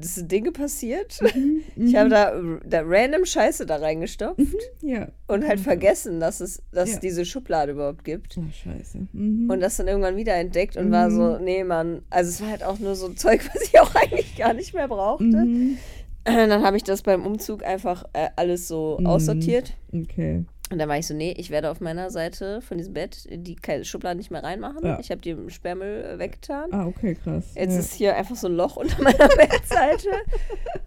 sind 0.00 0.30
Dinge 0.30 0.52
passiert. 0.52 1.18
Mhm. 1.34 1.62
Ich 1.76 1.96
habe 1.96 2.10
da, 2.10 2.32
da 2.66 2.82
random 2.84 3.24
Scheiße 3.24 3.64
da 3.66 3.76
reingestopft 3.76 4.40
Ja. 4.82 5.08
und 5.28 5.46
halt 5.46 5.60
vergessen, 5.60 6.20
dass 6.20 6.40
es 6.40 6.62
dass 6.72 6.92
Ja. 6.94 6.98
diese 6.98 7.24
Schublade 7.24 7.72
überhaupt 7.72 8.04
gibt. 8.04 8.36
Oh, 8.38 8.42
scheiße. 8.64 9.06
Mhm. 9.12 9.48
Und 9.50 9.60
das 9.60 9.76
dann 9.76 9.88
irgendwann 9.88 10.16
wieder 10.16 10.34
entdeckt 10.34 10.76
und 10.76 10.90
war 10.90 11.10
so, 11.10 11.38
nee, 11.38 11.64
Mann. 11.64 12.02
Also 12.10 12.28
es 12.30 12.40
war 12.42 12.50
halt 12.50 12.64
auch 12.64 12.78
nur 12.78 12.94
so 12.94 13.08
Zeug, 13.10 13.48
was 13.54 13.62
ich 13.62 13.80
auch 13.80 13.94
eigentlich 13.94 14.36
gar 14.36 14.52
nicht 14.54 14.74
mehr 14.74 14.88
brauchte. 14.88 15.24
Mhm. 15.24 15.78
Dann 16.24 16.62
habe 16.62 16.76
ich 16.76 16.84
das 16.84 17.00
beim 17.02 17.24
Umzug 17.24 17.64
einfach 17.64 18.04
äh, 18.12 18.28
alles 18.36 18.68
so 18.68 18.98
Mhm. 19.00 19.06
aussortiert. 19.06 19.72
Okay. 19.94 20.44
Und 20.70 20.78
dann 20.78 20.88
war 20.88 20.98
ich 20.98 21.06
so, 21.06 21.14
nee, 21.14 21.32
ich 21.36 21.50
werde 21.50 21.70
auf 21.70 21.80
meiner 21.80 22.10
Seite 22.10 22.60
von 22.60 22.76
diesem 22.76 22.92
Bett 22.92 23.26
die 23.30 23.56
Schublade 23.84 24.18
nicht 24.18 24.30
mehr 24.30 24.42
reinmachen. 24.44 24.84
Ja. 24.84 24.98
Ich 25.00 25.10
habe 25.10 25.20
die 25.20 25.30
im 25.30 25.48
Sperrmüll 25.48 26.04
äh, 26.04 26.18
weggetan. 26.18 26.70
Ah, 26.72 26.86
okay, 26.86 27.14
krass. 27.14 27.52
Jetzt 27.54 27.72
ja. 27.72 27.78
ist 27.80 27.94
hier 27.94 28.16
einfach 28.16 28.36
so 28.36 28.48
ein 28.48 28.54
Loch 28.54 28.76
unter 28.76 29.02
meiner 29.02 29.16
Bettseite. 29.36 30.10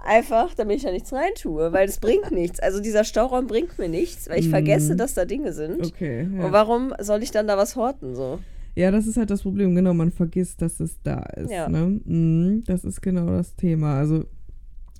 Einfach, 0.05 0.53
damit 0.53 0.77
ich 0.77 0.83
da 0.83 0.91
nichts 0.91 1.11
reintue, 1.11 1.73
weil 1.73 1.87
das 1.87 1.99
bringt 1.99 2.31
nichts. 2.31 2.59
Also 2.59 2.79
dieser 2.79 3.03
Stauraum 3.03 3.47
bringt 3.47 3.77
mir 3.79 3.89
nichts, 3.89 4.29
weil 4.29 4.39
ich 4.39 4.47
Mhm. 4.47 4.51
vergesse, 4.51 4.95
dass 4.95 5.13
da 5.15 5.25
Dinge 5.25 5.53
sind. 5.53 5.85
Okay. 5.85 6.27
Ja. 6.37 6.45
Und 6.45 6.51
warum 6.51 6.93
soll 6.99 7.23
ich 7.23 7.31
dann 7.31 7.47
da 7.47 7.57
was 7.57 7.75
horten 7.75 8.15
so? 8.15 8.39
ja, 8.75 8.89
das 8.89 9.05
ist 9.05 9.17
halt 9.17 9.29
das 9.29 9.41
Problem. 9.41 9.75
Genau, 9.75 9.93
man 9.93 10.11
vergisst, 10.11 10.61
dass 10.61 10.79
es 10.79 11.01
da 11.03 11.19
ist. 11.35 11.51
Ja. 11.51 11.67
Ne? 11.67 11.99
Mhm. 12.05 12.63
Das 12.65 12.83
ist 12.85 13.01
genau 13.01 13.25
das 13.27 13.55
Thema. 13.55 13.97
Also, 13.97 14.23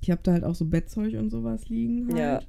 ich 0.02 0.10
habe 0.10 0.20
da 0.22 0.32
halt 0.32 0.44
auch 0.44 0.54
so 0.54 0.64
Bettzeug 0.66 1.14
und 1.14 1.30
sowas 1.30 1.68
liegen. 1.68 2.08
Halt. 2.08 2.18
Ja. 2.18 2.40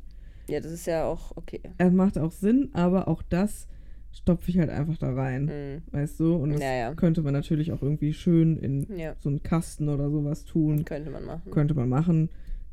Ja, 0.53 0.59
das 0.59 0.71
ist 0.71 0.85
ja 0.85 1.05
auch 1.05 1.35
okay. 1.35 1.61
Es 1.77 1.91
macht 1.91 2.17
auch 2.17 2.31
Sinn, 2.31 2.69
aber 2.73 3.07
auch 3.07 3.23
das 3.23 3.67
stopfe 4.11 4.51
ich 4.51 4.59
halt 4.59 4.69
einfach 4.69 4.97
da 4.99 5.11
rein. 5.13 5.45
Mhm. 5.45 5.81
Weißt 5.91 6.19
du? 6.19 6.35
Und 6.35 6.51
das 6.51 6.61
Ja, 6.61 6.73
ja. 6.73 6.93
könnte 6.93 7.23
man 7.23 7.33
natürlich 7.33 7.71
auch 7.71 7.81
irgendwie 7.81 8.13
schön 8.13 8.57
in 8.57 8.85
Ja, 8.97 9.15
so 9.19 9.29
einen 9.29 9.41
Kasten 9.41 9.89
oder 9.89 10.09
sowas 10.11 10.45
tun. 10.45 10.85
könnte 10.85 11.09
man 11.09 11.25
machen. 11.25 11.49
Könnte 11.51 11.73
man 11.73 11.89
machen. 11.89 12.29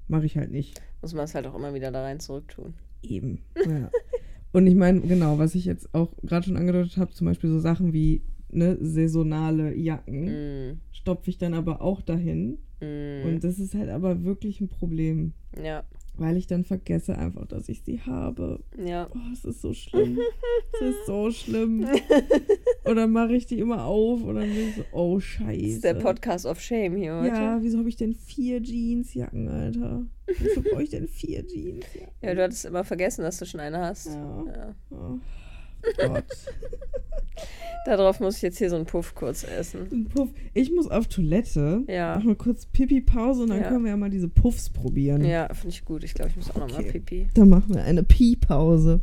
Mache 0.09 0.27
ich 0.27 0.37
halt 0.37 0.51
nicht. 0.51 0.81
Muss 1.01 1.15
man 1.15 1.25
es 1.25 1.35
halt 1.35 1.47
auch 1.47 1.55
immer 1.55 1.73
wieder 1.73 1.91
da 1.91 2.03
rein 2.03 2.21
zurücktun. 2.21 2.75
Eben. 3.03 3.41
Ja. 3.67 3.91
Und 4.53 4.67
ich 4.67 4.75
meine, 4.75 5.01
genau, 5.01 5.39
was 5.39 5.55
ich 5.55 5.65
jetzt 5.65 5.95
auch 5.95 6.13
gerade 6.25 6.45
schon 6.45 6.57
angedeutet 6.57 6.97
habe, 6.97 7.13
zum 7.13 7.29
Beispiel 7.29 7.49
so 7.49 7.61
Sachen 7.61 7.93
wie 7.93 8.23
ne, 8.51 8.77
saisonale 8.81 9.75
Jacken, 9.77 10.25
Mhm. 10.73 10.81
stopfe 10.91 11.31
ich 11.31 11.39
dann 11.39 11.55
aber 11.55 11.81
auch 11.81 12.03
dahin. 12.03 12.59
Mhm. 12.83 13.23
Und 13.27 13.45
das 13.45 13.59
ist 13.61 13.75
halt 13.75 13.89
aber 13.91 14.25
wirklich 14.25 14.61
ein 14.61 14.69
Problem, 14.69 15.33
ja, 15.63 15.85
weil 16.21 16.37
ich 16.37 16.47
dann 16.47 16.65
vergesse 16.65 17.17
einfach, 17.17 17.47
dass 17.47 17.69
ich 17.69 17.83
sie 17.83 18.01
habe. 18.03 18.61
ja. 18.77 19.09
Oh, 19.13 19.19
es 19.33 19.45
ist 19.45 19.63
so 19.63 19.73
schlimm. 19.73 20.19
es 20.75 20.81
ist 20.95 21.07
so 21.07 21.31
schlimm. 21.31 21.87
Und 22.85 22.97
dann 22.97 23.11
mache 23.11 23.35
ich 23.35 23.47
die 23.47 23.59
immer 23.59 23.85
auf 23.85 24.23
und 24.23 24.37
dann 24.37 24.49
bin 24.49 24.69
ich 24.69 24.77
so, 24.77 24.83
oh 24.93 25.17
Das 25.17 25.25
Scheiße. 25.25 25.67
ist 25.67 25.85
der 25.85 25.95
Podcast 25.95 26.47
of 26.47 26.61
Shame 26.61 26.97
hier 26.97 27.17
heute. 27.17 27.29
Ja, 27.29 27.59
wieso 27.63 27.79
habe 27.79 27.89
ich 27.89 27.97
denn 27.97 28.15
vier 28.15 28.63
Jeansjacken, 28.63 29.49
Alter? 29.49 30.05
Wieso 30.39 30.63
brauche 30.63 30.83
ich 30.83 30.91
denn 30.91 31.09
vier 31.09 31.45
Jeansjacken? 31.47 32.13
Ja, 32.23 32.35
du 32.35 32.43
hattest 32.43 32.67
immer 32.67 32.85
vergessen, 32.85 33.23
dass 33.23 33.39
du 33.39 33.47
schon 33.47 33.61
eine 33.61 33.79
hast. 33.79 34.07
Ja. 34.07 34.45
Ja. 34.47 34.75
Oh 34.91 35.19
Gott. 35.97 36.25
Darauf 37.87 38.21
muss 38.21 38.37
ich 38.37 38.43
jetzt 38.43 38.59
hier 38.59 38.69
so 38.69 38.77
einen 38.77 38.85
Puff 38.85 39.15
kurz 39.15 39.43
essen. 39.43 39.89
Ein 39.91 40.05
Puff. 40.05 40.29
Ich 40.53 40.71
muss 40.71 40.89
auf 40.91 41.07
Toilette. 41.09 41.83
Ja. 41.89 42.15
Mach 42.17 42.25
mal 42.25 42.35
kurz 42.37 42.67
Pipi-Pause 42.67 43.45
und 43.45 43.49
dann 43.51 43.63
Ja. 43.63 43.69
können 43.69 43.85
wir 43.85 43.91
ja 43.93 43.97
mal 43.97 44.11
diese 44.11 44.29
Puffs 44.29 44.69
probieren. 44.69 45.25
Ja, 45.25 45.49
finde 45.55 45.71
ich 45.71 45.85
gut. 45.87 46.05
Ich 46.05 46.13
glaube, 46.13 46.31
ich 46.31 46.37
muss 46.37 46.51
auch 46.51 46.57
nochmal 46.59 46.81
Okay. 46.83 46.93
Pipi. 47.01 47.29
Dann 47.35 47.49
machen 47.49 47.75
wir 47.75 47.83
eine 47.83 48.03
Pi-Pause. 48.03 49.01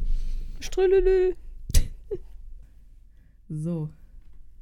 Strülülü. 0.60 1.34
So, 3.50 3.90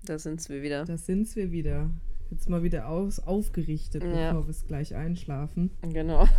Da 0.06 0.20
sind 0.20 0.48
wir 0.48 0.62
wieder. 0.62 0.86
da 0.86 0.96
sind's 0.98 1.36
wir 1.36 1.52
wieder. 1.52 1.90
Jetzt 2.30 2.50
mal 2.50 2.62
wieder 2.64 2.88
aus, 2.88 3.20
aufgerichtet, 3.20 4.04
Ja. 4.04 4.32
bevor 4.32 4.46
wir 4.46 4.52
es 4.52 4.66
gleich 4.68 4.94
einschlafen. 4.96 5.72
Genau. 5.92 6.28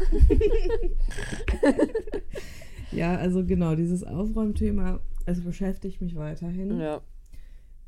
Ja, 2.92 3.16
also 3.16 3.44
genau, 3.44 3.74
dieses 3.74 4.04
Aufräumthema, 4.04 5.00
es 5.26 5.40
beschäftigt 5.42 6.00
mich 6.00 6.16
weiterhin. 6.16 6.78
Ja. 6.80 7.00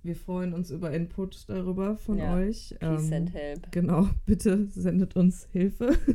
Wir 0.05 0.15
freuen 0.15 0.55
uns 0.55 0.71
über 0.71 0.93
Input 0.93 1.45
darüber 1.49 1.97
von 1.97 2.19
Ja. 2.19 2.37
euch. 2.37 2.75
Peace 2.79 3.07
Ähm, 3.09 3.13
and 3.13 3.35
help. 3.35 3.73
Genau, 3.73 4.09
bitte 4.27 4.67
sendet 4.71 5.17
uns 5.17 5.49
Hilfe. 5.53 5.91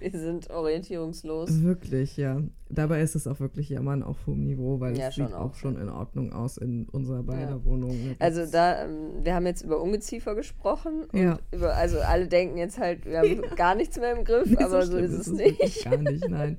Wir 0.00 0.10
sind 0.18 0.48
orientierungslos. 0.48 1.62
wirklich, 1.62 2.16
ja. 2.16 2.40
Dabei 2.70 3.02
ist 3.02 3.14
es 3.14 3.26
auch 3.26 3.38
wirklich 3.38 3.68
Jammern 3.68 4.02
auf 4.02 4.26
hohem 4.26 4.44
Niveau, 4.44 4.80
weil 4.80 4.96
Ja, 4.96 5.08
es 5.08 5.14
schon 5.16 5.26
sieht 5.26 5.36
auch. 5.36 5.50
auch 5.50 5.54
schon 5.54 5.76
in 5.78 5.90
Ordnung 5.90 6.32
aus 6.32 6.56
in 6.56 6.88
unserer 6.88 7.22
beider 7.22 7.50
Ja. 7.50 7.64
Wohnung. 7.66 7.98
Also 8.18 8.46
da, 8.50 8.86
ähm, 8.86 9.22
wir 9.22 9.34
haben 9.34 9.44
jetzt 9.44 9.60
über 9.62 9.78
Ungeziefer 9.82 10.34
gesprochen. 10.34 11.04
Und 11.12 11.20
Ja. 11.20 11.38
über, 11.52 11.74
also 11.76 11.98
alle 12.00 12.28
denken 12.28 12.56
jetzt 12.56 12.78
halt, 12.78 13.04
wir 13.04 13.18
haben 13.18 13.42
gar 13.56 13.74
nichts 13.74 13.98
mehr 13.98 14.16
im 14.16 14.24
Griff, 14.24 14.48
Nee, 14.48 14.56
aber 14.64 14.86
so 14.86 14.92
schlimm 14.92 15.04
ist 15.04 15.12
es 15.12 15.36
wirklich 15.36 15.58
nicht. 15.60 15.84
Gar 15.84 15.98
nicht, 15.98 16.28
nein. 16.30 16.56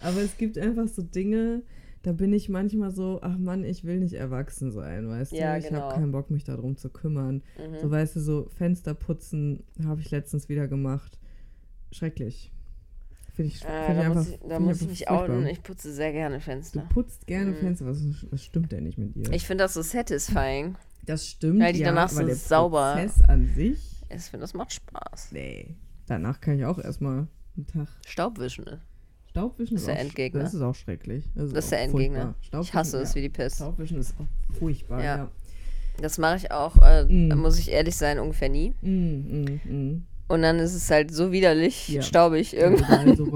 Aber 0.00 0.20
es 0.22 0.36
gibt 0.36 0.58
einfach 0.58 0.88
so 0.88 1.02
Dinge, 1.02 1.62
da 2.02 2.12
bin 2.12 2.32
ich 2.32 2.48
manchmal 2.48 2.90
so, 2.92 3.18
ach 3.22 3.36
Mann, 3.38 3.64
ich 3.64 3.84
will 3.84 3.98
nicht 3.98 4.14
erwachsen 4.14 4.70
sein, 4.70 5.08
weißt 5.08 5.32
Ja, 5.32 5.52
du? 5.54 5.58
Ich 5.60 5.68
genau. 5.68 5.80
habe 5.82 5.94
keinen 5.94 6.12
Bock, 6.12 6.30
mich 6.30 6.44
darum 6.44 6.76
zu 6.76 6.88
kümmern. 6.90 7.42
Mhm. 7.58 7.78
So, 7.80 7.90
weißt 7.90 8.16
du, 8.16 8.20
so 8.20 8.48
Fenster 8.56 8.94
putzen 8.94 9.64
habe 9.84 10.00
ich 10.00 10.10
letztens 10.10 10.48
wieder 10.48 10.68
gemacht. 10.68 11.18
Schrecklich. 11.90 12.52
Finde 13.34 13.52
ich, 13.52 13.64
Äh, 13.64 13.86
find 13.86 13.90
ich 13.90 13.94
da 13.96 14.00
einfach. 14.02 14.14
muss 14.14 14.28
ich, 14.28 14.38
da 14.48 14.58
muss 14.60 14.68
einfach 14.70 14.82
ich 14.82 14.88
mich 14.88 14.98
furchtbar. 15.06 15.22
outen. 15.36 15.46
Ich 15.46 15.62
putze 15.62 15.92
sehr 15.92 16.12
gerne 16.12 16.36
Du 16.36 16.40
Fenster. 16.42 16.80
putzt 16.92 17.26
gerne 17.26 17.50
Mhm. 17.52 17.56
Fenster, 17.56 17.86
was, 17.86 18.02
was 18.30 18.44
stimmt 18.44 18.72
denn 18.72 18.84
nicht 18.84 18.98
mit 18.98 19.14
dir? 19.16 19.32
Ich 19.32 19.46
finde 19.46 19.64
das 19.64 19.74
so 19.74 19.82
satisfying. 19.82 20.76
das 21.06 21.26
stimmt, 21.26 21.60
weil 21.60 21.72
die 21.72 21.80
ja, 21.80 21.86
danach 21.88 22.10
so 22.10 22.24
der 22.24 22.34
sauber- 22.36 22.94
Prozess 22.94 23.22
an 23.22 23.46
sich, 23.54 24.02
Ich 24.14 24.22
finde, 24.22 24.42
das 24.42 24.54
macht 24.54 24.72
Spaß. 24.72 25.32
nee. 25.32 25.74
Danach 26.06 26.40
kann 26.40 26.58
ich 26.58 26.64
auch 26.64 26.78
erstmal 26.78 27.26
einen 27.56 27.66
Tag 27.66 27.88
Staubwischen, 28.06 28.64
ne? 28.64 28.80
Staubwischen 29.38 29.74
Das 29.74 29.82
ist 29.82 29.86
der 29.88 29.94
auch 29.94 29.98
sch- 29.98 30.02
Endgegner. 30.02 30.40
Das 30.42 30.54
ist 30.54 30.62
auch 30.62 30.74
schrecklich. 30.74 31.24
Das 31.34 31.52
ist 31.52 31.56
auch 31.66 31.70
der 31.70 31.80
Endgegner. 31.82 32.34
Ich 32.60 32.74
hasse 32.74 33.00
es 33.00 33.10
ja. 33.10 33.14
wie 33.16 33.22
die 33.22 33.28
Pest. 33.28 33.56
Staubwischen 33.56 33.98
ist 33.98 34.14
auch 34.18 34.54
furchtbar, 34.58 34.98
Ja. 35.02 35.16
ja. 35.16 35.30
Das 36.00 36.16
mache 36.18 36.36
ich 36.36 36.52
auch, 36.52 36.76
äh, 36.82 37.04
Mm. 37.04 37.36
muss 37.38 37.58
ich 37.58 37.72
ehrlich 37.72 37.96
sein, 37.96 38.18
ungefähr 38.20 38.48
nie. 38.48 38.72
Mm, 38.82 38.88
mm, 39.44 39.60
mm. 39.64 40.06
Und 40.28 40.42
dann 40.42 40.58
ist 40.60 40.74
es 40.74 40.90
halt 40.90 41.10
so 41.12 41.32
widerlich, 41.32 41.88
Ja. 41.88 42.02
staubig 42.02 42.54
irgendwann, 42.54 43.16
so 43.16 43.26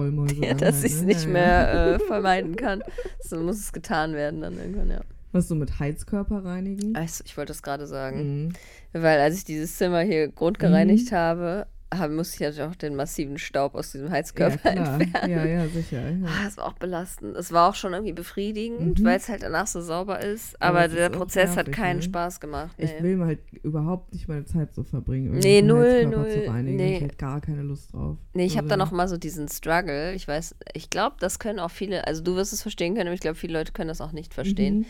ja, 0.41 0.55
dass 0.55 0.77
halt, 0.77 0.85
ich 0.85 0.93
es 0.93 1.01
ne? 1.01 1.07
nicht 1.07 1.27
mehr 1.27 1.95
äh, 1.95 1.99
vermeiden 2.07 2.55
kann. 2.55 2.83
So 3.21 3.41
muss 3.41 3.57
es 3.59 3.73
getan 3.73 4.13
werden 4.15 4.43
dann 4.43 4.59
irgendwann, 4.59 4.91
ja. 4.91 5.01
Was 5.33 5.49
so 5.49 5.55
mit 5.55 5.79
Heizkörper 5.81 6.45
reinigen? 6.45 6.95
Also, 6.95 7.25
ich 7.27 7.37
wollte 7.39 7.51
das 7.53 7.63
gerade 7.63 7.87
sagen. 7.87 8.45
Mhm. 8.45 8.53
Weil 8.93 9.19
als 9.21 9.39
ich 9.39 9.45
dieses 9.45 9.77
Zimmer 9.77 10.01
hier 10.03 10.29
grundgereinigt 10.29 11.11
habe, 11.11 11.67
hab, 11.99 12.11
musste 12.11 12.35
ich 12.37 12.41
natürlich 12.41 12.63
auch 12.71 12.77
den 12.77 12.97
massiven 12.97 13.39
Staub 13.39 13.75
aus 13.75 13.93
diesem 13.93 14.07
Ja, 14.09 14.13
Heizkörper 14.15 14.73
klar. 14.73 15.01
entfernen. 15.01 15.31
Ja, 15.31 15.45
ja, 15.45 15.67
sicher. 15.69 16.01
Ja. 16.11 16.27
Ah, 16.27 16.45
das 16.45 16.57
war 16.57 16.67
auch 16.67 16.73
belastend. 16.75 17.37
Es 17.37 17.53
war 17.53 17.69
auch 17.71 17.75
schon 17.75 17.93
irgendwie 17.93 18.13
befriedigend, 18.13 18.99
Mhm. 19.01 19.05
weil 19.05 19.17
es 19.19 19.29
halt 19.29 19.43
danach 19.43 19.67
so 19.67 19.81
sauber 19.81 20.21
ist. 20.21 20.61
Aber 20.61 20.81
Aber 20.81 20.89
der 20.89 21.11
ist 21.11 21.17
Prozess 21.17 21.57
hat 21.57 21.71
keinen 21.73 21.97
ne? 21.99 22.03
Spaß 22.03 22.41
gemacht. 22.41 22.75
Ich 22.79 22.91
nee. 23.01 23.03
will 23.03 23.25
halt 23.25 23.41
überhaupt 23.63 24.13
nicht 24.13 24.29
meine 24.29 24.45
Zeit 24.45 24.75
so 24.75 24.83
verbringen. 24.85 25.39
Nee, 25.39 25.63
null, 25.63 26.07
null, 26.07 26.31
Zu 26.31 26.49
reinigen. 26.51 26.77
nee. 26.77 26.97
Ich 26.97 27.03
hätte 27.03 27.17
gar 27.17 27.41
keine 27.41 27.63
Lust 27.63 27.93
drauf. 27.93 28.17
Nee, 28.35 28.45
ich 28.47 28.57
habe 28.57 28.69
da 28.69 28.75
Also, 28.75 28.85
noch 28.87 28.93
mal 28.93 29.09
so 29.09 29.17
diesen 29.17 29.49
Struggle. 29.49 30.15
Ich 30.15 30.27
weiß, 30.27 30.55
ich 30.75 30.91
glaube, 30.91 31.17
das 31.21 31.39
können 31.39 31.59
auch 31.59 31.71
viele, 31.71 32.07
also 32.07 32.23
du 32.23 32.37
wirst 32.37 32.53
es 32.53 32.63
verstehen 32.63 32.95
können, 32.95 33.09
aber 33.09 33.15
ich 33.15 33.21
glaube, 33.21 33.37
viele 33.37 33.53
Leute 33.59 33.73
können 33.73 33.89
das 33.89 34.01
auch 34.01 34.13
nicht 34.13 34.35
verstehen. 34.35 34.81
Mhm. 34.81 34.87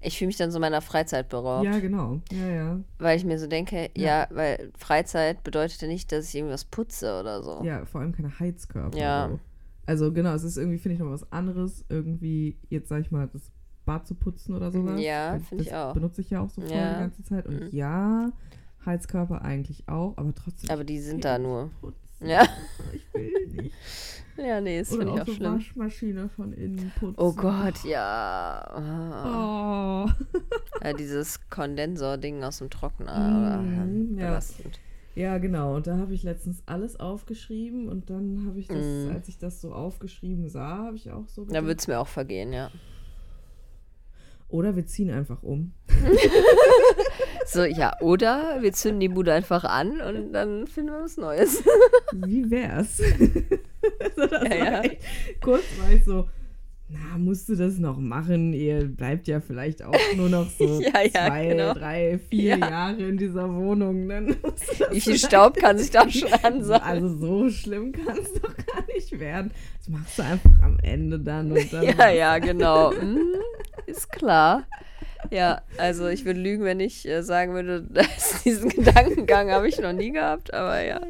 Ich 0.00 0.18
fühle 0.18 0.26
mich 0.28 0.36
dann 0.36 0.50
so 0.50 0.60
meiner 0.60 0.80
Freizeit 0.82 1.28
beraubt, 1.28 1.64
Ja, 1.64 1.78
genau. 1.78 2.20
Ja, 2.30 2.48
ja. 2.48 2.80
weil 2.98 3.16
ich 3.16 3.24
mir 3.24 3.38
so 3.38 3.46
denke, 3.46 3.90
ja. 3.96 4.22
Ja. 4.22 4.26
weil 4.30 4.70
Freizeit 4.78 5.42
bedeutet 5.42 5.80
ja 5.82 5.88
nicht, 5.88 6.12
dass 6.12 6.28
ich 6.28 6.34
irgendwas 6.36 6.64
putze 6.64 7.18
oder 7.18 7.42
so. 7.42 7.62
Ja, 7.64 7.84
vor 7.86 8.00
allem 8.02 8.12
keine 8.12 8.38
Heizkörper. 8.38 8.96
Ja. 8.96 9.28
So. 9.30 9.40
Also 9.86 10.12
genau, 10.12 10.34
es 10.34 10.42
ist 10.44 10.56
irgendwie, 10.58 10.78
finde 10.78 10.94
ich, 10.94 11.00
noch 11.00 11.10
was 11.10 11.30
anderes, 11.32 11.84
irgendwie, 11.88 12.58
jetzt 12.68 12.88
sag 12.88 13.00
ich 13.00 13.10
mal, 13.10 13.28
das 13.32 13.50
Bad 13.84 14.06
zu 14.06 14.14
putzen 14.16 14.54
oder 14.54 14.70
sowas. 14.72 15.00
Ja, 15.00 15.38
finde 15.48 15.64
ich 15.64 15.72
auch. 15.74 15.94
benutze 15.94 16.20
ich 16.20 16.30
ja 16.30 16.40
auch 16.40 16.50
so 16.50 16.60
voll 16.60 16.70
Ja. 16.70 16.94
die 16.94 17.00
ganze 17.00 17.22
Zeit. 17.22 17.46
Und 17.46 17.60
Mhm. 17.60 17.68
ja, 17.70 18.32
Heizkörper 18.84 19.42
eigentlich 19.42 19.88
auch, 19.88 20.16
aber 20.16 20.34
trotzdem. 20.34 20.70
Aber 20.70 20.84
die 20.84 20.98
sind 21.00 21.24
da 21.24 21.38
nur. 21.38 21.70
Ja. 22.20 22.46
Ich 22.92 23.14
will 23.14 23.46
nicht. 23.48 23.74
Ja, 24.38 24.60
nee, 24.60 24.78
das 24.80 24.90
finde 24.90 25.14
ich 25.14 25.20
auch 25.22 25.26
so 25.26 25.32
schlimm. 25.32 25.54
Waschmaschine 25.54 26.28
von 26.28 26.52
innen 26.52 26.92
putzen. 26.98 27.14
Oh 27.16 27.32
Gott, 27.32 27.82
ja. 27.84 28.66
Oh. 28.76 30.10
Ja, 30.84 30.92
dieses 30.92 31.48
Kondensor-Ding 31.48 32.44
aus 32.44 32.58
dem 32.58 32.68
Trockner. 32.70 33.64
Oder, 34.16 34.22
ja. 34.22 34.40
Ja, 35.14 35.38
genau. 35.38 35.74
Und 35.76 35.86
da 35.86 35.96
habe 35.96 36.12
ich 36.12 36.22
letztens 36.22 36.62
alles 36.66 37.00
aufgeschrieben 37.00 37.88
und 37.88 38.10
dann 38.10 38.44
habe 38.46 38.60
ich 38.60 38.68
das, 38.68 38.84
Mhm. 38.84 39.10
als 39.14 39.28
ich 39.28 39.38
das 39.38 39.62
so 39.62 39.72
aufgeschrieben 39.72 40.48
sah, 40.50 40.84
habe 40.84 40.96
ich 40.96 41.10
auch 41.10 41.26
so 41.28 41.42
Da 41.42 41.48
gedacht, 41.48 41.64
würde 41.64 41.78
es 41.80 41.88
mir 41.88 41.98
auch 41.98 42.06
vergehen, 42.08 42.52
ja. 42.52 42.70
oder 44.48 44.76
wir 44.76 44.84
ziehen 44.86 45.10
einfach 45.10 45.42
um. 45.42 45.72
So, 47.46 47.64
ja, 47.64 47.92
oder 48.00 48.58
wir 48.60 48.72
zünden 48.72 49.00
die 49.00 49.08
Bude 49.08 49.32
einfach 49.32 49.64
an 49.64 50.00
und 50.00 50.32
dann 50.32 50.66
finden 50.66 50.90
wir 50.92 51.02
was 51.04 51.16
Neues. 51.16 51.62
Wie 52.12 52.50
wär's? 52.50 52.96
so, 54.16 54.26
das 54.26 54.42
Ja, 54.48 54.72
war 54.72 54.84
echt, 54.84 54.98
kurz 55.40 55.62
war 55.80 55.90
ich 55.92 56.04
so, 56.04 56.28
na, 56.88 57.18
musst 57.18 57.48
du 57.48 57.56
das 57.56 57.78
noch 57.78 57.98
machen? 57.98 58.52
Ihr 58.52 58.84
bleibt 58.84 59.26
ja 59.26 59.40
vielleicht 59.40 59.82
auch 59.82 59.92
nur 60.16 60.28
noch 60.28 60.48
so 60.50 60.80
Ja, 60.80 61.02
ja, 61.02 61.10
zwei, 61.26 61.46
genau. 61.46 61.74
drei, 61.74 62.20
vier 62.30 62.58
Ja. 62.58 62.70
Jahre 62.70 63.02
in 63.02 63.16
dieser 63.16 63.52
Wohnung. 63.52 64.08
Dann 64.08 64.36
Wie 64.90 65.00
viel 65.00 65.18
Staub 65.18 65.56
kann 65.56 65.78
sich 65.78 65.90
da 65.90 66.08
schon 66.08 66.32
ansammeln? 66.32 66.82
Also 66.82 67.08
so 67.08 67.50
schlimm 67.50 67.90
kann 67.92 68.18
es 68.18 68.32
doch 68.34 68.54
gar 68.56 68.84
nicht 68.94 69.18
werden. 69.18 69.50
Das 69.78 69.88
machst 69.88 70.18
du 70.18 70.22
einfach 70.22 70.50
am 70.62 70.78
Ende 70.80 71.18
dann 71.18 71.50
und 71.50 71.72
dann. 71.72 71.82
Ja, 71.82 72.08
ja, 72.08 72.38
genau. 72.38 72.92
Hm, 72.92 73.18
ist 73.86 74.10
klar. 74.12 74.64
Ja, 75.30 75.62
also 75.78 76.08
ich 76.08 76.24
würde 76.24 76.40
lügen, 76.40 76.64
wenn 76.64 76.80
ich 76.80 77.06
äh, 77.08 77.22
sagen 77.22 77.52
würde, 77.54 77.82
dass 77.90 78.42
diesen 78.42 78.68
Gedankengang 78.70 79.50
habe 79.50 79.68
ich 79.68 79.78
noch 79.80 79.92
nie 79.92 80.12
gehabt, 80.12 80.52
aber 80.54 80.82
ja. 80.82 81.00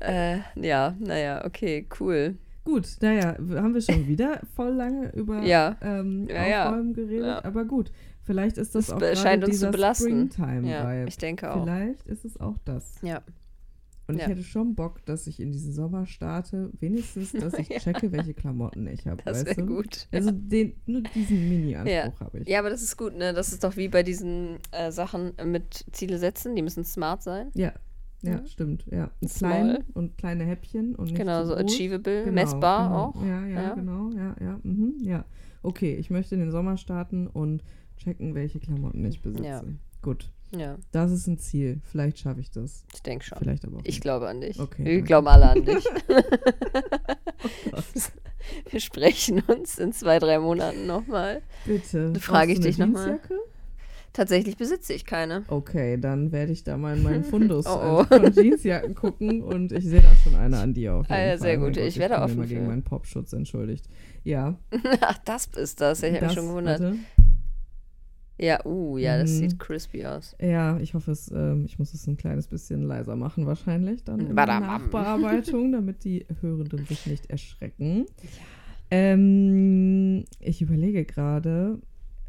Äh, 0.00 0.38
ja, 0.56 0.94
naja, 0.98 1.44
okay, 1.44 1.86
cool. 2.00 2.36
Gut, 2.64 2.86
naja, 3.00 3.36
haben 3.56 3.74
wir 3.74 3.80
schon 3.80 4.06
wieder 4.06 4.40
voll 4.54 4.70
lange 4.72 5.10
über 5.14 5.42
Ja. 5.42 5.76
ähm, 5.82 6.28
Ja, 6.30 6.46
ja. 6.46 6.68
Aufräumen 6.68 6.94
geredet, 6.94 7.26
Ja. 7.26 7.44
aber 7.44 7.64
gut. 7.64 7.90
Vielleicht 8.24 8.56
ist 8.56 8.74
das 8.76 8.86
Das 8.86 9.02
auch 9.18 9.22
scheint 9.22 9.44
uns 9.44 9.58
zu 9.58 9.70
belasten. 9.70 10.30
Springtime-Vibe. 10.30 10.68
Ja, 10.68 11.04
ich 11.04 11.18
denke 11.18 11.52
auch. 11.52 11.64
Vielleicht 11.64 12.06
ist 12.06 12.24
es 12.24 12.40
auch 12.40 12.56
das. 12.64 12.94
Ja. 13.02 13.20
Und 14.12 14.18
Ja. 14.18 14.24
ich 14.24 14.30
hätte 14.30 14.42
schon 14.44 14.74
Bock, 14.74 15.04
dass 15.06 15.26
ich 15.26 15.40
in 15.40 15.52
diesen 15.52 15.72
Sommer 15.72 16.06
starte, 16.06 16.70
wenigstens, 16.80 17.32
dass 17.32 17.54
ich 17.54 17.68
Ja. 17.70 17.78
checke, 17.78 18.12
welche 18.12 18.34
Klamotten 18.34 18.86
ich 18.86 19.06
habe. 19.06 19.22
Das 19.24 19.44
wäre 19.44 19.64
gut. 19.66 20.06
Also 20.12 20.30
den, 20.32 20.74
nur 20.86 21.00
diesen 21.02 21.48
Mini-Anspruch 21.48 22.20
habe 22.20 22.38
ich. 22.40 22.48
Ja, 22.48 22.58
aber 22.60 22.70
das 22.70 22.82
ist 22.82 22.96
gut, 22.96 23.16
ne? 23.16 23.32
Das 23.32 23.52
ist 23.52 23.64
doch 23.64 23.76
wie 23.76 23.88
bei 23.88 24.02
diesen 24.02 24.58
äh, 24.72 24.90
Sachen 24.92 25.32
mit 25.44 25.84
Ziele 25.92 26.18
setzen, 26.18 26.54
die 26.54 26.62
müssen 26.62 26.84
smart 26.84 27.22
sein. 27.22 27.50
Ja, 27.54 27.72
ja, 28.22 28.32
Ja. 28.32 28.46
stimmt. 28.46 28.84
Ja. 28.90 29.10
Klein 29.36 29.78
und 29.94 30.16
kleine 30.18 30.44
Häppchen 30.44 30.94
und 30.94 31.06
nicht 31.06 31.16
Genau, 31.16 31.44
so 31.44 31.54
achievable, 31.56 32.24
Genau, 32.24 32.34
messbar 32.34 32.88
genau. 32.88 33.04
auch. 33.20 33.24
Ja, 33.26 33.46
ja, 33.46 33.62
Ja. 33.62 33.74
genau. 33.74 34.10
Ja, 34.10 34.36
ja, 34.40 34.60
mhm, 34.62 34.94
ja. 35.00 35.24
Okay, 35.62 35.94
ich 35.94 36.10
möchte 36.10 36.34
in 36.34 36.40
den 36.40 36.50
Sommer 36.50 36.76
starten 36.76 37.26
und 37.26 37.62
checken, 37.96 38.34
welche 38.34 38.58
Klamotten 38.60 39.04
ich 39.04 39.22
besitze. 39.22 39.44
Ja. 39.44 39.62
Gut, 40.02 40.30
Ja, 40.54 40.76
das 40.92 41.10
ist 41.12 41.26
ein 41.26 41.38
Ziel. 41.38 41.80
Vielleicht 41.90 42.18
schaffe 42.18 42.40
ich 42.40 42.50
das. 42.50 42.84
ich 42.94 43.02
denke 43.02 43.24
schon. 43.24 43.38
Vielleicht 43.38 43.64
aber 43.64 43.78
auch 43.78 43.82
Ich 43.84 44.00
glaube 44.00 44.28
an 44.28 44.40
dich. 44.42 44.60
Okay, 44.60 44.84
Wir 44.84 44.92
danke. 44.92 45.06
glauben 45.06 45.28
alle 45.28 45.48
an 45.50 45.64
dich. 45.64 45.84
Gott. 47.70 47.84
Wir 48.70 48.80
sprechen 48.80 49.40
uns 49.46 49.78
in 49.78 49.92
zwei, 49.92 50.18
drei 50.18 50.38
Monaten 50.38 50.86
nochmal. 50.86 51.42
Bitte. 51.64 52.12
Dann 52.12 52.20
frage 52.20 52.52
ich 52.52 52.60
dich 52.60 52.76
noch 52.78 52.88
mal. 52.88 53.06
Jeansjacke? 53.06 53.34
Tatsächlich 54.12 54.58
besitze 54.58 54.92
ich 54.92 55.06
keine. 55.06 55.44
Okay, 55.48 55.96
dann 55.98 56.32
werde 56.32 56.52
ich 56.52 56.64
da 56.64 56.76
mal 56.76 56.94
in 56.98 57.02
meinen 57.02 57.24
Fundus 57.24 57.64
Oh, 57.68 58.04
oh. 58.10 58.14
äh, 58.14 58.20
von 58.20 58.32
Jeansjacken 58.34 58.94
gucken 58.94 59.42
und 59.42 59.72
ich 59.72 59.84
sehe 59.86 60.02
da 60.02 60.14
schon 60.22 60.34
eine 60.34 60.58
an 60.58 60.74
dir 60.74 60.94
auf 60.96 61.06
jeden 61.08 61.14
Ah, 61.14 61.24
ja, 61.28 61.38
sehr 61.38 61.56
Fall. 61.58 61.66
Gut. 61.68 61.76
Gott, 61.78 61.84
Ich 61.86 61.98
werde 61.98 62.14
bin 62.14 62.20
mir 62.20 62.24
offen 62.26 62.34
immer 62.34 62.46
gegen 62.46 62.66
meinen 62.66 62.82
Popschutz 62.82 63.32
entschuldigt. 63.32 63.86
Ja. 64.22 64.58
Ach, 65.00 65.18
das 65.24 65.46
ist 65.46 65.80
das. 65.80 66.02
Ich 66.02 66.12
habe 66.14 66.26
mich 66.26 66.34
schon 66.34 66.48
gewundert. 66.48 66.80
warte. 66.80 66.96
Ja, 68.42 68.66
uh, 68.66 68.98
ja, 68.98 69.18
das 69.18 69.30
Mhm. 69.30 69.36
sieht 69.36 69.58
crispy 69.60 70.04
aus. 70.04 70.34
Ja, 70.40 70.76
ich 70.78 70.94
hoffe 70.94 71.12
es, 71.12 71.30
ähm, 71.30 71.64
ich 71.64 71.78
muss 71.78 71.94
es 71.94 72.06
ein 72.08 72.16
kleines 72.16 72.48
bisschen 72.48 72.82
leiser 72.82 73.14
machen 73.14 73.46
wahrscheinlich 73.46 74.02
dann 74.02 74.18
in 74.18 74.34
der. 74.34 74.46
Nachbearbeitung, 74.46 75.70
damit 75.70 76.02
die 76.02 76.26
Hörenden 76.40 76.84
sich 76.86 77.06
nicht 77.06 77.30
erschrecken. 77.30 78.06
Ähm, 78.90 80.24
ich 80.40 80.60
überlege 80.60 81.04
gerade, 81.04 81.78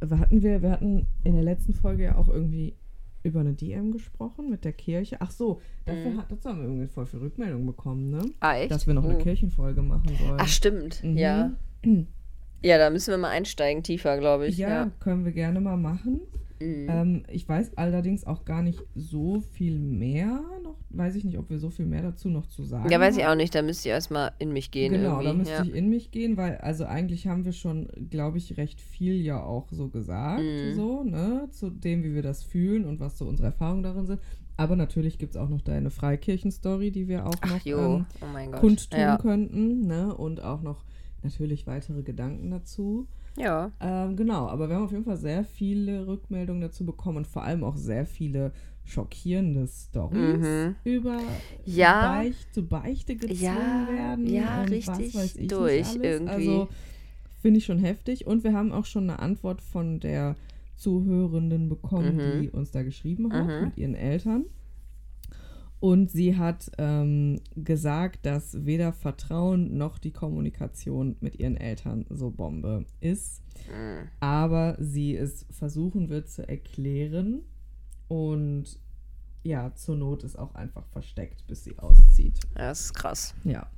hatten 0.02 0.42
wir, 0.44 0.62
wir 0.62 0.72
hatten 0.72 1.08
in 1.24 1.34
der 1.36 1.44
letzten 1.44 1.74
Folge 1.74 2.04
ja 2.04 2.16
auch 2.16 2.30
irgendwie 2.30 2.76
über 3.24 3.40
eine 3.40 3.54
DM 3.54 3.92
gesprochen 3.92 4.50
mit 4.50 4.66
der 4.66 4.74
Kirche. 4.74 5.18
Ach 5.20 5.32
so, 5.32 5.62
dafür 5.86 6.12
Mhm. 6.12 6.18
hat, 6.18 6.32
dazu 6.32 6.50
haben 6.50 6.60
wir 6.60 6.66
irgendwie 6.68 6.88
voll 6.88 7.06
viel 7.06 7.20
Rückmeldung 7.22 7.66
bekommen, 7.66 8.10
ne? 8.10 8.22
Ah, 8.42 8.56
echt? 8.58 8.72
Dass 8.72 8.86
wir 8.86 8.94
noch 8.94 9.04
eine 9.06 9.16
Oh. 9.16 9.22
Kirchenfolge 9.22 9.82
machen 9.82 10.10
sollen. 10.18 10.38
Ach, 10.40 10.48
stimmt. 10.48 11.04
Mhm. 11.04 11.18
Ja. 11.18 11.52
Ja, 12.64 12.78
da 12.78 12.90
müssen 12.90 13.12
wir 13.12 13.18
mal 13.18 13.30
einsteigen, 13.30 13.84
tiefer, 13.84 14.18
glaube 14.18 14.48
ich. 14.48 14.58
ja, 14.58 14.70
Ja. 14.70 14.92
können 15.00 15.26
wir 15.26 15.32
gerne 15.32 15.60
mal 15.62 15.78
machen. 15.78 16.22
Mhm. 16.62 16.88
Ähm, 16.90 17.24
ich 17.30 17.48
weiß 17.50 17.78
allerdings 17.78 18.26
auch 18.26 18.46
gar 18.46 18.62
nicht 18.62 18.82
so 18.96 19.42
viel 19.52 19.80
mehr 19.80 20.42
noch. 20.64 20.76
Weiß 20.92 21.16
ich 21.16 21.26
nicht, 21.26 21.38
ob 21.38 21.50
wir 21.50 21.58
so 21.60 21.70
viel 21.72 21.86
mehr 21.86 22.04
dazu 22.04 22.30
noch 22.30 22.46
zu 22.46 22.64
sagen 22.64 22.90
Ja, 22.90 23.00
weiß 23.00 23.18
ich 23.18 23.24
haben. 23.26 23.32
auch 23.32 23.36
nicht. 23.36 23.54
Da 23.54 23.62
müsst 23.64 23.86
ihr 23.86 23.92
erstmal 23.92 24.32
in 24.40 24.54
mich 24.54 24.72
gehen. 24.72 24.94
Genau, 24.94 25.20
irgendwie. 25.20 25.26
da 25.26 25.34
müsste 25.34 25.54
ja. 25.56 25.64
ich 25.64 25.76
in 25.76 25.90
mich 25.90 26.12
gehen, 26.12 26.38
weil 26.38 26.58
also 26.58 26.86
eigentlich 26.86 27.28
haben 27.28 27.44
wir 27.44 27.52
schon, 27.52 27.88
glaube 28.10 28.38
ich, 28.38 28.56
recht 28.58 28.80
viel 28.80 29.16
ja 29.16 29.44
auch 29.44 29.68
so 29.72 29.90
gesagt, 29.90 30.42
Mhm. 30.44 30.74
so, 30.76 31.04
ne, 31.04 31.50
zu 31.52 31.70
dem, 31.70 32.04
wie 32.04 32.14
wir 32.14 32.22
das 32.22 32.44
fühlen 32.44 32.86
und 32.86 33.00
was 33.02 33.18
so 33.18 33.26
unsere 33.26 33.48
Erfahrungen 33.48 33.84
darin 33.84 34.06
sind. 34.06 34.22
Aber 34.56 34.76
natürlich 34.76 35.18
gibt 35.18 35.34
es 35.36 35.42
auch 35.42 35.50
noch 35.50 35.62
deine 35.62 35.90
Freikirchen-Story, 35.90 36.92
die 36.92 37.08
wir 37.08 37.26
auch 37.26 37.36
noch 37.50 37.66
ähm, 37.66 38.06
oh 38.22 38.52
kundtun 38.60 39.00
ja. 39.00 39.18
könnten, 39.18 39.88
ne, 39.88 40.14
und 40.16 40.42
auch 40.44 40.62
noch 40.62 40.84
natürlich 41.24 41.66
weitere 41.68 42.02
Gedanken 42.04 42.52
dazu. 42.52 43.08
ja. 43.38 43.72
Ähm, 43.80 44.16
genau, 44.16 44.48
aber 44.48 44.70
wir 44.70 44.76
haben 44.76 44.84
auf 44.86 44.92
jeden 44.92 45.06
Fall 45.06 45.18
sehr 45.18 45.44
viele 45.44 46.06
Rückmeldungen 46.08 46.62
dazu 46.62 46.86
bekommen 46.86 47.18
und 47.18 47.28
vor 47.28 47.44
allem 47.44 47.64
auch 47.64 47.76
sehr 47.78 48.06
viele 48.06 48.52
schockierende 48.86 49.66
Stories 49.68 50.38
Mhm. 50.40 50.76
über 50.84 51.20
Ja. 51.66 52.02
Beich, 52.18 52.36
zu 52.52 52.64
Beichte 52.68 53.16
gezwungen 53.16 53.42
Ja, 53.42 53.88
werden. 53.90 54.28
ja, 54.28 54.62
richtig 54.64 55.14
was 55.14 55.16
weiß 55.16 55.36
ich 55.38 55.48
durch 55.48 55.96
irgendwie. 55.96 56.28
Also 56.30 56.68
finde 57.42 57.58
ich 57.60 57.66
schon 57.66 57.80
heftig. 57.80 58.28
Und 58.28 58.44
wir 58.44 58.54
haben 58.54 58.72
auch 58.72 58.86
schon 58.86 59.10
eine 59.10 59.20
Antwort 59.20 59.62
von 59.62 60.00
der 60.00 60.36
Zuhörenden 60.76 61.70
bekommen, 61.70 62.18
Mhm. 62.18 62.42
die 62.42 62.50
uns 62.50 62.72
da 62.72 62.84
geschrieben 62.84 63.32
hat 63.32 63.48
Mhm. 63.48 63.66
mit 63.68 63.78
ihren 63.78 63.96
Eltern. 63.96 64.46
Und 65.84 66.12
sie 66.12 66.38
hat 66.38 66.72
ähm, 66.78 67.42
gesagt, 67.58 68.26
dass 68.26 68.66
weder 68.66 68.94
Vertrauen 68.94 69.78
noch 69.78 69.98
die 69.98 70.12
Kommunikation 70.14 71.18
mit 71.20 71.42
ihren 71.42 71.58
Eltern 71.58 72.06
so 72.10 72.32
Bombe 72.32 72.86
ist. 73.02 73.42
Mhm. 73.68 74.08
Aber 74.22 74.78
sie 74.80 75.18
es 75.18 75.46
versuchen 75.52 76.08
wird 76.08 76.30
zu 76.30 76.48
erklären. 76.48 77.42
Und 78.08 78.80
ja, 79.44 79.76
zur 79.76 79.98
Not 79.98 80.24
ist 80.24 80.40
auch 80.40 80.56
einfach 80.56 80.86
versteckt, 80.88 81.46
bis 81.48 81.66
sie 81.66 81.78
auszieht. 81.78 82.40
Ja, 82.56 82.70
das 82.70 82.86
ist 82.86 82.94
krass. 82.94 83.36
Ja. 83.44 83.70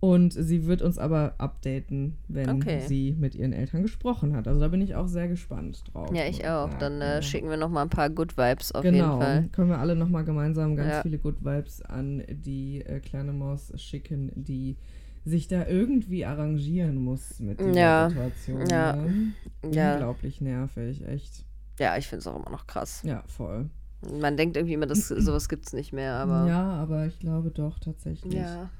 Und 0.00 0.32
sie 0.32 0.64
wird 0.66 0.80
uns 0.80 0.96
aber 0.96 1.34
updaten, 1.36 2.16
wenn 2.26 2.48
Okay. 2.48 2.80
sie 2.86 3.14
mit 3.18 3.34
ihren 3.34 3.52
Eltern 3.52 3.82
gesprochen 3.82 4.34
hat. 4.34 4.48
Also 4.48 4.58
da 4.58 4.68
bin 4.68 4.80
ich 4.80 4.94
auch 4.94 5.06
sehr 5.06 5.28
gespannt 5.28 5.84
drauf. 5.92 6.10
Ja, 6.14 6.24
ich 6.26 6.48
auch. 6.48 6.72
Dann 6.78 7.02
äh, 7.02 7.20
schicken 7.22 7.50
wir 7.50 7.58
noch 7.58 7.68
mal 7.68 7.82
ein 7.82 7.90
paar 7.90 8.08
Good 8.08 8.38
Vibes 8.38 8.72
auf 8.72 8.82
genau. 8.82 8.96
jeden 8.96 9.20
Fall. 9.20 9.48
Können 9.52 9.68
wir 9.68 9.78
alle 9.78 9.94
nochmal 9.94 10.24
gemeinsam 10.24 10.74
ganz 10.74 10.88
Ja. 10.90 11.02
viele 11.02 11.18
Good 11.18 11.44
Vibes 11.44 11.82
an 11.82 12.22
die 12.30 12.80
äh, 12.86 13.00
kleine 13.00 13.34
Maus 13.34 13.72
schicken, 13.76 14.32
die 14.34 14.78
sich 15.26 15.48
da 15.48 15.66
irgendwie 15.66 16.24
arrangieren 16.24 16.96
muss 16.96 17.38
mit 17.38 17.60
dieser 17.60 17.72
Ja. 17.74 18.08
Situation. 18.08 18.66
Ja. 18.70 18.96
Ne? 18.96 19.32
Ja. 19.70 19.92
Unglaublich 19.92 20.40
nervig, 20.40 21.06
echt. 21.06 21.44
Ja, 21.78 21.98
ich 21.98 22.06
finde 22.08 22.20
es 22.20 22.26
auch 22.26 22.36
immer 22.40 22.50
noch 22.50 22.66
krass. 22.66 23.02
Ja, 23.04 23.22
voll. 23.26 23.68
Man 24.18 24.38
denkt 24.38 24.56
irgendwie 24.56 24.72
immer, 24.74 24.86
dass 24.86 25.08
sowas 25.08 25.50
gibt 25.50 25.66
es 25.66 25.74
nicht 25.74 25.92
mehr, 25.92 26.14
aber. 26.14 26.46
ja, 26.48 26.62
aber 26.76 27.04
ich 27.04 27.18
glaube 27.18 27.50
doch 27.50 27.78
tatsächlich. 27.78 28.32
Ja. 28.32 28.70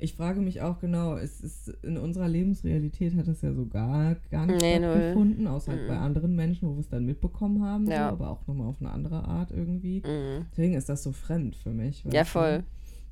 Ich 0.00 0.14
frage 0.14 0.40
mich 0.40 0.62
auch 0.62 0.78
genau, 0.78 1.16
es 1.16 1.40
ist 1.40 1.68
in 1.82 1.96
unserer 1.98 2.28
Lebensrealität 2.28 3.16
hat 3.16 3.26
das 3.26 3.42
ja 3.42 3.52
so 3.52 3.66
gar, 3.66 4.14
gar 4.30 4.46
nicht 4.46 4.60
Nee, 4.60 4.78
null. 4.78 4.92
stattgefunden, 4.92 5.46
außer 5.48 5.72
halt 5.72 5.88
bei 5.88 5.94
Mhm. 5.96 6.02
anderen 6.02 6.36
Menschen, 6.36 6.68
wo 6.68 6.74
wir 6.74 6.80
es 6.80 6.88
dann 6.88 7.04
mitbekommen 7.04 7.64
haben, 7.64 7.86
Ja. 7.90 8.08
so, 8.08 8.12
aber 8.14 8.30
auch 8.30 8.46
nochmal 8.46 8.68
auf 8.68 8.76
eine 8.80 8.90
andere 8.90 9.24
Art 9.24 9.50
irgendwie. 9.50 10.02
Mhm. 10.06 10.46
Deswegen 10.52 10.74
ist 10.74 10.88
das 10.88 11.02
so 11.02 11.10
fremd 11.12 11.56
für 11.56 11.70
mich. 11.70 12.04
Ja, 12.04 12.20
weißt 12.20 12.34
du? 12.34 12.64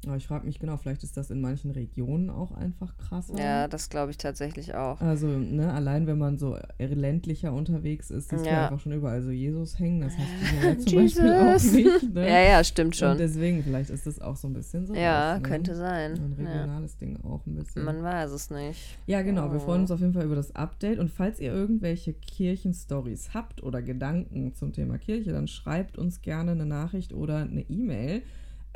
Aber 0.05 0.17
ich 0.17 0.27
frage 0.27 0.47
mich 0.47 0.59
genau, 0.59 0.77
vielleicht 0.77 1.03
ist 1.03 1.17
das 1.17 1.31
in 1.31 1.41
manchen 1.41 1.71
Regionen 1.71 2.31
auch 2.31 2.53
einfach 2.53 2.97
krasser. 2.99 3.39
Ja, 3.39 3.67
das 3.67 3.89
glaube 3.89 4.11
ich 4.11 4.19
tatsächlich 4.19 4.75
auch. 4.75 5.01
Also, 5.01 5.27
ne, 5.27 5.73
allein 5.73 6.07
wenn 6.07 6.19
man 6.19 6.39
so 6.39 6.57
ländlicher 6.79 7.53
unterwegs 7.53 8.11
ist, 8.11 8.29
siehst 8.29 8.45
du 8.47 8.51
Ja. 8.51 8.65
einfach 8.65 8.79
schon 8.81 8.93
überall 8.93 9.23
so 9.23 9.31
Jesus 9.31 9.79
hängen. 9.79 10.01
Das 10.03 10.13
heißt, 10.17 10.29
ja 10.63 10.79
zum 10.79 10.95
Beispiel 11.03 11.33
auch 11.33 11.53
Jesus. 11.55 11.73
nicht. 11.73 12.15
Ne? 12.15 12.29
Ja, 12.29 12.41
ja, 12.41 12.65
stimmt 12.65 12.89
Und 12.89 12.97
schon. 12.97 13.19
deswegen, 13.19 13.63
vielleicht 13.65 13.91
ist 13.91 14.07
das 14.07 14.21
auch 14.21 14.37
so 14.37 14.47
ein 14.49 14.53
bisschen 14.55 14.87
so. 14.87 14.95
Ja, 14.95 15.37
ne? 15.39 15.43
könnte 15.43 15.75
sein. 15.75 16.13
Ein 16.13 16.37
Ja. 16.39 16.51
regionales 16.51 16.97
Ding 16.99 17.19
auch 17.25 17.45
ein 17.47 17.55
bisschen. 17.57 17.85
Man 17.85 18.03
weiß 18.03 18.31
es 18.33 18.51
nicht. 18.51 18.99
ja, 19.07 19.23
genau. 19.23 19.51
Wir 19.51 19.57
Oh. 19.59 19.61
freuen 19.65 19.83
uns 19.83 19.91
auf 19.91 20.01
jeden 20.01 20.13
Fall 20.13 20.25
über 20.25 20.37
das 20.37 20.55
Update. 20.55 20.99
Und 20.99 21.11
falls 21.11 21.41
ihr 21.41 21.53
irgendwelche 21.53 22.13
Kirchenstories 22.13 23.35
habt 23.35 23.63
oder 23.63 23.83
Gedanken 23.83 24.55
zum 24.55 24.73
Thema 24.73 24.99
Kirche, 24.99 25.33
dann 25.33 25.49
schreibt 25.49 25.99
uns 25.99 26.23
gerne 26.23 26.53
eine 26.53 26.67
Nachricht 26.67 27.13
oder 27.13 27.39
eine 27.39 27.63
E-Mail. 27.63 28.23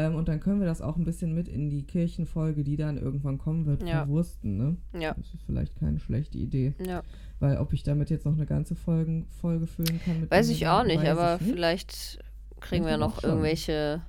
Ähm, 0.06 0.14
und 0.14 0.28
dann 0.28 0.40
können 0.40 0.60
wir 0.60 0.66
das 0.66 0.80
auch 0.80 0.96
ein 0.96 1.04
bisschen 1.04 1.34
mit 1.34 1.48
in 1.48 1.68
die 1.70 1.82
Kirchenfolge, 1.82 2.64
die 2.64 2.76
dann 2.76 2.96
irgendwann 2.98 3.38
kommen 3.38 3.66
wird, 3.66 3.82
Ja. 3.82 3.98
verwursten. 4.04 4.56
Ne? 4.56 4.76
Ja, 4.98 5.14
Das 5.14 5.34
ist 5.34 5.42
vielleicht 5.44 5.76
keine 5.76 5.98
schlechte 6.00 6.38
Idee. 6.38 6.74
ja. 6.86 7.02
Weil 7.38 7.56
ob 7.58 7.72
ich 7.72 7.82
damit 7.82 8.10
jetzt 8.10 8.26
noch 8.26 8.34
eine 8.34 8.46
ganze 8.46 8.74
Folgen, 8.74 9.26
Folge 9.40 9.66
füllen 9.66 10.00
kann 10.04 10.20
mit 10.20 10.30
Weiß 10.30 10.48
ich 10.50 10.66
auch 10.68 10.84
nicht, 10.84 11.04
aber 11.06 11.36
ich 11.36 11.40
nicht. 11.42 11.52
vielleicht 11.54 12.18
kriegen 12.60 12.84
wir 12.84 12.92
Könnte 12.92 13.06
noch 13.06 13.22
irgendwelche 13.24 14.02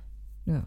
Ja. 0.46 0.64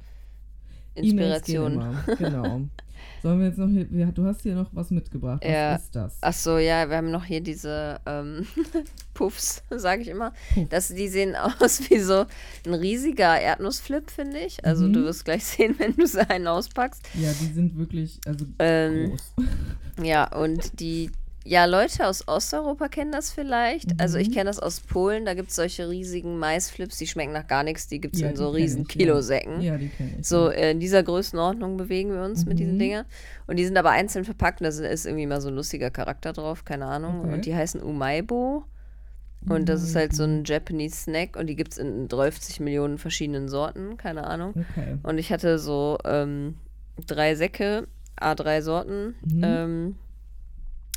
Inspirationen. 0.96 1.98
Genau. 2.18 2.62
Sollen 3.24 3.40
wir 3.40 3.48
jetzt 3.48 3.58
noch 3.58 3.68
hier, 3.70 3.86
du 3.86 4.26
hast 4.26 4.42
hier 4.44 4.54
noch 4.56 4.70
was 4.74 4.92
mitgebracht. 4.92 5.42
Was 5.44 5.50
Ja. 5.52 5.76
ist 5.76 5.96
das? 5.96 6.18
Ach 6.22 6.34
so, 6.34 6.58
ja, 6.58 6.88
wir 6.90 6.98
haben 6.98 7.10
noch 7.12 7.26
hier 7.26 7.42
diese 7.42 8.00
ähm, 8.06 8.46
Puffs, 9.14 9.64
sage 9.72 10.02
ich 10.04 10.10
immer. 10.10 10.32
Puff. 10.54 10.70
Das, 10.70 10.90
die 10.90 11.08
sehen 11.08 11.36
aus 11.60 11.90
wie 11.90 12.00
so 12.00 12.26
ein 12.66 12.74
riesiger 12.74 13.40
Erdnussflip, 13.40 14.12
finde 14.12 14.40
ich. 14.40 14.64
Also 14.64 14.88
Mhm. 14.88 14.94
du 14.94 15.04
wirst 15.06 15.26
gleich 15.26 15.44
sehen, 15.46 15.76
wenn 15.80 15.96
du 15.96 16.06
so 16.06 16.20
einen 16.28 16.48
auspackst. 16.48 17.02
Ja, 17.16 17.32
die 17.34 17.52
sind 17.54 17.78
wirklich, 17.78 18.20
also 18.26 18.46
Ähm, 18.60 19.10
groß. 19.10 19.34
Ja, 20.04 20.32
und 20.38 20.80
die, 20.80 21.10
ja, 21.48 21.66
Leute 21.66 22.08
aus 22.08 22.28
Osteuropa 22.28 22.88
kennen 22.88 23.12
das 23.12 23.32
vielleicht. 23.32 24.02
Also 24.02 24.18
ich 24.18 24.30
Mhm. 24.30 24.34
kenne 24.34 24.46
das 24.50 24.60
aus 24.60 24.80
Polen, 24.80 25.26
da 25.26 25.36
gibt 25.36 25.52
es 25.52 25.56
solche 25.56 25.88
riesigen 25.88 26.40
Maisflips, 26.40 26.98
die 26.98 27.06
schmecken 27.06 27.34
nach 27.34 27.46
gar 27.48 27.62
nichts, 27.64 27.88
die 27.88 28.02
gibt 28.02 28.16
es 28.16 28.22
Ja, 28.22 28.30
in 28.30 28.36
so 28.36 28.50
riesen 28.50 28.82
ich, 28.88 28.96
ja. 28.96 29.00
Kilosäcken. 29.00 29.62
Ja, 29.62 29.78
die 29.78 29.90
kenne 29.90 30.16
ich. 30.20 30.28
So 30.28 30.48
ja. 30.48 30.54
äh, 30.58 30.72
in 30.72 30.80
dieser 30.80 31.04
Größenordnung 31.04 31.78
bewegen 31.78 32.12
wir 32.12 32.24
uns 32.24 32.46
mit 32.46 32.58
diesen 32.60 32.76
Mhm. 32.76 32.80
Dingern. 32.80 33.06
Und 33.46 33.58
die 33.58 33.66
sind 33.66 33.78
aber 33.78 33.92
einzeln 33.92 34.26
verpackt 34.26 34.60
und 34.60 34.66
da 34.66 34.70
ist 34.88 35.06
irgendwie 35.06 35.28
mal 35.28 35.40
so 35.40 35.50
ein 35.50 35.56
lustiger 35.56 35.92
Charakter 35.92 36.34
drauf, 36.34 36.66
keine 36.66 36.88
Ahnung. 36.88 37.22
Okay. 37.22 37.34
Und 37.34 37.46
die 37.46 37.56
heißen 37.56 37.82
Umaibo. 37.82 38.64
Und 39.48 39.70
das 39.70 39.84
ist 39.84 39.96
halt 39.96 40.16
so 40.16 40.24
ein 40.24 40.44
Japanese 40.44 40.96
Snack 40.96 41.38
und 41.38 41.46
die 41.46 41.56
gibt 41.56 41.74
es 41.74 41.78
in 41.78 42.08
30 42.08 42.60
Millionen 42.62 42.98
verschiedenen 42.98 43.48
Sorten, 43.48 43.96
keine 43.98 44.26
Ahnung. 44.26 44.56
Okay. 44.72 44.98
Und 45.04 45.20
ich 45.20 45.32
hatte 45.32 45.60
so 45.60 46.00
ähm, 46.04 46.56
drei 47.06 47.36
Säcke, 47.36 47.88
A3 48.20 48.62
Sorten, 48.64 49.14
Mhm. 49.24 49.42
ähm, 49.44 49.96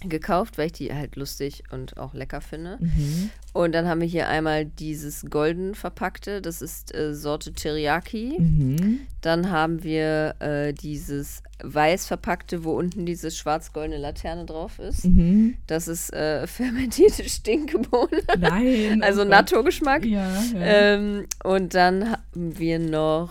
gekauft, 0.05 0.59
weil 0.59 0.67
ich 0.67 0.73
die 0.73 0.95
halt 0.95 1.17
lustig 1.17 1.65
und 1.71 1.99
auch 1.99 2.15
lecker 2.15 2.41
finde. 2.41 2.79
Mhm. 2.81 3.31
Und 3.53 3.73
dann 3.75 3.89
haben 3.89 4.01
wir 4.01 4.07
hier 4.07 4.29
einmal 4.29 4.65
dieses 4.65 5.27
golden 5.29 5.75
verpackte, 5.75 6.41
das 6.41 6.63
ist 6.63 6.95
äh, 6.95 7.15
Sorte 7.15 7.53
Teriyaki. 7.53 8.37
Mhm. 8.39 9.01
Dann 9.21 9.51
haben 9.51 9.83
wir 9.83 10.37
äh, 10.39 10.73
dieses 10.73 11.43
weiß 11.63 12.07
verpackte, 12.07 12.63
wo 12.63 12.79
unten 12.79 13.05
diese 13.05 13.33
schwarz-goldene 13.33 13.99
Laterne 13.99 14.45
drauf 14.45 14.79
ist. 14.79 15.05
Mhm. 15.05 15.57
Das 15.67 15.89
ist 15.89 16.13
äh, 16.13 16.47
fermentierte 16.47 17.29
Stinkebohne, 17.29 18.23
Nein. 18.39 19.03
also 19.03 19.23
oh 19.23 19.25
Gott. 19.25 19.31
Natto-Geschmack. 19.31 20.05
Ja, 20.05 20.31
ja. 20.55 20.61
Ähm, 20.61 21.27
und 21.43 21.75
dann 21.75 22.13
haben 22.13 22.59
wir 22.59 22.79
noch, 22.79 23.31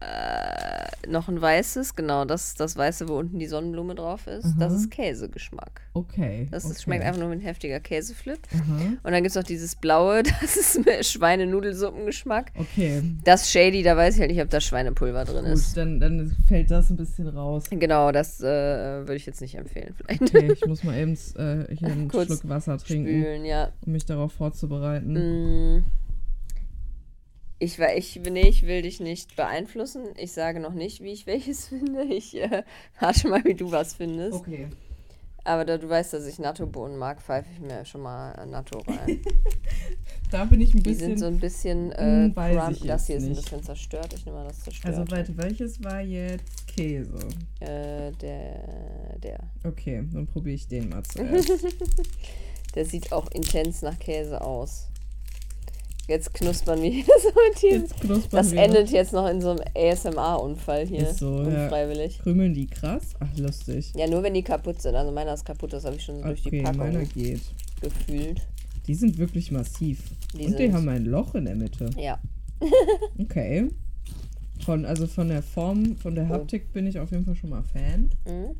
äh, 0.00 1.08
noch 1.08 1.28
ein 1.28 1.40
weißes, 1.40 1.96
genau, 1.96 2.24
das 2.24 2.48
ist 2.48 2.60
das 2.60 2.76
weiße, 2.76 3.08
wo 3.08 3.18
unten 3.18 3.38
die 3.38 3.46
Sonnenblume 3.46 3.94
drauf 3.94 4.26
ist. 4.26 4.54
Das 4.58 4.72
Aha. 4.72 4.80
ist 4.80 4.90
Käsegeschmack. 4.90 5.80
okay. 5.94 6.46
Das 6.50 6.64
okay. 6.64 6.72
ist, 6.72 6.82
schmeckt 6.82 7.04
einfach 7.04 7.20
nur 7.20 7.30
mit 7.30 7.42
heftiger 7.42 7.80
Käseflip. 7.80 8.38
Aha. 8.54 8.80
Und 9.02 9.12
dann 9.12 9.22
gibt 9.22 9.28
es 9.28 9.34
noch 9.34 9.42
dieses 9.42 9.74
blaue, 9.74 10.22
das 10.40 10.56
ist 10.56 11.10
Schweinenudelsuppengeschmack. 11.10 12.52
Okay. 12.54 13.02
Das 13.24 13.50
Shady, 13.50 13.82
da 13.82 13.96
weiß 13.96 14.14
ich 14.14 14.20
halt 14.20 14.30
nicht, 14.30 14.42
ob 14.42 14.50
da 14.50 14.60
Schweinepulver 14.60 15.24
drin 15.24 15.44
Gut, 15.44 15.54
ist. 15.54 15.76
dann, 15.76 15.98
dann 15.98 16.36
fällt 16.46 16.70
das 16.70 16.90
ein 16.90 16.96
bisschen 16.96 17.28
raus. 17.28 17.64
Genau, 17.70 18.12
das 18.12 18.40
äh, 18.40 18.44
würde 18.44 19.16
ich 19.16 19.26
jetzt 19.26 19.40
nicht 19.40 19.56
empfehlen. 19.56 19.94
Vielleicht 19.96 20.22
Okay, 20.22 20.52
ich 20.52 20.66
muss 20.66 20.84
mal 20.84 20.96
eben 20.96 21.12
äh, 21.12 21.74
hier 21.74 21.88
einen 21.88 22.10
Schluck 22.10 22.48
Wasser 22.48 22.78
trinken, 22.78 23.22
spülen, 23.22 23.44
ja. 23.44 23.72
um 23.84 23.92
mich 23.92 24.06
darauf 24.06 24.32
vorzubereiten. 24.32 25.76
Mm. 25.76 25.84
Ich, 27.60 27.78
ich, 27.78 28.20
nee, 28.30 28.48
ich 28.48 28.66
will 28.66 28.82
dich 28.82 29.00
nicht 29.00 29.34
beeinflussen. 29.36 30.04
Ich 30.16 30.32
sage 30.32 30.60
noch 30.60 30.74
nicht, 30.74 31.02
wie 31.02 31.12
ich 31.12 31.26
welches 31.26 31.66
finde. 31.68 32.04
Ich 32.04 32.36
äh, 32.36 32.62
warte 33.00 33.28
mal, 33.28 33.42
wie 33.44 33.54
du 33.54 33.70
was 33.70 33.94
findest. 33.94 34.34
Okay. 34.38 34.68
Aber 35.44 35.64
da 35.64 35.78
du 35.78 35.88
weißt, 35.88 36.12
dass 36.12 36.26
ich 36.26 36.38
Natto-Bohnen 36.38 36.98
mag, 36.98 37.22
pfeife 37.22 37.48
ich 37.54 37.60
mir 37.60 37.82
schon 37.86 38.02
mal 38.02 38.32
äh, 38.32 38.46
Natto 38.46 38.80
rein. 38.86 39.20
Da 40.30 40.44
bin 40.44 40.60
ich 40.60 40.74
ein 40.74 40.82
Die 40.82 40.90
bisschen. 40.90 41.16
sind 41.16 41.18
so 41.20 41.24
ein 41.24 41.38
bisschen 41.40 41.90
äh, 41.92 42.30
crumb- 42.34 42.86
Das 42.86 43.06
hier 43.06 43.16
ist 43.16 43.22
ein 43.22 43.30
nicht. 43.30 43.40
bisschen 43.44 43.62
zerstört. 43.62 44.12
Ich 44.12 44.26
nehme 44.26 44.36
mal 44.36 44.46
das 44.48 44.60
zerstört. 44.60 44.94
also, 44.98 45.10
warte, 45.10 45.34
welches 45.38 45.82
war 45.82 46.02
jetzt 46.02 46.66
Käse? 46.66 47.16
äh, 47.60 48.12
der, 48.12 49.16
der. 49.22 49.38
Okay, 49.64 50.04
dann 50.12 50.26
probiere 50.26 50.56
ich 50.56 50.68
den 50.68 50.90
mal 50.90 51.02
zuerst. 51.02 51.50
Der 52.74 52.84
sieht 52.84 53.10
auch 53.12 53.30
intens 53.30 53.80
nach 53.80 53.98
Käse 53.98 54.42
aus. 54.42 54.88
Jetzt 56.08 56.32
knuspern 56.32 56.80
wir 56.82 56.90
hier 56.90 57.04
so 57.04 57.28
mit 57.28 57.62
ihm. 57.62 57.82
Jetzt 57.82 58.00
knuspern 58.00 58.30
Das 58.42 58.50
wir. 58.52 58.62
endet 58.62 58.90
jetzt 58.90 59.12
noch 59.12 59.28
in 59.28 59.40
so 59.42 59.50
einem 59.50 59.60
ASMR-Unfall 59.76 60.86
hier. 60.86 61.08
Ist 61.10 61.18
so, 61.18 61.42
ja. 61.42 61.64
unfreiwillig. 61.64 62.18
Krümeln 62.20 62.54
die 62.54 62.66
krass? 62.66 63.14
Ach, 63.20 63.36
lustig. 63.36 63.92
Ja. 63.94 64.06
nur 64.08 64.22
wenn 64.22 64.32
die 64.34 64.42
kaputt 64.42 64.80
sind. 64.80 64.94
Also 64.94 65.12
meiner 65.12 65.34
ist 65.34 65.44
kaputt, 65.44 65.72
das 65.74 65.84
habe 65.84 65.96
ich 65.96 66.02
schon 66.04 66.22
durch 66.22 66.42
die 66.42 66.48
Okay, 66.48 66.62
Packung 66.62 66.78
meiner 66.78 67.04
geht. 67.04 67.42
gefühlt. 67.82 68.40
Die 68.86 68.94
sind 68.94 69.18
wirklich 69.18 69.50
massiv. 69.52 70.02
Die 70.34 70.46
Und 70.46 70.58
die 70.58 70.72
haben 70.72 70.88
ein 70.88 71.04
Loch 71.04 71.34
in 71.34 71.44
der 71.44 71.54
Mitte. 71.56 71.90
Ja. 71.98 72.18
Okay. 73.20 73.68
Von, 74.64 74.84
also 74.86 75.06
von 75.06 75.28
der 75.28 75.42
Form, 75.42 75.94
von 75.96 76.14
der 76.14 76.24
Oh. 76.24 76.28
Haptik 76.30 76.72
bin 76.72 76.86
ich 76.86 76.98
auf 76.98 77.10
jeden 77.12 77.24
Fall 77.24 77.36
schon 77.36 77.50
mal 77.50 77.62
Fan. 77.62 78.10
Mhm. 78.26 78.56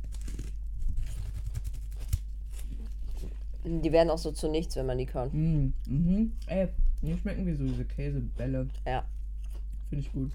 Die 3.82 3.92
werden 3.92 4.10
auch 4.10 4.18
so 4.18 4.30
zu 4.32 4.48
nichts, 4.48 4.76
wenn 4.76 4.86
man 4.86 4.98
die 4.98 5.06
kaut. 5.06 5.32
Mm, 5.34 5.72
mhm. 5.86 6.32
Ey, 6.46 6.68
die 7.02 7.16
schmecken 7.18 7.46
wie 7.46 7.54
so 7.54 7.64
diese 7.64 7.84
Käsebälle. 7.84 8.68
Ja. 8.86 9.04
Finde 9.88 10.04
ich 10.04 10.12
gut. 10.12 10.30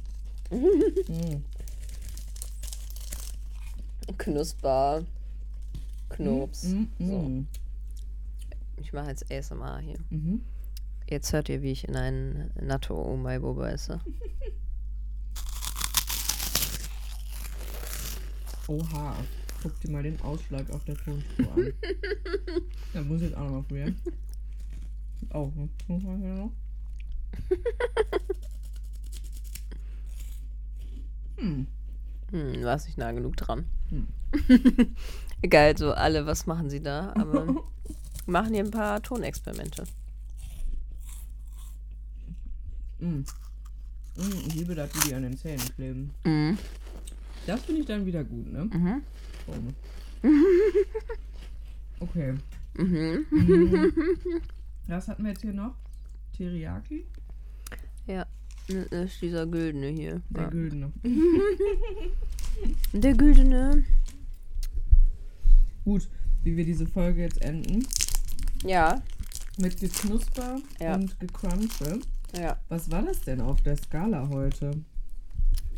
mm. 0.52 1.44
Knusper. 4.18 5.04
Knops. 6.10 6.64
Mm, 6.64 6.78
mm, 6.78 6.88
So. 7.00 7.20
mm. 7.20 7.48
Ich 8.78 8.94
mache 8.94 9.10
jetzt 9.10 9.32
ASMR 9.32 9.80
hier. 9.80 9.98
Mhm. 10.10 10.42
Jetzt 11.10 11.32
hört 11.34 11.50
ihr, 11.50 11.62
wie 11.62 11.72
ich 11.72 11.88
in 11.88 11.96
einen 11.96 12.50
Natto 12.60 12.96
Umaibo 13.02 13.54
beiße. 13.54 14.00
Oha. 18.68 19.16
Guck 19.62 19.80
dir 19.82 19.92
mal 19.92 20.04
den 20.04 20.20
Ausschlag 20.22 20.70
auf 20.72 20.84
der 20.86 20.96
Tonspur 20.98 21.54
an. 21.56 21.74
da 22.94 23.02
muss 23.02 23.22
ich 23.22 23.30
jetzt 23.30 23.38
auch 23.38 23.44
nochmal 23.44 23.64
probieren. 23.64 23.96
Noch? 25.30 26.52
Hm. 31.38 31.68
Hm, 32.32 32.64
war 32.64 32.76
es 32.76 32.86
nicht 32.86 32.98
nah 32.98 33.12
genug 33.12 33.36
dran. 33.36 33.66
Hm. 33.90 34.08
Egal, 35.42 35.78
so 35.78 35.92
alle, 35.92 36.26
was 36.26 36.46
machen 36.48 36.70
sie 36.70 36.82
da? 36.82 37.12
Aber 37.18 37.64
machen 38.26 38.54
hier 38.54 38.64
ein 38.64 38.72
paar 38.72 39.02
Tonexperimente. 39.02 39.84
Mm. 43.00 43.06
Mm, 43.06 43.26
ich 44.48 44.56
liebe 44.56 44.74
das, 44.74 44.90
wie 44.96 45.10
die 45.10 45.16
an 45.16 45.24
den 45.24 45.38
Zähnen 45.38 45.76
kleben. 45.76 46.12
Mhm. 46.24 46.58
Das 47.46 47.62
finde 47.64 47.82
ich 47.82 47.88
dann 47.88 48.06
wieder 48.06 48.24
gut, 48.24 48.52
ne? 48.52 48.70
Mhm. 48.72 49.02
Oh. 49.48 50.34
Okay. 52.00 52.36
Mhm. 52.78 53.26
Was 54.88 55.08
hatten 55.08 55.24
wir 55.24 55.32
jetzt 55.32 55.42
hier 55.42 55.54
noch? 55.54 55.76
Teriyaki? 56.36 57.06
Ja, 58.08 58.26
das 58.68 58.86
ist 59.12 59.22
dieser 59.22 59.46
Güldene 59.48 59.88
hier. 59.88 60.22
Der 60.30 60.44
ja. 60.44 60.50
Güldene. 60.50 60.92
Der 62.94 63.14
Güldene. 63.14 63.84
Gut, 65.86 66.08
wie 66.44 66.56
wir 66.56 66.64
diese 66.66 66.86
Folge 66.86 67.22
jetzt 67.22 67.42
enden. 67.42 67.86
Ja, 68.64 69.02
Mit 69.58 69.80
Geknusper 69.80 70.60
Ja. 70.80 70.96
und 70.96 71.20
Gecrunche. 71.20 72.00
ja. 72.38 72.58
Was 72.70 72.90
war 72.92 73.02
das 73.04 73.22
denn 73.22 73.42
auf 73.42 73.62
der 73.62 73.78
Skala 73.78 74.28
heute? 74.30 74.72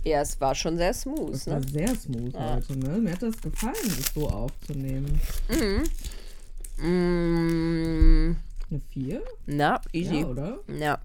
Ja, 0.03 0.21
es 0.21 0.39
war 0.39 0.53
schon 0.53 0.77
sehr 0.77 0.93
smooth, 0.93 1.33
Das 1.33 1.47
ne? 1.47 1.53
war 1.53 1.63
sehr 1.63 1.95
smooth 1.95 2.33
Ja. 2.33 2.55
heute, 2.55 2.77
ne? 2.77 2.97
Mir 2.99 3.13
hat 3.13 3.23
das 3.23 3.41
gefallen, 3.41 3.73
das 3.83 4.13
so 4.13 4.29
aufzunehmen. 4.29 5.19
Mhm. 5.49 5.83
Mm, 6.85 8.35
Eine 8.69 8.79
4? 8.79 9.23
na, 9.45 9.81
easy. 9.93 10.21
Ja, 10.21 10.25
oder? 10.27 10.59
Ja. 10.67 10.99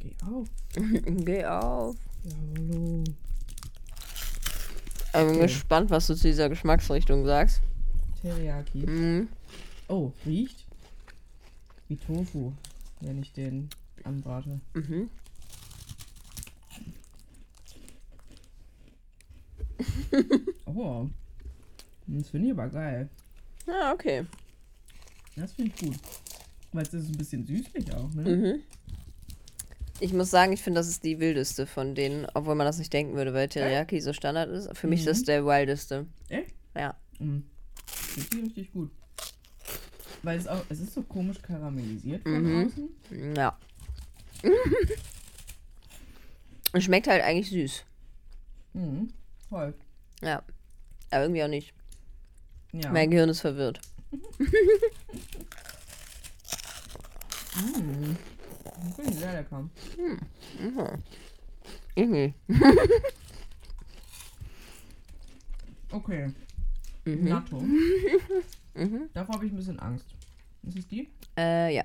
Geh 0.00 0.14
auf. 0.26 0.48
Geh 1.24 1.44
auf. 1.44 1.96
Ja, 2.24 2.32
hallo. 2.56 3.04
Ich 5.06 5.12
bin 5.12 5.28
Okay. 5.30 5.40
gespannt, 5.42 5.90
was 5.90 6.06
du 6.08 6.14
zu 6.16 6.26
dieser 6.26 6.48
Geschmacksrichtung 6.48 7.24
sagst. 7.24 7.60
Teriyaki. 8.20 8.78
Mhm. 8.78 9.28
Oh, 9.88 10.12
riecht 10.26 10.64
wie 11.88 11.96
Tofu, 11.96 12.52
wenn 13.00 13.20
ich 13.22 13.32
den 13.32 13.68
anbrate. 14.02 14.60
Mhm. 14.72 15.10
Oh, 20.66 21.08
das 22.06 22.28
finde 22.30 22.46
ich 22.48 22.52
aber 22.52 22.68
geil. 22.68 23.08
Ah, 23.66 23.92
okay. 23.92 24.24
Das 25.36 25.52
finde 25.52 25.72
ich 25.74 25.80
gut. 25.86 25.98
Weil 26.74 26.82
es 26.82 26.92
ist 26.92 27.08
ein 27.08 27.16
bisschen 27.16 27.46
süßlich 27.46 27.94
auch, 27.94 28.12
ne? 28.14 28.36
Mhm. 28.36 28.62
Ich 30.00 30.12
muss 30.12 30.28
sagen, 30.30 30.52
ich 30.52 30.60
finde, 30.60 30.80
das 30.80 30.88
ist 30.88 31.04
die 31.04 31.20
wildeste 31.20 31.66
von 31.68 31.94
denen, 31.94 32.26
obwohl 32.34 32.56
man 32.56 32.66
das 32.66 32.78
nicht 32.78 32.92
denken 32.92 33.14
würde, 33.14 33.32
weil 33.32 33.48
Teriyaki 33.48 34.00
so 34.00 34.12
Standard 34.12 34.50
ist. 34.50 34.76
Für 34.76 34.88
mich 34.88 35.00
ist 35.00 35.06
das 35.06 35.20
Mhm. 35.20 35.24
der 35.26 35.44
wildeste. 35.46 36.06
Echt? 36.28 36.52
Ja. 36.74 36.96
Mhm. 37.20 37.44
Finde 37.86 38.38
ich 38.38 38.44
richtig 38.56 38.72
gut. 38.72 38.90
Weil 40.24 40.36
es 40.38 40.48
auch, 40.48 40.64
es 40.68 40.80
ist 40.80 40.94
so 40.94 41.02
komisch 41.02 41.40
karamellisiert 41.40 42.22
von 42.24 42.42
Mhm. 42.42 42.66
außen. 42.66 42.88
Ja. 43.36 43.56
Und 46.72 46.82
schmeckt 46.82 47.06
halt 47.06 47.22
eigentlich 47.22 47.50
süß. 47.50 47.84
Mhm. 48.72 49.10
Voll. 49.48 49.74
Ja. 50.22 50.42
Aber 51.12 51.22
irgendwie 51.22 51.44
auch 51.44 51.48
nicht. 51.48 51.72
Ja. 52.72 52.90
Mein 52.90 53.10
Gehirn 53.12 53.28
ist 53.28 53.42
verwirrt. 53.42 53.80
Mhm. 57.54 58.16
Das 58.64 58.94
finde 58.96 59.10
ich 59.10 59.16
sehr 59.18 59.32
lecker. 59.32 59.68
Irgendwie. 61.94 62.34
Okay. 65.90 66.32
Mhm. 67.04 67.24
Natto. 67.28 67.62
Mhm. 68.76 69.08
Davor 69.14 69.36
habe 69.36 69.46
ich 69.46 69.52
ein 69.52 69.56
bisschen 69.56 69.78
Angst. 69.78 70.04
Ist 70.64 70.78
es 70.78 70.88
die? 70.88 71.08
Äh, 71.38 71.76
ja. 71.76 71.84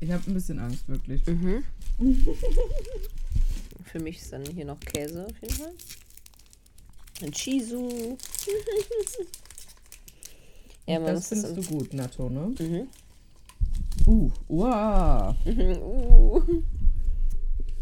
Ich 0.00 0.10
habe 0.10 0.28
ein 0.28 0.34
bisschen 0.34 0.58
Angst, 0.58 0.88
wirklich. 0.88 1.24
Mhm. 1.26 1.62
Für 3.84 4.00
mich 4.00 4.20
ist 4.20 4.32
dann 4.32 4.44
hier 4.46 4.64
noch 4.64 4.80
Käse 4.80 5.24
auf 5.26 5.40
jeden 5.40 5.54
Fall. 5.54 5.72
Ein 7.22 7.30
Chisu. 7.30 8.18
ja, 10.86 10.98
man 10.98 11.14
das 11.14 11.14
muss 11.14 11.28
das 11.28 11.52
findest 11.52 11.70
du 11.70 11.76
gut, 11.76 11.94
Natto, 11.94 12.28
ne? 12.28 12.52
Mhm. 12.58 12.88
Uh, 14.06 14.30
wow. 14.48 15.34
Uh. 15.46 16.42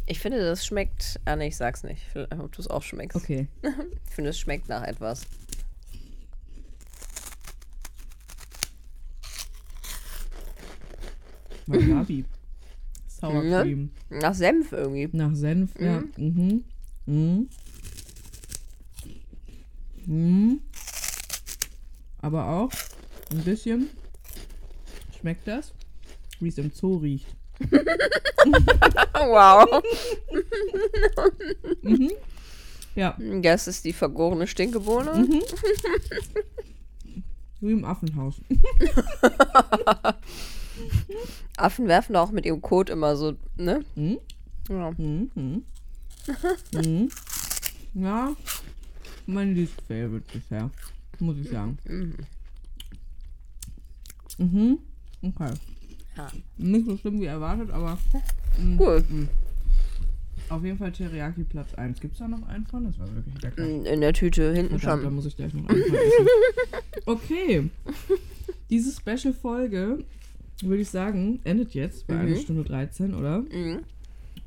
Ich 0.05 0.19
finde, 0.19 0.41
das 0.41 0.67
schmeckt. 0.67 1.21
Ah, 1.25 1.37
ne, 1.37 1.47
ich 1.47 1.57
sag's 1.57 1.85
nicht. 1.85 2.03
Ich 2.09 2.15
will 2.17 2.27
einfach, 2.29 2.45
ob 2.47 2.53
du 2.53 2.61
es 2.61 2.69
auch 2.69 2.83
schmeckst. 2.83 3.17
Okay. 3.17 3.47
Ich 3.63 4.15
finde, 4.15 4.31
es 4.31 4.39
schmeckt 4.39 4.69
nach 4.69 4.83
etwas. 4.83 5.23
Wasabi. 11.67 12.25
Sour 13.07 13.43
Ne? 13.45 13.63
Cream. 13.63 13.91
Nach 14.11 14.35
Senf 14.35 14.73
irgendwie. 14.73 15.09
Nach 15.13 15.35
Senf, 15.35 15.79
ja. 15.81 16.03
Mhm. 16.17 16.65
Mhm. 17.07 17.49
Mhm. 20.07 20.61
Aber 22.19 22.49
auch 22.49 22.71
ein 23.31 23.43
bisschen 23.45 23.89
schmeckt 25.21 25.47
das, 25.47 25.73
wie 26.43 26.49
es 26.49 26.59
im 26.59 26.71
Zoo 26.73 26.97
riecht. 26.99 27.27
Wow. 29.15 29.83
Ja, 32.95 33.17
Das 33.41 33.69
ist 33.69 33.85
die 33.85 33.93
vergorene 33.93 34.47
Stinkebohne. 34.47 35.15
Mhm. 35.15 35.43
wie 37.61 37.73
im 37.73 37.85
Affenhaus. 37.85 38.41
Affen 41.57 41.87
werfen 41.87 42.15
da 42.15 42.23
auch 42.23 42.33
mit 42.33 42.45
ihrem 42.45 42.61
Kot 42.61 42.91
immer 42.91 43.17
so, 43.17 43.35
ne? 43.57 43.85
Mhm. 43.95 44.19
Ja. 44.69 44.91
Mhm. 44.99 45.31
Mhm. 45.35 45.63
mhm. 46.75 47.09
Ja, 47.95 48.35
mein 49.27 49.55
least 49.55 49.81
favorite 49.87 50.25
bisher, 50.33 50.71
muss 51.21 51.37
ich 51.39 51.49
sagen. 51.51 51.79
Mhm. 54.39 54.79
Okay. 55.23 55.53
Ja. 56.17 56.31
Nicht 56.59 56.87
so 56.87 56.97
schlimm 56.97 57.21
wie 57.21 57.25
erwartet, 57.27 57.71
aber 57.71 57.99
Cool. 58.79 59.03
auf 60.51 60.63
jeden 60.65 60.77
Fall 60.79 60.93
Teriyaki 60.93 61.45
Platz 61.45 61.73
1. 61.75 62.01
Gibt 62.01 62.15
es 62.15 62.19
da 62.19 62.29
noch 62.29 62.47
einen 62.49 62.67
von? 62.67 62.85
Das 62.85 62.99
war 62.99 63.07
wirklich 63.15 63.41
lecker. 63.43 63.67
In 63.67 64.01
der 64.01 64.13
Tüte 64.13 64.53
hinten 64.53 64.79
Verdammt, 64.79 65.03
da 65.03 65.07
schon. 65.07 65.15
muss 65.15 65.27
ich 65.27 65.37
gleich 65.37 65.55
noch 65.55 65.67
einen. 65.69 65.83
Okay. 67.07 67.69
Diese 68.71 68.93
Special-Folge, 68.93 70.05
würde 70.63 70.83
ich 70.83 70.89
sagen, 70.91 71.41
endet 71.45 71.75
jetzt 71.75 72.07
bei 72.07 72.15
einer 72.19 72.31
Mhm. 72.31 72.41
Stunde 72.41 72.65
13, 72.65 73.15
oder? 73.15 73.41
Mhm. 73.41 73.81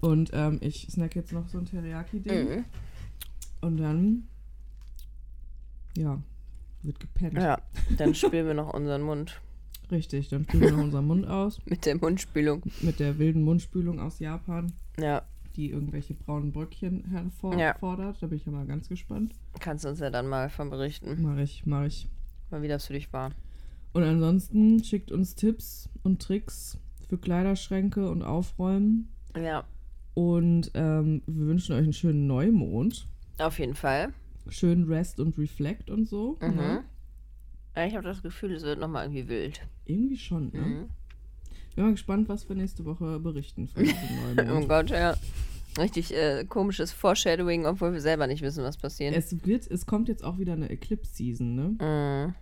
Und 0.02 0.30
ähm, 0.34 0.60
ich 0.62 0.88
snack 0.90 1.16
jetzt 1.16 1.34
noch 1.34 1.48
so 1.50 1.58
ein 1.58 1.66
Teriyaki-Ding. 1.66 2.50
Mhm. 2.58 2.66
Und 3.62 3.78
dann, 3.78 4.28
ja, 5.98 6.22
wird 6.84 7.00
gepennt. 7.00 7.34
Ja, 7.34 7.60
dann 7.98 8.14
spülen 8.16 8.46
wir 8.48 8.54
noch 8.54 8.74
unseren 8.74 9.02
Mund. 9.02 9.42
Richtig, 9.91 10.30
dann 10.30 10.44
spülen 10.45 10.64
wir 10.64 10.72
noch 10.72 10.84
unseren 10.84 11.06
Mund 11.07 11.28
aus. 11.28 11.60
Mit 11.66 11.86
der 11.86 11.95
Mundspülung. 11.98 12.64
Mit 12.82 12.99
der 12.99 13.18
wilden 13.20 13.44
Mundspülung 13.44 13.99
aus 13.99 14.20
Japan, 14.20 14.72
Ja, 14.99 15.22
die 15.56 15.70
irgendwelche 15.70 16.14
braunen 16.14 16.52
Bröckchen 16.52 17.03
hervor- 17.12 17.57
Ja. 17.57 17.76
Da 17.82 18.28
bin 18.28 18.38
ich 18.38 18.45
ja 18.45 18.52
mal 18.52 18.66
ganz 18.66 18.90
gespannt. 18.90 19.34
kannst 19.60 19.86
du 19.86 19.90
uns 19.90 19.99
ja 19.99 20.10
dann 20.10 20.28
mal 20.28 20.49
von 20.49 20.70
berichten, 20.70 21.22
Mach 21.22 21.38
ich, 21.38 21.64
mach 21.66 21.86
ich. 21.86 22.07
mal 22.52 22.62
wie 22.62 22.68
das 22.68 22.88
für 22.88 22.94
dich 22.94 23.12
war. 23.14 23.32
Und 23.94 24.03
ansonsten 24.03 24.84
schickt 24.84 25.12
uns 25.12 25.36
Tipps 25.36 25.88
und 26.03 26.22
Tricks 26.22 26.78
für 27.07 27.18
Kleiderschränke 27.18 28.10
und 28.10 28.24
Aufräumen. 28.24 29.07
Ja, 29.40 29.64
Und 30.14 30.72
ähm, 30.74 31.22
wir 31.28 31.45
wünschen 31.48 31.74
euch 31.74 31.84
einen 31.84 31.94
schönen 31.94 32.26
Neumond. 32.28 33.07
auf 33.38 33.60
jeden 33.60 33.76
Fall. 33.76 34.12
Schön 34.49 34.84
Rest 34.84 35.20
und 35.20 35.38
Reflect 35.38 35.90
und 35.90 36.07
so. 36.07 36.38
Mhm. 36.41 36.56
Ne? 36.56 36.84
Ich 37.76 37.93
habe 37.95 38.03
das 38.03 38.22
Gefühl, 38.22 38.53
es 38.53 38.64
wird 38.64 38.80
nochmal 38.80 39.06
irgendwie 39.06 39.27
wild. 39.27 39.61
Irgendwie 39.85 40.18
schon, 40.18 40.49
ne? 40.53 40.61
Mhm. 40.61 40.89
Bin 41.76 41.84
mal 41.85 41.91
gespannt, 41.91 42.30
was 42.30 42.47
wir 42.47 42.56
nächste 42.56 42.85
Woche 42.85 43.19
berichten 43.19 43.69
Oh. 44.49 44.65
Gott, 44.65 44.91
ja. 44.91 45.15
Richtig 45.77 46.14
äh, 46.14 46.45
komisches 46.45 46.93
Foreshadowing, 46.93 47.65
obwohl 47.65 47.91
wir 47.91 47.99
selber 47.99 48.27
nicht 48.27 48.41
wissen, 48.41 48.64
was 48.64 48.77
passiert. 48.77 49.14
es 49.14 49.45
wird, 49.45 49.69
es 49.69 49.85
kommt 49.85 50.07
jetzt 50.07 50.23
auch 50.23 50.38
wieder 50.38 50.53
eine 50.53 50.69
Eclipse-Season, 50.69 51.53
ne? 51.56 52.34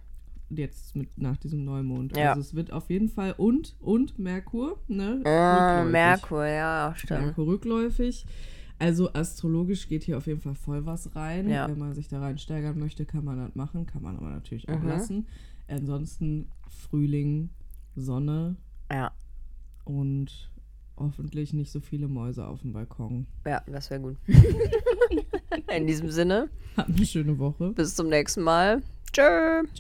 Mhm. 0.52 0.56
Jetzt 0.56 0.96
mit 0.96 1.18
nach 1.18 1.38
diesem 1.38 1.66
Neumond. 1.66 2.16
Ja. 2.16 2.30
Also 2.30 2.42
es 2.42 2.54
wird 2.54 2.72
auf 2.72 2.92
jeden 2.92 3.10
Fall 3.10 3.34
und 3.36 3.76
und 3.80 4.20
Merkur, 4.20 4.78
ne? 4.88 5.16
Rückläufig. 5.18 5.92
Merkur, 5.92 6.46
ja, 6.46 6.94
stimmt. 6.96 7.22
Merkur 7.22 7.48
rückläufig. 7.48 8.28
Also 8.84 9.14
astrologisch 9.14 9.88
geht 9.88 10.04
hier 10.04 10.18
auf 10.18 10.28
jeden 10.28 10.42
Fall 10.42 10.56
voll 10.56 10.86
was 10.86 11.16
rein. 11.16 11.48
Ja. 11.50 11.70
Wenn 11.70 11.80
man 11.80 11.94
sich 11.94 12.08
da 12.10 12.20
reinsteigern 12.20 12.78
möchte, 12.78 13.06
kann 13.06 13.24
man 13.24 13.38
das 13.38 13.56
machen, 13.56 13.86
kann 13.86 14.02
man 14.02 14.18
aber 14.18 14.30
natürlich 14.30 14.68
auch 14.70 14.80
Mhm. 14.82 14.88
lassen. 14.88 15.28
Ansonsten 15.68 16.50
Frühling, 16.68 17.50
Sonne 17.96 18.58
Ja, 18.92 19.12
und 19.86 20.50
hoffentlich 20.98 21.54
nicht 21.54 21.72
so 21.72 21.80
viele 21.80 22.08
Mäuse 22.08 22.46
auf 22.46 22.62
dem 22.62 22.74
Balkon. 22.74 23.26
ja, 23.46 23.62
das 23.68 23.90
wäre 23.90 24.02
gut. 24.02 24.18
In 25.76 25.88
diesem 25.88 26.10
Sinne, 26.10 26.50
Habt 26.76 26.90
eine 26.90 27.06
schöne 27.06 27.38
Woche. 27.40 27.72
bis 27.72 27.96
zum 27.96 28.10
nächsten 28.10 28.42
Mal. 28.42 28.82
Tschö. 29.14 29.64
Tschüss. 29.74 29.80